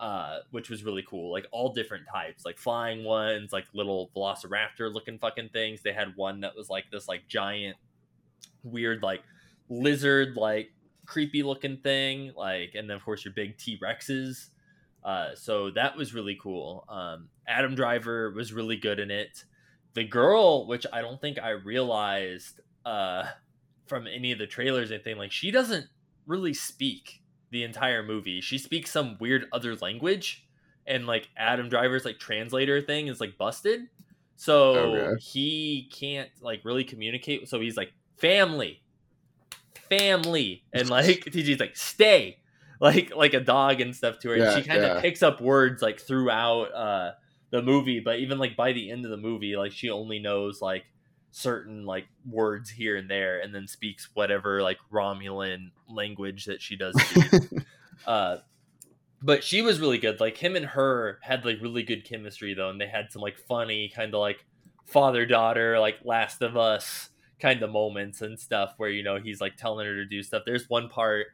uh, 0.00 0.40
which 0.50 0.70
was 0.70 0.84
really 0.84 1.04
cool. 1.04 1.30
Like 1.32 1.46
all 1.52 1.72
different 1.72 2.06
types, 2.12 2.44
like 2.44 2.58
flying 2.58 3.04
ones, 3.04 3.52
like 3.52 3.66
little 3.74 4.10
velociraptor 4.16 4.92
looking 4.92 5.18
fucking 5.20 5.50
things. 5.50 5.82
They 5.82 5.92
had 5.92 6.16
one 6.16 6.40
that 6.40 6.56
was 6.56 6.68
like 6.70 6.90
this 6.90 7.06
like 7.08 7.28
giant, 7.28 7.76
weird 8.64 9.02
like 9.02 9.22
lizard 9.68 10.36
like 10.36 10.72
creepy 11.06 11.42
looking 11.42 11.78
thing. 11.78 12.32
Like, 12.36 12.74
and 12.74 12.88
then 12.88 12.96
of 12.96 13.04
course 13.04 13.24
your 13.24 13.34
big 13.34 13.58
T 13.58 13.78
Rexes. 13.82 14.48
Uh, 15.04 15.34
so 15.34 15.70
that 15.72 15.96
was 15.96 16.14
really 16.14 16.38
cool. 16.40 16.84
Um, 16.88 17.28
Adam 17.46 17.74
Driver 17.74 18.30
was 18.30 18.52
really 18.52 18.76
good 18.76 18.98
in 18.98 19.10
it. 19.10 19.44
The 19.92 20.04
girl, 20.04 20.66
which 20.66 20.86
I 20.92 21.02
don't 21.02 21.20
think 21.20 21.38
I 21.38 21.50
realized 21.50 22.60
uh, 22.86 23.26
from 23.86 24.06
any 24.06 24.32
of 24.32 24.38
the 24.38 24.46
trailers, 24.46 24.90
or 24.90 24.94
anything 24.94 25.18
like 25.18 25.30
she 25.30 25.50
doesn't 25.50 25.86
really 26.26 26.54
speak 26.54 27.20
the 27.50 27.62
entire 27.64 28.02
movie. 28.02 28.40
She 28.40 28.56
speaks 28.58 28.90
some 28.90 29.16
weird 29.20 29.44
other 29.52 29.76
language, 29.76 30.46
and 30.86 31.06
like 31.06 31.28
Adam 31.36 31.68
Driver's 31.68 32.04
like 32.06 32.18
translator 32.18 32.80
thing 32.80 33.08
is 33.08 33.20
like 33.20 33.36
busted, 33.36 33.82
so 34.36 34.74
Okay. 34.74 35.20
he 35.22 35.90
can't 35.92 36.30
like 36.40 36.64
really 36.64 36.82
communicate. 36.84 37.46
So 37.48 37.60
he's 37.60 37.76
like 37.76 37.92
family, 38.16 38.82
family, 39.88 40.64
and 40.72 40.88
like 40.88 41.06
TG's 41.24 41.60
like 41.60 41.76
stay, 41.76 42.38
like 42.80 43.14
like 43.14 43.34
a 43.34 43.40
dog 43.40 43.80
and 43.80 43.94
stuff 43.94 44.18
to 44.20 44.30
her. 44.30 44.36
Yeah, 44.36 44.54
and 44.54 44.62
she 44.62 44.68
kind 44.68 44.82
of 44.82 44.96
yeah. 44.96 45.00
picks 45.00 45.22
up 45.22 45.40
words 45.40 45.82
like 45.82 46.00
throughout 46.00 46.74
uh 46.74 47.12
the 47.50 47.62
movie, 47.62 48.00
but 48.00 48.18
even 48.18 48.38
like 48.38 48.56
by 48.56 48.72
the 48.72 48.90
end 48.90 49.04
of 49.04 49.10
the 49.10 49.16
movie, 49.16 49.56
like 49.56 49.72
she 49.72 49.90
only 49.90 50.18
knows 50.18 50.60
like 50.60 50.84
certain 51.30 51.84
like 51.84 52.06
words 52.28 52.70
here 52.70 52.96
and 52.96 53.10
there 53.10 53.40
and 53.40 53.54
then 53.54 53.66
speaks 53.66 54.08
whatever 54.14 54.62
like 54.62 54.78
Romulan 54.92 55.72
language 55.88 56.44
that 56.44 56.62
she 56.62 56.76
does 56.76 56.94
uh 58.06 58.36
but 59.24 59.42
she 59.42 59.62
was 59.62 59.80
really 59.80 59.96
good. 59.96 60.20
Like 60.20 60.36
him 60.36 60.54
and 60.54 60.66
her 60.66 61.18
had 61.22 61.46
like 61.46 61.60
really 61.62 61.82
good 61.82 62.04
chemistry 62.04 62.52
though, 62.52 62.68
and 62.68 62.78
they 62.78 62.86
had 62.86 63.10
some 63.10 63.22
like 63.22 63.38
funny 63.38 63.88
kind 63.88 64.12
of 64.12 64.20
like 64.20 64.44
father 64.84 65.24
daughter 65.24 65.80
like 65.80 65.96
Last 66.04 66.42
of 66.42 66.58
Us 66.58 67.08
kind 67.44 67.62
of 67.62 67.70
moments 67.70 68.22
and 68.22 68.38
stuff 68.38 68.74
where 68.78 68.90
you 68.90 69.02
know 69.02 69.16
he's 69.18 69.40
like 69.40 69.56
telling 69.56 69.86
her 69.86 69.94
to 69.94 70.06
do 70.06 70.22
stuff. 70.22 70.42
There's 70.46 70.68
one 70.70 70.88
part 70.88 71.26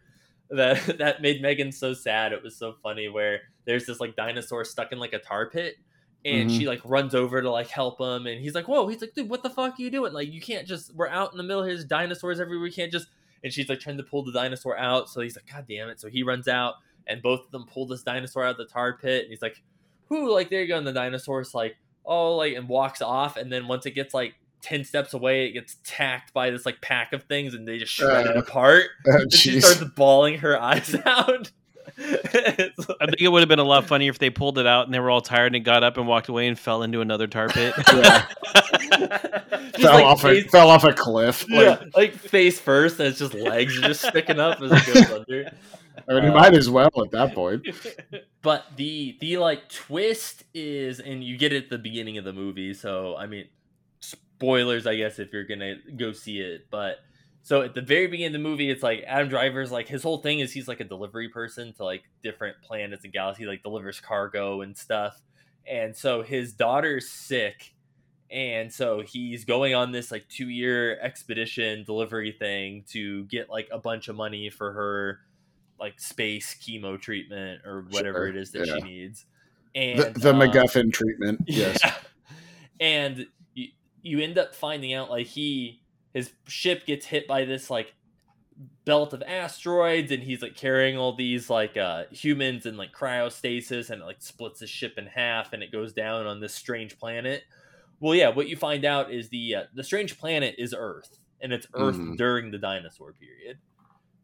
that 0.51 0.77
that 0.99 1.23
made 1.23 1.41
Megan 1.43 1.73
so 1.73 1.95
sad. 1.95 2.32
It 2.32 2.43
was 2.43 2.57
so 2.57 2.74
funny 2.82 3.09
where 3.09 3.41
there's 3.66 3.87
this 3.87 4.01
like 4.01 4.16
dinosaur 4.16 4.65
stuck 4.65 4.93
in 4.93 4.99
like 4.99 5.12
a 5.12 5.19
tar 5.20 5.49
pit. 5.51 5.77
And 6.24 6.51
Mhm. 6.51 6.59
she 6.59 6.66
like 6.66 6.81
runs 6.85 7.15
over 7.15 7.41
to 7.41 7.51
like 7.51 7.69
help 7.69 7.99
him, 7.99 8.27
and 8.27 8.39
he's 8.43 8.55
like, 8.55 8.69
"Whoa!" 8.69 8.87
He's 8.89 9.01
like, 9.01 9.15
"Dude, 9.15 9.31
what 9.31 9.43
the 9.43 9.49
fuck 9.49 9.78
are 9.78 9.82
you 9.82 9.91
doing? 9.91 10.12
Like, 10.12 10.31
you 10.31 10.41
can't 10.43 10.69
just. 10.69 10.95
We're 10.95 11.09
out 11.09 11.32
in 11.32 11.39
the 11.39 11.43
middle. 11.43 11.62
There's 11.62 11.85
dinosaurs 11.87 12.39
everywhere. 12.41 12.62
We 12.65 12.70
can't 12.70 12.93
just." 12.93 13.09
And 13.43 13.51
she's 13.51 13.70
like 13.70 13.81
trying 13.81 13.97
to 13.97 14.03
pull 14.03 14.23
the 14.23 14.32
dinosaur 14.32 14.77
out. 14.77 15.09
So 15.09 15.23
he's 15.23 15.35
like, 15.35 15.47
"God 15.51 15.65
damn 15.66 15.89
it!" 15.89 15.99
So 15.99 16.09
he 16.11 16.23
runs 16.23 16.47
out, 16.47 16.74
and 17.07 17.23
both 17.23 17.47
of 17.47 17.51
them 17.53 17.65
pull 17.73 17.87
this 17.87 18.03
dinosaur 18.03 18.45
out 18.45 18.51
of 18.51 18.57
the 18.59 18.66
tar 18.66 18.99
pit. 18.99 19.23
And 19.23 19.31
he's 19.31 19.41
like, 19.41 19.62
"Whoo!" 20.11 20.31
Like 20.31 20.51
there 20.51 20.61
you 20.61 20.69
go. 20.69 20.77
And 20.77 20.87
the 20.87 20.93
dinosaur's 20.93 21.55
like, 21.55 21.77
"Oh!" 22.05 22.37
Like 22.37 22.55
and 22.55 22.69
walks 22.69 23.01
off. 23.01 23.39
And 23.39 23.51
then 23.51 23.66
once 23.66 23.87
it 23.87 23.93
gets 23.93 24.12
like 24.12 24.35
ten 24.61 24.85
steps 24.85 25.15
away, 25.15 25.47
it 25.47 25.53
gets 25.53 25.77
tacked 25.85 26.32
by 26.32 26.51
this 26.51 26.65
like 26.66 26.81
pack 26.81 27.12
of 27.12 27.24
things, 27.24 27.55
and 27.55 27.66
they 27.66 27.78
just 27.78 27.93
shred 27.93 28.27
it 28.27 28.37
Uh, 28.37 28.41
apart. 28.41 28.85
Oh, 29.09 29.16
And 29.23 29.32
she 29.32 29.61
starts 29.61 29.82
bawling 29.95 30.39
her 30.39 30.61
eyes 30.61 30.95
out. 31.07 31.51
I 31.99 33.07
think 33.07 33.20
it 33.20 33.28
would 33.31 33.41
have 33.41 33.49
been 33.49 33.59
a 33.59 33.65
lot 33.65 33.87
funnier 33.87 34.11
if 34.11 34.19
they 34.19 34.31
pulled 34.31 34.59
it 34.59 34.66
out 34.66 34.87
and 34.87 34.95
they 34.95 35.01
were 35.01 35.11
all 35.11 35.20
tired 35.20 35.55
and 35.55 35.65
got 35.65 35.82
up 35.82 35.97
and 35.99 36.07
walked 36.07 36.28
away 36.28 36.47
and 36.47 36.59
fell 36.59 36.82
into 36.82 37.01
another 37.01 37.27
tar 37.27 37.49
pit. 37.49 37.74
Yeah. 37.93 38.27
Fell 39.78 39.95
like, 39.95 40.05
off 40.05 40.24
a 40.24 40.28
face- 40.28 40.51
fell 40.51 40.69
off 40.69 40.85
a 40.85 40.93
cliff. 40.93 41.49
Like, 41.49 41.61
yeah, 41.81 41.85
like 41.95 42.15
face 42.15 42.59
first, 42.61 42.99
and 42.99 43.09
it's 43.09 43.19
just 43.19 43.35
legs 43.35 43.78
are 43.78 43.82
just 43.82 44.05
sticking 44.07 44.39
up 44.41 44.61
as 44.61 44.73
it 44.73 44.87
goes 44.95 45.11
under. 45.11 45.51
I 46.09 46.15
mean, 46.15 46.24
you 46.24 46.31
Uh, 46.31 46.35
might 46.35 46.55
as 46.55 46.69
well 46.69 46.91
at 47.03 47.11
that 47.12 47.35
point. 47.35 47.66
But 48.43 48.66
the 48.77 49.16
the 49.20 49.37
like 49.39 49.69
twist 49.69 50.45
is, 50.55 50.99
and 51.01 51.23
you 51.23 51.37
get 51.39 51.53
it 51.53 51.65
at 51.65 51.70
the 51.70 51.78
beginning 51.78 52.19
of 52.19 52.24
the 52.24 52.32
movie. 52.32 52.74
So 52.74 53.16
I 53.16 53.27
mean, 53.27 53.47
spoilers, 54.41 54.87
I 54.87 54.97
guess, 54.97 55.19
if 55.19 55.33
you're 55.33 55.45
gonna 55.45 55.75
go 55.97 56.12
see 56.12 56.41
it. 56.41 56.67
But 56.71 56.97
so 57.43 57.61
at 57.61 57.75
the 57.75 57.83
very 57.83 58.07
beginning 58.07 58.35
of 58.35 58.43
the 58.43 58.49
movie, 58.49 58.71
it's 58.71 58.83
like 58.83 59.05
Adam 59.07 59.29
Driver's 59.29 59.71
like 59.71 59.87
his 59.87 60.03
whole 60.03 60.19
thing 60.19 60.41
is 60.41 60.51
he's 60.51 60.67
like 60.67 60.81
a 60.81 60.85
delivery 60.85 61.29
person 61.29 61.75
to 61.75 61.85
like 61.85 62.05
different 62.23 62.57
planets 62.62 63.05
and 63.05 63.12
galaxies, 63.12 63.47
like 63.47 63.62
delivers 63.62 64.01
cargo 64.01 64.62
and 64.62 64.77
stuff. 64.77 65.21
And 65.67 65.95
so 65.95 66.23
his 66.23 66.55
daughter's 66.55 67.11
sick, 67.11 67.75
and 68.31 68.73
so 68.73 69.03
he's 69.03 69.45
going 69.45 69.75
on 69.75 69.93
this 69.93 70.11
like 70.11 70.27
two 70.29 70.49
year 70.49 70.99
expedition 71.01 71.85
delivery 71.85 72.33
thing 72.33 72.85
to 72.93 73.25
get 73.25 73.51
like 73.51 73.69
a 73.71 73.79
bunch 73.79 74.09
of 74.09 74.17
money 74.17 74.49
for 74.49 74.73
her 74.73 75.21
like 75.79 76.01
space 76.01 76.57
chemo 76.61 76.99
treatment 76.99 77.61
or 77.67 77.87
whatever 77.91 78.21
Sure, 78.21 78.29
it 78.29 78.37
is 78.37 78.53
that 78.53 78.67
yeah. 78.67 78.77
she 78.77 78.81
needs. 78.81 79.27
And 79.75 79.99
The, 79.99 80.21
the 80.21 80.31
um, 80.31 80.41
MacGuffin 80.41 80.93
treatment. 80.93 81.43
Yes. 81.47 81.79
yeah. 81.85 81.95
And 82.81 83.27
you, 84.02 84.20
end 84.20 84.39
up 84.39 84.55
finding 84.55 84.93
out 84.94 85.10
like 85.10 85.27
he 85.27 85.82
his 86.14 86.32
ship 86.48 86.86
gets 86.86 87.06
hit 87.06 87.27
by 87.28 87.44
this 87.44 87.70
like 87.70 87.94
belt 88.85 89.12
of 89.12 89.22
asteroids 89.22 90.10
and 90.12 90.22
he's 90.22 90.43
like 90.43 90.55
carrying 90.56 90.98
all 90.98 91.14
these 91.14 91.48
like 91.48 91.77
uh 91.77 92.05
humans 92.10 92.66
in 92.66 92.77
like 92.77 92.93
cryostasis 92.93 93.89
and 93.90 94.02
it 94.02 94.05
like 94.05 94.20
splits 94.20 94.60
his 94.60 94.68
ship 94.68 94.94
in 94.98 95.06
half 95.06 95.52
and 95.52 95.62
it 95.62 95.72
goes 95.72 95.93
down 95.93 96.27
on 96.27 96.40
this 96.40 96.55
strange 96.55 96.98
planet. 96.98 97.43
Well, 98.01 98.14
yeah, 98.14 98.28
what 98.31 98.48
you 98.48 98.56
find 98.56 98.85
out 98.85 99.10
is 99.12 99.28
the 99.28 99.55
uh, 99.55 99.62
the 99.74 99.85
strange 99.85 100.18
planet 100.18 100.56
is 100.59 100.74
Earth 100.77 101.18
and 101.40 101.52
it's 101.52 101.66
Earth 101.74 101.97
Mhm. 101.97 102.16
during 102.18 102.51
the 102.51 102.59
dinosaur 102.59 103.12
period. 103.14 103.59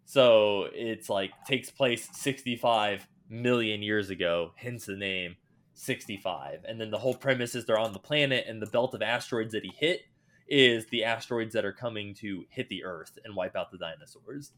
So 0.05 0.69
it's 0.73 1.09
like 1.09 1.31
takes 1.47 1.71
place 1.71 2.09
65 2.13 3.07
million 3.29 3.83
years 3.83 4.11
ago, 4.11 4.53
hence 4.57 4.87
the 4.87 4.97
name 4.97 5.37
65. 5.77 6.65
And 6.67 6.81
then 6.81 6.91
the 6.91 6.99
whole 6.99 7.15
premise 7.17 7.55
is 7.55 7.67
they're 7.67 7.79
on 7.79 7.93
the 7.95 8.01
planet, 8.01 8.47
and 8.49 8.63
the 8.63 8.67
belt 8.67 8.95
of 8.95 9.03
asteroids 9.03 9.53
that 9.53 9.65
he 9.65 9.73
hit 9.79 10.03
is 10.49 10.89
the 10.89 11.05
asteroids 11.05 11.55
that 11.55 11.65
are 11.65 11.73
coming 11.73 12.15
to 12.17 12.47
hit 12.51 12.69
the 12.69 12.85
Earth 12.85 13.19
and 13.25 13.37
wipe 13.37 13.57
out 13.57 13.71
the 13.73 13.79
dinosaurs. 13.79 14.53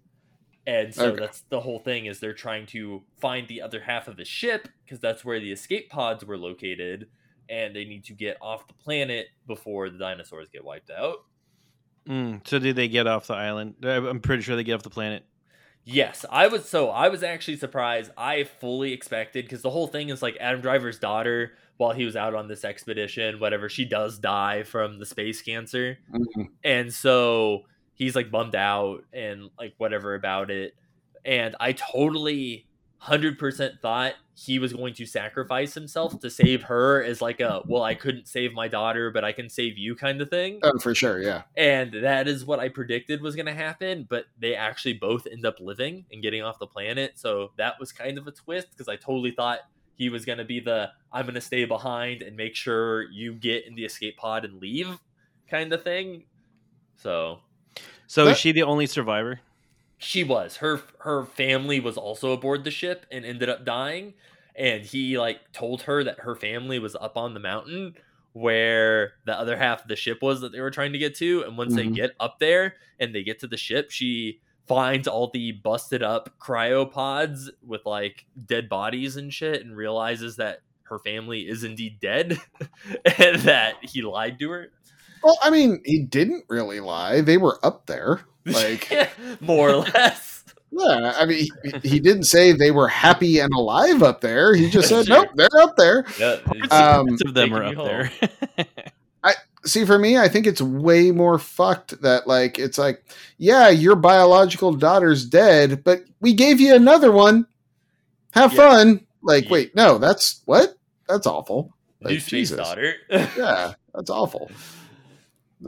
And 0.67 0.95
so 0.95 1.17
Okay. 1.17 1.19
that's 1.19 1.43
the 1.51 1.61
whole 1.61 1.81
thing 1.81 2.07
is 2.07 2.21
they're 2.21 2.35
trying 2.35 2.67
to 2.69 3.07
find 3.21 3.49
the 3.49 3.63
other 3.63 3.81
half 3.81 4.09
of 4.09 4.19
his 4.19 4.29
ship 4.29 4.69
because 4.85 5.01
that's 5.01 5.25
where 5.25 5.41
the 5.41 5.53
escape 5.53 5.91
pods 5.91 6.25
were 6.25 6.39
located, 6.39 7.09
and 7.49 7.75
they 7.77 7.85
need 7.87 8.05
to 8.07 8.15
get 8.15 8.37
off 8.43 8.69
the 8.69 8.75
planet 8.75 9.29
before 9.47 9.91
the 9.91 9.99
dinosaurs 9.99 10.51
get 10.51 10.65
wiped 10.65 10.91
out. 10.91 11.19
Mm, 12.09 12.47
so 12.47 12.59
did 12.59 12.77
they 12.77 12.89
get 12.89 13.07
off 13.07 13.27
the 13.27 13.35
island? 13.35 13.77
Uh, 13.85 14.09
I'm 14.09 14.21
pretty 14.21 14.43
sure 14.43 14.57
they 14.57 14.65
get 14.65 14.75
off 14.75 14.83
the 14.83 14.91
planet. 14.91 15.28
Yes, 15.91 16.27
I 16.31 16.49
was 16.49 16.69
so 16.69 16.91
I 16.91 17.09
was 17.09 17.23
actually 17.23 17.57
surprised. 17.57 18.11
I 18.17 18.45
fully 18.45 18.93
expected 18.93 19.47
because 19.47 19.63
the 19.63 19.71
whole 19.71 19.87
thing 19.87 20.11
is 20.11 20.21
like 20.21 20.37
Adam 20.39 20.61
Driver's 20.61 20.99
daughter, 20.99 21.53
while 21.79 21.93
he 21.93 22.05
was 22.05 22.15
out 22.15 22.35
on 22.35 22.47
this 22.47 22.63
expedition, 22.63 23.41
whatever, 23.41 23.71
she 23.71 23.87
does 23.87 24.19
die 24.19 24.65
from 24.65 24.99
the 24.99 25.07
space 25.07 25.41
cancer. 25.41 25.99
Mhm. 26.13 26.49
And 26.63 26.93
so 26.93 27.65
he's 27.95 28.15
like 28.15 28.31
bummed 28.31 28.55
out 28.55 29.05
and 29.15 29.49
like 29.59 29.75
whatever 29.79 30.15
about 30.15 30.51
it. 30.51 30.75
And 31.25 31.57
I 31.59 31.73
totally 31.73 32.67
100% 33.03 33.81
thought 33.81 34.15
he 34.41 34.61
was 34.61 34.73
going 34.73 34.95
to 34.95 35.05
sacrifice 35.05 35.75
himself 35.75 36.21
to 36.21 36.31
save 36.31 36.63
her 36.63 37.03
as 37.03 37.21
like 37.21 37.41
a 37.41 37.61
well 37.67 37.83
I 37.83 37.95
couldn't 37.97 38.29
save 38.29 38.53
my 38.53 38.69
daughter 38.69 39.11
but 39.11 39.25
I 39.25 39.33
can 39.33 39.49
save 39.49 39.77
you 39.77 39.97
kind 39.97 40.21
of 40.21 40.31
thing 40.31 40.61
Oh, 40.63 40.79
for 40.79 40.95
sure. 40.95 41.21
Yeah. 41.21 41.43
and 41.57 41.93
that 42.05 42.29
is 42.29 42.45
what 42.45 42.61
I 42.61 42.69
predicted 42.69 43.21
was 43.21 43.35
going 43.35 43.47
to 43.47 43.55
happen. 43.55 44.07
But 44.09 44.27
they 44.39 44.55
actually 44.55 44.93
both 44.95 45.27
end 45.27 45.45
up 45.45 45.57
living 45.59 46.05
and 46.13 46.23
getting 46.23 46.43
off 46.43 46.59
the 46.61 46.69
planet, 46.69 47.19
so 47.19 47.51
that 47.57 47.81
was 47.81 47.91
kind 47.91 48.17
of 48.17 48.29
a 48.29 48.31
twist 48.31 48.69
because 48.71 48.87
I 48.89 48.95
totally 48.97 49.33
thought 49.33 49.59
he 49.97 50.09
was 50.09 50.25
going 50.25 50.39
to 50.39 50.45
be 50.45 50.61
the 50.61 50.91
I'm 51.13 51.25
going 51.25 51.35
to 51.35 51.41
stay 51.41 51.65
behind 51.65 52.23
and 52.23 52.37
make 52.37 52.55
sure 52.55 53.11
you 53.11 53.35
get 53.35 53.67
in 53.67 53.75
the 53.75 53.85
escape 53.85 54.19
pod 54.19 54.45
and 54.45 54.61
leave 54.61 54.99
kind 55.51 55.73
of 55.73 55.83
thing. 55.83 56.25
So 56.97 57.41
So 58.07 58.25
That- 58.27 58.33
is 58.33 58.39
she 58.39 58.53
the 58.53 58.63
only 58.63 58.87
survivor? 58.87 59.41
She 59.99 60.23
was 60.25 60.57
her 60.59 60.81
her 61.01 61.25
family 61.27 61.81
was 61.81 61.97
also 61.97 62.33
aboard 62.33 62.65
the 62.65 62.71
ship 62.71 63.05
and 63.11 63.25
ended 63.25 63.49
up 63.49 63.65
dying 63.65 64.15
and 64.57 64.83
he 64.85 65.19
like 65.19 65.41
told 65.53 65.83
her 65.83 66.03
that 66.05 66.21
her 66.21 66.35
family 66.37 66.79
was 66.79 66.95
up 66.97 67.17
on 67.17 67.35
the 67.35 67.41
mountain 67.41 67.95
where 68.33 69.15
the 69.27 69.37
other 69.39 69.57
half 69.57 69.83
of 69.83 69.89
the 69.89 69.97
ship 69.97 70.19
was 70.23 70.41
that 70.41 70.53
they 70.53 70.61
were 70.61 70.71
trying 70.71 70.93
to 70.93 70.99
get 70.99 71.15
to 71.17 71.43
and 71.43 71.59
once 71.59 71.75
they 71.75 71.87
Mhm. 71.87 71.95
get 71.95 72.11
up 72.21 72.39
there 72.39 72.77
and 73.01 73.15
they 73.15 73.23
get 73.25 73.41
to 73.41 73.47
the 73.49 73.57
ship 73.57 73.91
she 73.91 74.41
finds 74.67 75.09
all 75.09 75.31
the 75.33 75.53
busted 75.53 76.03
up 76.03 76.31
cryopods 76.39 77.49
with 77.67 77.85
like 77.87 78.27
dead 78.47 78.69
bodies 78.69 79.17
and 79.17 79.33
shit 79.33 79.65
and 79.65 79.77
realizes 79.77 80.37
that 80.37 80.61
her 80.83 80.99
family 81.01 81.41
is 81.49 81.65
indeed 81.65 81.99
dead 82.01 82.39
and 83.19 83.41
that 83.41 83.75
he 83.83 84.03
lied 84.03 84.39
to 84.39 84.51
her 84.51 84.71
Well, 85.23 85.37
I 85.43 85.51
mean, 85.51 85.81
he 85.85 85.99
didn't 86.05 86.45
really 86.49 86.79
lie. 86.81 87.21
They 87.23 87.39
were 87.39 87.59
up 87.67 87.87
there. 87.87 88.21
Like, 88.53 89.11
more 89.41 89.71
or 89.71 89.77
less 89.79 90.45
yeah. 90.71 91.15
I 91.17 91.25
mean, 91.25 91.49
he, 91.83 91.89
he 91.89 91.99
didn't 92.01 92.25
say 92.25 92.53
they 92.53 92.71
were 92.71 92.89
happy 92.89 93.39
and 93.41 93.53
alive 93.55 94.03
up 94.03 94.21
there. 94.21 94.55
He 94.55 94.69
just 94.71 94.89
said, 94.89 95.07
Sure. 95.07 95.23
nope, 95.23 95.31
they're 95.35 95.63
up 95.63 95.77
there. 95.77 96.05
yeah, 96.21 96.37
Um, 96.71 97.09
of 97.25 97.33
them 97.35 97.55
are 97.55 97.63
me 97.71 97.75
up 97.75 97.85
there. 97.85 98.11
I 99.25 99.33
see 99.65 99.85
for 99.85 99.99
me 99.99 100.17
i 100.17 100.29
think 100.29 100.47
it's 100.47 100.63
way 100.63 101.11
more 101.11 101.37
fucked 101.39 102.01
that 102.01 102.29
like 102.29 102.59
it's 102.61 102.79
like 102.79 103.05
yeah 103.39 103.69
your 103.69 103.97
biological 103.97 104.73
daughter's 104.73 105.27
dead 105.27 105.83
but 105.83 106.01
we 106.21 106.33
gave 106.33 106.61
you 106.61 106.75
another 106.75 107.11
one 107.11 107.45
have 108.33 108.53
Yeah. 108.53 108.57
fun 108.71 109.07
Like, 109.21 109.45
Yeah. 109.47 109.51
wait, 109.53 109.75
no, 109.75 109.99
that's 109.99 110.43
what? 110.45 110.75
That's 111.09 111.27
awful. 111.27 111.75
Like, 112.01 112.21
Space 112.21 112.27
Jesus. 112.29 112.57
Daughter. 112.59 112.95
Yeah, 113.11 113.73
that's 113.93 114.11
awful. 114.11 114.49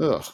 Ugh. 0.01 0.24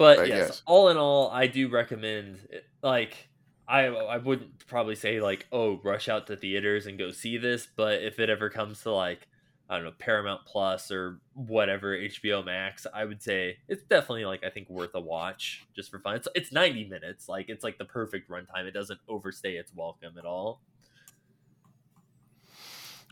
But 0.00 0.18
I 0.20 0.24
yes, 0.24 0.46
guess. 0.48 0.62
all 0.64 0.88
in 0.88 0.96
all, 0.96 1.30
I 1.30 1.46
do 1.46 1.68
recommend. 1.68 2.38
Like, 2.82 3.28
I 3.68 3.84
I 3.88 4.16
wouldn't 4.16 4.66
probably 4.66 4.94
say 4.94 5.20
like, 5.20 5.46
oh, 5.52 5.78
rush 5.84 6.08
out 6.08 6.26
to 6.28 6.36
theaters 6.38 6.86
and 6.86 6.98
go 6.98 7.10
see 7.10 7.36
this. 7.36 7.68
But 7.76 8.02
if 8.02 8.18
it 8.18 8.30
ever 8.30 8.48
comes 8.48 8.82
to 8.84 8.92
like, 8.92 9.28
I 9.68 9.74
don't 9.76 9.84
know, 9.84 9.92
Paramount 9.98 10.46
Plus 10.46 10.90
or 10.90 11.20
whatever 11.34 11.94
HBO 11.94 12.42
Max, 12.42 12.86
I 12.94 13.04
would 13.04 13.20
say 13.22 13.58
it's 13.68 13.82
definitely 13.82 14.24
like 14.24 14.42
I 14.42 14.48
think 14.48 14.70
worth 14.70 14.94
a 14.94 15.00
watch 15.00 15.66
just 15.76 15.90
for 15.90 15.98
fun. 15.98 16.16
It's 16.16 16.28
it's 16.34 16.50
ninety 16.50 16.88
minutes, 16.88 17.28
like 17.28 17.50
it's 17.50 17.62
like 17.62 17.76
the 17.76 17.84
perfect 17.84 18.30
runtime. 18.30 18.64
It 18.64 18.70
doesn't 18.72 19.00
overstay 19.06 19.56
its 19.56 19.70
welcome 19.74 20.16
at 20.16 20.24
all. 20.24 20.62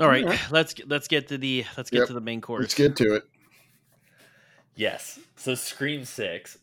All 0.01 0.09
right, 0.09 0.24
Alright. 0.24 0.40
let's 0.51 0.73
get, 0.73 0.89
let's 0.89 1.06
get 1.09 1.28
to 1.28 1.36
the 1.36 1.66
let's 1.77 1.90
get 1.90 1.98
Yep. 1.98 2.06
to 2.09 2.12
the 2.15 2.20
main 2.23 2.40
course. 2.40 2.62
Let's 2.62 2.74
get 2.74 2.97
to 2.97 3.16
it. 3.16 3.24
Yes. 4.74 5.19
So 5.36 5.55
Scream 5.56 6.05
6, 6.05 6.56
I 6.56 6.59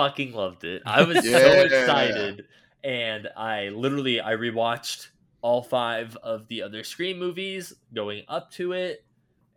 fucking 0.00 0.32
loved 0.32 0.64
it. 0.64 0.82
I 0.86 1.02
was 1.02 1.22
so 1.28 1.62
excited 1.62 2.46
and 2.82 3.28
I 3.36 3.68
literally 3.68 4.20
I 4.20 4.32
rewatched 4.32 5.08
all 5.42 5.62
5 5.62 6.16
of 6.22 6.48
the 6.48 6.62
other 6.62 6.84
Scream 6.84 7.18
movies 7.18 7.74
going 7.94 8.24
up 8.28 8.50
to 8.52 8.72
it 8.72 9.04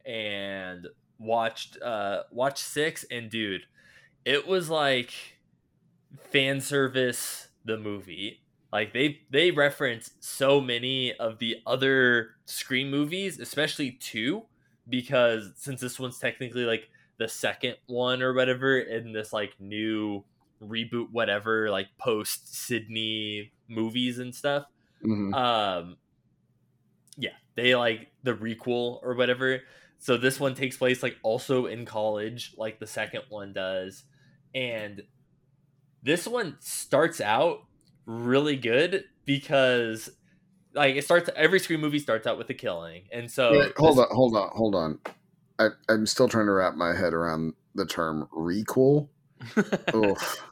and 0.05 0.87
watched 1.19 1.81
uh 1.81 2.23
watched 2.31 2.59
6 2.59 3.05
and 3.09 3.29
dude, 3.29 3.63
it 4.25 4.45
was 4.45 4.69
like 4.69 5.13
fan 6.31 6.59
service 6.59 7.47
the 7.63 7.77
movie. 7.77 8.41
Like 8.71 8.91
they 8.91 9.21
they 9.29 9.51
reference 9.51 10.11
so 10.19 10.59
many 10.59 11.13
of 11.13 11.39
the 11.39 11.57
other 11.65 12.31
Scream 12.45 12.91
movies, 12.91 13.39
especially 13.39 13.91
2 13.91 14.43
because 14.89 15.51
since 15.55 15.79
this 15.79 15.97
one's 15.97 16.19
technically 16.19 16.65
like 16.65 16.89
the 17.17 17.29
second 17.29 17.77
one 17.85 18.21
or 18.21 18.33
whatever 18.33 18.77
in 18.79 19.13
this 19.13 19.31
like 19.31 19.53
new 19.59 20.25
reboot 20.69 21.07
whatever 21.11 21.69
like 21.69 21.87
post 21.97 22.53
Sidney 22.55 23.51
movies 23.67 24.19
and 24.19 24.33
stuff. 24.33 24.65
Mhm. 25.03 25.33
Um 25.33 25.97
yeah, 27.17 27.31
they 27.55 27.75
like 27.75 28.11
the 28.23 28.33
requel 28.33 28.99
or 29.03 29.15
whatever. 29.15 29.61
So 29.99 30.17
this 30.17 30.39
one 30.39 30.55
takes 30.55 30.77
place 30.77 31.01
like 31.03 31.17
also 31.23 31.65
in 31.67 31.85
college 31.85 32.53
like 32.57 32.79
the 32.79 32.87
second 32.87 33.23
one 33.29 33.53
does. 33.53 34.03
And 34.55 35.03
this 36.01 36.27
one 36.27 36.57
starts 36.59 37.21
out 37.21 37.59
really 38.05 38.55
good 38.57 39.05
because 39.25 40.09
like 40.73 40.95
it 40.95 41.03
starts 41.05 41.29
every 41.35 41.59
Scream 41.59 41.79
movie 41.81 41.99
starts 41.99 42.27
out 42.27 42.37
with 42.37 42.49
a 42.49 42.53
killing. 42.53 43.03
And 43.11 43.29
so 43.31 43.51
Wait, 43.51 43.73
hold 43.77 43.97
this- 43.97 44.05
on, 44.09 44.15
hold 44.15 44.35
on, 44.35 44.49
hold 44.53 44.75
on. 44.75 44.99
I, 45.59 45.67
I'm 45.87 46.07
still 46.07 46.27
trying 46.27 46.47
to 46.47 46.51
wrap 46.51 46.73
my 46.75 46.95
head 46.95 47.13
around 47.13 47.53
the 47.75 47.85
term 47.85 48.27
requel. 48.35 49.07
Oof, 49.95 50.43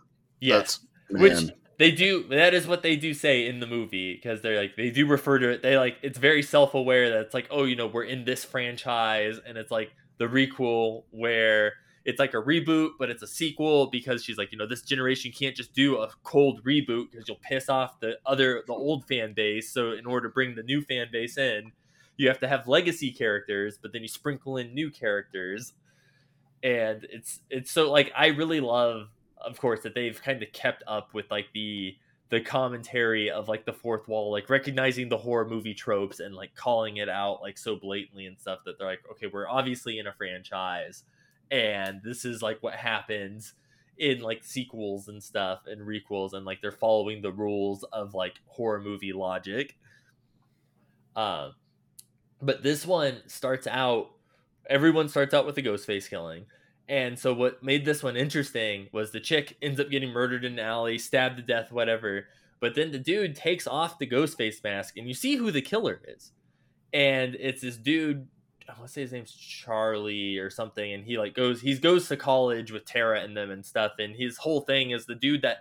Yes. 0.42 0.80
which 1.10 1.52
they 1.82 1.92
do 1.92 2.28
that 2.28 2.54
is 2.54 2.68
what 2.68 2.84
they 2.84 2.96
do 2.96 3.12
say 3.14 3.48
in 3.48 3.60
the 3.60 3.66
movie 3.66 4.14
because 4.14 4.42
they're 4.42 4.60
like 4.62 4.76
they 4.76 4.92
do 4.92 5.08
refer 5.08 5.40
to 5.40 5.50
it 5.50 5.64
they 5.64 5.78
like 5.78 5.98
it's 6.04 6.20
very 6.20 6.44
self-aware 6.44 7.10
that 7.10 7.22
it's 7.22 7.34
like 7.34 7.48
oh 7.50 7.64
you 7.64 7.76
know 7.76 7.88
we're 7.88 8.04
in 8.04 8.24
this 8.24 8.46
franchise 8.46 9.40
and 9.48 9.58
it's 9.58 9.72
like 9.72 9.92
the 10.20 10.26
requel 10.26 11.06
where 11.10 11.74
it's 12.06 12.20
like 12.20 12.36
a 12.36 12.38
reboot 12.38 12.92
but 13.00 13.10
it's 13.10 13.24
a 13.24 13.28
sequel 13.28 13.88
because 13.88 14.24
she's 14.24 14.38
like 14.38 14.52
you 14.52 14.60
know 14.60 14.68
this 14.68 14.84
generation 14.84 15.32
can't 15.32 15.56
just 15.56 15.74
do 15.74 15.98
a 15.98 16.10
cold 16.24 16.64
reboot 16.64 17.10
because 17.12 17.28
you'll 17.28 17.40
piss 17.42 17.68
off 17.68 18.00
the 18.00 18.18
other 18.28 18.64
the 18.68 18.74
old 18.74 19.04
fan 19.08 19.34
base 19.34 19.74
so 19.74 19.92
in 19.92 20.06
order 20.06 20.28
to 20.28 20.34
bring 20.34 20.54
the 20.54 20.64
new 20.64 20.84
fan 20.84 21.08
base 21.12 21.36
in 21.38 21.72
you 22.16 22.28
have 22.28 22.40
to 22.40 22.48
have 22.48 22.68
legacy 22.68 23.12
characters 23.12 23.80
but 23.82 23.92
then 23.92 24.04
you 24.04 24.08
sprinkle 24.08 24.58
in 24.58 24.72
new 24.76 24.92
characters 24.92 25.74
and 26.62 27.08
it's 27.10 27.40
it's 27.50 27.72
so 27.72 27.92
like 27.92 28.12
i 28.16 28.28
really 28.28 28.60
love 28.60 29.08
of 29.46 29.60
course 29.60 29.82
that 29.82 29.96
they've 29.96 30.22
kind 30.22 30.42
of 30.42 30.52
kept 30.54 30.84
up 30.88 31.14
with 31.14 31.30
like 31.32 31.48
the 31.54 31.96
the 32.30 32.40
commentary 32.40 33.30
of 33.30 33.50
like 33.50 33.66
the 33.66 33.74
fourth 33.74 34.08
wall 34.08 34.32
like 34.32 34.50
recognizing 34.50 35.10
the 35.10 35.18
horror 35.18 35.48
movie 35.48 35.74
tropes 35.74 36.20
and 36.20 36.34
like 36.34 36.56
calling 36.56 36.98
it 36.98 37.10
out 37.10 37.42
like 37.42 37.58
so 37.58 37.76
blatantly 37.76 38.26
and 38.26 38.40
stuff 38.40 38.60
that 38.66 38.78
they're 38.78 38.88
like 38.88 39.02
okay 39.12 39.28
we're 39.32 39.50
obviously 39.50 40.00
in 40.00 40.08
a 40.08 40.14
franchise 40.14 41.04
and 41.52 42.02
this 42.04 42.24
is 42.24 42.42
like 42.42 42.64
what 42.64 42.74
happens 42.74 43.54
in 43.98 44.20
like 44.22 44.44
sequels 44.44 45.10
and 45.10 45.22
stuff 45.22 45.68
and 45.68 45.82
requels 45.82 46.34
and 46.34 46.46
like 46.46 46.62
they're 46.62 46.72
following 46.72 47.22
the 47.22 47.32
rules 47.32 47.84
of 47.92 48.16
like 48.16 48.40
horror 48.48 48.82
movie 48.82 49.14
logic. 49.14 49.78
Um 51.16 51.54
but 52.42 52.64
this 52.64 52.86
one 52.86 53.22
starts 53.28 53.68
out 53.68 54.12
everyone 54.68 55.10
starts 55.10 55.34
out 55.34 55.46
with 55.46 55.58
a 55.58 55.62
ghost 55.62 55.86
face 55.86 56.08
killing 56.08 56.46
and 56.88 57.18
so 57.18 57.34
what 57.34 57.64
made 57.64 57.86
this 57.86 58.04
one 58.04 58.18
interesting 58.18 58.88
was 58.92 59.12
the 59.12 59.20
chick 59.20 59.58
ends 59.62 59.80
up 59.80 59.90
getting 59.90 60.12
murdered 60.12 60.44
in 60.44 60.54
an 60.54 60.60
alley, 60.60 60.98
stabbed 60.98 61.38
to 61.38 61.44
death, 61.44 61.72
whatever. 61.72 62.28
But 62.60 62.76
then 62.76 62.92
the 62.92 63.00
dude 63.00 63.36
takes 63.36 63.66
off 63.66 63.98
the 63.98 64.06
ghost 64.06 64.38
face 64.38 64.62
mask 64.64 64.98
and 64.98 65.08
you 65.08 65.14
see 65.14 65.36
who 65.36 65.52
the 65.52 65.62
killer 65.62 66.02
is. 66.06 66.32
And 66.94 67.36
it's 67.40 67.62
this 67.62 67.78
dude, 67.78 68.28
I 68.68 68.74
want 68.74 68.88
to 68.88 68.94
say 68.94 69.02
his 69.02 69.14
name's 69.14 69.32
Charlie 69.32 70.38
or 70.38 70.50
something, 70.50 70.94
and 70.94 71.06
he 71.06 71.18
like 71.18 71.34
goes 71.34 71.62
he 71.62 71.78
goes 71.78 72.08
to 72.10 72.18
college 72.18 72.72
with 72.72 72.86
Tara 72.86 73.22
and 73.22 73.36
them 73.36 73.50
and 73.50 73.66
stuff, 73.66 73.94
and 74.00 74.16
his 74.16 74.38
whole 74.38 74.62
thing 74.62 74.92
is 74.92 75.06
the 75.06 75.16
dude 75.16 75.42
that 75.42 75.60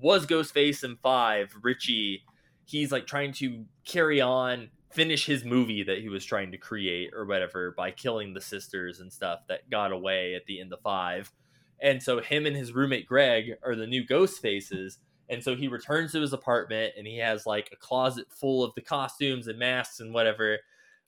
was 0.00 0.26
Ghostface 0.26 0.82
in 0.84 0.96
five, 0.96 1.54
Richie, 1.62 2.24
he's 2.64 2.90
like 2.90 3.06
trying 3.06 3.32
to 3.34 3.64
carry 3.84 4.20
on 4.20 4.70
finish 4.92 5.26
his 5.26 5.44
movie 5.44 5.82
that 5.82 5.98
he 5.98 6.08
was 6.08 6.24
trying 6.24 6.52
to 6.52 6.58
create 6.58 7.10
or 7.14 7.24
whatever 7.24 7.72
by 7.76 7.90
killing 7.90 8.34
the 8.34 8.40
sisters 8.40 9.00
and 9.00 9.12
stuff 9.12 9.40
that 9.48 9.70
got 9.70 9.92
away 9.92 10.34
at 10.34 10.46
the 10.46 10.60
end 10.60 10.72
of 10.72 10.80
five. 10.80 11.32
And 11.80 12.02
so 12.02 12.20
him 12.20 12.46
and 12.46 12.56
his 12.56 12.72
roommate 12.72 13.06
Greg 13.06 13.54
are 13.64 13.74
the 13.74 13.86
new 13.86 14.04
ghost 14.04 14.40
faces. 14.40 14.98
And 15.28 15.42
so 15.42 15.56
he 15.56 15.68
returns 15.68 16.12
to 16.12 16.20
his 16.20 16.32
apartment 16.32 16.94
and 16.96 17.06
he 17.06 17.18
has 17.18 17.46
like 17.46 17.70
a 17.72 17.76
closet 17.76 18.26
full 18.30 18.62
of 18.62 18.74
the 18.74 18.82
costumes 18.82 19.48
and 19.48 19.58
masks 19.58 19.98
and 19.98 20.14
whatever. 20.14 20.58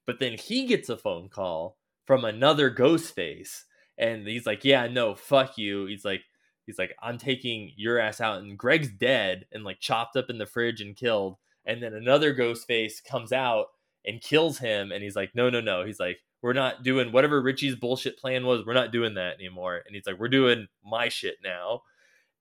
But 0.07 0.19
then 0.19 0.37
he 0.37 0.67
gets 0.67 0.89
a 0.89 0.97
phone 0.97 1.29
call 1.29 1.77
from 2.07 2.25
another 2.25 2.71
ghost 2.71 3.15
face. 3.15 3.65
And 3.97 4.27
he's 4.27 4.47
like, 4.47 4.65
Yeah, 4.65 4.89
no, 4.89 5.15
fuck 5.15 5.57
you. 5.59 5.87
He's 5.87 6.05
like, 6.05 6.23
he's 6.67 6.79
like, 6.79 6.95
I'm 7.03 7.19
taking 7.19 7.73
your 7.77 7.99
ass 7.99 8.21
out. 8.21 8.39
And 8.39 8.59
Greg's 8.59 8.91
dead 8.91 9.47
and 9.53 9.63
like 9.63 9.79
chopped 9.79 10.17
up 10.17 10.31
in 10.31 10.39
the 10.39 10.47
fridge 10.47 10.81
and 10.81 10.97
killed. 10.97 11.37
And 11.67 11.83
then 11.83 11.95
another 11.95 12.33
ghost 12.33 12.67
face 12.67 13.01
comes 13.01 13.33
out 13.33 13.67
and 14.07 14.21
kills 14.21 14.59
him 14.59 14.93
and 14.93 15.03
he's 15.03 15.17
like 15.17 15.35
no 15.35 15.51
no 15.51 15.61
no. 15.61 15.85
He's 15.85 16.01
like 16.01 16.19
we're 16.43 16.53
not 16.53 16.83
doing 16.83 17.13
whatever 17.13 17.41
richie's 17.41 17.77
bullshit 17.77 18.19
plan 18.19 18.45
was 18.45 18.65
we're 18.67 18.75
not 18.75 18.93
doing 18.93 19.15
that 19.15 19.35
anymore. 19.35 19.83
And 19.87 19.95
he's 19.95 20.07
like 20.07 20.19
we're 20.19 20.29
doing 20.29 20.69
my 20.85 21.09
shit 21.09 21.37
now. 21.43 21.83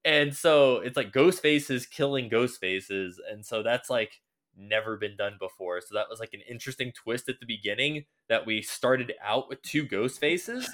And 0.06 0.36
so 0.36 0.78
it's 0.78 0.98
like 0.98 1.14
ghost 1.14 1.42
faces 1.42 1.86
killing 1.86 2.30
ghost 2.30 2.60
faces 2.60 3.20
and 3.32 3.46
so 3.46 3.64
that's 3.64 3.90
like 3.90 4.22
never 4.56 4.98
been 4.98 5.16
done 5.18 5.38
before. 5.40 5.82
So 5.82 5.96
that 5.96 6.10
was 6.10 6.20
like 6.20 6.34
an 6.34 6.42
interesting 6.50 6.92
twist 6.92 7.28
at 7.30 7.40
the 7.40 7.46
beginning 7.46 8.06
that 8.30 8.46
we 8.46 8.62
started 8.62 9.14
out 9.24 9.50
with 9.50 9.62
two 9.62 9.86
ghost 9.86 10.20
faces. 10.20 10.70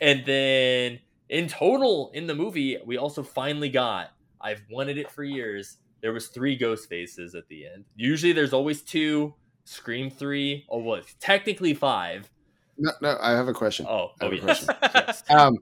And 0.00 0.24
then 0.24 1.00
in 1.28 1.48
total 1.48 2.10
in 2.14 2.26
the 2.26 2.34
movie 2.34 2.78
we 2.86 2.96
also 2.96 3.22
finally 3.22 3.68
got 3.68 4.12
i've 4.40 4.62
wanted 4.70 4.96
it 4.96 5.10
for 5.10 5.22
years 5.22 5.76
there 6.00 6.12
was 6.12 6.28
three 6.28 6.56
ghost 6.56 6.88
faces 6.88 7.34
at 7.34 7.48
the 7.48 7.66
end. 7.66 7.84
Usually 7.96 8.32
there's 8.32 8.52
always 8.52 8.82
two 8.82 9.34
Scream 9.70 10.08
three, 10.10 10.64
or 10.68 10.80
what? 10.82 11.04
Technically 11.20 11.74
five. 11.74 12.30
No, 12.78 12.90
no, 13.02 13.18
I 13.20 13.32
have 13.32 13.48
a 13.48 13.52
question. 13.52 13.84
Oh, 13.86 14.12
I 14.20 14.24
oh 14.24 14.30
have 14.30 14.32
a 14.32 14.46
yes. 14.46 14.66
yes. 14.94 15.22
Um, 15.28 15.58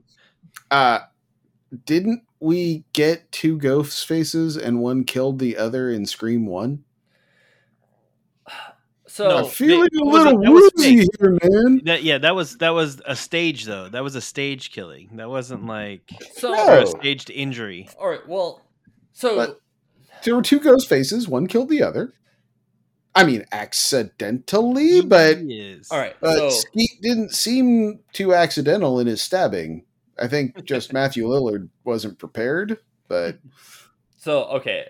uh, 0.71 0.99
didn't 1.85 2.23
we 2.39 2.85
get 2.93 3.29
two 3.33 3.57
ghost 3.57 4.07
faces 4.07 4.55
and 4.55 4.79
one 4.79 5.03
killed 5.03 5.39
the 5.39 5.57
other 5.57 5.89
in 5.89 6.05
Scream 6.05 6.45
One? 6.45 6.83
So 9.09 9.37
I'm 9.39 9.45
feeling 9.45 9.87
they- 9.91 9.99
a 9.99 10.03
it 10.03 10.05
was 10.05 10.25
a- 10.25 10.29
little 10.35 10.53
was 10.53 10.71
woozy 10.75 11.07
here, 11.19 11.37
man. 11.43 11.81
That 11.85 12.03
yeah, 12.03 12.19
that 12.19 12.35
was 12.35 12.57
that 12.57 12.69
was 12.69 13.01
a 13.05 13.15
stage 13.15 13.65
though. 13.65 13.89
That 13.89 14.03
was 14.03 14.15
a 14.15 14.21
stage 14.21 14.71
killing. 14.71 15.09
That 15.15 15.27
wasn't 15.29 15.65
like 15.65 16.03
so 16.33 16.51
No. 16.51 16.67
a 16.67 16.81
Oh. 16.81 16.85
staged 16.85 17.31
injury. 17.31 17.89
all 17.99 18.09
right. 18.09 18.27
Well, 18.27 18.61
so 19.13 19.35
But- 19.37 19.61
There 20.23 20.35
were 20.35 20.41
two 20.43 20.59
ghost 20.59 20.87
faces. 20.87 21.27
One 21.27 21.47
killed 21.47 21.69
the 21.69 21.81
other. 21.81 22.13
I 23.17 23.23
mean, 23.25 23.45
accidentally, 23.51 25.01
but 25.01 25.39
Yes. 25.43 25.87
all 25.91 25.97
right. 25.97 26.15
but 26.21 26.37
so 26.37 26.49
Skeet 26.49 27.01
didn't 27.01 27.33
seem 27.33 27.99
too 28.13 28.33
accidental 28.33 28.99
in 28.99 29.07
his 29.07 29.21
stabbing. 29.21 29.85
I 30.19 30.27
think 30.27 30.63
just 30.65 30.93
Matthew 30.93 31.27
Lillard 31.27 31.69
wasn't 31.83 32.19
prepared, 32.19 32.77
but 33.07 33.39
so 34.17 34.43
okay. 34.45 34.87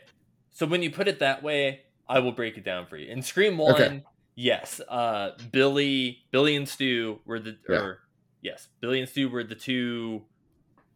So 0.51 0.65
when 0.65 0.81
you 0.81 0.91
put 0.91 1.07
it 1.07 1.19
that 1.19 1.43
way, 1.43 1.81
I 2.09 2.19
will 2.19 2.31
break 2.31 2.57
it 2.57 2.63
down 2.65 2.87
for 2.87 2.97
you. 2.97 3.09
In 3.09 3.21
Scream 3.21 3.57
one, 3.57 3.73
Okay. 3.75 4.03
yes, 4.35 4.81
uh, 4.89 5.31
Billy, 5.51 6.19
Billy 6.31 6.55
and 6.55 6.67
Stu 6.67 7.19
were 7.25 7.39
the 7.39 7.57
Yeah. 7.69 7.75
or 7.77 7.99
yes, 8.41 8.67
Billy 8.81 8.99
and 8.99 9.07
Stu 9.09 9.29
were 9.29 9.43
the 9.43 9.55
two 9.55 10.23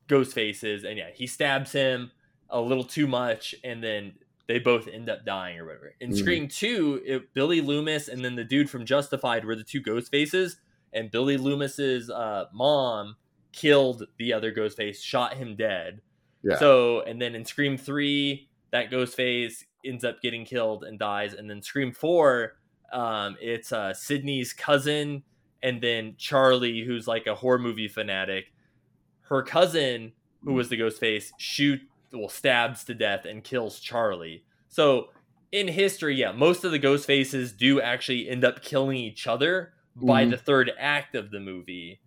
ghost 0.07 0.33
faces, 0.33 0.83
and 0.83 0.97
yeah, 0.97 1.09
he 1.13 1.27
stabs 1.27 1.71
him 1.71 2.11
a 2.49 2.59
little 2.59 2.83
too 2.83 3.07
much, 3.07 3.55
and 3.63 3.81
then 3.83 4.13
they 4.47 4.59
both 4.59 4.88
end 4.88 5.09
up 5.09 5.26
dying 5.26 5.59
or 5.59 5.65
whatever. 5.65 5.93
In 5.99 6.11
Mhm. 6.11 6.18
Scream 6.18 6.47
2, 6.47 7.01
it, 7.05 7.34
Billy 7.34 7.61
Loomis 7.61 8.07
and 8.07 8.23
then 8.23 8.35
the 8.35 8.43
dude 8.43 8.69
from 8.69 8.85
Justified 8.85 9.45
were 9.45 9.55
the 9.55 9.63
two 9.63 9.80
ghost 9.80 10.11
faces, 10.11 10.57
and 10.93 11.09
Billy 11.11 11.38
Loomis's 11.38 12.09
uh, 12.09 12.45
mom 12.53 13.15
killed 13.53 14.07
the 14.18 14.34
other 14.34 14.51
ghost 14.51 14.77
face, 14.77 15.01
shot 15.01 15.35
him 15.35 15.55
dead. 15.55 16.01
Yeah. 16.43 16.57
So, 16.57 17.01
and 17.01 17.22
then 17.22 17.35
in 17.35 17.45
Scream 17.45 17.77
3, 17.77 18.49
that 18.72 18.89
ghost 18.89 19.15
face 19.15 19.65
ends 19.85 20.03
up 20.03 20.22
getting 20.22 20.45
killed 20.45 20.84
and 20.84 20.97
dies. 20.97 21.34
And 21.34 21.49
then 21.49 21.61
Scream 21.61 21.91
4, 21.91 22.57
um, 22.93 23.38
it's 23.41 23.72
uh, 23.72 23.93
Sidney's 23.93 24.53
cousin 24.53 25.23
and 25.63 25.81
then 25.81 26.15
Charlie, 26.18 26.81
who's 26.84 27.07
like 27.07 27.27
a 27.27 27.35
horror 27.35 27.59
movie 27.59 27.88
fanatic. 27.88 28.51
Her 29.22 29.43
cousin, 29.43 30.13
who 30.43 30.53
was 30.53 30.69
the 30.69 30.77
ghost 30.77 30.99
face, 30.99 31.31
shoot 31.38 31.80
well 32.11 32.29
stabs 32.29 32.83
to 32.85 32.93
death 32.93 33.25
and 33.25 33.43
kills 33.43 33.79
Charlie. 33.79 34.43
So 34.69 35.09
in 35.51 35.67
history, 35.67 36.15
yeah, 36.15 36.31
most 36.31 36.63
of 36.63 36.71
the 36.71 36.79
ghost 36.79 37.05
faces 37.05 37.51
do 37.51 37.81
actually 37.81 38.29
end 38.29 38.43
up 38.45 38.61
killing 38.61 38.97
each 38.97 39.27
other 39.27 39.73
by 39.95 40.25
Mhm. 40.25 40.31
the 40.31 40.38
third 40.38 40.71
act 40.77 41.15
of 41.15 41.31
the 41.31 41.39
movie. 41.39 41.99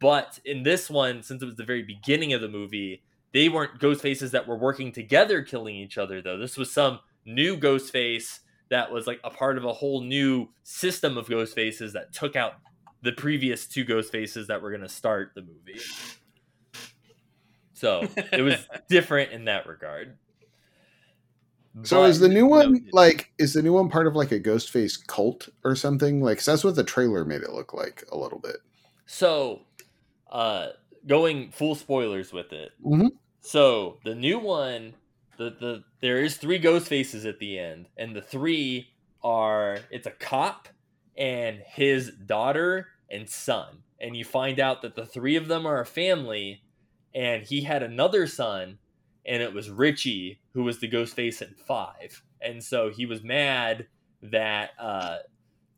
But 0.00 0.38
in 0.44 0.62
this 0.62 0.88
one, 0.90 1.22
since 1.22 1.42
it 1.42 1.46
was 1.46 1.56
the 1.56 1.64
very 1.64 1.82
beginning 1.82 2.32
of 2.32 2.40
the 2.40 2.48
movie, 2.48 3.02
they 3.32 3.48
weren't 3.48 3.78
ghost 3.78 4.00
faces 4.02 4.30
that 4.30 4.46
were 4.48 4.56
working 4.58 4.90
together 4.92 5.42
killing 5.42 5.76
each 5.76 5.98
other 5.98 6.22
though. 6.22 6.38
This 6.38 6.56
was 6.56 6.72
some 6.72 7.00
new 7.24 7.56
ghost 7.56 7.92
face 7.92 8.40
that 8.70 8.90
was 8.90 9.06
like 9.06 9.20
a 9.22 9.30
part 9.30 9.58
of 9.58 9.64
a 9.64 9.72
whole 9.72 10.00
new 10.00 10.48
system 10.64 11.16
of 11.18 11.28
ghost 11.28 11.54
faces 11.54 11.92
that 11.92 12.12
took 12.12 12.34
out 12.34 12.54
the 13.02 13.12
previous 13.12 13.66
two 13.66 13.84
ghost 13.84 14.10
faces 14.10 14.46
that 14.48 14.60
were 14.62 14.70
going 14.70 14.80
to 14.80 14.88
start 14.88 15.32
the 15.34 15.42
movie. 15.42 15.78
So 17.76 18.08
it 18.32 18.40
was 18.42 18.66
different 18.88 19.32
in 19.32 19.44
that 19.44 19.66
regard. 19.66 20.16
So 21.82 22.00
But- 22.02 22.10
is 22.10 22.20
the 22.20 22.28
new 22.28 22.46
one 22.46 22.72
no, 22.72 22.80
like 22.92 23.32
is 23.38 23.52
the 23.52 23.62
new 23.62 23.74
one 23.74 23.90
part 23.90 24.06
of 24.06 24.16
like 24.16 24.32
a 24.32 24.38
ghost 24.38 24.70
face 24.70 24.96
cult 24.96 25.48
or 25.62 25.76
something? 25.76 26.22
Like 26.22 26.38
'cause 26.38 26.46
that's 26.46 26.64
what 26.64 26.74
the 26.74 26.84
trailer 26.84 27.24
made 27.24 27.42
it 27.42 27.52
look 27.52 27.74
like 27.74 28.04
a 28.10 28.16
little 28.16 28.38
bit. 28.38 28.56
So, 29.04 29.60
uh, 30.30 30.68
going 31.06 31.50
full 31.50 31.74
spoilers 31.74 32.32
with 32.32 32.52
it. 32.52 32.72
Mhm. 32.84 33.10
So 33.42 33.98
the 34.04 34.14
new 34.14 34.38
one, 34.38 34.94
the 35.36 35.50
the 35.50 35.84
there 36.00 36.22
is 36.24 36.38
three 36.38 36.58
ghost 36.58 36.88
faces 36.88 37.26
at 37.26 37.38
the 37.38 37.58
end, 37.58 37.88
and 37.98 38.16
the 38.16 38.22
three 38.22 38.88
are 39.22 39.80
it's 39.90 40.06
a 40.06 40.10
cop 40.12 40.68
and 41.18 41.58
his 41.66 42.10
daughter 42.24 42.88
and 43.10 43.28
son, 43.28 43.82
and 44.00 44.16
you 44.16 44.24
find 44.24 44.58
out 44.60 44.80
that 44.82 44.96
the 44.96 45.04
three 45.06 45.36
of 45.36 45.46
them 45.48 45.66
are 45.66 45.80
a 45.80 45.86
family, 45.86 46.62
and 47.16 47.44
he 47.44 47.62
had 47.62 47.82
another 47.84 48.28
son, 48.28 48.80
and 49.26 49.42
it 49.42 49.54
was 49.54 49.70
Richie 49.70 50.42
who 50.54 50.64
was 50.64 50.80
the 50.80 50.88
ghost 50.88 51.16
face 51.16 51.42
in 51.42 51.54
five, 51.56 52.22
and 52.42 52.64
so 52.64 52.90
he 52.90 53.06
was 53.06 53.24
mad 53.24 53.88
that 54.22 54.72
uh 54.80 55.18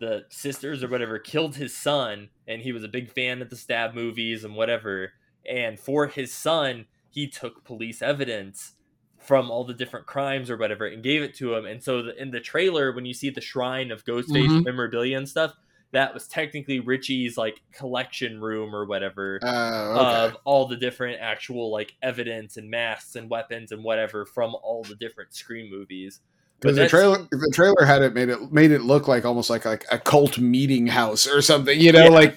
the 0.00 0.24
sisters 0.30 0.82
or 0.84 0.88
whatever 0.88 1.18
killed 1.18 1.56
his 1.56 1.76
son 1.76 2.30
and 2.46 2.62
he 2.62 2.72
was 2.72 2.84
a 2.84 2.88
big 2.88 3.10
fan 3.10 3.42
of 3.42 3.50
the 3.50 3.56
stab 3.56 3.94
movies 3.94 4.44
and 4.44 4.54
whatever. 4.54 5.12
And 5.48 5.78
for 5.80 6.06
his 6.06 6.32
son 6.34 6.86
he 7.10 7.28
took 7.28 7.64
police 7.64 8.02
evidence 8.02 8.74
from 9.18 9.50
all 9.50 9.64
the 9.64 9.74
different 9.74 10.06
crimes 10.06 10.50
or 10.50 10.56
whatever 10.56 10.86
and 10.86 11.02
gave 11.02 11.22
it 11.22 11.34
to 11.36 11.54
him. 11.54 11.66
And 11.66 11.82
so 11.82 12.02
the, 12.02 12.20
in 12.20 12.30
the 12.30 12.40
trailer 12.40 12.92
when 12.92 13.06
you 13.06 13.14
see 13.14 13.30
the 13.30 13.40
shrine 13.40 13.90
of 13.90 14.04
ghostface 14.04 14.52
Mhm. 14.52 14.64
memorabilia 14.64 15.16
and 15.18 15.28
stuff 15.28 15.54
that 15.92 16.12
was 16.12 16.28
technically 16.28 16.80
richie's 16.80 17.36
like 17.38 17.60
collection 17.72 18.40
room 18.40 18.74
or 18.74 18.84
whatever 18.84 19.38
Uh, 19.42 19.46
okay. 19.46 20.26
of 20.26 20.36
all 20.44 20.66
the 20.66 20.76
different 20.76 21.20
actual 21.20 21.70
like 21.70 21.94
evidence 22.02 22.56
and 22.56 22.70
masks 22.70 23.16
and 23.16 23.30
weapons 23.30 23.72
and 23.72 23.82
whatever 23.82 24.24
from 24.26 24.54
all 24.62 24.82
the 24.84 24.94
different 24.96 25.34
scream 25.34 25.70
movies 25.70 26.20
Because 26.60 26.76
the 26.76 26.88
trailer, 26.88 27.18
the 27.30 27.50
trailer 27.54 27.84
had 27.84 28.02
it 28.02 28.14
made 28.14 28.28
it 28.28 28.52
made 28.52 28.70
it 28.70 28.82
look 28.82 29.08
like 29.08 29.24
almost 29.24 29.48
like 29.48 29.64
like 29.64 29.86
a 29.90 29.98
cult 29.98 30.38
meeting 30.38 30.88
house 30.88 31.26
or 31.26 31.40
something, 31.40 31.80
you 31.80 31.92
know, 31.92 32.04
Yeah. 32.04 32.08
like 32.10 32.36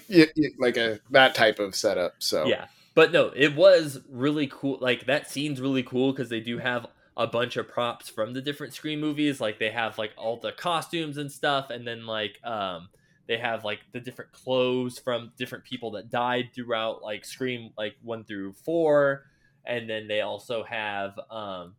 like 0.59 0.77
a 0.77 0.99
that 1.09 1.33
type 1.35 1.59
of 1.59 1.75
setup. 1.75 2.13
So 2.19 2.45
Yeah, 2.45 2.65
but 2.93 3.11
no, 3.11 3.31
it 3.35 3.55
was 3.55 3.99
really 4.09 4.47
cool. 4.47 4.77
Like 4.79 5.07
that 5.07 5.29
scene's 5.29 5.59
really 5.59 5.83
cool 5.83 6.11
because 6.13 6.29
they 6.29 6.39
do 6.39 6.59
have 6.59 6.85
a 7.17 7.27
bunch 7.27 7.57
of 7.57 7.67
props 7.67 8.07
from 8.09 8.33
the 8.33 8.41
different 8.41 8.73
Scream 8.73 9.01
movies. 9.01 9.41
Like 9.41 9.59
they 9.59 9.71
have 9.71 9.97
like 9.97 10.11
all 10.17 10.37
the 10.37 10.51
costumes 10.53 11.17
and 11.17 11.29
stuff, 11.31 11.69
and 11.71 11.85
then 11.85 12.05
like 12.05 12.39
um 12.45 12.89
they 13.31 13.37
have 13.37 13.63
like 13.63 13.79
the 13.93 13.99
different 14.01 14.33
clothes 14.33 14.99
from 14.99 15.31
different 15.37 15.63
people 15.63 15.91
that 15.91 16.09
died 16.09 16.49
throughout 16.53 17.01
like 17.01 17.23
Scream 17.23 17.71
like 17.77 17.95
one 18.03 18.25
through 18.25 18.51
four, 18.51 19.23
and 19.65 19.89
then 19.89 20.09
they 20.09 20.19
also 20.19 20.65
have 20.65 21.17
um 21.29 21.75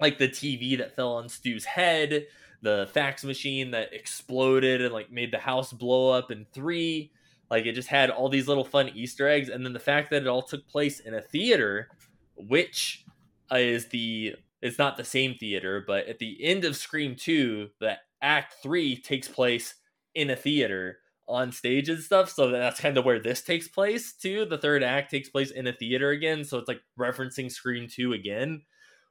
like 0.00 0.16
the 0.16 0.28
TV 0.28 0.78
that 0.78 0.96
fell 0.96 1.12
on 1.12 1.28
Stu's 1.28 1.66
head, 1.66 2.26
the 2.62 2.88
fax 2.94 3.22
machine 3.22 3.72
that 3.72 3.92
exploded 3.92 4.80
and 4.80 4.94
like 4.94 5.12
made 5.12 5.30
the 5.30 5.38
house 5.38 5.74
blow 5.74 6.08
up 6.08 6.30
in 6.30 6.46
three. 6.54 7.12
Like 7.50 7.66
it 7.66 7.74
just 7.74 7.88
had 7.88 8.08
all 8.08 8.30
these 8.30 8.48
little 8.48 8.64
fun 8.64 8.88
Easter 8.94 9.28
eggs, 9.28 9.50
and 9.50 9.66
then 9.66 9.74
the 9.74 9.78
fact 9.78 10.08
that 10.08 10.22
it 10.22 10.28
all 10.28 10.40
took 10.40 10.66
place 10.68 11.00
in 11.00 11.12
a 11.12 11.20
theater, 11.20 11.88
which 12.34 13.04
is 13.50 13.88
the 13.88 14.36
it's 14.62 14.78
not 14.78 14.96
the 14.96 15.04
same 15.04 15.34
theater, 15.34 15.84
but 15.86 16.06
at 16.06 16.18
the 16.18 16.42
end 16.42 16.64
of 16.64 16.76
Scream 16.76 17.14
Two, 17.14 17.68
the 17.78 17.98
Act 18.22 18.54
Three 18.62 18.96
takes 18.96 19.28
place 19.28 19.74
in 20.14 20.30
a 20.30 20.36
theater 20.36 20.98
on 21.28 21.52
stage 21.52 21.88
and 21.88 22.00
stuff. 22.00 22.30
So 22.30 22.50
that's 22.50 22.80
kind 22.80 22.96
of 22.98 23.04
where 23.04 23.20
this 23.20 23.42
takes 23.42 23.68
place 23.68 24.12
too. 24.12 24.44
The 24.44 24.58
third 24.58 24.82
act 24.82 25.10
takes 25.10 25.28
place 25.28 25.50
in 25.50 25.66
a 25.66 25.72
theater 25.72 26.10
again, 26.10 26.44
so 26.44 26.58
it's 26.58 26.68
like 26.68 26.82
referencing 26.98 27.50
Scream 27.50 27.88
Two 27.88 28.12
again, 28.12 28.62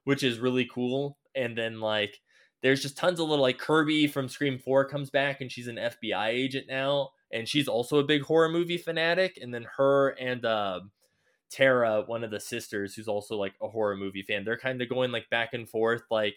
which 0.03 0.23
is 0.23 0.39
really 0.39 0.65
cool. 0.65 1.17
And 1.35 1.57
then 1.57 1.79
like 1.79 2.19
there's 2.61 2.81
just 2.81 2.97
tons 2.97 3.19
of 3.19 3.27
little 3.27 3.43
like 3.43 3.57
Kirby 3.57 4.07
from 4.07 4.29
Scream 4.29 4.59
4 4.59 4.87
comes 4.87 5.09
back 5.09 5.41
and 5.41 5.51
she's 5.51 5.67
an 5.67 5.77
FBI 5.77 6.27
agent 6.27 6.67
now 6.69 7.09
and 7.31 7.47
she's 7.47 7.67
also 7.67 7.97
a 7.99 8.03
big 8.03 8.21
horror 8.23 8.49
movie 8.49 8.77
fanatic 8.77 9.37
and 9.41 9.53
then 9.53 9.65
her 9.77 10.09
and 10.09 10.45
uh, 10.45 10.81
Tara 11.49 12.03
one 12.05 12.23
of 12.23 12.31
the 12.31 12.39
sisters 12.39 12.93
who's 12.93 13.07
also 13.07 13.35
like 13.35 13.53
a 13.61 13.67
horror 13.67 13.97
movie 13.97 14.21
fan 14.21 14.45
they're 14.45 14.57
kind 14.57 14.81
of 14.81 14.89
going 14.89 15.11
like 15.11 15.29
back 15.29 15.53
and 15.53 15.67
forth 15.67 16.03
like 16.11 16.35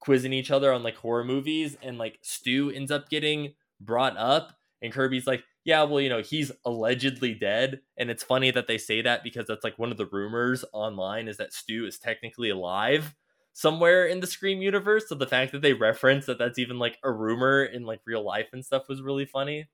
quizzing 0.00 0.32
each 0.32 0.50
other 0.50 0.72
on 0.72 0.82
like 0.82 0.96
horror 0.96 1.24
movies 1.24 1.76
and 1.82 1.98
like 1.98 2.18
Stu 2.22 2.70
ends 2.70 2.90
up 2.90 3.08
getting 3.08 3.54
brought 3.80 4.16
up 4.16 4.52
and 4.82 4.92
Kirby's 4.92 5.26
like 5.26 5.44
yeah 5.64 5.82
well 5.82 6.00
you 6.00 6.08
know 6.08 6.22
he's 6.22 6.52
allegedly 6.64 7.34
dead 7.34 7.80
and 7.96 8.10
it's 8.10 8.22
funny 8.22 8.50
that 8.50 8.66
they 8.66 8.78
say 8.78 9.02
that 9.02 9.22
because 9.22 9.46
that's 9.46 9.64
like 9.64 9.78
one 9.78 9.90
of 9.90 9.96
the 9.96 10.06
rumors 10.06 10.64
online 10.72 11.28
is 11.28 11.36
that 11.36 11.52
Stu 11.52 11.86
is 11.86 11.98
technically 11.98 12.50
alive 12.50 13.14
somewhere 13.56 14.04
in 14.04 14.20
the 14.20 14.26
Scream 14.26 14.60
universe. 14.60 15.08
So 15.08 15.14
the 15.14 15.26
fact 15.26 15.52
that 15.52 15.62
they 15.62 15.72
reference 15.72 16.26
that 16.26 16.38
that's 16.38 16.58
even 16.58 16.78
like 16.78 16.98
a 17.02 17.10
rumor 17.10 17.64
in 17.64 17.84
like 17.84 18.00
real 18.04 18.22
life 18.22 18.48
and 18.52 18.62
stuff 18.62 18.86
was 18.86 19.00
really 19.00 19.24
funny. 19.24 19.66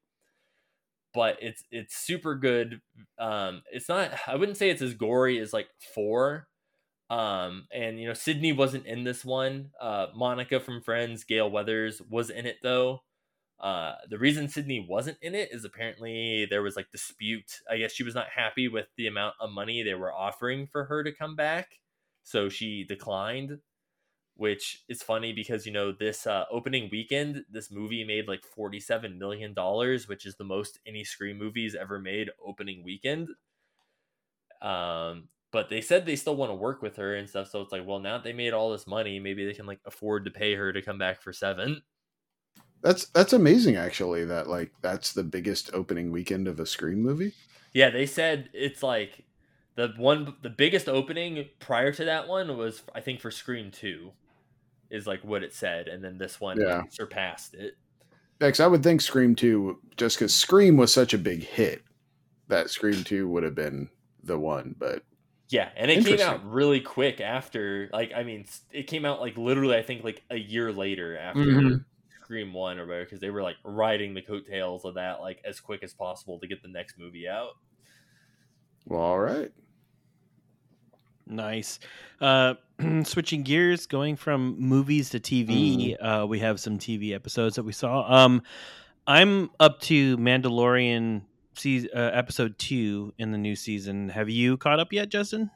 But 1.12 1.38
it's 1.42 1.64
it's 1.70 1.96
super 1.96 2.36
good. 2.36 2.80
Um, 3.18 3.62
it's 3.70 3.88
not. 3.88 4.12
I 4.26 4.36
wouldn't 4.36 4.56
say 4.56 4.70
it's 4.70 4.80
as 4.80 4.94
gory 4.94 5.38
as 5.40 5.52
like 5.52 5.68
four. 5.94 6.46
Um, 7.10 7.66
and 7.74 8.00
you 8.00 8.06
know 8.06 8.14
Sidney 8.14 8.52
wasn't 8.52 8.86
in 8.86 9.04
this 9.04 9.24
one. 9.24 9.70
Uh, 9.80 10.06
Monica 10.14 10.60
from 10.60 10.80
Friends, 10.80 11.24
Gale 11.24 11.50
Weathers 11.50 12.00
was 12.08 12.30
in 12.30 12.46
it 12.46 12.58
though. 12.62 13.02
Uh, 13.62 13.94
the 14.10 14.18
reason 14.18 14.48
Sidney 14.48 14.84
wasn't 14.88 15.18
in 15.22 15.34
it 15.36 15.50
is 15.52 15.64
apparently 15.64 16.46
there 16.50 16.62
was 16.62 16.74
like 16.76 16.90
dispute. 16.90 17.60
I 17.70 17.78
guess 17.78 17.92
she 17.92 18.02
was 18.02 18.14
not 18.14 18.26
happy 18.34 18.68
with 18.68 18.86
the 18.96 19.06
amount 19.06 19.36
of 19.40 19.50
money 19.50 19.82
they 19.82 19.94
were 19.94 20.12
offering 20.12 20.66
for 20.66 20.84
her 20.86 21.04
to 21.04 21.12
come 21.12 21.36
back, 21.36 21.78
so 22.24 22.48
she 22.48 22.84
declined 22.84 23.58
which 24.36 24.82
is 24.88 25.02
funny 25.02 25.32
because 25.32 25.66
you 25.66 25.72
know 25.72 25.92
this 25.92 26.26
uh, 26.26 26.44
opening 26.50 26.88
weekend 26.90 27.44
this 27.50 27.70
movie 27.70 28.04
made 28.04 28.28
like 28.28 28.44
47 28.44 29.18
million 29.18 29.54
dollars 29.54 30.08
which 30.08 30.26
is 30.26 30.36
the 30.36 30.44
most 30.44 30.78
any 30.86 31.04
scream 31.04 31.38
movies 31.38 31.74
ever 31.74 31.98
made 31.98 32.30
opening 32.44 32.82
weekend 32.82 33.28
um 34.62 35.28
but 35.50 35.68
they 35.68 35.80
said 35.80 36.06
they 36.06 36.16
still 36.16 36.36
want 36.36 36.50
to 36.50 36.54
work 36.54 36.80
with 36.82 36.96
her 36.96 37.14
and 37.14 37.28
stuff 37.28 37.48
so 37.48 37.60
it's 37.60 37.72
like 37.72 37.86
well 37.86 37.98
now 37.98 38.16
that 38.16 38.24
they 38.24 38.32
made 38.32 38.52
all 38.52 38.72
this 38.72 38.86
money 38.86 39.18
maybe 39.18 39.44
they 39.44 39.52
can 39.52 39.66
like 39.66 39.80
afford 39.86 40.24
to 40.24 40.30
pay 40.30 40.54
her 40.54 40.72
to 40.72 40.82
come 40.82 40.98
back 40.98 41.20
for 41.20 41.32
seven 41.32 41.82
that's 42.82 43.06
that's 43.06 43.32
amazing 43.32 43.76
actually 43.76 44.24
that 44.24 44.48
like 44.48 44.72
that's 44.82 45.12
the 45.12 45.22
biggest 45.24 45.70
opening 45.72 46.10
weekend 46.10 46.48
of 46.48 46.60
a 46.60 46.66
Scream 46.66 47.00
movie. 47.02 47.32
yeah 47.72 47.90
they 47.90 48.06
said 48.06 48.48
it's 48.52 48.82
like 48.82 49.24
the 49.76 49.88
one 49.96 50.34
the 50.42 50.50
biggest 50.50 50.88
opening 50.88 51.48
prior 51.58 51.92
to 51.92 52.04
that 52.04 52.28
one 52.28 52.56
was 52.58 52.82
i 52.94 53.00
think 53.00 53.20
for 53.20 53.30
scream 53.30 53.70
2 53.70 54.10
is 54.90 55.06
like 55.06 55.24
what 55.24 55.42
it 55.42 55.54
said 55.54 55.88
and 55.88 56.04
then 56.04 56.18
this 56.18 56.40
one 56.40 56.60
Yeah. 56.60 56.78
like, 56.80 56.92
surpassed 56.92 57.54
it 57.54 57.74
Next, 58.40 58.58
I 58.58 58.66
would 58.66 58.82
think 58.82 59.00
Scream 59.00 59.36
2 59.36 59.78
just 59.96 60.18
cuz 60.18 60.34
Scream 60.34 60.76
was 60.76 60.92
such 60.92 61.14
a 61.14 61.18
big 61.18 61.44
hit 61.44 61.82
that 62.48 62.70
Scream 62.70 63.04
2 63.04 63.28
would 63.28 63.44
have 63.44 63.54
been 63.54 63.88
the 64.24 64.36
one, 64.36 64.74
but 64.78 65.04
Yeah, 65.48 65.68
and 65.76 65.88
it 65.92 66.04
came 66.04 66.18
out 66.18 66.44
really 66.44 66.80
quick 66.80 67.20
after. 67.20 67.88
Like, 67.92 68.12
I 68.16 68.24
mean, 68.24 68.46
it 68.72 68.88
came 68.88 69.04
out 69.04 69.20
like 69.20 69.36
literally, 69.36 69.76
I 69.76 69.82
think 69.82 70.02
like 70.02 70.22
a 70.28 70.36
year 70.36 70.72
later 70.72 71.16
after 71.16 71.40
Mhm. 71.44 71.84
Scream 72.32 72.54
One 72.54 72.78
or 72.78 72.86
whatever, 72.86 73.04
because 73.04 73.20
they 73.20 73.28
were 73.28 73.42
like 73.42 73.56
riding 73.62 74.14
the 74.14 74.22
coattails 74.22 74.86
of 74.86 74.94
that 74.94 75.20
like 75.20 75.42
as 75.44 75.60
quick 75.60 75.82
as 75.82 75.92
possible 75.92 76.38
to 76.40 76.46
get 76.46 76.62
the 76.62 76.68
next 76.68 76.98
movie 76.98 77.28
out. 77.28 77.50
well, 78.86 79.00
all 79.02 79.18
right. 79.18 79.52
Nice. 81.26 81.78
Uh, 82.20 82.54
switching 83.04 83.42
gears, 83.42 83.86
going 83.86 84.16
from 84.16 84.58
movies 84.58 85.10
to 85.10 85.20
TV, 85.20 85.94
uh, 86.00 86.26
we 86.26 86.38
have 86.38 86.58
some 86.58 86.78
TV 86.78 87.12
episodes 87.14 87.56
that 87.56 87.64
we 87.64 87.72
saw. 87.72 88.10
Um, 88.24 88.42
I'm 89.06 89.50
up 89.60 89.80
to 89.82 90.16
Mandalorian 90.16 91.22
season, 91.54 91.90
uh, 91.94 92.10
episode 92.14 92.58
two 92.58 93.12
in 93.18 93.30
the 93.30 93.38
new 93.38 93.56
season. 93.56 94.08
Have 94.08 94.30
you 94.30 94.56
caught 94.56 94.80
up 94.80 94.90
yet, 94.92 95.10
Justin? 95.10 95.50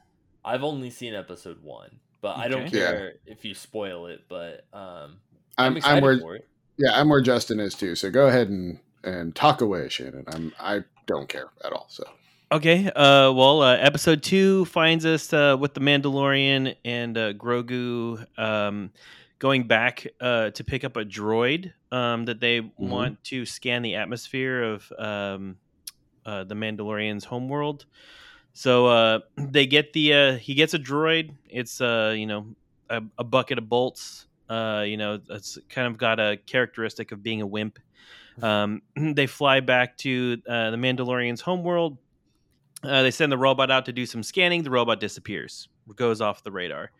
I've 0.45 0.63
only 0.63 0.89
seen 0.91 1.13
episode 1.15 1.61
one, 1.63 1.99
but 2.21 2.37
I 2.37 2.47
don't 2.47 2.67
Okay. 2.67 2.77
Yeah. 2.79 2.91
care 2.91 3.13
if 3.25 3.43
you 3.45 3.53
spoil 3.55 4.05
it. 4.07 4.21
But 4.29 4.65
um, 4.73 5.17
I'm, 5.57 5.65
I'm, 5.65 5.71
I'm 5.71 5.77
excited 5.77 6.03
where 6.03 6.19
for 6.19 6.35
it. 6.37 6.47
Yeah, 6.77 6.91
I'm 6.93 7.09
where 7.09 7.21
Justin 7.21 7.59
is 7.59 7.75
too. 7.75 7.95
So 7.95 8.09
go 8.09 8.27
ahead 8.27 8.49
and 8.49 8.79
and 9.03 9.35
talk 9.35 9.61
away, 9.61 9.89
Shannon. 9.89 10.25
I'm 10.27 10.53
I 10.59 10.83
don't 11.05 11.29
care 11.29 11.49
at 11.63 11.71
all. 11.71 11.87
So 11.89 12.03
Okay. 12.49 12.87
Uh, 12.87 13.33
well, 13.33 13.61
uh, 13.61 13.75
episode 13.75 14.23
two 14.23 14.63
finds 14.65 15.05
us 15.05 15.33
uh, 15.33 15.57
with 15.59 15.73
the 15.73 15.81
Mandalorian 15.81 16.77
and 16.85 17.17
uh, 17.17 17.33
Grogu 17.33 18.25
um, 18.39 18.91
going 19.37 19.67
back 19.67 20.07
uh, 20.21 20.51
to 20.51 20.63
pick 20.63 20.85
up 20.85 20.95
a 20.95 21.03
droid 21.03 21.73
um, 21.91 22.23
that 22.23 22.39
they 22.39 22.61
want 22.77 23.21
to 23.25 23.45
scan 23.45 23.81
the 23.81 23.95
atmosphere 23.95 24.63
of 24.63 24.93
um, 24.97 25.57
uh, 26.25 26.45
the 26.45 26.55
Mandalorian's 26.55 27.25
homeworld. 27.25 27.85
So 28.53 28.87
uh, 28.87 29.19
they 29.37 29.67
get 29.67 29.91
the 29.91 30.13
uh, 30.13 30.35
he 30.37 30.53
gets 30.53 30.73
a 30.73 30.79
droid. 30.79 31.31
It's 31.49 31.81
uh, 31.81 32.13
you 32.15 32.27
know 32.27 32.47
a, 32.89 33.03
a 33.17 33.25
bucket 33.25 33.57
of 33.57 33.67
bolts. 33.67 34.25
Uh, 34.49 34.83
you 34.85 34.97
know, 34.97 35.19
it's 35.29 35.57
kind 35.69 35.87
of 35.87 35.97
got 35.97 36.19
a 36.19 36.37
characteristic 36.45 37.11
of 37.11 37.21
being 37.21 37.41
a 37.41 37.47
wimp. 37.47 37.79
Um, 38.41 38.81
they 38.95 39.27
fly 39.27 39.59
back 39.59 39.97
to 39.99 40.41
uh, 40.47 40.71
the 40.71 40.77
Mandalorian's 40.77 41.41
homeworld. 41.41 41.97
Uh, 42.83 43.01
they 43.01 43.11
send 43.11 43.31
the 43.31 43.37
robot 43.37 43.71
out 43.71 43.85
to 43.85 43.91
do 43.91 44.05
some 44.05 44.23
scanning. 44.23 44.63
The 44.63 44.69
robot 44.69 44.99
disappears, 44.99 45.67
goes 45.95 46.21
off 46.21 46.43
the 46.43 46.51
radar. 46.51 46.91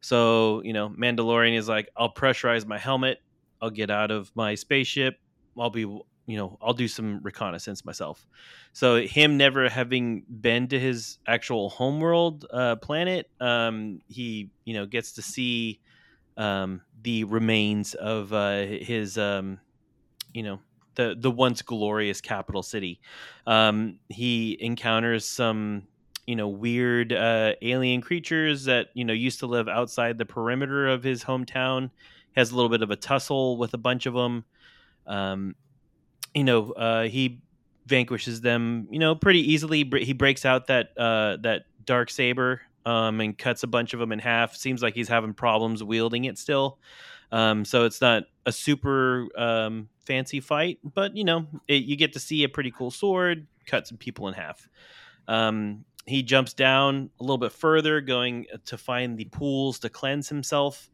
So 0.00 0.62
you 0.64 0.74
know, 0.74 0.90
Mandalorian 0.90 1.56
is 1.56 1.68
like, 1.68 1.88
"I'll 1.96 2.12
pressurize 2.12 2.66
my 2.66 2.78
helmet. 2.78 3.20
I'll 3.62 3.70
get 3.70 3.90
out 3.90 4.10
of 4.10 4.30
my 4.34 4.54
spaceship. 4.54 5.18
I'll 5.58 5.70
be, 5.70 5.80
you 5.80 6.36
know, 6.36 6.58
I'll 6.60 6.74
do 6.74 6.88
some 6.88 7.20
reconnaissance 7.22 7.86
myself." 7.86 8.26
So 8.74 9.00
him 9.00 9.38
never 9.38 9.70
having 9.70 10.24
been 10.28 10.68
to 10.68 10.78
his 10.78 11.18
actual 11.26 11.70
homeworld 11.70 12.44
uh, 12.52 12.76
planet, 12.76 13.30
um, 13.40 14.00
he 14.06 14.50
you 14.66 14.74
know 14.74 14.84
gets 14.84 15.12
to 15.12 15.22
see 15.22 15.80
um, 16.36 16.82
the 17.02 17.24
remains 17.24 17.94
of 17.94 18.32
uh, 18.32 18.62
his 18.62 19.18
um, 19.18 19.60
you 20.32 20.42
know 20.42 20.58
the 20.94 21.16
the 21.18 21.30
once 21.30 21.62
glorious 21.62 22.20
capital 22.20 22.62
city. 22.62 23.00
Um, 23.46 23.98
he 24.08 24.56
encounters 24.60 25.26
some 25.26 25.84
you 26.26 26.36
know 26.36 26.48
weird 26.48 27.12
uh, 27.12 27.52
alien 27.62 28.00
creatures 28.00 28.64
that 28.64 28.88
you 28.94 29.04
know 29.04 29.12
used 29.12 29.40
to 29.40 29.46
live 29.46 29.68
outside 29.68 30.18
the 30.18 30.26
perimeter 30.26 30.88
of 30.88 31.02
his 31.02 31.24
hometown. 31.24 31.90
He 32.34 32.40
Has 32.40 32.50
a 32.50 32.56
little 32.56 32.70
bit 32.70 32.82
of 32.82 32.90
a 32.90 32.96
tussle 32.96 33.56
with 33.56 33.74
a 33.74 33.78
bunch 33.78 34.06
of 34.06 34.14
them. 34.14 34.44
Um, 35.06 35.54
you 36.34 36.44
know, 36.44 36.72
uh, 36.72 37.04
he 37.04 37.42
vanquishes 37.86 38.40
them. 38.40 38.88
You 38.90 38.98
know, 38.98 39.14
pretty 39.14 39.52
easily. 39.52 39.88
He 40.02 40.12
breaks 40.12 40.44
out 40.44 40.66
that 40.66 40.96
uh, 40.98 41.36
that 41.42 41.66
dark 41.84 42.10
saber 42.10 42.62
um, 42.84 43.20
and 43.20 43.36
cuts 43.36 43.62
a 43.62 43.66
bunch 43.66 43.94
of 43.94 44.00
them 44.00 44.12
in 44.12 44.18
half. 44.18 44.56
Seems 44.56 44.82
like 44.82 44.94
he's 44.94 45.08
having 45.08 45.34
problems 45.34 45.82
wielding 45.82 46.24
it 46.24 46.38
still. 46.38 46.78
Um, 47.32 47.64
so 47.64 47.84
it's 47.84 48.00
not 48.00 48.24
a 48.46 48.52
super 48.52 49.28
um, 49.36 49.88
fancy 50.06 50.40
fight, 50.40 50.78
but 50.84 51.16
you 51.16 51.24
know, 51.24 51.46
it, 51.66 51.84
you 51.84 51.96
get 51.96 52.12
to 52.12 52.20
see 52.20 52.44
a 52.44 52.48
pretty 52.48 52.70
cool 52.70 52.90
sword 52.90 53.46
cut 53.66 53.86
some 53.86 53.98
people 53.98 54.28
in 54.28 54.34
half. 54.34 54.68
Um, 55.26 55.84
he 56.06 56.22
jumps 56.22 56.52
down 56.52 57.10
a 57.18 57.22
little 57.22 57.38
bit 57.38 57.52
further, 57.52 58.00
going 58.00 58.46
to 58.66 58.76
find 58.76 59.16
the 59.16 59.24
pools 59.24 59.78
to 59.80 59.88
cleanse 59.88 60.28
himself. 60.28 60.90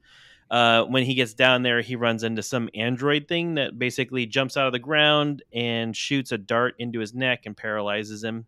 Uh, 0.50 0.84
when 0.84 1.04
he 1.04 1.14
gets 1.14 1.34
down 1.34 1.62
there, 1.62 1.80
he 1.80 1.94
runs 1.94 2.24
into 2.24 2.42
some 2.42 2.68
android 2.74 3.28
thing 3.28 3.54
that 3.54 3.78
basically 3.78 4.26
jumps 4.26 4.56
out 4.56 4.66
of 4.66 4.72
the 4.72 4.78
ground 4.78 5.42
and 5.52 5.96
shoots 5.96 6.32
a 6.32 6.38
dart 6.38 6.74
into 6.78 6.98
his 7.00 7.14
neck 7.14 7.46
and 7.46 7.56
paralyzes 7.56 8.24
him. 8.24 8.46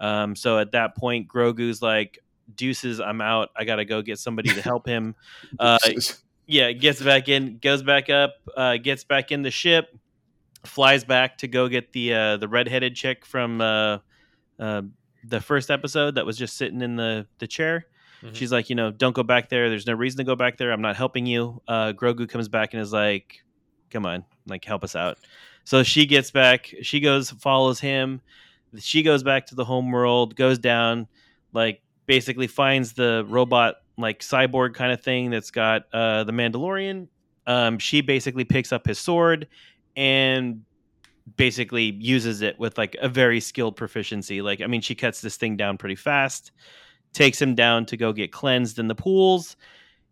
Um, 0.00 0.36
so 0.36 0.58
at 0.58 0.72
that 0.72 0.96
point, 0.96 1.28
Grogu's 1.28 1.82
like, 1.82 2.18
"Deuces, 2.54 3.00
I'm 3.00 3.20
out. 3.20 3.50
I 3.56 3.64
gotta 3.64 3.84
go 3.84 4.02
get 4.02 4.18
somebody 4.18 4.50
to 4.50 4.62
help 4.62 4.86
him." 4.86 5.14
Uh, 5.58 5.78
yeah, 6.46 6.72
gets 6.72 7.02
back 7.02 7.28
in, 7.28 7.58
goes 7.60 7.82
back 7.82 8.08
up, 8.08 8.34
uh, 8.56 8.76
gets 8.78 9.04
back 9.04 9.30
in 9.30 9.42
the 9.42 9.50
ship, 9.50 9.94
flies 10.64 11.04
back 11.04 11.38
to 11.38 11.48
go 11.48 11.68
get 11.68 11.92
the 11.92 12.14
uh, 12.14 12.36
the 12.38 12.48
redheaded 12.48 12.94
chick 12.94 13.26
from 13.26 13.60
uh, 13.60 13.98
uh, 14.58 14.82
the 15.24 15.40
first 15.40 15.70
episode 15.70 16.14
that 16.14 16.24
was 16.24 16.36
just 16.38 16.56
sitting 16.56 16.80
in 16.80 16.96
the 16.96 17.26
the 17.38 17.46
chair. 17.46 17.86
Mhm. 18.22 18.34
She's 18.34 18.50
like, 18.50 18.68
you 18.68 18.76
know, 18.76 18.90
don't 18.90 19.14
go 19.14 19.22
back 19.22 19.48
there. 19.48 19.68
There's 19.68 19.86
no 19.86 19.94
reason 19.94 20.18
to 20.18 20.24
go 20.24 20.34
back 20.34 20.56
there. 20.56 20.72
I'm 20.72 20.82
not 20.82 20.96
helping 20.96 21.26
you. 21.26 21.62
Uh, 21.68 21.92
Grogu 21.92 22.28
comes 22.28 22.48
back 22.48 22.72
and 22.74 22.82
is 22.82 22.92
like, 22.92 23.44
come 23.90 24.06
on, 24.06 24.24
like 24.46 24.64
help 24.64 24.82
us 24.82 24.96
out. 24.96 25.18
So 25.64 25.82
she 25.82 26.06
gets 26.06 26.30
back. 26.30 26.74
She 26.82 26.98
goes, 27.00 27.30
follows 27.30 27.78
him. 27.78 28.20
She 28.78 29.02
goes 29.02 29.22
back 29.22 29.46
to 29.46 29.54
the 29.54 29.64
home 29.64 29.92
world, 29.92 30.34
goes 30.34 30.58
down, 30.58 31.06
like 31.52 31.80
basically 32.08 32.46
finds 32.46 32.94
the 32.94 33.24
robot 33.28 33.76
like 33.98 34.20
cyborg 34.20 34.74
kind 34.74 34.90
of 34.90 35.00
thing 35.02 35.30
that's 35.30 35.52
got 35.52 35.82
uh, 35.92 36.24
the 36.24 36.32
Mandalorian. 36.32 37.06
Um, 37.46 37.78
she 37.78 38.00
basically 38.00 38.44
picks 38.44 38.72
up 38.72 38.86
his 38.86 38.98
sword 38.98 39.46
and 39.94 40.62
basically 41.36 41.92
uses 42.00 42.40
it 42.40 42.58
with 42.58 42.78
like 42.78 42.96
a 43.00 43.08
very 43.08 43.40
skilled 43.40 43.76
proficiency. 43.76 44.40
Like, 44.40 44.62
I 44.62 44.66
mean, 44.66 44.80
she 44.80 44.94
cuts 44.94 45.20
this 45.20 45.36
thing 45.36 45.56
down 45.56 45.76
pretty 45.76 45.96
fast, 45.96 46.50
takes 47.12 47.40
him 47.40 47.54
down 47.54 47.84
to 47.86 47.96
go 47.96 48.12
get 48.12 48.32
cleansed 48.32 48.78
in 48.78 48.88
the 48.88 48.94
pools. 48.94 49.56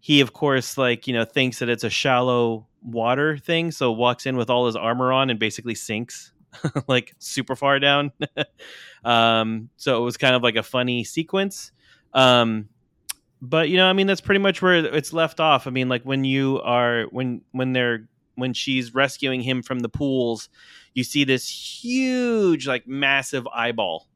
He, 0.00 0.20
of 0.20 0.34
course, 0.34 0.76
like, 0.76 1.06
you 1.06 1.14
know, 1.14 1.24
thinks 1.24 1.58
that 1.60 1.68
it's 1.70 1.84
a 1.84 1.90
shallow 1.90 2.66
water 2.82 3.38
thing. 3.38 3.70
So 3.70 3.90
walks 3.90 4.26
in 4.26 4.36
with 4.36 4.50
all 4.50 4.66
his 4.66 4.76
armor 4.76 5.12
on 5.12 5.30
and 5.30 5.38
basically 5.38 5.74
sinks 5.74 6.32
like 6.88 7.14
super 7.18 7.56
far 7.56 7.78
down. 7.78 8.12
um, 9.04 9.70
so 9.76 10.00
it 10.00 10.04
was 10.04 10.18
kind 10.18 10.34
of 10.34 10.42
like 10.42 10.56
a 10.56 10.62
funny 10.62 11.02
sequence. 11.04 11.72
Um, 12.16 12.70
but 13.42 13.68
you 13.68 13.76
know, 13.76 13.86
I 13.86 13.92
mean, 13.92 14.06
that's 14.06 14.20
pretty 14.20 14.40
much 14.40 14.62
where 14.62 14.76
it's 14.76 15.12
left 15.12 15.40
off. 15.40 15.66
I 15.66 15.70
mean, 15.70 15.88
like 15.88 16.02
when 16.04 16.24
you 16.24 16.60
are 16.62 17.04
when 17.10 17.42
when 17.52 17.72
they're 17.72 18.08
when 18.36 18.52
she's 18.54 18.94
rescuing 18.94 19.40
him 19.42 19.62
from 19.62 19.80
the 19.80 19.88
pools, 19.88 20.48
you 20.94 21.04
see 21.04 21.24
this 21.24 21.48
huge, 21.48 22.66
like 22.66 22.86
massive 22.88 23.46
eyeball, 23.48 24.08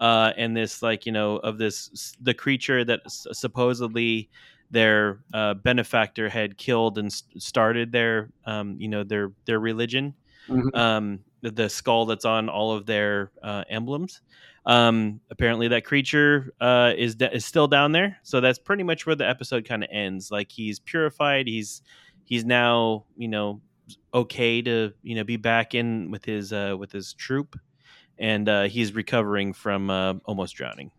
uh, 0.00 0.32
and 0.36 0.56
this 0.56 0.82
like 0.82 1.06
you 1.06 1.12
know 1.12 1.36
of 1.36 1.58
this 1.58 2.16
the 2.20 2.34
creature 2.34 2.84
that 2.84 3.00
s- 3.06 3.26
supposedly 3.32 4.30
their 4.70 5.20
uh, 5.34 5.54
benefactor 5.54 6.30
had 6.30 6.56
killed 6.56 6.96
and 6.98 7.08
s- 7.08 7.24
started 7.38 7.92
their 7.92 8.30
um, 8.46 8.76
you 8.80 8.88
know 8.88 9.04
their 9.04 9.32
their 9.44 9.60
religion. 9.60 10.14
Mhm. 10.48 10.76
Um, 10.76 11.20
the, 11.42 11.50
the 11.50 11.68
skull 11.68 12.06
that's 12.06 12.24
on 12.24 12.48
all 12.48 12.72
of 12.72 12.86
their 12.86 13.30
uh, 13.42 13.64
emblems. 13.68 14.20
Um, 14.64 15.20
apparently, 15.30 15.68
that 15.68 15.84
creature 15.84 16.52
uh, 16.60 16.92
is 16.96 17.16
da- 17.16 17.30
is 17.32 17.44
still 17.44 17.66
down 17.68 17.92
there. 17.92 18.18
So 18.22 18.40
that's 18.40 18.58
pretty 18.58 18.84
much 18.84 19.06
where 19.06 19.16
the 19.16 19.28
episode 19.28 19.64
kind 19.64 19.82
of 19.82 19.90
ends. 19.92 20.30
Like 20.30 20.52
he's 20.52 20.78
purified. 20.78 21.48
He's 21.48 21.82
he's 22.24 22.44
now 22.44 23.04
you 23.16 23.28
know 23.28 23.60
okay 24.14 24.62
to 24.62 24.92
you 25.02 25.14
know 25.16 25.24
be 25.24 25.36
back 25.36 25.74
in 25.74 26.10
with 26.10 26.24
his 26.24 26.52
uh, 26.52 26.76
with 26.78 26.92
his 26.92 27.12
troop, 27.14 27.58
and 28.18 28.48
uh, 28.48 28.62
he's 28.64 28.94
recovering 28.94 29.52
from 29.52 29.90
uh, 29.90 30.14
almost 30.26 30.54
drowning. 30.54 30.90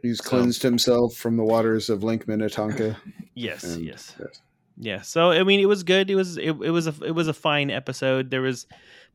He's 0.00 0.22
So- 0.22 0.30
cleansed 0.30 0.62
himself 0.62 1.14
from 1.14 1.36
the 1.36 1.42
waters 1.44 1.90
of 1.90 2.02
Lake 2.04 2.28
Minnetonka. 2.28 2.96
Yes, 3.34 3.62
and- 3.62 3.84
yes. 3.84 4.16
yes. 4.18 4.42
Yeah, 4.80 5.02
so 5.02 5.30
I 5.32 5.42
mean, 5.44 5.58
it 5.60 5.66
was 5.66 5.82
good. 5.84 6.08
It 6.10 6.14
was 6.16 6.38
it, 6.38 6.50
it 6.50 6.70
was 6.70 6.86
a 6.88 6.94
it 7.04 7.10
was 7.12 7.26
a 7.28 7.32
fine 7.32 7.70
episode. 7.70 8.30
There 8.30 8.42
was 8.42 8.66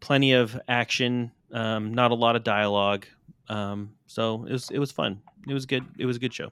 plenty 0.02 0.34
of 0.34 0.60
action, 0.68 1.32
um, 1.54 1.94
not 1.94 2.12
a 2.12 2.16
lot 2.16 2.36
of 2.38 2.44
dialogue. 2.44 3.06
Um, 3.50 3.94
so 4.08 4.46
it 4.46 4.52
was 4.52 4.70
it 4.72 4.80
was 4.80 4.92
fun. 4.92 5.22
It 5.48 5.54
was 5.54 5.66
good. 5.66 5.86
It 5.98 6.06
was 6.06 6.18
a 6.18 6.20
good 6.20 6.34
show. 6.34 6.50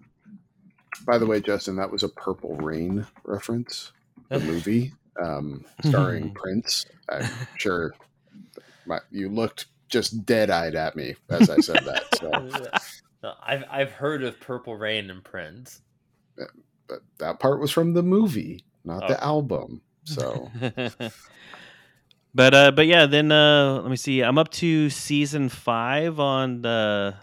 By 1.06 1.18
the 1.18 1.26
way, 1.26 1.40
Justin, 1.42 1.76
that 1.78 1.92
was 1.92 2.04
a 2.04 2.10
Purple 2.10 2.56
Rain 2.58 3.06
reference, 3.26 3.92
the 4.30 4.40
movie 4.52 4.94
um, 5.22 5.66
starring 5.84 6.34
Prince. 6.36 6.86
I'm 7.10 7.28
sure 7.58 7.94
my, 8.86 9.00
you 9.10 9.30
looked 9.30 9.68
just 9.90 10.26
dead 10.26 10.50
eyed 10.50 10.76
at 10.76 10.96
me 10.96 11.16
as 11.30 11.50
I 11.50 11.60
said 11.60 11.84
that. 11.86 12.04
So, 12.20 12.70
No, 13.24 13.34
I've 13.44 13.64
I've 13.70 13.92
heard 13.92 14.24
of 14.24 14.40
Purple 14.40 14.76
Rain 14.78 15.10
and 15.12 15.24
Prince. 15.24 15.82
but 16.88 17.00
that 17.20 17.40
part 17.40 17.60
was 17.60 17.72
from 17.72 17.94
the 17.94 18.02
movie, 18.04 18.66
not 18.84 19.08
the 19.08 19.20
Oh. 19.24 19.28
album. 19.28 19.82
So, 20.04 20.50
but 22.34 22.54
uh, 22.54 22.72
but 22.72 22.88
yeah, 22.88 23.06
then 23.06 23.32
uh, 23.32 23.80
let 23.82 23.90
me 23.90 23.98
see. 23.98 24.22
I'm 24.22 24.38
up 24.38 24.50
to 24.52 24.90
season 24.90 25.50
five 25.50 26.20
on 26.20 26.62
the 26.62 27.16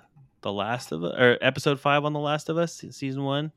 the 0.42 0.52
Last 0.52 0.92
of 0.92 1.04
Us 1.04 1.14
or 1.18 1.38
episode 1.40 1.80
five 1.80 2.04
on 2.04 2.12
the 2.12 2.20
Last 2.20 2.48
of 2.48 2.58
Us 2.58 2.84
season 2.90 3.24
one. 3.24 3.52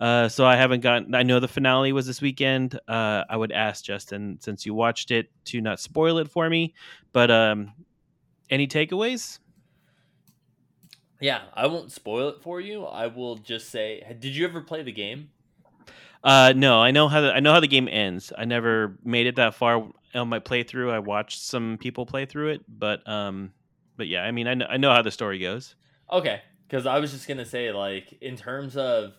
Uh, 0.00 0.28
so 0.28 0.46
I 0.46 0.56
haven't 0.56 0.80
gotten. 0.80 1.14
I 1.14 1.22
know 1.22 1.40
the 1.40 1.48
finale 1.48 1.92
was 1.92 2.06
this 2.06 2.22
weekend. 2.22 2.78
Uh, 2.88 3.24
I 3.28 3.36
would 3.36 3.52
ask 3.52 3.84
Justin, 3.84 4.38
since 4.40 4.64
you 4.64 4.72
watched 4.72 5.10
it, 5.10 5.30
to 5.46 5.60
not 5.60 5.78
spoil 5.78 6.18
it 6.18 6.30
for 6.30 6.48
me. 6.48 6.74
But 7.12 7.30
um, 7.30 7.72
any 8.48 8.66
takeaways? 8.66 9.38
Yeah, 11.20 11.42
I 11.52 11.66
won't 11.66 11.92
spoil 11.92 12.30
it 12.30 12.40
for 12.40 12.62
you. 12.62 12.86
I 12.86 13.08
will 13.08 13.36
just 13.36 13.68
say, 13.68 14.02
did 14.18 14.34
you 14.34 14.46
ever 14.46 14.62
play 14.62 14.82
the 14.82 14.92
game? 14.92 15.28
Uh, 16.24 16.54
no, 16.56 16.80
I 16.80 16.92
know 16.92 17.08
how 17.08 17.20
the, 17.20 17.32
I 17.34 17.40
know 17.40 17.52
how 17.52 17.60
the 17.60 17.68
game 17.68 17.88
ends. 17.88 18.32
I 18.36 18.46
never 18.46 18.96
made 19.04 19.26
it 19.26 19.36
that 19.36 19.54
far 19.54 19.86
on 20.14 20.28
my 20.28 20.40
playthrough. 20.40 20.92
I 20.92 20.98
watched 20.98 21.42
some 21.42 21.78
people 21.78 22.06
play 22.06 22.26
through 22.26 22.50
it, 22.50 22.62
but 22.68 23.06
um, 23.08 23.52
but 23.96 24.08
yeah, 24.08 24.22
I 24.22 24.30
mean, 24.30 24.46
I 24.46 24.54
know, 24.54 24.66
I 24.66 24.76
know 24.76 24.92
how 24.92 25.02
the 25.02 25.10
story 25.10 25.38
goes. 25.38 25.74
Okay, 26.10 26.42
because 26.68 26.86
I 26.86 26.98
was 26.98 27.12
just 27.12 27.28
gonna 27.28 27.44
say, 27.44 27.72
like, 27.72 28.12
in 28.20 28.36
terms 28.36 28.76
of 28.76 29.12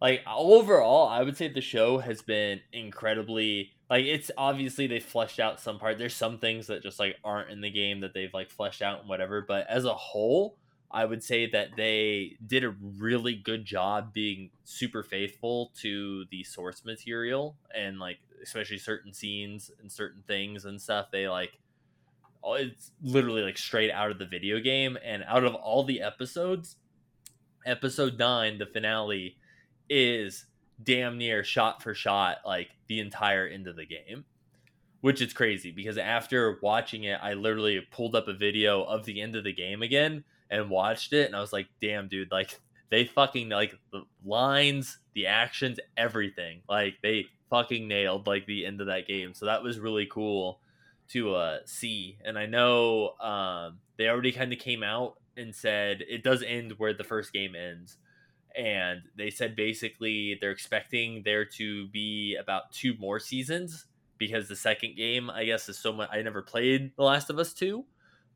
like 0.00 0.22
overall, 0.26 1.08
I 1.08 1.22
would 1.22 1.36
say 1.36 1.48
the 1.48 1.60
show 1.60 1.98
has 1.98 2.22
been 2.22 2.60
incredibly 2.72 3.70
like 3.88 4.06
it's 4.06 4.30
obviously 4.38 4.86
they 4.86 5.00
fleshed 5.00 5.38
out 5.38 5.60
some 5.60 5.78
part. 5.78 5.98
There's 5.98 6.16
some 6.16 6.38
things 6.38 6.66
that 6.68 6.82
just 6.82 6.98
like 6.98 7.16
aren't 7.22 7.50
in 7.50 7.60
the 7.60 7.70
game 7.70 8.00
that 8.00 8.14
they've 8.14 8.32
like 8.32 8.50
fleshed 8.50 8.82
out 8.82 9.00
and 9.00 9.08
whatever, 9.08 9.44
but 9.46 9.66
as 9.68 9.84
a 9.84 9.94
whole, 9.94 10.56
I 10.92 11.04
would 11.04 11.22
say 11.22 11.50
that 11.50 11.70
they 11.76 12.36
did 12.46 12.64
a 12.64 12.74
really 12.98 13.34
good 13.34 13.64
job 13.64 14.12
being 14.12 14.50
super 14.64 15.02
faithful 15.02 15.72
to 15.80 16.26
the 16.30 16.44
source 16.44 16.84
material 16.84 17.56
and 17.74 17.98
like 17.98 18.18
especially 18.42 18.78
certain 18.78 19.14
scenes 19.14 19.70
and 19.80 19.90
certain 19.90 20.22
things 20.26 20.64
and 20.64 20.80
stuff. 20.80 21.06
They 21.10 21.28
like 21.28 21.58
oh, 22.44 22.54
it's 22.54 22.90
literally 23.02 23.42
like 23.42 23.56
straight 23.56 23.90
out 23.90 24.10
of 24.10 24.18
the 24.18 24.26
video 24.26 24.60
game 24.60 24.98
and 25.04 25.24
out 25.26 25.44
of 25.44 25.54
all 25.54 25.84
the 25.84 26.02
episodes, 26.02 26.76
episode 27.64 28.18
9, 28.18 28.58
the 28.58 28.66
finale 28.66 29.36
is 29.88 30.46
damn 30.82 31.18
near 31.18 31.44
shot 31.44 31.82
for 31.82 31.94
shot 31.94 32.38
like 32.46 32.70
the 32.88 32.98
entire 32.98 33.46
end 33.46 33.68
of 33.68 33.76
the 33.76 33.86
game 33.86 34.24
which 35.00 35.20
is 35.20 35.32
crazy 35.32 35.70
because 35.70 35.98
after 35.98 36.58
watching 36.62 37.04
it 37.04 37.18
i 37.22 37.34
literally 37.34 37.80
pulled 37.92 38.16
up 38.16 38.26
a 38.26 38.32
video 38.32 38.82
of 38.82 39.04
the 39.04 39.20
end 39.20 39.36
of 39.36 39.44
the 39.44 39.52
game 39.52 39.82
again 39.82 40.24
and 40.52 40.68
watched 40.70 41.12
it 41.14 41.26
and 41.26 41.34
I 41.34 41.40
was 41.40 41.52
like, 41.52 41.66
damn, 41.80 42.06
dude, 42.06 42.30
like 42.30 42.60
they 42.90 43.06
fucking 43.06 43.48
like 43.48 43.74
the 43.90 44.02
lines, 44.24 44.98
the 45.14 45.26
actions, 45.26 45.80
everything. 45.96 46.60
Like 46.68 46.96
they 47.02 47.26
fucking 47.50 47.88
nailed 47.88 48.26
like 48.26 48.46
the 48.46 48.66
end 48.66 48.80
of 48.80 48.86
that 48.88 49.08
game. 49.08 49.32
So 49.32 49.46
that 49.46 49.62
was 49.62 49.80
really 49.80 50.06
cool 50.06 50.60
to 51.08 51.34
uh 51.34 51.58
see. 51.64 52.18
And 52.24 52.38
I 52.38 52.46
know 52.46 53.14
um 53.18 53.78
they 53.96 54.08
already 54.08 54.30
kind 54.30 54.52
of 54.52 54.58
came 54.58 54.82
out 54.82 55.14
and 55.38 55.54
said 55.54 56.04
it 56.06 56.22
does 56.22 56.42
end 56.42 56.74
where 56.76 56.92
the 56.92 57.02
first 57.02 57.32
game 57.32 57.56
ends. 57.56 57.96
And 58.54 59.00
they 59.16 59.30
said 59.30 59.56
basically 59.56 60.36
they're 60.38 60.50
expecting 60.50 61.22
there 61.24 61.46
to 61.56 61.88
be 61.88 62.36
about 62.36 62.72
two 62.72 62.94
more 62.98 63.18
seasons 63.18 63.86
because 64.18 64.48
the 64.48 64.56
second 64.56 64.96
game, 64.96 65.30
I 65.30 65.46
guess, 65.46 65.66
is 65.70 65.78
so 65.78 65.94
much. 65.94 66.10
I 66.12 66.20
never 66.20 66.42
played 66.42 66.92
The 66.96 67.04
Last 67.04 67.30
of 67.30 67.38
Us 67.38 67.54
2 67.54 67.86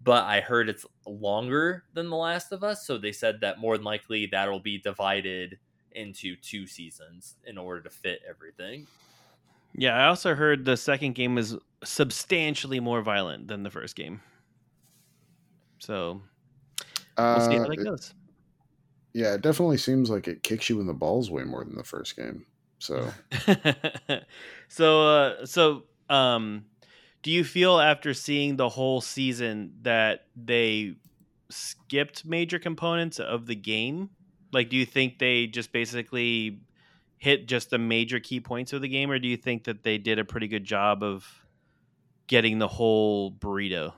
but 0.02 0.24
I 0.24 0.40
heard 0.40 0.68
it's 0.68 0.86
longer 1.06 1.84
than 1.94 2.10
The 2.10 2.16
Last 2.16 2.52
of 2.52 2.62
Us. 2.62 2.86
So 2.86 2.98
they 2.98 3.12
said 3.12 3.40
that 3.40 3.58
more 3.58 3.76
than 3.76 3.84
likely 3.84 4.26
that'll 4.26 4.60
be 4.60 4.78
divided 4.78 5.58
into 5.92 6.36
two 6.36 6.66
seasons 6.66 7.36
in 7.44 7.56
order 7.58 7.82
to 7.82 7.90
fit 7.90 8.20
everything. 8.28 8.86
Yeah, 9.74 9.94
I 9.96 10.06
also 10.08 10.34
heard 10.34 10.64
the 10.64 10.76
second 10.76 11.14
game 11.14 11.38
is 11.38 11.56
substantially 11.84 12.80
more 12.80 13.02
violent 13.02 13.48
than 13.48 13.62
the 13.62 13.70
first 13.70 13.96
game. 13.96 14.20
So 15.78 16.22
we'll 17.18 17.40
see 17.40 17.56
how 17.56 17.64
Uh, 17.64 17.66
that 17.66 17.78
it- 17.78 17.84
goes. 17.84 18.14
yeah, 19.14 19.34
it 19.34 19.40
definitely 19.42 19.78
seems 19.78 20.10
like 20.10 20.28
it 20.28 20.42
kicks 20.42 20.68
you 20.68 20.80
in 20.80 20.86
the 20.86 20.94
balls 20.94 21.30
way 21.30 21.44
more 21.44 21.64
than 21.64 21.76
the 21.76 21.84
first 21.84 22.16
game. 22.16 22.46
So 22.78 23.10
so 24.68 25.02
uh 25.06 25.46
so 25.46 25.84
um 26.10 26.66
do 27.26 27.32
you 27.32 27.42
feel 27.42 27.80
after 27.80 28.14
seeing 28.14 28.54
the 28.54 28.68
whole 28.68 29.00
season 29.00 29.72
that 29.82 30.26
they 30.36 30.94
skipped 31.50 32.24
major 32.24 32.60
components 32.60 33.18
of 33.18 33.46
the 33.46 33.54
game? 33.56 34.10
Like 34.52 34.68
do 34.68 34.76
you 34.76 34.86
think 34.86 35.18
they 35.18 35.48
just 35.48 35.72
basically 35.72 36.60
hit 37.18 37.48
just 37.48 37.70
the 37.70 37.78
major 37.78 38.20
key 38.20 38.38
points 38.38 38.72
of 38.72 38.80
the 38.80 38.86
game 38.86 39.10
or 39.10 39.18
do 39.18 39.26
you 39.26 39.36
think 39.36 39.64
that 39.64 39.82
they 39.82 39.98
did 39.98 40.20
a 40.20 40.24
pretty 40.24 40.46
good 40.46 40.62
job 40.62 41.02
of 41.02 41.26
getting 42.28 42.60
the 42.60 42.68
whole 42.68 43.32
burrito? 43.32 43.92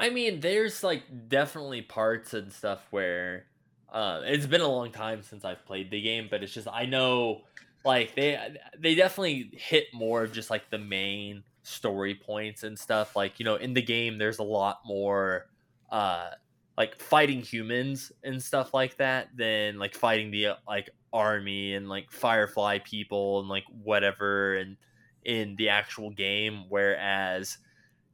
I 0.00 0.08
mean, 0.08 0.40
there's 0.40 0.82
like 0.82 1.28
definitely 1.28 1.82
parts 1.82 2.32
and 2.32 2.50
stuff 2.50 2.80
where 2.90 3.44
uh, 3.92 4.22
it's 4.24 4.46
been 4.46 4.62
a 4.62 4.68
long 4.68 4.90
time 4.90 5.20
since 5.20 5.44
I've 5.44 5.66
played 5.66 5.90
the 5.90 6.00
game, 6.00 6.28
but 6.30 6.42
it's 6.42 6.54
just 6.54 6.66
I 6.66 6.86
know 6.86 7.42
like 7.84 8.14
they 8.14 8.56
they 8.78 8.94
definitely 8.94 9.50
hit 9.52 9.88
more 9.92 10.22
of 10.22 10.32
just 10.32 10.48
like 10.48 10.70
the 10.70 10.78
main 10.78 11.44
story 11.62 12.14
points 12.14 12.62
and 12.62 12.78
stuff. 12.78 13.16
Like 13.16 13.38
you 13.38 13.44
know, 13.44 13.56
in 13.56 13.74
the 13.74 13.82
game, 13.82 14.18
there's 14.18 14.38
a 14.38 14.44
lot 14.44 14.80
more 14.84 15.46
uh, 15.90 16.30
like 16.76 16.96
fighting 17.00 17.40
humans 17.40 18.12
and 18.22 18.42
stuff 18.42 18.74
like 18.74 18.96
that 18.98 19.28
than 19.36 19.78
like 19.78 19.94
fighting 19.94 20.30
the 20.30 20.48
like 20.66 20.90
army 21.12 21.74
and 21.74 21.88
like 21.88 22.10
Firefly 22.10 22.78
people 22.80 23.40
and 23.40 23.48
like 23.48 23.64
whatever 23.82 24.56
and 24.56 24.76
in 25.24 25.56
the 25.56 25.68
actual 25.68 26.10
game. 26.10 26.64
Whereas 26.68 27.58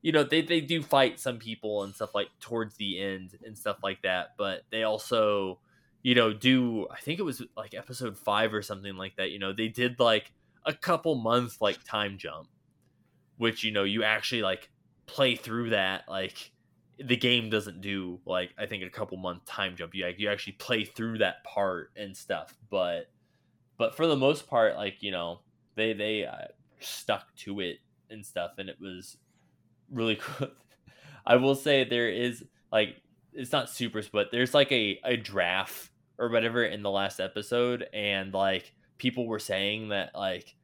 you 0.05 0.13
know 0.13 0.23
they, 0.23 0.43
they 0.43 0.61
do 0.61 0.83
fight 0.83 1.19
some 1.19 1.39
people 1.39 1.83
and 1.83 1.95
stuff 1.95 2.15
like 2.15 2.29
towards 2.39 2.77
the 2.77 3.01
end 3.01 3.37
and 3.45 3.57
stuff 3.57 3.79
like 3.83 4.03
that 4.03 4.35
but 4.37 4.63
they 4.71 4.83
also 4.83 5.59
you 6.03 6.15
know 6.15 6.33
do 6.33 6.87
i 6.93 7.01
think 7.01 7.19
it 7.19 7.23
was 7.23 7.43
like 7.57 7.75
episode 7.75 8.17
five 8.17 8.53
or 8.53 8.61
something 8.61 8.97
like 8.97 9.17
that 9.17 9.31
you 9.31 9.39
know 9.39 9.53
they 9.53 9.67
did 9.67 9.99
like 9.99 10.31
a 10.67 10.75
couple 10.75 11.15
months 11.15 11.61
like 11.61 11.83
time 11.85 12.19
jump 12.19 12.49
which 13.37 13.65
you 13.65 13.73
know 13.73 13.85
you 13.85 14.03
actually 14.03 14.43
like 14.43 14.71
play 15.07 15.37
through 15.37 15.71
that 15.71 16.03
like 16.09 16.53
the 16.99 17.17
game 17.17 17.51
doesn't 17.51 17.81
do 17.81 18.21
like 18.25 18.51
i 18.59 18.67
think 18.67 18.83
a 18.83 18.91
couple 18.91 19.17
month 19.17 19.45
time 19.45 19.75
jump 19.77 19.95
you 19.95 20.05
like 20.05 20.19
you 20.19 20.31
actually 20.31 20.53
play 20.55 20.85
through 20.85 21.19
that 21.19 21.43
part 21.45 21.91
and 21.97 22.17
stuff 22.17 22.55
but 22.71 23.11
but 23.77 23.97
for 23.97 24.07
the 24.07 24.17
most 24.17 24.47
part 24.47 24.77
like 24.77 24.97
you 25.01 25.11
know 25.11 25.41
they 25.75 25.93
they 25.93 26.25
uh, 26.25 26.47
stuck 26.81 27.35
to 27.35 27.61
it 27.61 27.79
and 28.11 28.25
stuff 28.25 28.53
and 28.59 28.69
it 28.69 28.77
was 28.81 29.17
really 29.91 30.17
cool. 30.21 30.49
I 31.27 31.37
will 31.37 31.55
say 31.55 31.85
there 31.85 32.11
is 32.11 32.45
like 32.71 32.97
it's 33.33 33.53
not 33.53 33.71
super, 33.71 34.03
but 34.13 34.29
there's 34.31 34.55
like 34.55 34.71
a 34.73 35.01
a 35.05 35.17
draft 35.17 35.91
or 36.19 36.29
whatever 36.29 36.65
in 36.65 36.83
the 36.83 36.91
last 36.91 37.21
episode, 37.21 37.87
and 37.93 38.33
like 38.33 38.73
people 38.99 39.27
were 39.27 39.39
saying 39.39 39.89
that 39.89 40.11
like 40.15 40.55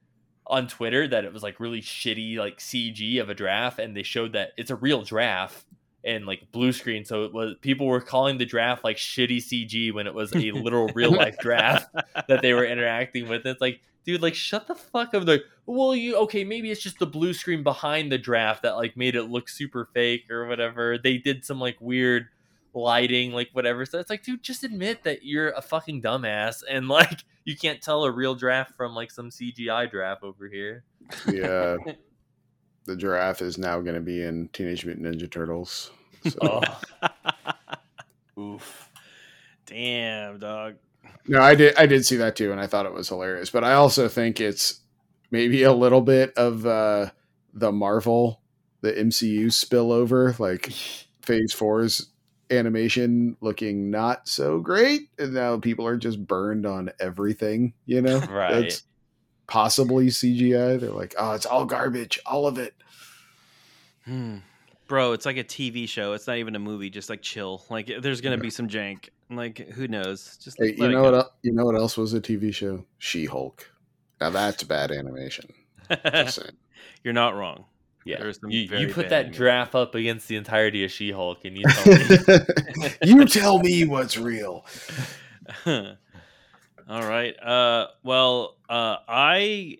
on 0.51 0.67
Twitter 0.67 1.09
that 1.09 1.25
it 1.25 1.33
was 1.33 1.43
like 1.43 1.61
really 1.61 1.81
shitty 1.81 2.37
like 2.37 2.59
CG 2.59 3.21
of 3.21 3.31
a 3.31 3.35
draft, 3.35 3.79
and 3.79 3.97
they 3.97 4.03
showed 4.03 4.33
that 4.33 4.53
it's 4.57 4.71
a 4.71 4.77
real 4.77 5.03
draft 5.03 5.65
and 6.05 6.27
like 6.27 6.51
blue 6.53 6.73
screen. 6.73 7.05
So 7.05 7.25
it 7.25 7.33
was 7.33 7.55
people 7.61 7.87
were 7.87 8.01
calling 8.01 8.39
the 8.39 8.45
draft 8.45 8.85
like 8.85 8.97
shitty 8.97 9.39
CG 9.39 9.93
when 9.93 10.07
it 10.07 10.15
was 10.15 10.35
a 10.35 10.51
literal 10.53 10.89
real 10.95 11.13
life 11.13 11.39
draft 11.41 11.89
that 12.29 12.43
they 12.43 12.53
were 12.53 12.65
interacting 12.65 13.29
with. 13.29 13.47
It's 13.47 13.61
like, 13.61 13.81
dude, 14.05 14.23
like 14.23 14.35
shut 14.35 14.67
the 14.67 14.75
fuck 14.75 15.15
up. 15.15 15.27
Like, 15.27 15.45
well, 15.67 15.95
you 15.95 16.17
okay? 16.17 16.45
Maybe 16.45 16.71
it's 16.71 16.83
just 16.83 16.99
the 16.99 17.07
blue 17.07 17.33
screen 17.33 17.63
behind 17.63 18.11
the 18.11 18.19
draft 18.19 18.63
that 18.63 18.77
like 18.77 18.97
made 18.97 19.15
it 19.15 19.25
look 19.25 19.49
super 19.49 19.89
fake 19.95 20.31
or 20.31 20.47
whatever. 20.47 20.99
They 20.99 21.19
did 21.19 21.45
some 21.45 21.61
like 21.61 21.77
weird 21.81 22.29
lighting, 22.75 23.33
like 23.33 23.51
whatever. 23.53 23.85
So 23.87 23.99
it's 23.99 24.11
like, 24.11 24.23
dude, 24.23 24.43
just 24.43 24.65
admit 24.65 25.05
that 25.05 25.25
you're 25.25 25.51
a 25.51 25.63
fucking 25.63 26.03
dumbass 26.03 26.63
and 26.71 26.89
like 26.89 27.25
you 27.45 27.57
can't 27.57 27.81
tell 27.81 28.05
a 28.05 28.11
real 28.11 28.35
draft 28.35 28.77
from 28.77 28.95
like 28.95 29.11
some 29.11 29.31
CGI 29.31 29.91
draft 29.91 30.23
over 30.23 30.49
here. 30.49 30.85
yeah, 31.27 31.77
the 32.85 32.97
giraffe 32.97 33.43
is 33.43 33.59
now 33.59 33.81
going 33.81 33.95
to 33.95 34.01
be 34.01 34.23
in 34.23 34.49
Teenage 34.53 34.85
Mutant 34.85 35.07
Ninja 35.07 35.31
Turtles. 35.31 35.91
So. 36.29 36.61
Oh, 38.37 38.55
oof. 38.55 38.89
damn 39.67 40.39
dog 40.39 40.77
No, 41.27 41.41
I 41.41 41.55
did. 41.55 41.77
I 41.77 41.87
did 41.87 42.07
see 42.07 42.17
that 42.17 42.37
too, 42.37 42.53
and 42.53 42.61
I 42.61 42.67
thought 42.67 42.87
it 42.87 42.93
was 42.93 43.09
hilarious. 43.09 43.51
But 43.51 43.65
I 43.65 43.75
also 43.75 44.09
think 44.09 44.41
it's 44.41 44.81
maybe 45.31 45.63
a 45.63 45.73
little 45.73 46.01
bit 46.01 46.33
of 46.37 46.67
uh, 46.67 47.11
the 47.53 47.73
Marvel, 47.73 48.41
the 48.81 48.93
MCU 48.93 49.47
spillover, 49.47 50.39
like 50.39 50.71
Phase 51.23 51.53
Four's 51.53 52.07
animation 52.51 53.37
looking 53.41 53.91
not 53.91 54.29
so 54.29 54.61
great, 54.61 55.03
and 55.19 55.35
now 55.35 55.59
people 55.59 55.87
are 55.87 55.97
just 55.97 56.25
burned 56.27 56.67
on 56.67 56.91
everything. 57.01 57.75
You 57.87 58.03
know, 58.03 58.19
Right. 58.31 58.63
That's 58.63 58.83
possibly 59.47 60.07
CGI. 60.07 60.79
They're 60.81 60.91
like, 60.91 61.15
oh, 61.19 61.33
it's 61.33 61.47
all 61.47 61.65
garbage, 61.65 62.21
all 62.27 62.47
of 62.47 62.59
it. 62.59 62.75
Hmm. 64.05 64.39
Bro, 64.87 65.13
it's 65.13 65.27
like 65.27 65.37
a 65.37 65.45
TV 65.45 65.89
show. 65.89 66.15
It's 66.15 66.27
not 66.27 66.39
even 66.39 66.57
a 66.57 66.59
movie. 66.59 66.91
Just 66.91 67.09
like 67.11 67.23
chill. 67.23 67.65
Like 67.71 67.91
there's 68.01 68.21
gonna 68.21 68.39
be 68.39 68.51
some 68.51 68.67
jank. 68.69 69.09
Like 69.31 69.59
who 69.59 69.87
knows? 69.87 70.37
Just 70.43 70.59
Hey, 70.59 70.75
you 70.77 70.89
know 70.89 71.03
what? 71.03 71.15
el- 71.15 71.33
You 71.43 71.53
know 71.53 71.65
what 71.65 71.77
else 71.77 71.97
was 71.97 72.13
a 72.13 72.21
TV 72.21 72.53
show? 72.53 72.85
She 72.99 73.25
Hulk. 73.25 73.71
Now 74.21 74.31
that's 74.31 74.65
bad 74.65 74.91
animation. 74.91 75.53
You're 77.05 77.15
not 77.15 77.37
wrong. 77.37 77.67
Yeah, 78.11 78.19
There 78.21 78.33
some 78.33 78.51
you, 78.51 78.69
very 78.69 78.83
you 78.83 78.89
put 78.93 79.09
that 79.11 79.21
animation. 79.27 79.37
draft 79.43 79.75
up 79.75 79.95
against 79.95 80.29
the 80.29 80.37
entirety 80.37 80.85
of 80.85 80.91
She-Hulk, 80.91 81.45
and 81.45 81.57
you 81.57 81.65
tell 81.69 81.87
me 81.87 82.91
you 83.05 83.25
tell 83.27 83.59
me 83.61 83.85
what's 83.87 84.17
real. 84.19 84.65
All 85.67 87.03
right. 87.07 87.35
Uh, 87.41 87.87
well, 88.03 88.57
uh, 88.69 88.97
I 89.09 89.79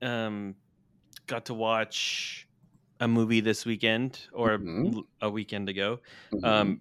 um, 0.00 0.54
got 1.26 1.46
to 1.46 1.54
watch 1.54 2.46
a 3.00 3.08
movie 3.08 3.40
this 3.40 3.66
weekend 3.66 4.20
or 4.32 4.58
Mhm. 4.58 4.94
l- 4.94 5.04
a 5.20 5.30
weekend 5.30 5.68
ago. 5.68 5.98
Mm-hmm. 6.32 6.44
Um, 6.44 6.80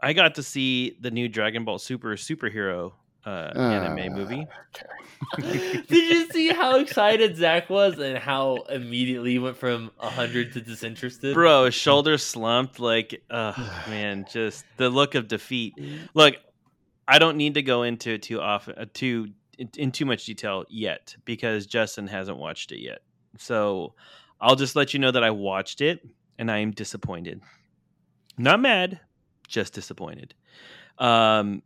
I 0.00 0.12
got 0.12 0.34
to 0.34 0.42
see 0.42 0.96
the 1.00 1.10
new 1.10 1.28
Dragon 1.28 1.64
Ball 1.64 1.78
Super 1.78 2.16
superhero 2.16 2.92
uh, 3.24 3.52
anime 3.54 4.12
movie. 4.12 4.46
Did 5.38 5.90
you 5.90 6.28
see 6.30 6.48
how 6.48 6.78
excited 6.78 7.36
Zach 7.36 7.70
was 7.70 7.98
and 7.98 8.18
how 8.18 8.56
immediately 8.68 9.32
he 9.32 9.38
went 9.38 9.56
from 9.56 9.90
100 9.98 10.52
to 10.54 10.60
disinterested? 10.60 11.34
Bro, 11.34 11.66
his 11.66 11.74
shoulder 11.74 12.18
slumped. 12.18 12.80
Like, 12.80 13.22
uh, 13.30 13.52
man, 13.88 14.26
just 14.30 14.64
the 14.76 14.90
look 14.90 15.14
of 15.14 15.28
defeat. 15.28 15.74
Look, 16.14 16.36
I 17.06 17.18
don't 17.18 17.36
need 17.36 17.54
to 17.54 17.62
go 17.62 17.82
into 17.82 18.12
it 18.12 18.22
too 18.22 18.40
often, 18.40 18.74
uh, 18.76 18.86
too 18.92 19.28
in, 19.58 19.70
in 19.76 19.92
too 19.92 20.04
much 20.06 20.24
detail 20.26 20.64
yet 20.68 21.14
because 21.24 21.66
Justin 21.66 22.06
hasn't 22.06 22.38
watched 22.38 22.72
it 22.72 22.80
yet. 22.80 23.00
So 23.38 23.94
I'll 24.40 24.56
just 24.56 24.76
let 24.76 24.92
you 24.92 25.00
know 25.00 25.10
that 25.10 25.22
I 25.22 25.30
watched 25.30 25.80
it 25.80 26.06
and 26.38 26.50
I 26.50 26.58
am 26.58 26.72
disappointed. 26.72 27.40
Not 28.36 28.60
mad, 28.60 29.00
just 29.46 29.74
disappointed. 29.74 30.34
Um, 30.98 31.62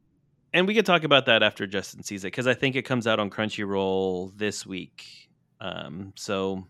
and 0.52 0.66
we 0.66 0.74
could 0.74 0.86
talk 0.86 1.04
about 1.04 1.26
that 1.26 1.42
after 1.42 1.66
Justin 1.66 2.02
sees 2.02 2.24
it 2.24 2.28
because 2.28 2.46
I 2.46 2.54
think 2.54 2.76
it 2.76 2.82
comes 2.82 3.06
out 3.06 3.18
on 3.20 3.30
Crunchyroll 3.30 4.36
this 4.36 4.66
week. 4.66 5.28
Um, 5.60 6.12
so 6.16 6.66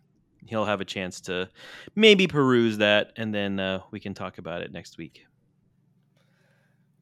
he'll 0.46 0.64
have 0.64 0.80
a 0.80 0.84
chance 0.84 1.20
to 1.22 1.48
maybe 1.94 2.26
peruse 2.26 2.78
that, 2.78 3.12
and 3.16 3.34
then 3.34 3.58
uh, 3.60 3.80
we 3.90 4.00
can 4.00 4.14
talk 4.14 4.38
about 4.38 4.62
it 4.62 4.72
next 4.72 4.98
week. 4.98 5.24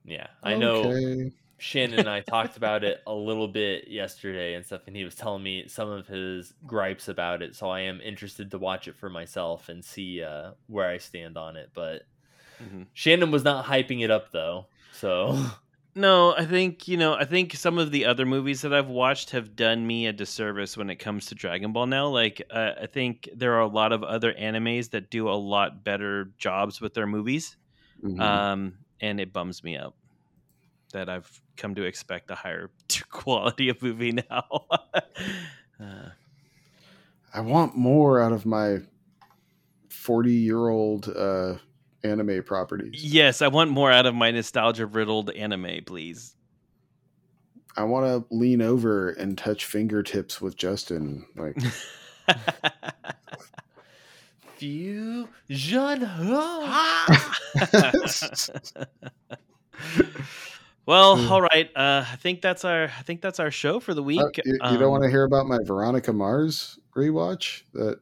Yeah, 0.04 0.26
I 0.42 0.56
know. 0.56 1.30
Shannon 1.58 2.00
and 2.00 2.10
I 2.10 2.20
talked 2.20 2.56
about 2.58 2.84
it 2.84 3.00
a 3.06 3.14
little 3.14 3.48
bit 3.48 3.88
yesterday 3.88 4.54
and 4.54 4.64
stuff, 4.64 4.82
and 4.86 4.96
he 4.96 5.04
was 5.04 5.14
telling 5.14 5.42
me 5.42 5.66
some 5.68 5.88
of 5.88 6.06
his 6.06 6.52
gripes 6.66 7.08
about 7.08 7.42
it. 7.42 7.54
So 7.54 7.70
I 7.70 7.80
am 7.80 8.00
interested 8.00 8.50
to 8.50 8.58
watch 8.58 8.88
it 8.88 8.96
for 8.96 9.08
myself 9.08 9.68
and 9.68 9.84
see 9.84 10.22
uh, 10.22 10.52
where 10.66 10.88
I 10.88 10.98
stand 10.98 11.36
on 11.38 11.56
it. 11.56 11.70
But 11.74 12.02
Mhm. 12.62 12.86
Shannon 12.92 13.30
was 13.30 13.44
not 13.44 13.64
hyping 13.64 14.02
it 14.02 14.10
up 14.10 14.30
though. 14.30 14.66
So 14.92 15.36
No, 15.96 16.34
I 16.34 16.44
think 16.44 16.88
you 16.88 16.96
know. 16.96 17.14
I 17.14 17.24
think 17.24 17.54
some 17.54 17.78
of 17.78 17.92
the 17.92 18.04
other 18.04 18.26
movies 18.26 18.62
that 18.62 18.74
I've 18.74 18.88
watched 18.88 19.30
have 19.30 19.54
done 19.54 19.86
me 19.86 20.06
a 20.06 20.12
disservice 20.12 20.76
when 20.76 20.90
it 20.90 20.96
comes 20.96 21.26
to 21.26 21.36
Dragon 21.36 21.72
Ball. 21.72 21.86
Now, 21.86 22.08
like 22.08 22.42
uh, 22.50 22.72
I 22.82 22.86
think 22.86 23.28
there 23.34 23.54
are 23.54 23.60
a 23.60 23.68
lot 23.68 23.92
of 23.92 24.02
other 24.02 24.32
animes 24.34 24.90
that 24.90 25.08
do 25.10 25.28
a 25.28 25.34
lot 25.38 25.84
better 25.84 26.32
jobs 26.36 26.80
with 26.80 26.94
their 26.94 27.06
movies, 27.06 27.56
Mhm. 28.02 28.22
um, 28.22 28.78
and 29.00 29.20
it 29.20 29.32
bums 29.32 29.62
me 29.64 29.76
out 29.76 29.96
that 30.92 31.08
I've 31.08 31.42
come 31.56 31.74
to 31.76 31.82
expect 31.84 32.30
a 32.30 32.34
higher 32.34 32.72
quality 33.10 33.68
of 33.68 33.82
movie 33.82 34.12
now. 34.12 34.44
uh, 35.80 36.10
I 37.34 37.40
want 37.40 37.76
more 37.76 38.20
out 38.20 38.32
of 38.32 38.46
my 38.46 38.78
forty-year-old 39.90 41.08
uh, 41.08 41.56
anime 42.04 42.42
properties. 42.44 43.02
yes, 43.04 43.42
I 43.42 43.48
want 43.48 43.70
more 43.70 43.90
out 43.90 44.06
of 44.06 44.14
my 44.14 44.30
nostalgia 44.30 44.86
riddled 44.86 45.30
anime, 45.30 45.84
please. 45.86 46.36
I 47.76 47.82
want 47.84 48.06
to 48.06 48.24
lean 48.34 48.62
over 48.62 49.10
and 49.10 49.36
touch 49.36 49.64
fingertips 49.64 50.40
with 50.40 50.56
Justin. 50.56 51.26
Like, 51.36 51.56
fusion. 54.56 56.00
well, 60.86 61.16
Hmm. 61.16 61.32
all 61.32 61.42
right. 61.42 61.70
Uh, 61.74 62.04
I 62.10 62.16
think 62.16 62.42
that's 62.42 62.64
our. 62.64 62.84
I 62.84 63.02
think 63.02 63.20
that's 63.20 63.40
our 63.40 63.50
show 63.50 63.80
for 63.80 63.94
the 63.94 64.02
week. 64.02 64.20
uh, 64.20 64.28
you, 64.44 64.52
you 64.52 64.58
Um, 64.60 64.78
don't 64.78 64.90
want 64.90 65.02
to 65.04 65.10
hear 65.10 65.24
about 65.24 65.46
my 65.46 65.58
Veronica 65.64 66.12
Mars 66.12 66.78
rewatch 66.96 67.62
that 67.72 67.98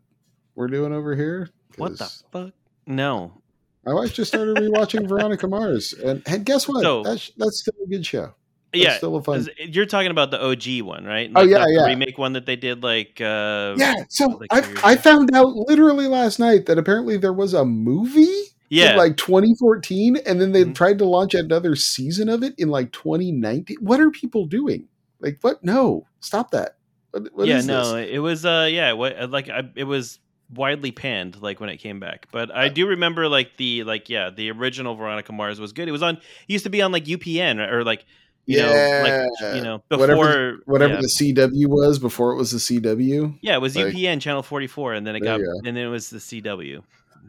we're 0.55 0.67
doing 0.69 0.93
over 0.93 1.15
here? 1.17 1.49
What 1.77 1.97
the 1.99 2.13
fuck? 2.31 2.53
No. 2.87 3.42
My 3.85 3.93
wife 3.95 4.13
just 4.15 4.29
started 4.33 4.57
rewatching 4.59 5.09
Veronica 5.09 5.49
Mars, 5.49 5.93
and, 5.93 6.23
and 6.27 6.45
guess 6.45 6.69
what? 6.69 6.83
So- 6.83 7.03
that's 7.03 7.31
that's 7.37 7.61
still 7.61 7.75
a 7.85 7.89
good 7.89 8.07
show. 8.07 8.35
That's 8.73 8.85
yeah. 8.85 8.97
still 8.97 9.17
a 9.17 9.23
fun. 9.23 9.47
You're 9.59 9.85
talking 9.85 10.11
about 10.11 10.31
the 10.31 10.43
OG 10.43 10.81
one, 10.87 11.05
right? 11.05 11.31
Oh, 11.35 11.43
yeah, 11.43 11.59
the 11.59 11.73
yeah. 11.75 11.87
remake 11.89 12.17
one 12.17 12.33
that 12.33 12.47
they 12.47 12.57
did, 12.57 12.83
like. 12.83 13.21
Uh, 13.21 13.75
Yeah, 13.77 13.97
so 14.09 14.29
like 14.29 14.51
I 14.51 14.93
I 14.93 14.97
found 14.97 15.35
out 15.35 15.49
literally 15.69 16.07
last 16.07 16.39
night 16.39 16.65
that 16.67 16.79
apparently 16.79 17.19
there 17.19 17.35
was 17.35 17.53
a 17.53 17.67
movie 17.67 18.33
Yeah. 18.71 18.93
in 18.93 18.97
like 18.97 19.19
2014, 19.19 20.17
and 20.25 20.41
then 20.41 20.53
they 20.53 20.65
Mhm. 20.65 20.75
tried 20.75 20.97
to 21.01 21.05
launch 21.05 21.35
another 21.35 21.77
season 21.77 22.31
of 22.31 22.43
it 22.43 22.55
in 22.57 22.69
like 22.69 22.93
2019. 22.93 23.77
What 23.81 24.01
are 24.01 24.11
people 24.11 24.47
doing? 24.47 24.89
Like, 25.21 25.37
what? 25.43 25.63
No, 25.63 26.07
stop 26.21 26.53
that. 26.53 26.77
What, 27.11 27.29
what 27.35 27.47
yeah. 27.49 27.61
no, 27.61 27.97
this? 27.97 28.09
it 28.11 28.21
was. 28.21 28.47
Uh. 28.47 28.69
Yeah. 28.73 28.93
What? 28.93 29.31
Like. 29.31 29.51
I, 29.51 29.65
it 29.77 29.85
was 29.85 30.19
widely 30.55 30.93
panned 30.93 31.41
like 31.41 31.61
when 31.61 31.69
it 31.69 31.79
came 31.79 31.99
back 31.99 32.27
but 32.31 32.55
i 32.55 32.69
do 32.69 32.87
remember 32.87 33.29
like 33.29 33.57
the 33.57 33.85
like 33.85 34.09
yeah 34.09 34.31
the 34.31 34.51
original 34.51 34.95
veronica 34.95 35.33
mars 35.33 35.59
was 35.59 35.73
good 35.73 35.89
it 35.89 35.93
was 35.93 36.03
on 36.03 36.17
it 36.17 36.23
used 36.47 36.65
to 36.65 36.71
be 36.71 36.83
on 36.83 36.93
like 36.93 37.05
upn 37.05 37.59
or, 37.59 37.79
or 37.79 37.85
like 37.85 38.05
you 38.47 38.59
know 38.59 39.31
like 39.41 39.55
you 39.55 39.63
know 39.63 39.83
before 39.89 40.07
whatever, 40.07 40.59
whatever 40.67 40.95
yeah. 40.95 41.01
the 41.01 41.07
CW 41.07 41.69
was 41.69 41.99
before 41.99 42.33
it 42.33 42.37
was 42.37 42.51
the 42.51 42.59
CW. 42.59 43.39
Yeah, 43.41 43.55
it 43.55 43.61
was 43.61 43.77
Like- 43.77 43.95
UPN 43.95 44.21
channel 44.21 44.43
44 44.43 44.95
and 44.95 45.07
then 45.07 45.17
it 45.17 45.21
got 45.21 45.41
and 45.41 45.65
then 45.65 45.77
it 45.77 45.87
was 45.87 46.11
the 46.11 46.19
CW. 46.19 46.83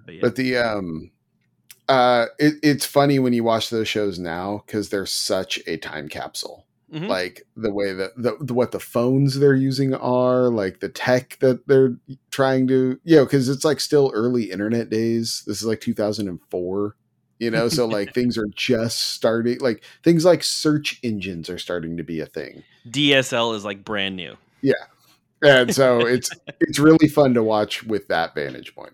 But 0.06 0.16
yeah. 0.16 0.22
But 0.22 0.36
the 0.36 0.58
um, 0.58 1.12
uh, 1.88 2.28
it, 2.40 2.56
it's 2.64 2.86
funny 2.86 3.20
when 3.20 3.34
you 3.34 3.44
watch 3.44 3.70
those 3.70 3.88
shows 3.88 4.20
now 4.20 4.64
because 4.66 4.90
they're 4.90 5.06
such 5.06 5.60
a 5.68 5.78
time 5.78 6.10
capsule. 6.10 6.63
Mhm. 6.94 7.08
Like 7.08 7.42
the 7.56 7.74
way 7.74 7.92
that 7.92 8.16
the, 8.16 8.38
the 8.40 8.54
what 8.54 8.72
the 8.72 8.80
phones 8.80 9.40
they're 9.40 9.56
using 9.56 9.96
are, 9.96 10.50
like 10.50 10.80
the 10.80 10.90
tech 10.90 11.38
that 11.40 11.68
they're 11.68 11.98
trying 12.30 12.68
to, 12.68 13.00
you 13.04 13.16
know, 13.16 13.26
because 13.26 13.50
it's 13.50 13.66
like 13.66 13.80
still 13.80 14.12
early 14.14 14.52
internet 14.52 14.92
days. 14.92 15.44
This 15.48 15.58
is 15.58 15.66
like 15.66 15.82
2004. 15.82 16.96
You 17.40 17.50
know, 17.52 17.68
so 17.68 17.88
like 17.88 18.14
things 18.14 18.38
are 18.38 18.48
just 18.56 19.00
starting. 19.00 19.60
Like 19.60 19.84
things 20.04 20.24
like 20.24 20.44
search 20.44 21.00
engines 21.02 21.50
are 21.50 21.58
starting 21.58 21.98
to 21.98 22.04
be 22.04 22.20
a 22.20 22.28
thing. 22.28 22.64
DSL 22.88 23.56
is 23.56 23.66
like 23.66 23.84
brand 23.84 24.16
new. 24.16 24.38
Yeah, 24.62 24.74
and 25.42 25.74
so 25.74 26.06
it's 26.06 26.30
it's 26.60 26.78
really 26.78 27.08
fun 27.08 27.34
to 27.34 27.42
watch 27.42 27.84
with 27.84 28.08
that 28.10 28.36
vantage 28.36 28.76
point. 28.76 28.94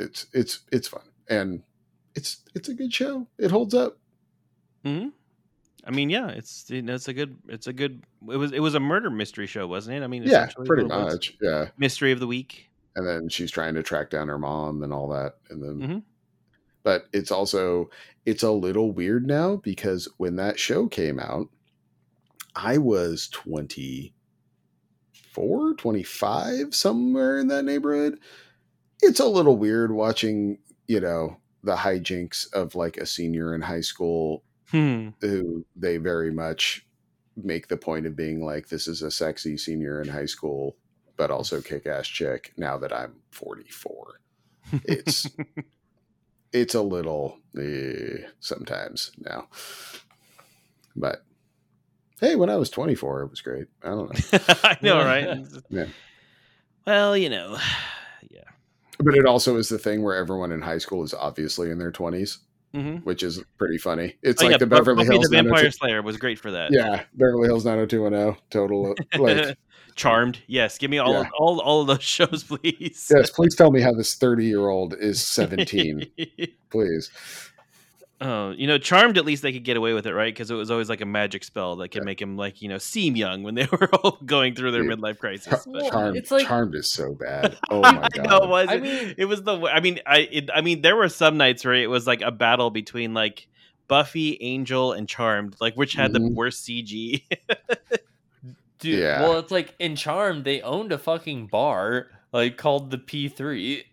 It's 0.00 0.26
it's 0.32 0.60
it's 0.72 0.88
fun 0.88 1.02
and 1.28 1.62
it's 2.16 2.42
it's 2.56 2.68
a 2.68 2.74
good 2.74 2.92
show. 2.92 3.28
It 3.38 3.52
holds 3.52 3.74
up. 3.74 3.96
hmm 4.84 5.10
I 5.84 5.90
mean, 5.90 6.10
yeah, 6.10 6.28
it's 6.28 6.68
you 6.70 6.82
know, 6.82 6.94
it's 6.94 7.08
a 7.08 7.12
good 7.14 7.36
it's 7.48 7.66
a 7.66 7.72
good 7.72 8.02
it 8.30 8.36
was 8.36 8.52
it 8.52 8.60
was 8.60 8.74
a 8.74 8.80
murder 8.80 9.10
mystery 9.10 9.46
show, 9.46 9.66
wasn't 9.66 9.96
it? 9.96 10.02
I 10.02 10.06
mean, 10.08 10.24
Yeah, 10.24 10.48
pretty 10.64 10.84
what 10.84 11.00
it 11.00 11.04
was. 11.04 11.14
much. 11.14 11.36
Yeah, 11.40 11.68
Mystery 11.78 12.12
of 12.12 12.20
the 12.20 12.26
week. 12.26 12.66
and 12.96 13.06
then 13.06 13.28
she's 13.28 13.50
trying 13.50 13.74
to 13.74 13.82
track 13.82 14.10
down 14.10 14.28
her 14.28 14.38
mom 14.38 14.82
and 14.82 14.92
all 14.92 15.08
that, 15.08 15.36
and 15.48 15.62
then. 15.62 15.88
Mhm. 15.88 16.02
But 16.82 17.06
it's 17.12 17.30
also 17.30 17.90
it's 18.26 18.42
a 18.42 18.50
little 18.52 18.92
weird 18.92 19.26
now 19.26 19.56
because 19.56 20.08
when 20.16 20.36
that 20.36 20.58
show 20.58 20.86
came 20.88 21.18
out, 21.18 21.48
I 22.56 22.78
was 22.78 23.28
24, 23.28 25.74
25, 25.74 26.74
somewhere 26.74 27.38
in 27.38 27.48
that 27.48 27.64
neighborhood. 27.64 28.18
It's 29.02 29.20
a 29.20 29.26
little 29.26 29.56
weird 29.56 29.92
watching, 29.92 30.58
you 30.86 31.00
know, 31.00 31.38
the 31.62 31.76
hijinks 31.76 32.50
of 32.52 32.74
like 32.74 32.96
a 32.96 33.06
senior 33.06 33.54
in 33.54 33.60
high 33.62 33.80
school 33.82 34.42
Hmm. 34.70 35.08
who 35.20 35.64
they 35.74 35.96
very 35.96 36.30
much 36.30 36.86
make 37.36 37.68
the 37.68 37.76
point 37.76 38.06
of 38.06 38.16
being 38.16 38.44
like, 38.44 38.68
this 38.68 38.86
is 38.86 39.02
a 39.02 39.10
sexy 39.10 39.56
senior 39.56 40.00
in 40.00 40.08
high 40.08 40.26
school, 40.26 40.76
but 41.16 41.30
also 41.30 41.60
kick 41.62 41.86
ass 41.86 42.06
chick 42.06 42.52
now 42.56 42.78
that 42.78 42.92
I'm 42.92 43.14
44. 43.30 44.20
It's 44.84 45.26
it's 46.52 46.74
a 46.74 46.82
little 46.82 47.38
eh, 47.58 48.26
sometimes 48.40 49.12
now. 49.18 49.48
But 50.96 51.24
hey, 52.20 52.36
when 52.36 52.50
I 52.50 52.56
was 52.56 52.70
24, 52.70 53.22
it 53.22 53.30
was 53.30 53.40
great. 53.40 53.66
I 53.82 53.88
don't 53.88 54.32
know. 54.32 54.38
I 54.62 54.76
know, 54.82 54.98
right? 54.98 55.46
Yeah. 55.68 55.86
Well, 56.86 57.16
you 57.16 57.30
know, 57.30 57.56
yeah. 58.30 58.44
But 58.98 59.14
it 59.14 59.26
also 59.26 59.56
is 59.56 59.68
the 59.68 59.78
thing 59.78 60.02
where 60.02 60.16
everyone 60.16 60.52
in 60.52 60.60
high 60.60 60.78
school 60.78 61.02
is 61.02 61.14
obviously 61.14 61.70
in 61.70 61.78
their 61.78 61.92
20s, 61.92 62.38
hmm 62.72 62.96
which 62.98 63.22
is 63.22 63.42
pretty 63.58 63.78
funny. 63.78 64.16
It's 64.22 64.40
Oh, 64.42 64.46
like 64.46 64.52
yeah, 64.52 64.58
the 64.58 64.66
Beverly 64.66 65.04
Buffy 65.04 65.12
Hills 65.16 65.28
the 65.28 65.36
Vampire 65.42 65.70
Slayer 65.70 66.02
was 66.02 66.16
great 66.16 66.38
for 66.38 66.50
that. 66.52 66.70
Yeah, 66.72 67.02
Beverly 67.14 67.48
Hills 67.48 67.64
90210 67.64 68.36
total 68.50 68.94
like 69.18 69.56
Charmed. 69.96 70.38
Yes, 70.46 70.78
give 70.78 70.90
me 70.90 70.98
all 70.98 71.12
Yeah. 71.12 71.28
all 71.38 71.60
all 71.60 71.80
of 71.82 71.86
those 71.88 72.02
shows, 72.18 72.44
please. 72.44 73.10
Yes, 73.14 73.30
please 73.30 73.54
tell 73.56 73.70
me 73.70 73.80
how 73.80 73.92
this 73.92 74.14
30 74.14 74.44
year 74.46 74.68
old 74.68 74.94
is 74.94 75.20
17, 75.26 76.06
please. 76.70 77.10
Oh, 78.22 78.50
you 78.50 78.66
know, 78.66 78.76
Charmed. 78.76 79.16
At 79.16 79.24
least 79.24 79.42
they 79.42 79.50
could 79.52 79.64
get 79.64 79.78
away 79.78 79.94
with 79.94 80.06
it, 80.06 80.12
right? 80.12 80.32
Because 80.32 80.50
it 80.50 80.54
was 80.54 80.70
always 80.70 80.90
like 80.90 81.00
a 81.00 81.06
magic 81.06 81.42
spell 81.42 81.76
that 81.76 81.88
could 81.88 82.02
Yeah. 82.02 82.04
make 82.04 82.20
him 82.20 82.36
like 82.36 82.60
you 82.60 82.68
know 82.68 82.76
seem 82.76 83.16
young 83.16 83.42
when 83.42 83.54
they 83.54 83.66
were 83.72 83.88
all 83.94 84.18
going 84.26 84.54
through 84.54 84.72
their 84.72 84.82
Dude. 84.82 84.98
midlife 85.00 85.18
crisis. 85.18 85.46
Char- 85.46 85.72
But 85.72 85.90
Charmed, 85.90 86.16
it's 86.18 86.30
like- 86.30 86.46
Charmed 86.46 86.74
is 86.74 86.92
so 86.92 87.14
bad. 87.14 87.56
Oh 87.70 87.80
my 87.80 88.08
I 88.14 88.18
know 88.26 88.36
it 88.42 88.48
was. 88.48 88.68
I 88.68 88.76
mean- 88.78 89.14
it 89.16 89.24
was 89.24 89.42
the. 89.42 89.58
I 89.60 89.80
mean, 89.80 90.00
I. 90.06 90.18
It, 90.30 90.50
I 90.54 90.60
mean, 90.60 90.82
there 90.82 90.96
were 90.96 91.08
some 91.08 91.38
nights 91.38 91.64
where 91.64 91.74
it 91.74 91.88
was 91.88 92.06
like 92.06 92.20
a 92.20 92.30
battle 92.30 92.70
between 92.70 93.14
like 93.14 93.46
Buffy, 93.88 94.36
Angel, 94.42 94.92
and 94.92 95.08
Charmed, 95.08 95.56
like 95.60 95.74
which 95.74 95.94
had 95.94 96.12
the 96.12 96.18
Mhm. 96.20 96.34
worst 96.34 96.66
CG. 96.68 97.22
Dude, 98.78 98.98
Yeah. 98.98 99.22
well, 99.22 99.38
it's 99.38 99.50
like 99.50 99.74
in 99.78 99.96
Charmed 99.96 100.44
they 100.44 100.60
owned 100.62 100.92
a 100.92 100.98
fucking 100.98 101.46
bar 101.46 102.08
like 102.32 102.56
called 102.56 102.90
the 102.90 102.98
P3. 102.98 103.84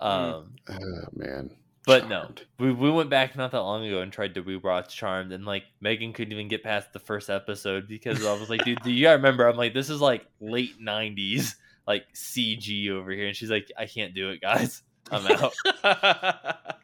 Um, 0.00 0.54
Oh 0.68 0.76
man. 1.14 1.50
But 1.88 2.06
no, 2.06 2.28
we, 2.58 2.70
we 2.70 2.90
went 2.90 3.08
back 3.08 3.34
not 3.34 3.50
that 3.52 3.62
long 3.62 3.86
ago 3.86 4.02
and 4.02 4.12
tried 4.12 4.34
to 4.34 4.42
rewatch 4.42 4.88
Charmed, 4.88 5.32
and 5.32 5.46
like 5.46 5.64
Megan 5.80 6.12
couldn't 6.12 6.32
even 6.32 6.46
get 6.46 6.62
past 6.62 6.92
the 6.92 6.98
first 6.98 7.30
episode 7.30 7.88
because 7.88 8.22
I 8.26 8.32
was 8.34 8.50
like, 8.50 8.62
dude, 8.62 8.82
do 8.82 8.90
you 8.90 9.04
gotta 9.04 9.16
remember? 9.16 9.48
I'm 9.48 9.56
like, 9.56 9.72
this 9.72 9.88
is 9.88 9.98
like 9.98 10.26
late 10.38 10.78
'90s, 10.78 11.54
like 11.86 12.04
CG 12.12 12.90
over 12.90 13.10
here, 13.10 13.26
and 13.26 13.34
she's 13.34 13.50
like, 13.50 13.72
I 13.78 13.86
can't 13.86 14.12
do 14.14 14.28
it, 14.28 14.42
guys. 14.42 14.82
I'm 15.10 15.26
out. 15.28 15.54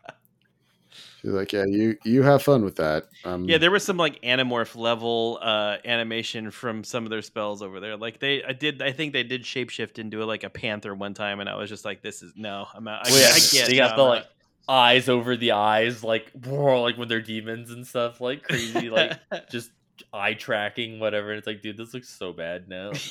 She's 1.21 1.33
like, 1.33 1.53
yeah, 1.55 1.65
you 1.67 1.97
you 2.05 2.23
have 2.23 2.43
fun 2.43 2.65
with 2.65 2.77
that. 2.77 3.05
Um, 3.25 3.45
Yeah, 3.45 3.57
there 3.57 3.71
was 3.71 3.83
some 3.83 3.97
like 3.97 4.21
Animorph 4.21 4.77
level 4.77 5.39
uh 5.41 5.79
animation 5.85 6.51
from 6.51 6.85
some 6.85 7.05
of 7.05 7.11
their 7.11 7.23
spells 7.23 7.63
over 7.63 7.81
there. 7.81 7.97
Like 7.97 8.21
they 8.21 8.45
I 8.45 8.53
did 8.53 8.83
I 8.83 8.93
think 8.93 9.15
they 9.15 9.23
did 9.23 9.43
shapeshift 9.43 9.99
into 9.99 10.23
a, 10.23 10.27
like 10.27 10.45
a 10.45 10.51
panther 10.51 10.95
one 10.95 11.15
time 11.15 11.41
and 11.41 11.49
I 11.49 11.57
was 11.57 11.71
just 11.71 11.85
like 11.87 12.03
this 12.03 12.23
is 12.23 12.35
no, 12.37 12.67
I'm 12.75 12.87
out. 12.89 13.07
I, 13.07 13.11
Well, 13.11 13.21
yeah, 13.21 13.35
I 13.35 13.39
can't. 13.39 13.71
They 13.71 13.79
no, 13.79 13.89
got 13.89 13.97
the 13.97 14.03
like 14.03 14.27
eyes 14.69 15.09
over 15.09 15.37
the 15.37 15.53
eyes, 15.53 16.03
like 16.05 16.31
whoa, 16.33 16.83
like 16.87 16.97
when 16.97 17.09
they're 17.09 17.21
demons 17.21 17.71
and 17.71 17.87
stuff, 17.87 18.21
like 18.21 18.43
crazy, 18.43 18.91
like 18.91 19.19
just 19.51 19.71
eye 20.13 20.35
tracking, 20.35 20.99
whatever. 21.01 21.31
And 21.31 21.39
it's 21.39 21.47
like, 21.47 21.63
dude, 21.63 21.77
this 21.77 21.95
looks 21.95 22.09
so 22.09 22.33
bad 22.33 22.69
now. 22.69 22.93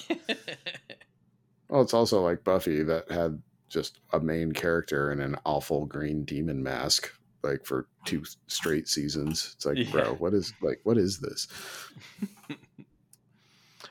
Well, 1.70 1.82
it's 1.82 1.94
also 1.96 2.22
like 2.22 2.44
Buffy 2.44 2.84
that 2.84 3.10
had 3.10 3.42
just 3.68 4.00
a 4.12 4.20
main 4.20 4.52
character 4.52 5.12
in 5.12 5.20
an 5.20 5.36
awful 5.44 5.88
green 5.88 6.24
demon 6.24 6.62
mask, 6.62 7.12
like 7.42 7.66
for 7.66 7.88
two 8.06 8.24
straight 8.46 8.88
seasons. 8.88 9.54
It's 9.56 9.66
like, 9.66 9.78
Yeah. 9.78 9.90
bro, 9.92 10.14
what 10.16 10.36
is 10.36 10.54
like, 10.62 10.82
what 10.84 11.00
is 11.00 11.18
this? 11.20 11.48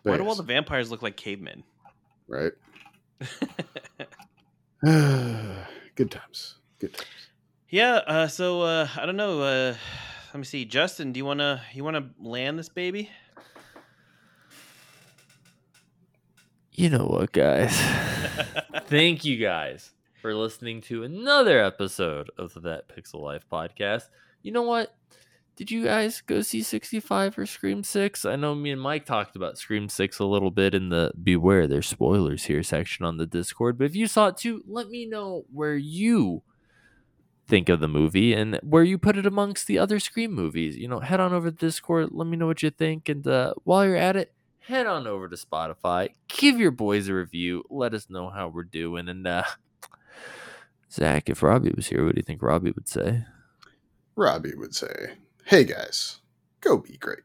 Why 0.05 0.17
do 0.17 0.29
all 0.29 0.37
the 0.37 0.45
vampires 0.45 0.93
look 0.93 1.03
like 1.03 1.17
cavemen? 1.17 1.65
right? 2.29 2.53
Good 4.83 6.11
times. 6.11 6.57
Good 6.79 6.95
times. 6.95 7.22
Yeah, 7.73 7.95
uh 8.07 8.29
so 8.29 8.61
uh 8.61 8.87
I 8.97 9.07
don't 9.07 9.17
know, 9.17 9.41
uh 9.41 9.75
let 10.33 10.39
me 10.39 10.45
see. 10.45 10.67
Justin, 10.67 11.13
do 11.13 11.19
you 11.19 11.25
wanna 11.25 11.63
you 11.73 11.83
wanna 11.83 12.11
land 12.21 12.59
this 12.59 12.69
baby? 12.69 13.11
You 16.71 16.91
know 16.91 17.07
what, 17.07 17.33
guys? 17.33 17.75
Thank 18.87 19.25
you 19.25 19.39
guys 19.39 19.91
for 20.21 20.35
listening 20.35 20.83
to 20.83 21.03
another 21.03 21.65
episode 21.65 22.31
of 22.37 22.53
the 22.53 22.61
That 22.61 22.89
Pixel 22.89 23.23
Life 23.23 23.47
podcast. 23.51 24.05
You 24.43 24.53
know 24.53 24.63
what? 24.63 24.95
Did 25.57 25.71
you 25.71 25.85
guys 25.85 26.21
go 26.21 26.43
see 26.43 26.63
65 26.63 27.39
or 27.39 27.47
Scream 27.47 27.85
6? 27.85 28.25
I 28.25 28.37
know 28.37 28.55
me 28.55 28.71
and 28.71 28.81
Mike 28.81 29.05
talked 29.07 29.37
about 29.37 29.59
Scream 29.59 29.89
6 29.89 30.19
a 30.19 30.25
little 30.25 30.51
bit 30.51 30.75
in 30.75 30.89
the 30.89 31.13
Beware 31.23 31.67
There's 31.67 31.87
Spoilers 31.87 32.45
Here 32.45 32.63
section 32.63 33.05
on 33.05 33.17
the 33.17 33.27
Discord. 33.27 33.79
But 33.79 33.85
if 33.85 33.95
you 33.95 34.07
saw 34.07 34.29
it 34.29 34.39
too, 34.39 34.63
let 34.67 34.89
me 34.89 35.07
know 35.07 35.45
where 35.53 35.77
you 35.77 36.43
think 37.53 37.69
of 37.69 37.81
the 37.81 37.89
movie 37.89 38.33
and 38.33 38.59
where 38.63 38.83
you 38.83 38.97
put 38.97 39.19
it 39.19 39.27
amongst 39.27 39.67
the 39.67 39.79
other 39.79 40.01
Scream 40.01 40.33
movies. 40.33 40.75
You 40.79 40.89
know, 40.89 41.01
head 41.01 41.21
on 41.21 41.35
over 41.35 41.51
to 41.51 41.57
Discord, 41.57 42.09
let 42.11 42.27
me 42.27 42.39
know 42.39 42.47
what 42.47 42.63
you 42.63 42.71
think. 42.71 43.11
And 43.11 43.27
uh, 43.27 43.53
while 43.65 43.85
you're 43.85 43.95
at 43.95 44.17
it, 44.17 44.33
head 44.61 44.87
on 44.87 45.07
over 45.07 45.29
to 45.29 45.37
Spotify, 45.37 46.15
give 46.29 46.59
your 46.59 46.71
boys 46.71 47.09
a 47.09 47.15
review, 47.15 47.63
let 47.69 47.93
us 47.93 48.09
know 48.09 48.31
how 48.31 48.49
we're 48.49 48.63
doing. 48.63 49.07
And 49.07 49.27
uh, 49.27 49.43
Zach, 50.91 51.29
if 51.29 51.43
Robbie 51.43 51.75
was 51.77 51.89
here, 51.89 52.07
what 52.07 52.15
do 52.15 52.21
you 52.21 52.25
think 52.25 52.41
Robbie 52.41 52.71
would 52.71 52.89
say? 52.89 53.27
Robbie 54.17 54.55
would 54.55 54.75
say, 54.75 55.13
"Hey 55.45 55.65
guys, 55.65 56.21
go 56.61 56.79
be 56.79 56.97
great." 56.97 57.21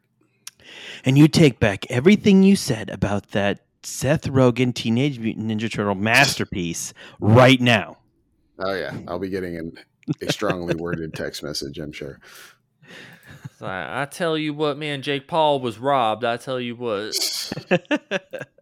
and 1.06 1.18
you 1.18 1.30
take 1.30 1.60
back 1.60 1.90
everything 1.90 2.44
you 2.44 2.56
said 2.56 2.90
about 2.90 3.32
that 3.32 3.62
Seth 3.84 4.24
Rogen 4.24 4.74
Teenage 4.74 5.20
Mutant 5.20 5.48
Ninja 5.48 5.72
Turtle 5.72 5.96
masterpiece 5.96 6.94
right 7.22 7.62
now. 7.62 7.98
Oh 8.60 8.74
yeah, 8.74 8.98
I'll 9.08 9.20
be 9.20 9.30
getting 9.30 9.58
an, 9.58 9.78
a 10.22 10.32
strongly 10.32 10.76
worded 10.76 11.14
text 11.14 11.44
message. 11.44 11.80
I'm 11.80 11.92
sure. 11.92 12.20
I, 13.62 14.04
I 14.04 14.06
tell 14.06 14.38
you 14.38 14.54
what, 14.54 14.78
man, 14.78 15.02
Jake 15.02 15.28
Paul 15.28 15.60
was 15.60 15.78
robbed. 15.78 16.24
I 16.24 16.38
tell 16.38 16.60
you 16.60 16.76
what. 16.76 17.16